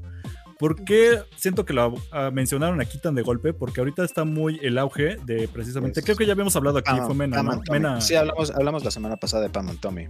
¿Por 0.58 0.84
qué 0.84 1.20
siento 1.36 1.64
que 1.64 1.72
lo 1.72 1.94
ah, 2.12 2.30
mencionaron 2.30 2.82
aquí 2.82 2.98
tan 2.98 3.14
de 3.14 3.22
golpe? 3.22 3.54
Porque 3.54 3.80
ahorita 3.80 4.04
está 4.04 4.24
muy 4.24 4.58
el 4.62 4.76
auge 4.76 5.16
de 5.24 5.48
precisamente, 5.48 6.00
Es- 6.00 6.04
creo 6.04 6.18
que 6.18 6.26
ya 6.26 6.32
habíamos 6.32 6.54
hablado 6.54 6.76
aquí, 6.78 6.90
Pam- 6.90 7.06
fue 7.06 7.14
Mena. 7.14 7.42
Mena, 7.70 8.00
Sí, 8.02 8.14
hablamos, 8.14 8.50
hablamos 8.50 8.84
la 8.84 8.90
semana 8.90 9.16
pasada 9.16 9.44
de 9.44 9.48
Pam 9.48 9.70
and 9.70 9.80
Tommy. 9.80 10.06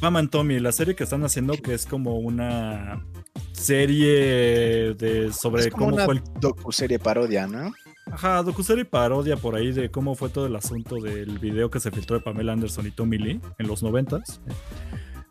Pam 0.00 0.16
and 0.16 0.30
Tommy, 0.30 0.58
la 0.58 0.72
serie 0.72 0.94
que 0.94 1.04
están 1.04 1.22
haciendo 1.24 1.52
que 1.54 1.74
es 1.74 1.84
como 1.84 2.16
una 2.18 3.04
serie 3.52 4.94
de 4.94 5.30
sobre 5.32 5.62
es 5.64 5.68
como 5.70 5.84
cómo 5.84 5.96
una 5.96 6.04
fue 6.06 6.14
el 6.14 6.22
docuserie 6.40 6.98
parodia, 6.98 7.46
¿no? 7.46 7.70
Ajá, 8.10 8.42
docuserie 8.42 8.84
parodia 8.86 9.36
por 9.36 9.54
ahí 9.54 9.70
de 9.72 9.90
cómo 9.90 10.14
fue 10.14 10.30
todo 10.30 10.46
el 10.46 10.56
asunto 10.56 10.96
del 10.96 11.38
video 11.38 11.70
que 11.70 11.78
se 11.78 11.90
filtró 11.90 12.16
de 12.16 12.22
Pamela 12.24 12.52
Anderson 12.54 12.86
y 12.86 12.90
Tommy 12.90 13.18
Lee 13.18 13.40
en 13.58 13.68
los 13.68 13.82
noventas. 13.82 14.40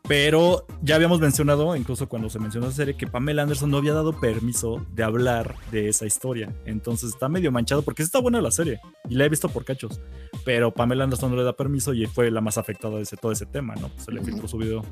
Pero 0.10 0.66
ya 0.82 0.96
habíamos 0.96 1.20
mencionado, 1.20 1.76
incluso 1.76 2.10
cuando 2.10 2.32
se 2.32 2.40
mencionó 2.40 2.66
la 2.66 2.74
serie, 2.74 2.98
que 2.98 3.06
Pamela 3.06 3.44
Anderson 3.44 3.70
no 3.70 3.78
había 3.78 3.94
dado 3.94 4.20
permiso 4.20 4.84
de 4.92 5.04
hablar 5.04 5.54
de 5.72 5.88
esa 5.88 6.08
historia. 6.08 6.52
Entonces 6.66 7.12
está 7.12 7.30
medio 7.30 7.52
manchado 7.52 7.84
porque 7.84 8.02
está 8.02 8.18
buena 8.18 8.42
la 8.42 8.50
serie 8.50 8.80
y 9.08 9.14
la 9.14 9.26
he 9.26 9.30
visto 9.30 9.50
por 9.50 9.66
cachos. 9.66 10.02
Pero 10.44 10.74
Pamela 10.74 11.04
Anderson 11.04 11.30
no 11.30 11.38
le 11.38 11.44
da 11.44 11.56
permiso 11.56 11.94
y 11.94 12.08
fue 12.08 12.32
la 12.32 12.42
más 12.42 12.58
afectada 12.58 12.96
de 12.96 13.04
ese, 13.04 13.18
todo 13.18 13.32
ese 13.32 13.46
tema, 13.46 13.76
¿no? 13.76 13.92
Se 13.98 14.12
le 14.12 14.24
filtró 14.24 14.48
su 14.48 14.58
video. 14.58 14.84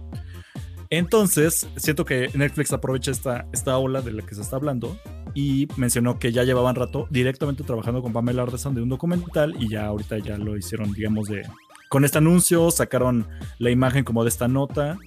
Entonces, 0.91 1.67
siento 1.77 2.05
que 2.05 2.29
Netflix 2.35 2.71
aprovecha 2.71 3.09
esta, 3.09 3.47
esta 3.51 3.75
ola 3.79 4.03
de 4.03 4.11
la 4.11 4.21
que 4.21 4.35
se 4.35 4.41
está 4.41 4.57
hablando 4.57 4.99
y 5.33 5.67
mencionó 5.77 6.19
que 6.19 6.31
ya 6.31 6.43
llevaban 6.43 6.75
rato 6.75 7.07
directamente 7.09 7.63
trabajando 7.63 8.03
con 8.03 8.13
Pamela 8.13 8.43
Anderson 8.43 8.75
de 8.75 8.83
un 8.83 8.89
documental 8.89 9.55
y 9.59 9.67
ya 9.67 9.87
ahorita 9.87 10.19
ya 10.19 10.37
lo 10.37 10.55
hicieron, 10.55 10.93
digamos, 10.93 11.27
de 11.27 11.41
con 11.89 12.05
este 12.05 12.17
anuncio, 12.17 12.71
sacaron 12.71 13.27
la 13.59 13.71
imagen 13.71 14.03
como 14.03 14.23
de 14.23 14.29
esta 14.29 14.47
nota 14.47 14.97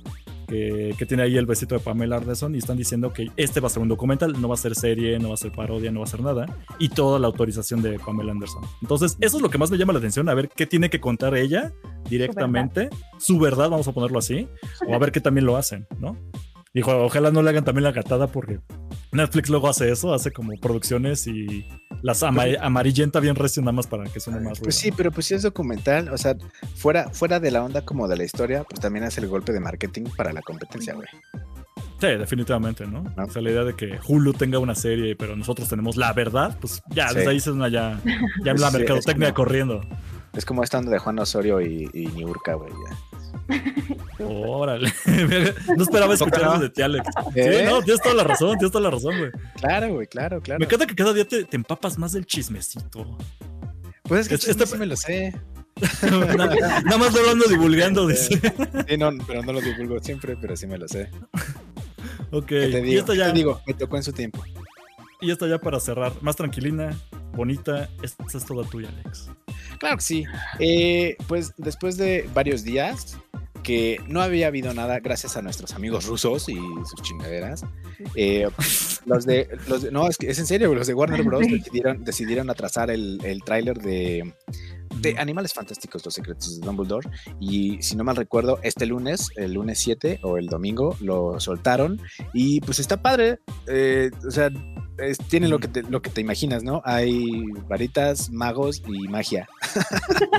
que, 0.50 1.06
tiene 1.06 1.22
ahí 1.22 1.36
el 1.36 1.46
besito 1.46 1.76
de 1.76 1.80
Pamela 1.80 2.16
Anderson 2.16 2.54
y 2.54 2.58
están 2.58 2.76
diciendo 2.76 3.12
que 3.12 3.28
este 3.36 3.60
va 3.60 3.68
a 3.68 3.70
ser 3.70 3.82
un 3.82 3.88
documental, 3.88 4.40
no 4.40 4.48
va 4.48 4.54
a 4.54 4.58
ser 4.58 4.74
serie, 4.74 5.18
no 5.18 5.28
va 5.28 5.34
a 5.34 5.36
ser 5.36 5.52
parodia, 5.52 5.92
no 5.92 6.00
va 6.00 6.04
a 6.04 6.08
ser 6.08 6.22
nada 6.22 6.46
y 6.78 6.88
toda 6.88 7.18
la 7.18 7.28
autorización 7.28 7.82
de 7.82 7.98
Pamela 7.98 8.32
Anderson. 8.32 8.62
Entonces, 8.82 9.16
eso 9.20 9.36
es 9.36 9.42
lo 9.42 9.48
que 9.48 9.58
más 9.58 9.70
me 9.70 9.78
llama 9.78 9.92
la 9.92 10.00
atención, 10.00 10.28
a 10.28 10.34
ver 10.34 10.48
qué 10.48 10.66
tiene 10.66 10.90
que 10.90 11.00
contar 11.00 11.36
ella 11.36 11.72
directamente, 12.08 12.90
su 13.18 13.38
verdad, 13.38 13.70
vamos 13.70 13.86
a 13.86 13.92
ponerlo 13.92 14.18
así, 14.18 14.48
o 14.86 14.94
a 14.94 14.98
ver 14.98 15.12
qué 15.12 15.20
también 15.20 15.46
lo 15.46 15.56
hacen, 15.56 15.86
¿no? 15.98 16.16
Dijo, 16.74 16.96
ojalá 16.96 17.30
no 17.30 17.42
le 17.42 17.50
hagan 17.50 17.64
también 17.64 17.84
la 17.84 17.92
gatada 17.92 18.26
porque 18.28 18.60
Netflix 19.12 19.50
luego 19.50 19.68
hace 19.68 19.90
eso, 19.90 20.14
hace 20.14 20.32
como 20.32 20.52
producciones 20.60 21.26
y 21.26 21.66
las 22.02 22.22
ama- 22.22 22.44
amarillenta 22.60 23.20
bien 23.20 23.34
recio 23.36 23.62
nada 23.62 23.72
más 23.72 23.86
para 23.86 24.04
que 24.04 24.20
suene 24.20 24.38
más 24.40 24.52
ruido. 24.58 24.62
Pues 24.64 24.76
sí, 24.76 24.90
pero 24.92 25.10
pues 25.12 25.26
sí 25.26 25.34
es 25.34 25.42
documental, 25.42 26.08
o 26.08 26.18
sea, 26.18 26.36
fuera, 26.76 27.10
fuera 27.10 27.40
de 27.40 27.50
la 27.50 27.62
onda 27.64 27.84
como 27.84 28.08
de 28.08 28.16
la 28.16 28.24
historia, 28.24 28.64
pues 28.64 28.80
también 28.80 29.04
hace 29.04 29.20
el 29.20 29.28
golpe 29.28 29.52
de 29.52 29.60
marketing 29.60 30.04
para 30.16 30.32
la 30.32 30.42
competencia, 30.42 30.94
güey. 30.94 31.08
Sí, 32.00 32.06
definitivamente, 32.06 32.86
¿no? 32.86 33.02
¿No? 33.14 33.24
O 33.24 33.30
sea, 33.30 33.42
la 33.42 33.50
idea 33.50 33.64
de 33.64 33.74
que 33.74 33.98
Hulu 34.06 34.32
tenga 34.32 34.58
una 34.58 34.74
serie, 34.74 35.16
pero 35.16 35.36
nosotros 35.36 35.68
tenemos 35.68 35.96
la 35.96 36.12
verdad, 36.14 36.56
pues 36.58 36.82
ya, 36.88 37.08
Sí. 37.10 37.16
desde 37.16 37.30
ahí 37.30 37.40
se 37.40 37.50
una 37.50 37.68
ya, 37.68 38.00
ya 38.42 38.52
la 38.54 38.58
Sí, 38.58 38.64
es 38.64 38.72
mercadotecnia 38.72 39.34
como- 39.34 39.44
corriendo. 39.46 39.80
Es 40.32 40.44
como 40.46 40.62
esta 40.62 40.78
onda 40.78 40.92
de 40.92 40.98
Juan 40.98 41.18
Osorio 41.18 41.60
y, 41.60 41.90
y 41.92 42.06
Niurka, 42.06 42.54
güey. 42.54 42.70
ya. 42.70 42.96
Órale. 44.18 44.92
no 45.76 45.82
esperaba 45.82 46.14
escuchar 46.14 46.42
eso 46.42 46.58
de 46.60 46.70
ti, 46.70 46.82
Alex. 46.82 47.06
¿Eh? 47.34 47.58
Sí, 47.60 47.64
no, 47.70 47.82
tienes 47.82 48.02
toda 48.02 48.14
la 48.14 48.24
razón, 48.24 48.58
tienes 48.58 48.70
toda 48.72 48.84
la 48.84 48.90
razón, 48.90 49.18
güey. 49.18 49.30
Claro, 49.60 49.94
güey, 49.94 50.06
claro, 50.06 50.40
claro. 50.40 50.58
Me 50.58 50.66
encanta 50.66 50.86
que 50.86 50.94
cada 50.94 51.12
día 51.12 51.26
te, 51.26 51.44
te 51.44 51.56
empapas 51.56 51.98
más 51.98 52.12
del 52.12 52.26
chismecito. 52.26 53.16
Pues 54.04 54.22
es 54.22 54.28
que 54.28 54.34
Este- 54.34 54.50
este, 54.50 54.64
este- 54.64 54.74
sí 54.74 54.78
me 54.80 54.86
lo 54.86 54.96
sé. 54.96 55.34
nada, 56.36 56.54
nada 56.82 56.98
más 56.98 57.14
lo 57.14 57.30
ando 57.30 57.46
divulgando, 57.48 58.06
dice. 58.06 58.38
Sí, 58.88 58.96
no, 58.98 59.10
pero 59.26 59.42
no 59.42 59.52
lo 59.52 59.60
divulgo 59.62 59.98
siempre, 60.02 60.36
pero 60.38 60.54
sí 60.56 60.66
me 60.66 60.76
lo 60.76 60.86
sé. 60.88 61.08
Ok, 62.30 62.46
¿Qué 62.46 62.68
te 62.68 62.78
y 62.80 62.82
digo? 62.82 63.00
esta 63.00 63.12
¿Qué 63.12 63.18
ya, 63.18 63.26
te 63.28 63.32
digo? 63.32 63.60
Me 63.66 63.74
tocó 63.74 63.96
en 63.96 64.02
su 64.02 64.12
tiempo. 64.12 64.44
y 65.22 65.30
esta 65.30 65.46
ya 65.46 65.58
para 65.58 65.80
cerrar, 65.80 66.12
más 66.20 66.36
tranquilina, 66.36 66.94
bonita, 67.32 67.88
esta 68.02 68.24
es 68.36 68.44
toda 68.44 68.68
tuya, 68.68 68.88
Alex. 69.02 69.30
Claro 69.78 69.96
que 69.96 70.02
sí. 70.02 70.24
Eh, 70.58 71.16
pues 71.26 71.54
después 71.56 71.96
de 71.96 72.28
varios 72.34 72.62
días 72.62 73.16
que 73.62 74.00
no 74.06 74.20
había 74.22 74.46
habido 74.48 74.72
nada, 74.74 75.00
gracias 75.00 75.36
a 75.36 75.42
nuestros 75.42 75.74
amigos 75.74 76.06
rusos 76.06 76.48
y 76.48 76.54
sus 76.56 77.02
chingaderas. 77.02 77.64
eh, 78.14 78.48
los 79.06 79.26
de, 79.26 79.48
los 79.68 79.82
de- 79.82 79.90
no, 79.92 80.08
es 80.08 80.16
que 80.16 80.30
es 80.30 80.38
en 80.38 80.46
serio, 80.46 80.74
los 80.74 80.86
de 80.86 80.94
Warner 80.94 81.22
Bros. 81.22 81.40
decidieron, 81.50 82.04
decidieron 82.04 82.50
atrasar 82.50 82.90
el, 82.90 83.20
el 83.24 83.42
tráiler 83.42 83.78
de, 83.78 84.32
de 85.00 85.18
Animales 85.18 85.52
Fantásticos, 85.52 86.04
Los 86.04 86.14
Secretos 86.14 86.60
de 86.60 86.66
Dumbledore. 86.66 87.08
Y 87.40 87.80
si 87.82 87.96
no 87.96 88.04
mal 88.04 88.16
recuerdo, 88.16 88.58
este 88.62 88.86
lunes, 88.86 89.28
el 89.36 89.54
lunes 89.54 89.78
7 89.78 90.20
o 90.22 90.36
el 90.38 90.46
domingo, 90.46 90.96
lo 91.00 91.38
soltaron. 91.40 92.00
Y 92.32 92.60
pues 92.60 92.78
está 92.78 93.00
padre. 93.02 93.38
eh, 93.66 94.10
o 94.26 94.30
sea, 94.30 94.50
es- 95.00 95.18
tiene 95.18 95.48
lo 95.48 95.58
que, 95.58 95.68
te, 95.68 95.82
lo 95.82 96.00
que 96.02 96.10
te 96.10 96.20
imaginas, 96.20 96.62
¿no? 96.62 96.82
Hay 96.84 97.42
varitas, 97.68 98.30
magos 98.30 98.82
y 98.86 99.08
magia. 99.08 99.48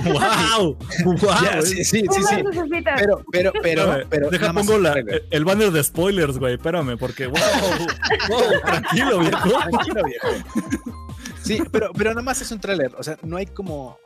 ¡Wow! 0.03 0.77
¡Wow! 1.05 1.17
Ya, 1.43 1.61
sí, 1.61 1.83
sí, 1.83 2.03
¿Qué 2.03 2.13
sí, 2.13 2.21
sí. 2.23 2.35
Pero, 2.97 3.23
pero, 3.31 3.51
pero, 3.61 4.03
pero. 4.09 4.29
deja 4.29 4.41
nada 4.47 4.53
más 4.53 4.65
pongo 4.65 4.79
la- 4.79 4.95
el 5.29 5.45
banner 5.45 5.71
de 5.71 5.83
spoilers, 5.83 6.37
güey. 6.37 6.55
Espérame, 6.55 6.97
porque 6.97 7.27
wow, 7.27 7.39
wow, 8.29 8.39
tranquilo, 8.65 9.19
viejo. 9.19 9.49
Tranquilo, 9.69 10.01
viejo. 10.05 10.27
Sí, 11.41 11.59
pero, 11.71 11.91
pero 11.93 12.11
nada 12.11 12.21
más 12.21 12.41
es 12.41 12.51
un 12.51 12.59
tráiler. 12.59 12.91
O 12.97 13.03
sea, 13.03 13.17
no 13.23 13.37
hay 13.37 13.45
como. 13.47 13.97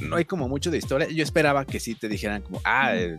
No 0.00 0.16
hay 0.16 0.24
como 0.26 0.46
mucho 0.48 0.70
de 0.70 0.78
historia. 0.78 1.08
Yo 1.08 1.22
esperaba 1.22 1.64
que 1.64 1.80
sí 1.80 1.94
te 1.94 2.08
dijeran 2.08 2.42
como, 2.42 2.60
ah, 2.64 2.94
eh, 2.94 3.16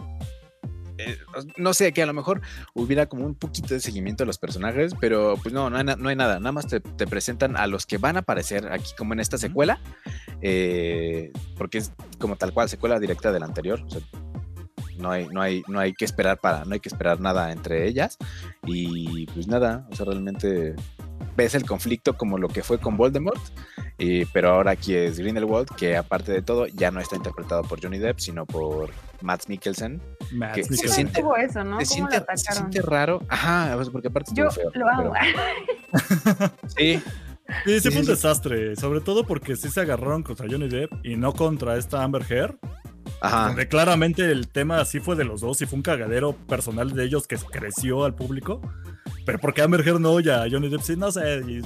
eh, 0.97 1.17
no 1.57 1.73
sé, 1.73 1.91
que 1.93 2.01
a 2.01 2.05
lo 2.05 2.13
mejor 2.13 2.41
hubiera 2.73 3.07
como 3.07 3.25
un 3.25 3.35
poquito 3.35 3.73
de 3.73 3.79
seguimiento 3.79 4.23
de 4.23 4.27
los 4.27 4.37
personajes, 4.37 4.93
pero 4.99 5.35
pues 5.41 5.53
no, 5.53 5.69
no 5.69 5.77
hay, 5.77 5.83
no 5.83 6.09
hay 6.09 6.15
nada. 6.15 6.39
Nada 6.39 6.51
más 6.51 6.67
te, 6.67 6.79
te 6.79 7.07
presentan 7.07 7.57
a 7.57 7.67
los 7.67 7.85
que 7.85 7.97
van 7.97 8.15
a 8.15 8.19
aparecer 8.19 8.71
aquí 8.71 8.91
como 8.97 9.13
en 9.13 9.19
esta 9.19 9.37
secuela, 9.37 9.79
eh, 10.41 11.31
porque 11.57 11.79
es 11.79 11.91
como 12.19 12.35
tal 12.35 12.53
cual 12.53 12.69
secuela 12.69 12.99
directa 12.99 13.31
del 13.31 13.43
anterior. 13.43 13.81
o 13.85 13.89
sea, 13.89 14.01
no 14.97 15.11
hay, 15.11 15.27
no 15.27 15.41
hay, 15.41 15.63
no 15.67 15.79
hay 15.79 15.93
que 15.93 16.05
esperar 16.05 16.39
para, 16.39 16.65
no 16.65 16.73
hay 16.73 16.79
que 16.79 16.89
esperar 16.89 17.19
nada 17.19 17.51
entre 17.51 17.87
ellas. 17.87 18.17
Y 18.65 19.25
pues 19.27 19.47
nada, 19.47 19.87
o 19.91 19.95
sea, 19.95 20.05
realmente 20.05 20.75
ves 21.35 21.55
el 21.55 21.65
conflicto 21.65 22.17
como 22.17 22.37
lo 22.37 22.47
que 22.47 22.63
fue 22.63 22.79
con 22.79 22.97
Voldemort, 22.97 23.39
y- 23.97 24.25
pero 24.25 24.49
ahora 24.51 24.71
aquí 24.71 24.95
es 24.95 25.19
Grindelwald, 25.19 25.69
que 25.75 25.95
aparte 25.97 26.31
de 26.31 26.41
todo 26.41 26.67
ya 26.67 26.91
no 26.91 26.99
está 26.99 27.15
interpretado 27.15 27.63
por 27.63 27.81
Johnny 27.81 27.99
Depp, 27.99 28.19
sino 28.19 28.45
por 28.45 28.89
Matt 29.21 29.47
Mikkelsen. 29.47 30.01
Matt 30.31 30.55
Que 30.55 30.63
se 30.63 30.71
Mikkelsen. 30.71 31.07
¿Cómo 31.09 31.35
siente- 31.35 31.51
eso, 31.51 31.63
no? 31.63 31.79
se, 31.79 31.85
¿Cómo 31.85 32.09
siente, 32.09 32.11
se 32.11 32.17
atacaron? 32.17 32.71
siente 32.71 32.81
raro, 32.81 33.21
ajá, 33.29 33.71
pues, 33.75 33.89
porque 33.89 34.07
aparte 34.09 34.31
Yo 34.35 34.49
feo. 34.51 34.69
lo 34.73 34.87
amo. 34.89 35.13
pero- 35.19 36.51
sí, 36.77 37.01
Sí, 37.63 37.79
sí 37.79 37.79
Sí, 37.79 37.91
fue 37.91 38.01
un 38.01 38.07
desastre, 38.07 38.75
sobre 38.75 38.99
todo 38.99 39.23
porque 39.23 39.55
sí 39.55 39.69
se 39.69 39.79
agarraron 39.79 40.21
contra 40.21 40.47
Johnny 40.49 40.67
Depp 40.67 40.91
y 41.05 41.15
no 41.15 41.31
contra 41.31 41.77
esta 41.77 42.03
Amber 42.03 42.23
Heard, 42.29 42.55
ajá. 43.21 43.47
donde 43.47 43.69
claramente 43.69 44.29
el 44.29 44.49
tema 44.49 44.83
sí 44.83 44.99
fue 44.99 45.15
de 45.15 45.23
los 45.23 45.39
dos 45.39 45.61
y 45.61 45.65
fue 45.65 45.77
un 45.77 45.81
cagadero 45.83 46.33
personal 46.33 46.93
de 46.93 47.05
ellos 47.05 47.25
que 47.25 47.37
creció 47.37 48.03
al 48.03 48.15
público, 48.15 48.59
pero 49.27 49.37
porque 49.37 49.61
Amber 49.61 49.87
Heard 49.87 49.99
no 49.99 50.19
y 50.19 50.27
a 50.29 50.45
Johnny 50.49 50.69
Depp 50.69 50.81
sí, 50.81 50.95
no 50.95 51.11
sé, 51.11 51.43
y 51.47 51.61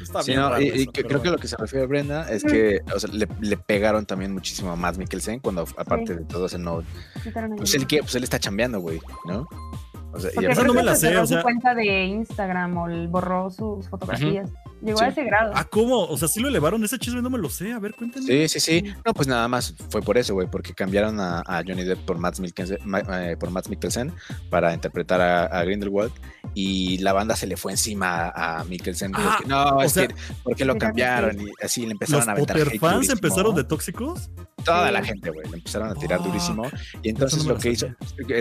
está 0.00 0.22
Sí, 0.22 0.30
bien 0.32 0.40
no, 0.42 0.60
y, 0.60 0.64
y 0.64 0.68
eso, 0.82 0.92
que- 0.92 1.02
pero 1.02 1.08
creo 1.08 1.08
que 1.08 1.16
bueno. 1.18 1.32
lo 1.32 1.38
que 1.38 1.48
se 1.48 1.56
refiere 1.56 1.86
Brenda 1.86 2.30
es 2.30 2.44
que 2.44 2.80
o 2.94 3.00
sea, 3.00 3.10
le, 3.12 3.26
le 3.40 3.56
pegaron 3.56 4.06
también 4.06 4.32
muchísimo 4.32 4.70
a 4.70 4.76
Matt 4.76 4.96
Mikkelsen 4.98 5.40
cuando 5.40 5.62
aparte 5.76 6.14
de 6.14 6.24
todo 6.24 6.46
ese 6.46 6.58
no, 6.58 6.84
pues 7.56 7.74
él, 7.74 7.86
que, 7.88 7.98
pues 8.00 8.14
él 8.14 8.22
está 8.22 8.38
chambeando, 8.38 8.78
güey, 8.80 9.00
¿no? 9.26 9.48
O 10.12 10.20
sea, 10.20 10.30
y 10.30 10.34
Porque 10.36 10.52
Esa 10.52 10.62
no 10.64 10.72
me 10.72 10.82
la 10.82 10.92
que 10.92 10.98
sé, 10.98 11.16
o 11.18 11.26
sea- 11.26 11.38
su 11.38 11.42
cuenta 11.42 11.74
de 11.74 12.04
Instagram 12.06 12.76
o 12.78 12.88
el- 12.88 13.08
borró 13.08 13.50
sus 13.50 13.88
fotografías. 13.88 14.48
Llegó 14.80 15.00
a 15.02 15.06
Sí. 15.06 15.10
ese 15.10 15.24
grado. 15.24 15.52
Ah, 15.56 15.64
¿cómo? 15.68 16.04
O 16.04 16.16
sea, 16.16 16.28
sí 16.28 16.38
lo 16.40 16.46
elevaron, 16.48 16.82
ese 16.84 16.98
chisme 17.00 17.20
no 17.20 17.28
me 17.30 17.36
lo 17.38 17.50
sé, 17.50 17.72
a 17.72 17.80
ver, 17.80 17.94
cuéntenme. 17.94 18.26
Sí, 18.26 18.48
sí, 18.48 18.60
sí. 18.60 18.94
No, 19.04 19.12
pues 19.12 19.26
nada 19.26 19.48
más 19.48 19.74
fue 19.90 20.00
por 20.02 20.16
eso, 20.16 20.34
güey, 20.34 20.46
porque 20.48 20.72
cambiaron 20.72 21.18
a, 21.18 21.40
a 21.40 21.62
Johnny 21.66 21.82
Depp 21.84 21.98
por 22.06 22.16
Matt 22.16 22.38
Mikkelsen, 22.38 22.78
Ma- 22.84 23.00
eh, 23.00 23.36
por 23.36 23.50
Matt 23.50 23.68
Mikkelsen 23.68 24.12
para 24.50 24.72
interpretar 24.72 25.20
a, 25.20 25.44
a 25.46 25.64
Grindelwald 25.64 26.12
y 26.54 26.98
la 26.98 27.12
banda 27.12 27.36
se 27.36 27.46
le 27.46 27.56
fue 27.56 27.72
encima 27.72 28.32
a, 28.34 28.64
Mikkelsen. 28.64 29.12
Ah, 29.14 29.38
no, 29.46 29.82
es 29.82 29.92
sea, 29.92 30.08
que 30.08 30.14
porque 30.42 30.64
lo 30.64 30.74
Mira, 30.74 30.86
cambiaron 30.86 31.40
y 31.40 31.50
así 31.62 31.84
le 31.86 31.92
empezaron 31.92 32.20
¿Los 32.20 32.28
a 32.28 32.32
aventar 32.32 32.56
hate 32.58 32.78
fans 32.78 32.94
durísimo. 32.94 33.14
empezaron 33.14 33.54
de 33.54 33.64
tóxicos? 33.64 34.30
Toda 34.64 34.90
la 34.90 35.02
gente, 35.04 35.30
güey, 35.30 35.48
le 35.48 35.56
empezaron 35.58 35.88
a 35.90 35.94
tirar 35.94 36.22
durísimo. 36.22 36.64
Y 37.02 37.10
entonces 37.10 37.44
no 37.44 37.54
lo 37.54 37.58
que 37.60 37.70
hizo, 37.70 37.86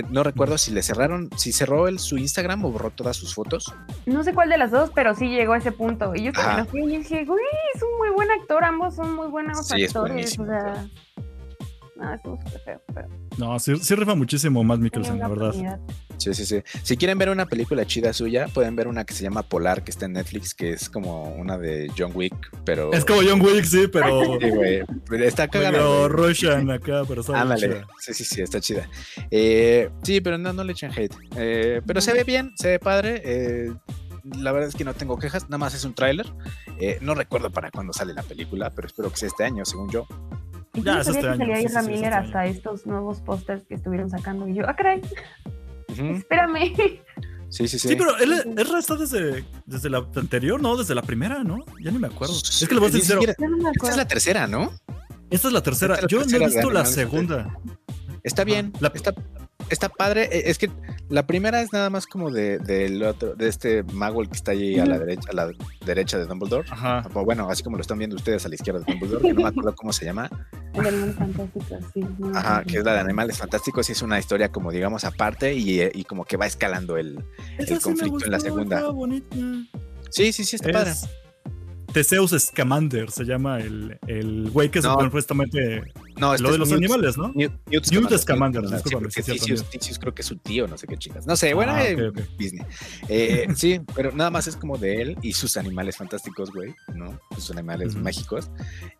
no 0.10 0.24
recuerdo 0.24 0.58
si 0.58 0.72
le 0.72 0.82
cerraron, 0.82 1.30
si 1.38 1.52
cerró 1.52 1.88
él 1.88 2.00
su 2.00 2.18
Instagram 2.18 2.66
o 2.66 2.72
borró 2.72 2.90
todas 2.92 3.16
sus 3.16 3.34
fotos. 3.36 3.72
No 4.06 4.24
sé 4.24 4.34
cuál 4.34 4.50
de 4.50 4.58
las 4.58 4.72
dos, 4.72 4.90
pero 4.96 5.14
sí 5.16 5.28
llegó 5.30 5.54
a 5.54 5.58
ese 5.60 5.72
punto. 5.72 6.14
Y 6.16 6.24
yo 6.24 6.32
cuando 6.34 6.66
fui, 6.66 6.82
yo 6.82 6.98
dije, 7.00 7.24
güey, 7.26 7.44
es 7.76 7.82
un 7.84 7.98
muy 8.00 8.10
buen 8.16 8.30
actor, 8.32 8.64
ambos 8.64 8.96
son 8.96 9.16
muy 9.16 9.28
buenos 9.28 9.68
Sí, 9.68 9.84
actores. 9.86 10.38
o 10.40 10.46
sea, 10.46 10.88
no, 12.00 12.14
estuvo 12.14 12.40
súper 12.44 12.62
feo, 12.62 12.82
pero 12.94 13.08
No, 13.38 13.60
sí, 13.60 13.76
sí 13.78 13.96
rifa 13.96 14.16
muchísimo 14.16 14.62
tenía 14.62 14.78
Mikkelsen, 14.78 15.20
la 15.20 15.28
verdad. 15.28 15.80
Sí, 16.18 16.34
sí, 16.34 16.46
sí. 16.46 16.62
Si 16.84 16.98
quieren 16.98 17.18
ver 17.18 17.30
una 17.30 17.46
película 17.46 17.86
chida 17.86 18.12
suya, 18.14 18.48
pueden 18.54 18.76
ver 18.76 18.88
una 18.88 19.04
que 19.06 19.14
se 19.14 19.24
llama 19.24 19.44
Polar, 19.44 19.84
que 19.84 19.92
está 19.92 20.06
en 20.06 20.14
Netflix, 20.14 20.54
que 20.56 20.72
es 20.72 20.90
como 20.90 21.34
una 21.36 21.58
de 21.58 21.92
John 21.98 22.12
Wick, 22.16 22.34
pero... 22.66 22.92
Es 22.94 23.06
como 23.06 23.22
John 23.28 23.40
Wick, 23.42 23.64
sí, 23.66 23.88
pero 23.92 24.22
Sí, 24.42 24.50
güey. 24.50 24.84
Pero 25.08 25.24
Está 25.26 25.48
cagada. 25.48 25.78
güey. 25.80 26.08
Russian 26.10 26.72
acá, 26.72 27.04
pero 27.08 27.22
Ándale. 27.36 27.68
chida. 27.68 27.88
Sí, 28.00 28.14
sí, 28.14 28.24
sí, 28.24 28.42
está 28.42 28.60
chida. 28.60 28.90
Eh, 29.30 29.90
sí, 30.04 30.22
pero 30.22 30.38
no, 30.38 30.54
no 30.54 30.64
le 30.64 30.72
echen 30.72 30.92
hate. 30.92 31.14
Eh, 31.36 31.82
pero 31.86 32.02
se 32.02 32.14
ve 32.14 32.24
bien, 32.24 32.52
se 32.56 32.70
ve 32.70 32.80
padre. 32.80 33.22
eh, 33.24 33.74
la 34.38 34.52
verdad 34.52 34.68
es 34.68 34.76
que 34.76 34.84
no 34.84 34.94
tengo 34.94 35.18
quejas, 35.18 35.44
nada 35.46 35.58
más 35.60 35.74
es 35.74 35.86
un 35.86 35.94
tráiler. 35.94 36.26
Eh, 36.82 36.98
no 37.02 37.14
recuerdo 37.16 37.50
para 37.50 37.72
cuándo 37.72 37.94
sale 37.94 38.14
la 38.14 38.24
película, 38.24 38.72
pero 38.72 38.88
espero 38.88 39.10
que 39.10 39.16
sea 39.18 39.28
este 39.28 39.46
año, 39.46 39.64
según 39.64 39.90
yo. 39.90 40.06
Y 40.78 40.84
Ya, 40.84 40.92
yo 40.92 40.98
no 40.98 41.04
sabía 41.04 41.22
que 41.22 41.28
año, 41.28 41.38
salía 41.40 41.58
sí, 41.58 41.66
es 41.66 41.88
Miller 41.88 42.14
hasta 42.14 42.46
estos 42.46 42.86
nuevos 42.86 43.22
pósters 43.22 43.66
que 43.66 43.76
estuvieron 43.76 44.10
sacando. 44.10 44.48
Y 44.48 44.54
yo, 44.56 44.64
ah, 44.68 44.76
caray, 44.76 45.02
espérame. 45.90 46.74
Sí, 47.50 47.68
sí, 47.68 47.80
sí. 47.80 47.88
Sí, 47.88 47.96
pero 47.96 48.18
él, 48.18 48.54
Ezra 48.58 48.80
está 48.80 48.96
desde, 48.96 49.46
desde 49.66 49.90
la 49.90 50.06
anterior, 50.16 50.62
¿no? 50.62 50.76
Desde 50.76 50.94
la 50.94 51.02
primera, 51.02 51.44
¿no? 51.44 51.64
Ya 51.82 51.92
ni 51.92 51.98
me 51.98 52.08
acuerdo. 52.08 52.36
Es 52.36 52.66
que 52.68 52.74
le 52.76 52.80
voy 52.80 52.90
a 52.90 52.94
me 52.94 53.00
Esta 53.00 53.90
es 53.90 53.98
la 53.98 54.08
tercera, 54.08 54.48
¿no? 54.48 54.72
esta 55.30 55.48
es 55.48 55.54
la 55.54 55.64
tercera. 55.64 55.96
Esta 55.96 56.06
es 56.06 56.12
la 56.14 56.18
Yo 56.26 56.26
no 56.40 56.46
he 56.46 56.48
visto 56.48 56.70
la 56.70 56.86
segunda. 56.86 57.58
Está 58.24 58.44
bien, 58.44 58.74
La- 58.80 58.92
está, 58.94 59.14
está 59.70 59.90
padre. 59.90 60.30
Eh, 60.32 60.44
Es 60.46 60.58
que 60.58 60.70
la 61.10 61.26
primera 61.26 61.62
es 61.62 61.72
nada 61.74 61.90
más 61.90 62.06
como 62.08 62.32
de, 62.32 62.60
del 62.60 63.04
otro, 63.04 63.36
de 63.36 63.48
este 63.48 63.84
mago 63.84 64.22
el 64.22 64.30
que 64.30 64.36
está 64.36 64.52
ahí 64.52 64.78
a 64.80 64.86
la 64.86 65.00
derecha, 65.00 65.30
a 65.32 65.34
la 65.34 65.52
derecha 65.86 66.18
de 66.18 66.26
Dumbledore. 66.26 66.68
Ajá. 66.70 67.08
O 67.14 67.24
Bueno, 67.24 67.50
así 67.50 67.64
como 67.64 67.78
lo 67.78 67.82
están 67.82 67.98
viendo 67.98 68.16
ustedes 68.16 68.46
a 68.46 68.50
la 68.50 68.56
izquierda 68.56 68.80
de 68.82 68.92
Dumbledore, 68.94 69.22
que 69.28 69.34
no 69.34 69.42
me 69.44 69.48
acuerdo 69.50 69.74
cómo 69.76 69.94
se 69.94 70.06
llama. 70.06 70.30
El 70.74 70.84
de 70.84 70.90
Animales 70.90 71.16
Fantásticos, 71.16 71.86
sí. 71.94 72.02
Ajá, 72.34 72.64
que 72.64 72.78
es 72.78 72.84
la 72.84 72.94
de 72.94 73.00
Animales 73.00 73.38
Fantásticos 73.38 73.90
y 73.90 73.92
es 73.94 74.02
una 74.02 74.20
historia 74.20 74.50
como 74.52 74.72
digamos 74.72 75.04
aparte 75.06 75.54
y, 75.54 75.80
eh, 75.82 75.92
y 75.94 76.04
como 76.04 76.26
que 76.26 76.38
va 76.38 76.46
escalando 76.46 76.98
el... 76.98 77.24
Sí 77.66 77.74
me 77.74 77.80
conflicto 77.80 78.26
en 78.26 78.32
la 78.32 78.40
segunda. 78.40 78.84
Sí, 80.10 80.32
sí, 80.32 80.44
sí, 80.46 80.56
está 80.56 80.72
padre. 80.72 80.92
Es 80.92 81.08
Teseus 81.94 82.32
Scamander, 82.38 83.10
se 83.10 83.24
llama 83.24 83.60
el, 83.60 83.98
el 84.08 84.50
güey 84.52 84.70
que 84.70 84.82
No. 84.82 85.00
supuestamente 85.02 85.82
No, 86.20 86.34
este 86.34 86.44
lo 86.44 86.52
de 86.52 86.58
los 86.58 86.70
Newt- 86.70 86.78
animales, 86.78 87.18
¿no? 87.18 87.28
Newt, 87.36 87.52
Newt 87.68 87.92
Newt 87.92 88.18
Scamander, 88.18 88.20
Scamander, 88.20 88.64
Newt 88.64 88.84
sí, 89.84 89.94
creo 90.00 90.14
que 90.16 90.22
es 90.22 90.28
su 90.28 90.36
tío, 90.38 90.68
no 90.68 90.78
sé 90.78 90.88
qué 90.88 90.98
chingas. 90.98 91.28
No 91.28 91.36
sé, 91.36 91.54
bueno, 91.54 91.74
Ah, 91.74 91.84
eh. 91.88 92.12
Disney. 92.38 92.66
Eh, 93.08 93.48
sí, 93.56 93.82
pero 93.96 94.12
nada 94.12 94.30
más 94.32 94.48
es 94.48 94.56
como 94.56 94.78
de 94.78 95.02
él 95.02 95.18
y 95.22 95.34
sus 95.34 95.58
animales 95.58 95.98
fantásticos, 95.98 96.52
güey, 96.52 96.74
¿no? 96.96 97.20
Sus 97.36 97.52
animales 97.52 97.94
Ujú. 97.94 98.04
mágicos. 98.04 98.50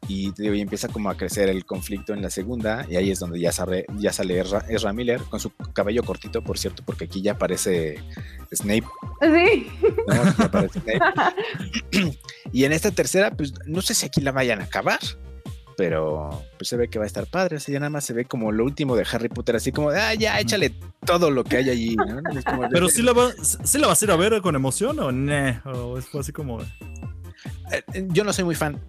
Y, 0.08 0.32
digo, 0.38 0.54
y 0.54 0.62
empieza 0.62 0.88
como 0.88 1.10
a 1.10 1.18
crecer 1.18 1.50
el 1.50 1.66
conflicto 1.66 2.14
en 2.14 2.22
la 2.22 2.30
segunda 2.30 2.86
y 2.90 2.96
ahí 2.96 3.12
es 3.12 3.20
donde 3.20 3.40
ya 3.40 3.52
sale, 3.52 3.86
ya 3.98 4.14
sale 4.14 4.40
Ezra, 4.40 4.64
Ezra 4.70 4.94
Miller 4.94 5.22
con 5.30 5.40
su 5.40 5.52
cabello 5.74 6.04
cortito, 6.04 6.42
por 6.44 6.58
cierto, 6.58 6.84
porque 6.86 7.06
aquí 7.06 7.22
ya 7.22 7.34
aparece 7.34 8.00
Snape, 8.54 8.84
Sí. 9.22 9.68
¿no? 10.08 10.14
Aquí 10.22 10.36
ya 10.38 10.46
aparece 10.46 10.80
Snape. 10.80 11.00
y 12.54 12.64
en 12.66 12.72
esta 12.74 12.92
tercera, 12.92 13.32
pues 13.32 13.54
no 13.66 13.82
sé 13.82 13.94
si 13.94 14.06
aquí 14.06 14.22
la 14.22 14.32
vayan 14.32 14.62
a 14.62 14.66
acabar. 14.66 15.00
Pero 15.78 16.44
pues 16.58 16.68
se 16.70 16.76
ve 16.76 16.90
que 16.90 16.98
va 16.98 17.06
a 17.06 17.08
estar 17.08 17.28
padre, 17.28 17.58
o 17.58 17.60
sea, 17.60 17.72
ya 17.72 17.80
nada 17.80 17.92
más 17.92 18.04
se 18.04 18.14
ve 18.14 18.26
como 18.26 18.52
lo 18.52 18.64
último 18.64 18.96
de 18.96 19.06
Harry 19.12 19.30
Potter, 19.30 19.56
así 19.56 19.72
como 19.72 19.92
de, 19.92 20.00
ah, 20.02 20.14
ya, 20.16 20.40
échale 20.40 20.74
todo 21.06 21.30
lo 21.30 21.44
que 21.44 21.58
hay 21.58 21.70
allí, 21.70 21.96
¿no? 21.96 22.22
Como 22.44 22.68
Pero 22.70 22.90
sí 22.90 23.04
la, 23.04 23.14
va, 23.14 23.32
sí 23.42 23.78
la 23.78 23.88
vas 23.88 24.02
a 24.02 24.06
ir 24.06 24.12
a 24.12 24.16
ver 24.16 24.42
con 24.42 24.56
emoción 24.56 25.00
o 25.00 25.12
ne, 25.12 25.62
o 25.66 25.98
es 25.98 26.08
fue 26.08 26.22
así 26.22 26.32
como. 26.32 26.62
Eh, 26.62 27.84
eh, 27.94 28.08
Yo 28.10 28.24
no 28.24 28.34
soy 28.34 28.44
muy 28.44 28.56
fan, 28.56 28.82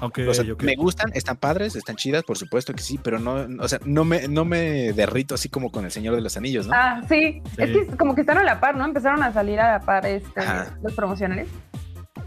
Ok, 0.00 0.20
o 0.28 0.34
sea, 0.34 0.52
ok. 0.52 0.62
me 0.62 0.74
gustan, 0.74 1.10
están 1.14 1.36
padres, 1.36 1.76
están 1.76 1.96
chidas, 1.96 2.24
por 2.24 2.36
supuesto 2.36 2.72
que 2.74 2.82
sí, 2.82 2.98
pero 3.02 3.18
no, 3.18 3.46
o 3.62 3.68
sea, 3.68 3.78
no 3.84 4.04
me, 4.04 4.28
no 4.28 4.44
me 4.44 4.92
derrito 4.92 5.34
así 5.34 5.48
como 5.48 5.70
con 5.70 5.84
el 5.84 5.90
Señor 5.90 6.14
de 6.14 6.20
los 6.20 6.36
Anillos, 6.36 6.66
¿no? 6.66 6.74
Ah, 6.74 7.00
sí. 7.08 7.42
Es 7.56 7.70
que 7.70 7.96
como 7.96 8.14
que 8.14 8.22
están 8.22 8.38
a 8.38 8.42
la 8.42 8.60
par, 8.60 8.76
¿no? 8.76 8.84
Empezaron 8.84 9.22
a 9.22 9.32
salir 9.32 9.60
a 9.60 9.78
la 9.78 9.80
par 9.80 10.04
este, 10.06 10.42
los 10.82 10.92
promocionales. 10.94 11.48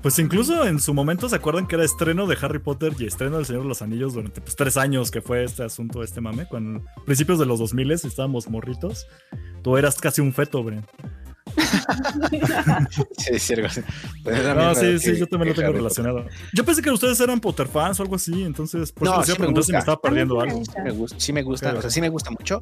Pues 0.07 0.19
incluso 0.19 0.65
en 0.65 0.79
su 0.79 0.93
momento 0.93 1.27
se 1.27 1.35
acuerdan 1.35 1.67
que 1.67 1.75
era 1.75 1.83
estreno 1.83 2.27
de 2.27 2.37
Harry 2.41 2.59
Potter 2.59 2.93
y 2.97 3.05
estreno 3.07 3.35
del 3.35 3.45
Señor 3.45 3.63
de 3.63 3.67
los 3.67 3.81
Anillos 3.81 4.13
durante 4.13 4.39
pues, 4.39 4.55
tres 4.55 4.77
años 4.77 5.11
que 5.11 5.21
fue 5.21 5.43
este 5.43 5.63
asunto, 5.63 6.01
este 6.01 6.21
mame, 6.21 6.45
cuando 6.45 6.81
principios 7.05 7.39
de 7.39 7.45
los 7.45 7.59
2000 7.59 7.91
estábamos 7.91 8.47
morritos. 8.47 9.05
Tú 9.63 9.75
eras 9.75 9.99
casi 9.99 10.21
un 10.21 10.31
feto, 10.31 10.63
Bren. 10.63 10.85
sí, 13.17 13.37
sí, 13.37 13.53
algo 13.55 13.67
así. 13.67 13.81
Pues 14.23 14.55
No, 14.55 14.73
sí, 14.75 14.97
sí, 14.97 15.17
yo 15.17 15.27
también 15.27 15.49
lo 15.49 15.55
tengo 15.55 15.67
Harry 15.67 15.79
relacionado. 15.79 16.25
Yo 16.53 16.63
pensé 16.63 16.81
que 16.81 16.89
ustedes 16.89 17.19
eran 17.19 17.41
Potter 17.41 17.67
fans 17.67 17.99
o 17.99 18.03
algo 18.03 18.15
así, 18.15 18.43
entonces 18.43 18.93
por 18.93 19.09
eso 19.09 19.13
No, 19.13 19.21
a 19.21 19.25
sí 19.25 19.31
me 19.33 19.37
preguntar 19.39 19.63
si 19.65 19.71
me 19.73 19.77
gusta. 19.77 19.91
estaba 19.91 20.01
perdiendo 20.01 20.39
algo. 20.39 20.63
sí. 20.63 20.71
Me 20.85 20.91
gusta, 20.91 21.19
sí 21.19 21.33
me 21.33 21.43
gusta, 21.43 21.73
o 21.73 21.81
sea, 21.81 21.89
sí 21.89 21.99
me 21.99 22.07
gusta 22.07 22.31
mucho. 22.31 22.61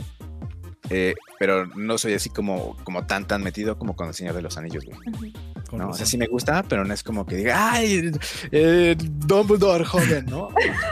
Eh, 0.90 1.16
pero 1.40 1.66
no 1.76 1.98
soy 1.98 2.14
así 2.14 2.30
como, 2.30 2.78
como 2.84 3.06
tan 3.06 3.26
tan 3.28 3.44
metido 3.44 3.78
como 3.78 3.96
con 3.96 4.08
el 4.08 4.14
Señor 4.14 4.36
de 4.36 4.42
los 4.42 4.58
Anillos, 4.58 4.86
güey. 4.86 5.34
¿no? 5.72 5.90
O 5.90 5.94
sea, 5.94 6.06
sí 6.06 6.18
me 6.18 6.28
gusta, 6.28 6.64
pero 6.64 6.86
no 6.86 6.94
es 6.94 7.04
como 7.04 7.26
que 7.26 7.36
diga, 7.36 7.74
¡ay! 7.74 8.12
Eh, 8.52 8.96
Dumbledore 8.98 9.84
joven, 9.84 10.26
¿no? 10.28 10.50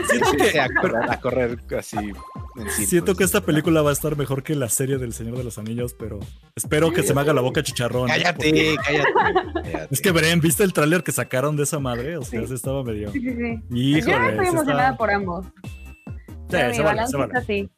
Siento 0.10 0.30
Sí, 0.32 0.38
que- 0.52 0.60
a, 0.60 0.68
correr, 0.82 1.12
a 1.12 1.20
correr 1.22 1.60
así. 1.80 1.96
en 1.98 2.70
Siento 2.86 3.16
que 3.16 3.24
esta 3.24 3.41
película 3.41 3.82
va 3.82 3.91
a 3.91 3.94
estar 3.94 4.18
mejor 4.18 4.44
que 4.44 4.56
la 4.56 4.68
serie 4.68 4.98
del 4.98 5.14
Señor 5.14 5.38
de 5.38 5.44
los 5.46 5.58
Anillos, 5.58 5.94
pero 5.98 6.20
espero 6.56 6.91
que 6.91 7.04
se 7.04 7.14
me 7.14 7.22
haga 7.22 7.34
la 7.34 7.41
boca 7.41 7.64
chicharrón. 7.64 8.10
¿eh? 8.10 8.24
Porque- 8.36 8.76
Cállate, 8.84 9.12
cállate. 9.64 9.88
Es 9.91 10.02
que 10.02 10.12
Bren, 10.12 10.41
¿viste 10.41 10.64
el 10.64 10.74
tráiler 10.74 11.04
que 11.04 11.12
sacaron 11.14 11.56
de 11.56 11.64
esa 11.64 11.80
madre? 11.80 12.18
O 12.18 12.24
sea, 12.24 12.41
Sí. 12.41 12.48
sí 12.48 12.54
estaba 12.56 12.84
medio. 12.84 13.12
Sí, 13.12 13.22
sí, 13.22 13.30
sí. 13.36 13.60
Híjole, 13.72 14.12
Yo 14.12 14.24
estoy 14.30 14.46
sí 14.46 14.52
emocionada 14.52 14.84
está- 14.89 14.98
por 14.98 15.12
ambos. 15.12 15.46
Sí, 15.56 16.50
Pero 16.50 16.68
mi 16.70 16.76
se 16.76 16.82
vale, 16.82 16.96
balance 16.96 17.12
se 17.12 17.18
vale. 17.18 17.34
así. 17.38 17.70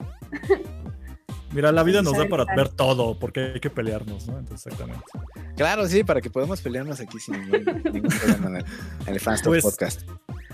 Mira, 1.56 1.72
la 1.72 1.84
vida 1.84 2.02
nos 2.02 2.18
da 2.18 2.28
para 2.28 2.44
ver 2.54 2.68
todo, 2.68 3.18
porque 3.18 3.54
hay 3.54 3.60
que 3.62 3.70
pelearnos, 3.70 4.28
¿no? 4.28 4.38
Entonces, 4.38 4.68
exactamente. 4.68 5.06
Claro, 5.56 5.88
sí, 5.88 6.04
para 6.04 6.20
que 6.20 6.30
podamos 6.30 6.60
pelearnos 6.60 7.00
aquí 7.00 7.18
sin 7.18 7.40
ningún, 7.40 7.82
ningún 7.94 8.12
problema 8.12 8.60
en 8.60 9.14
el, 9.14 9.20
Fans 9.22 9.42
Pues, 9.42 9.64
Podcast. 9.64 10.02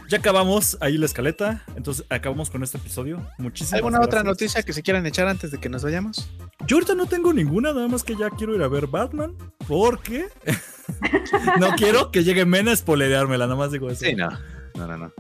Ya 0.10 0.20
acabamos 0.20 0.78
ahí 0.80 1.00
la 1.00 1.08
escaleta, 1.08 1.66
entonces 1.76 2.06
acabamos 2.08 2.52
con 2.52 2.62
este 2.62 2.78
episodio. 2.78 3.20
Muchísimas 3.40 3.74
¿Alguna 3.74 4.00
otra 4.00 4.22
noticia 4.22 4.62
que 4.62 4.74
se 4.74 4.84
quieran 4.84 5.04
echar 5.08 5.28
antes 5.28 5.50
de 5.50 5.58
que 5.58 5.70
nos 5.70 5.84
vayamos? 5.84 6.30
Yo 6.68 6.78
ahorita 6.78 6.94
no 6.94 7.08
tengo 7.08 7.34
ninguna, 7.34 7.74
nada 7.74 7.88
más 7.88 8.04
que 8.04 8.16
ya 8.16 8.30
quiero 8.30 8.54
ir 8.54 8.62
a 8.62 8.68
ver 8.68 8.86
Batman, 8.86 9.36
porque 9.68 10.28
no 11.60 11.72
quiero 11.78 12.12
que 12.12 12.24
llegue 12.24 12.46
Mena 12.46 12.74
a 12.74 12.76
spoilereármela, 12.76 13.46
nada 13.46 13.58
más 13.58 13.72
digo 13.72 13.90
eso. 13.90 14.06
Sí, 14.06 14.14
no. 14.14 14.30
No, 14.76 14.86
no, 14.86 14.98
no. 14.98 15.12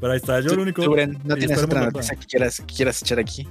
Pero 0.00 0.12
ahí 0.12 0.18
está, 0.18 0.38
yo 0.38 0.54
lo 0.54 0.62
único. 0.62 0.84
tú, 0.84 0.92
Bren, 0.92 1.18
¿no 1.24 1.34
tienes 1.34 1.60
otra 1.60 1.86
noticia 1.86 2.14
que 2.14 2.26
quieras, 2.26 2.62
que 2.64 2.74
quieras 2.74 3.02
echar 3.02 3.18
aquí? 3.18 3.48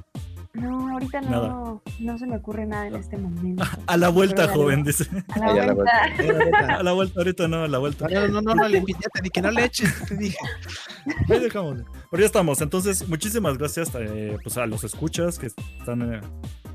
No, 0.61 0.91
ahorita 0.91 1.21
no, 1.21 1.29
Nada. 1.29 1.81
no 1.99 2.17
se 2.17 2.25
me 2.25 2.37
ocurre 2.37 2.65
nada 2.65 2.87
en 2.87 2.95
este 2.95 3.17
momento. 3.17 3.63
A 3.87 3.97
la 3.97 4.09
vuelta, 4.09 4.47
Pero 4.47 4.53
joven, 4.53 4.83
dice. 4.83 5.05
A 5.29 5.39
la 5.39 5.45
Ahí 5.47 5.59
a 5.59 5.65
la 5.67 5.73
vuelta. 5.73 6.77
A 6.79 6.83
la 6.83 6.91
vuelta, 6.93 7.19
ahorita 7.19 7.47
no, 7.47 7.63
a 7.63 7.67
la 7.67 7.77
vuelta. 7.77 8.07
No, 8.09 8.27
no, 8.27 8.41
no, 8.41 8.55
no, 8.55 8.67
le 8.67 8.79
invité, 8.79 9.07
te 9.13 9.21
dije 9.21 9.31
que 9.31 9.41
no 9.41 9.51
le 9.51 9.65
eches, 9.65 9.93
te 10.07 10.15
dije. 10.15 10.37
Ahí 11.29 11.39
dejamos. 11.39 11.79
Pero 12.11 12.21
ya 12.21 12.25
estamos. 12.25 12.61
Entonces, 12.61 13.07
muchísimas 13.07 13.57
gracias 13.57 13.91
eh, 13.99 14.37
pues, 14.43 14.57
a 14.57 14.65
los 14.65 14.83
escuchas 14.83 15.37
que 15.37 15.47
están. 15.47 16.13
eh, 16.13 16.21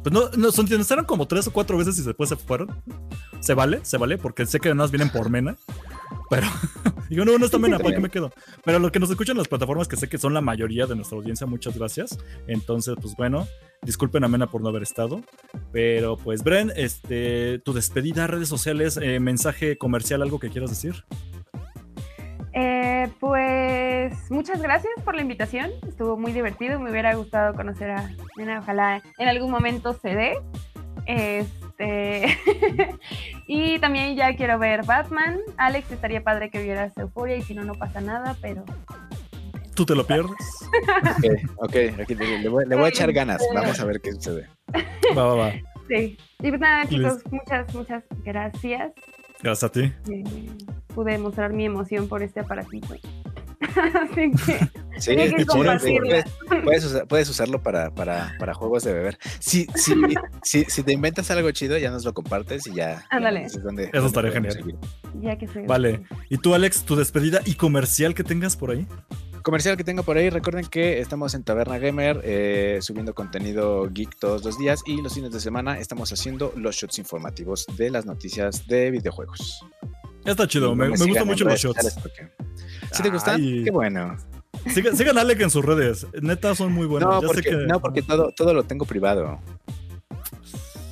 pues 0.03 0.13
no, 0.13 0.29
nos 0.37 0.57
contestaron 0.57 1.05
como 1.05 1.27
tres 1.27 1.47
o 1.47 1.53
cuatro 1.53 1.79
veces 1.79 1.99
y 1.99 2.03
después 2.03 2.29
se 2.29 2.37
fueron. 2.37 2.69
Se 3.41 3.55
vale, 3.55 3.81
se 3.85 3.99
vale, 3.99 4.19
porque 4.19 4.47
sé 4.47 4.61
que 4.61 4.73
más 4.75 4.91
vienen 4.91 5.11
por 5.11 5.31
Mena. 5.31 5.57
Pero 6.29 6.47
digo, 7.09 7.25
no, 7.25 7.39
no 7.39 7.45
está 7.45 7.59
Mena, 7.59 7.79
¿para 7.79 7.95
qué 7.95 8.01
me 8.01 8.11
quedo? 8.11 8.33
Pero 8.65 8.79
lo 8.79 8.91
que 8.91 8.99
nos 8.99 9.11
escuchan 9.11 9.35
en 9.35 9.39
las 9.39 9.49
plataformas, 9.49 9.87
que 9.89 9.97
sé 9.97 10.09
que 10.09 10.19
son 10.19 10.35
la 10.35 10.41
mayoría 10.41 10.87
de 10.87 10.97
nuestra 10.97 11.17
audiencia, 11.19 11.47
muchas 11.47 11.77
gracias. 11.77 12.19
Entonces, 12.47 12.97
pues 13.01 13.15
bueno, 13.17 13.47
disculpen 13.83 14.25
a 14.25 14.29
Mena 14.29 14.47
por 14.47 14.63
no 14.63 14.69
haber 14.69 14.83
estado. 14.83 15.21
Pero 15.73 16.17
pues, 16.17 16.43
Bren, 16.43 16.73
este, 16.77 17.59
tu 17.59 17.73
despedida, 17.73 18.27
redes 18.27 18.49
sociales, 18.49 18.99
eh, 19.01 19.21
mensaje 19.21 19.77
comercial, 19.77 20.23
algo 20.23 20.39
que 20.39 20.51
quieras 20.51 20.71
decir. 20.71 21.05
Eh, 22.55 23.09
pues 23.19 24.31
muchas 24.31 24.61
gracias 24.61 24.93
por 25.05 25.15
la 25.15 25.23
invitación. 25.23 25.71
Estuvo 25.87 26.17
muy 26.17 26.33
divertido. 26.33 26.79
Me 26.79 26.91
hubiera 26.91 27.15
gustado 27.15 27.55
conocer 27.55 27.91
a 27.91 28.11
Nena. 28.37 28.61
Ojalá 28.61 29.03
en 29.19 29.29
algún 29.29 29.51
momento 29.51 29.95
se 29.95 30.15
dé. 30.15 30.37
Este. 31.07 32.39
y 33.47 33.79
también 33.79 34.15
ya 34.17 34.37
quiero 34.37 34.59
ver 34.59 34.85
Batman. 34.85 35.41
Alex, 35.57 35.91
estaría 35.91 36.23
padre 36.23 36.51
que 36.51 36.63
vieras 36.63 36.97
Euforia 36.99 37.37
y 37.37 37.43
si 37.43 37.55
no, 37.55 37.65
no 37.65 37.75
pasa 37.75 38.01
nada, 38.01 38.37
pero. 38.41 38.65
Tú 39.75 39.87
te 39.87 39.95
lo 39.95 40.07
pierdes. 40.07 40.31
Ok, 41.57 41.75
ok, 41.75 42.01
aquí 42.01 42.15
le, 42.15 42.39
le 42.41 42.49
voy, 42.49 42.67
le 42.67 42.75
voy 42.77 42.85
a 42.87 42.89
echar 42.89 43.13
ganas. 43.13 43.41
Vamos 43.55 43.79
a 43.81 43.85
ver 43.85 44.01
qué 44.01 44.13
sucede. 44.13 44.49
Va, 45.17 45.25
va, 45.25 45.35
va. 45.35 45.53
Sí. 45.89 46.17
Y 46.41 46.49
pues 46.49 46.61
nada, 46.61 46.87
chicos, 46.87 47.19
muchas, 47.31 47.75
muchas 47.75 48.05
gracias. 48.25 48.93
Gracias 49.43 49.65
a 49.65 49.73
ti. 49.73 49.93
Eh, 50.11 50.25
pude 50.95 51.19
mostrar 51.19 51.53
mi 51.53 51.65
emoción 51.65 52.09
por 52.09 52.23
este 52.23 52.41
aparatito. 52.41 52.95
Así 53.63 54.31
que. 54.45 54.59
Sí, 55.01 55.17
que 55.17 55.47
puedes, 55.47 56.25
puedes 56.65 56.85
usar- 56.85 57.07
puedes 57.09 57.29
usarlo 57.29 57.63
para, 57.63 57.91
para, 57.91 58.35
para 58.39 58.55
juegos 58.55 58.85
de 58.85 58.93
beber. 58.93 59.19
Si, 59.41 59.67
si, 59.75 59.95
si, 60.43 60.65
si 60.65 60.83
te 60.83 60.93
inventas 60.93 61.31
algo 61.31 61.51
chido, 61.53 61.79
ya 61.79 61.91
nos 61.91 62.05
lo 62.05 62.13
compartes 62.13 62.67
y 62.67 62.75
ya. 62.75 63.05
Ándale. 63.11 63.45
Eso 63.45 63.61
dónde 63.61 63.91
estaría 63.93 64.31
genial. 64.33 64.53
seguir. 64.53 64.77
Ya 65.21 65.37
que 65.39 65.47
se. 65.49 65.63
Vale. 65.63 66.03
¿Y 66.29 66.39
tú, 66.39 66.55
Alex, 66.55 66.83
tu 66.85 66.97
despedida 66.97 67.41
y 67.45 67.55
comercial 67.55 68.15
que 68.15 68.25
tengas 68.25 68.57
por 68.57 68.71
ahí? 68.73 68.87
Comercial 69.43 69.77
que 69.77 69.83
tengo 69.85 70.03
por 70.05 70.17
ahí, 70.17 70.31
recuerden 70.31 70.67
que 70.67 71.01
estamos 71.01 71.35
en 71.35 71.43
Taberna 71.43 71.79
Gamer 71.79 72.21
eh, 72.23 72.79
subiendo 72.81 73.13
contenido 73.15 73.89
geek 73.93 74.17
todos 74.19 74.45
los 74.45 74.57
días 74.57 74.83
y 74.87 75.03
los 75.03 75.15
fines 75.15 75.33
de 75.33 75.41
semana 75.41 75.79
estamos 75.81 76.13
haciendo 76.13 76.53
los 76.57 76.77
shots 76.77 76.99
informativos 76.99 77.67
de 77.77 77.91
las 77.91 78.07
noticias 78.07 78.67
de 78.69 78.91
videojuegos. 78.93 79.65
Está 80.25 80.47
chido, 80.47 80.75
me, 80.77 80.89
me 80.91 80.97
gustan 80.97 81.27
mucho 81.27 81.45
los 81.45 81.59
shots. 81.61 81.97
porque- 82.01 82.31
¿Sí 82.93 83.03
te 83.03 83.11
gustan? 83.11 83.41
Ay. 83.41 83.65
Qué 83.65 83.71
bueno. 83.73 84.17
Sigan, 84.73 84.97
sigan 84.97 85.19
Alec 85.19 85.41
en 85.41 85.51
sus 85.51 85.65
redes. 85.65 86.07
Neta, 86.21 86.55
son 86.55 86.73
muy 86.73 86.87
buenos. 86.87 87.09
no, 87.11 87.21
ya 87.23 87.27
porque, 87.27 87.43
sé 87.43 87.49
que 87.51 87.57
no, 87.67 87.81
porque 87.81 88.03
todo, 88.03 88.31
todo 88.37 88.55
lo 88.55 88.63
tengo 88.63 88.85
privado. 88.85 89.41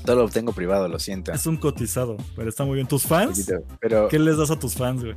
Todo 0.04 0.22
lo 0.22 0.28
tengo 0.28 0.52
privado, 0.52 0.88
lo 0.88 0.98
siento. 0.98 1.30
es 1.30 1.46
un 1.46 1.56
cotizado, 1.56 2.16
pero 2.34 2.48
está 2.48 2.64
muy 2.64 2.74
bien. 2.76 2.88
¿Tus 2.88 3.04
fans? 3.04 3.48
Pero 3.80 4.08
¿Qué 4.08 4.18
les 4.18 4.36
das 4.38 4.50
a 4.50 4.58
tus 4.58 4.74
fans, 4.74 5.04
güey? 5.04 5.14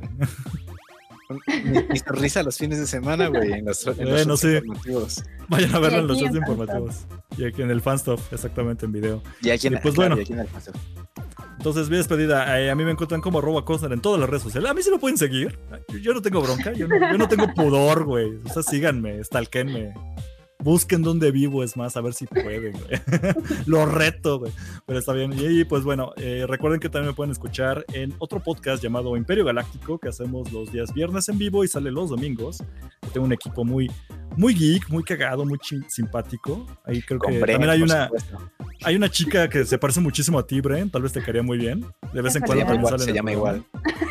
Mi, 1.64 1.82
mi 1.90 1.98
sonrisa 1.98 2.42
los 2.42 2.56
fines 2.58 2.78
de 2.78 2.86
semana, 2.86 3.28
güey, 3.28 3.52
en 3.52 3.64
los, 3.64 3.86
en 3.86 3.96
los 3.98 4.10
Bueno, 4.10 4.36
shots 4.36 4.40
sí. 4.40 4.48
informativos. 4.56 5.24
Vayan 5.48 5.74
a 5.74 5.78
verlo 5.78 5.98
en 6.00 6.06
los 6.06 6.18
shows 6.18 6.34
informativos. 6.36 7.06
Y 7.36 7.44
aquí 7.44 7.62
en 7.62 7.70
el 7.70 7.80
fanstuff, 7.80 8.32
exactamente 8.32 8.86
en 8.86 8.92
video. 8.92 9.22
Y 9.42 9.50
aquí 9.50 9.66
en, 9.68 9.74
Y 9.74 9.76
pues 9.78 9.94
claro, 9.94 10.16
bueno. 10.16 10.20
y 10.20 10.22
aquí 10.22 10.32
en 10.32 10.40
el 10.40 10.46
paso. 10.46 10.72
Entonces, 11.58 11.88
bien 11.88 12.00
despedida. 12.00 12.60
Eh, 12.60 12.70
a 12.70 12.74
mí 12.74 12.84
me 12.84 12.90
encuentran 12.90 13.20
como 13.22 13.38
arroba 13.38 13.64
Cosner 13.64 13.92
en 13.92 14.00
todas 14.00 14.20
las 14.20 14.28
redes 14.28 14.42
sociales. 14.42 14.70
A 14.70 14.74
mí 14.74 14.82
sí 14.82 14.90
me 14.90 14.98
pueden 14.98 15.16
seguir. 15.16 15.58
Yo, 15.88 15.98
yo 15.98 16.12
no 16.14 16.20
tengo 16.20 16.42
bronca. 16.42 16.72
Yo 16.72 16.86
no, 16.86 16.96
yo 17.12 17.16
no 17.16 17.26
tengo 17.28 17.46
pudor, 17.54 18.04
güey. 18.04 18.38
O 18.44 18.48
sea, 18.52 18.62
síganme, 18.62 19.22
stalkenme. 19.24 19.94
Busquen 20.64 21.02
dónde 21.02 21.30
vivo, 21.30 21.62
es 21.62 21.76
más, 21.76 21.94
a 21.94 22.00
ver 22.00 22.14
si 22.14 22.26
pueden, 22.26 22.72
güey. 22.72 22.98
Lo 23.66 23.84
reto, 23.84 24.38
güey. 24.38 24.50
Pero 24.86 24.98
está 24.98 25.12
bien. 25.12 25.34
Y 25.38 25.64
pues 25.64 25.84
bueno, 25.84 26.14
eh, 26.16 26.46
recuerden 26.48 26.80
que 26.80 26.88
también 26.88 27.10
me 27.10 27.14
pueden 27.14 27.32
escuchar 27.32 27.84
en 27.92 28.14
otro 28.18 28.40
podcast 28.40 28.82
llamado 28.82 29.14
Imperio 29.14 29.44
Galáctico, 29.44 29.98
que 29.98 30.08
hacemos 30.08 30.50
los 30.52 30.72
días 30.72 30.94
viernes 30.94 31.28
en 31.28 31.36
vivo 31.36 31.64
y 31.64 31.68
sale 31.68 31.90
los 31.90 32.08
domingos. 32.08 32.64
Tengo 33.12 33.26
un 33.26 33.32
equipo 33.32 33.64
muy, 33.64 33.90
muy 34.36 34.54
geek, 34.54 34.88
muy 34.90 35.02
cagado, 35.04 35.44
muy 35.44 35.58
simpático. 35.88 36.66
Ahí 36.84 37.02
creo 37.02 37.18
Con 37.20 37.32
que 37.32 37.40
Bren, 37.40 37.54
también 37.54 37.70
hay 37.70 37.82
una, 37.82 38.04
supuesto. 38.06 38.50
hay 38.84 38.96
una 38.96 39.08
chica 39.10 39.48
que 39.48 39.64
se 39.64 39.78
parece 39.78 40.00
muchísimo 40.00 40.38
a 40.38 40.46
ti, 40.46 40.60
Bren. 40.60 40.90
Tal 40.90 41.02
vez 41.02 41.12
te 41.12 41.20
caería 41.22 41.42
muy 41.42 41.58
bien. 41.58 41.84
De 42.12 42.22
vez 42.22 42.34
en 42.36 42.42
cuando 42.42 42.64
también 42.64 42.80
igual, 42.80 42.98
sale 42.98 43.04
se 43.04 43.12
llama 43.16 43.32
igual. 43.32 43.64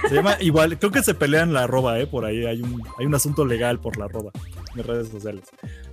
Se 0.10 0.16
llama 0.16 0.38
igual. 0.42 0.78
Creo 0.80 0.92
que 0.92 1.04
se 1.04 1.14
pelean 1.14 1.54
la 1.54 1.64
arroba, 1.64 2.00
¿eh? 2.00 2.08
Por 2.08 2.26
ahí 2.26 2.46
hay 2.46 2.62
un, 2.62 2.82
hay 3.00 3.06
un 3.06 3.16
asunto 3.16 3.46
legal 3.46 3.80
por 3.80 3.98
la 3.98 4.06
arroba 4.06 4.32
en 4.76 4.84
redes 4.84 5.10
sociales. 5.10 5.44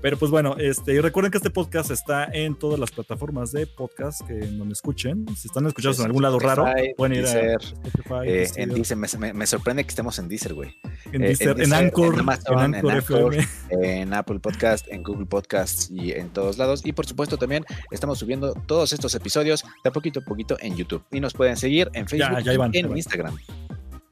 Pero 0.00 0.16
pues 0.16 0.30
bueno, 0.30 0.56
este, 0.58 0.94
y 0.94 1.00
recuerden 1.00 1.30
que 1.30 1.36
este 1.38 1.50
podcast 1.50 1.90
está 1.90 2.24
en 2.24 2.54
todas 2.54 2.80
las 2.80 2.90
plataformas 2.90 3.52
de 3.52 3.66
podcast 3.66 4.26
que 4.26 4.34
no 4.34 4.64
me 4.64 4.72
escuchen. 4.72 5.26
Si 5.36 5.48
están 5.48 5.66
escuchados 5.66 5.98
en 6.00 6.06
algún 6.06 6.22
lado 6.22 6.38
raro, 6.38 6.64
pueden 6.96 7.18
ir 7.18 7.26
a 7.26 7.54
Spotify, 7.56 8.14
Eh, 8.24 8.48
en 8.56 8.70
Deezer, 8.70 8.96
me, 8.96 9.06
me- 9.18 9.32
me 9.34 9.46
sorprende 9.46 9.84
que 9.84 9.90
estemos 9.90 10.18
en 10.18 10.28
Deezer, 10.28 10.54
güey. 10.54 10.74
en, 11.12 11.22
eh, 11.22 11.28
Deezer, 11.28 11.60
en 11.60 11.72
Anchor, 11.74 12.14
en 12.14 12.20
Amazon, 12.20 12.58
en 12.58 12.74
Anchor 12.76 12.89
en 12.89 12.89
Anchor. 12.96 13.34
FM. 13.34 14.00
En 14.00 14.14
Apple 14.14 14.38
Podcast, 14.40 14.86
en 14.88 15.02
Google 15.02 15.26
Podcast 15.26 15.90
y 15.90 16.12
en 16.12 16.28
todos 16.30 16.58
lados. 16.58 16.82
Y 16.84 16.92
por 16.92 17.06
supuesto 17.06 17.36
también 17.36 17.64
estamos 17.90 18.18
subiendo 18.18 18.54
todos 18.66 18.92
estos 18.92 19.14
episodios 19.14 19.64
de 19.84 19.90
a 19.90 19.92
poquito 19.92 20.20
a 20.20 20.24
poquito 20.24 20.56
en 20.60 20.76
YouTube. 20.76 21.02
Y 21.10 21.20
nos 21.20 21.32
pueden 21.34 21.56
seguir 21.56 21.90
en 21.94 22.06
Facebook 22.08 22.34
ya 22.34 22.40
y 22.40 22.44
ya 22.44 22.52
en 22.52 22.74
iban. 22.74 22.96
Instagram. 22.96 23.36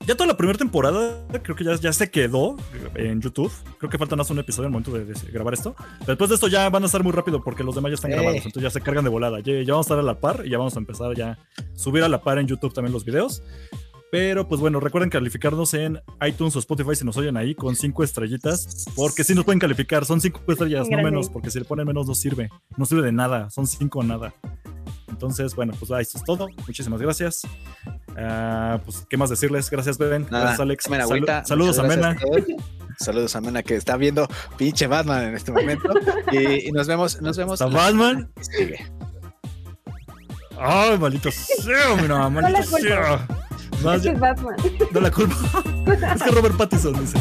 Ya 0.06 0.14
toda 0.14 0.28
la 0.28 0.38
primera 0.38 0.56
temporada 0.58 1.22
creo 1.42 1.54
que 1.54 1.64
ya, 1.64 1.74
ya 1.74 1.92
se 1.92 2.10
quedó 2.10 2.56
en 2.94 3.20
YouTube. 3.20 3.52
Creo 3.76 3.90
que 3.90 3.98
falta 3.98 4.16
más 4.16 4.30
un 4.30 4.38
episodio 4.38 4.66
al 4.68 4.72
momento 4.72 4.90
de, 4.90 5.04
de 5.04 5.14
grabar 5.30 5.52
esto. 5.52 5.76
Después 6.06 6.30
de 6.30 6.36
esto 6.36 6.48
ya 6.48 6.70
van 6.70 6.82
a 6.82 6.86
estar 6.86 7.02
muy 7.02 7.12
rápido 7.12 7.42
porque 7.44 7.62
los 7.62 7.74
demás 7.74 7.90
ya 7.90 7.96
están 7.96 8.12
Eh. 8.12 8.14
grabados. 8.14 8.36
Entonces 8.38 8.62
ya 8.62 8.70
se 8.70 8.80
cargan 8.80 9.04
de 9.04 9.10
volada. 9.10 9.40
Ya, 9.40 9.60
ya 9.62 9.72
vamos 9.74 9.84
a 9.84 9.88
estar 9.88 9.98
a 9.98 10.02
la 10.02 10.18
par 10.18 10.44
y 10.46 10.50
ya 10.50 10.56
vamos 10.56 10.74
a 10.76 10.78
empezar 10.78 11.14
ya 11.14 11.32
a 11.32 11.38
subir 11.74 12.02
a 12.04 12.08
la 12.08 12.22
par 12.22 12.38
en 12.38 12.46
YouTube 12.46 12.72
también 12.72 12.94
los 12.94 13.04
videos. 13.04 13.42
Pero 14.10 14.48
pues 14.48 14.60
bueno, 14.60 14.80
recuerden 14.80 15.10
calificarnos 15.10 15.74
en 15.74 16.00
iTunes 16.26 16.56
o 16.56 16.58
Spotify 16.60 16.94
si 16.96 17.04
nos 17.04 17.16
oyen 17.18 17.36
ahí 17.36 17.54
con 17.54 17.76
cinco 17.76 18.02
estrellitas. 18.02 18.86
Porque 18.96 19.22
si 19.22 19.34
nos 19.34 19.44
pueden 19.44 19.58
calificar, 19.58 20.06
son 20.06 20.20
cinco 20.20 20.40
estrellas, 20.48 20.88
no 20.90 20.96
menos. 21.02 21.28
Porque 21.28 21.50
si 21.50 21.58
le 21.58 21.64
ponen 21.66 21.86
menos 21.86 22.06
no 22.06 22.14
sirve. 22.14 22.48
No 22.76 22.86
sirve 22.86 23.02
de 23.02 23.12
nada, 23.12 23.50
son 23.50 23.66
cinco 23.66 24.02
nada. 24.02 24.32
Entonces, 25.08 25.54
bueno, 25.54 25.74
pues 25.78 25.90
ahí 25.90 26.02
eso 26.02 26.16
es 26.16 26.24
todo. 26.24 26.48
Muchísimas 26.66 27.02
gracias. 27.02 27.42
Ah, 28.16 28.80
pues, 28.84 29.04
¿qué 29.10 29.16
más 29.16 29.28
decirles? 29.30 29.68
Gracias, 29.68 29.98
Beben. 29.98 30.22
Nada, 30.30 30.44
Gracias, 30.44 30.60
Alex. 30.60 30.86
Salu- 30.88 31.02
agüita. 31.02 31.44
saludos 31.44 31.78
a 31.78 31.82
Mena. 31.82 32.16
Saludos 32.98 33.36
a 33.36 33.40
Mena 33.40 33.62
que 33.62 33.74
está 33.76 33.96
viendo 33.96 34.26
pinche 34.56 34.86
Batman 34.86 35.24
en 35.24 35.34
este 35.34 35.52
momento. 35.52 35.88
Y, 36.32 36.68
y 36.68 36.72
nos 36.72 36.86
vemos, 36.86 37.20
nos 37.20 37.36
vemos. 37.36 37.60
Está 37.60 37.66
Batman. 37.66 38.30
sigue. 38.40 38.78
Ay, 40.60 40.98
maldito 40.98 41.30
sea, 41.30 41.94
mira, 42.00 42.28
maldito 42.28 42.62
sea. 42.78 43.26
Más 43.84 44.04
Es 44.04 44.06
es 44.06 44.20
Batman. 44.20 44.56
no 44.92 45.00
la 45.00 45.10
culpa. 45.10 45.34
es 46.14 46.22
que 46.22 46.30
Robert 46.30 46.56
Pattinson 46.56 46.94
dice. 47.00 47.18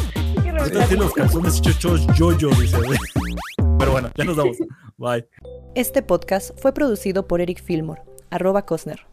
Horror. 0.60 0.88
tiene 0.88 1.04
los 1.04 1.14
calzones 1.14 1.62
chochos 1.62 2.08
yo-yo, 2.16 2.50
dice. 2.50 2.78
Pero 3.80 3.92
bueno, 3.92 4.10
ya 4.16 4.24
nos 4.24 4.36
vamos. 4.36 4.58
Bye. 4.98 5.28
Este 5.76 6.02
podcast 6.02 6.60
fue 6.60 6.74
producido 6.74 7.28
por 7.28 7.42
Eric 7.42 7.64
Fillmore, 7.64 8.02
arroba 8.32 8.66
Cosner. 8.66 9.06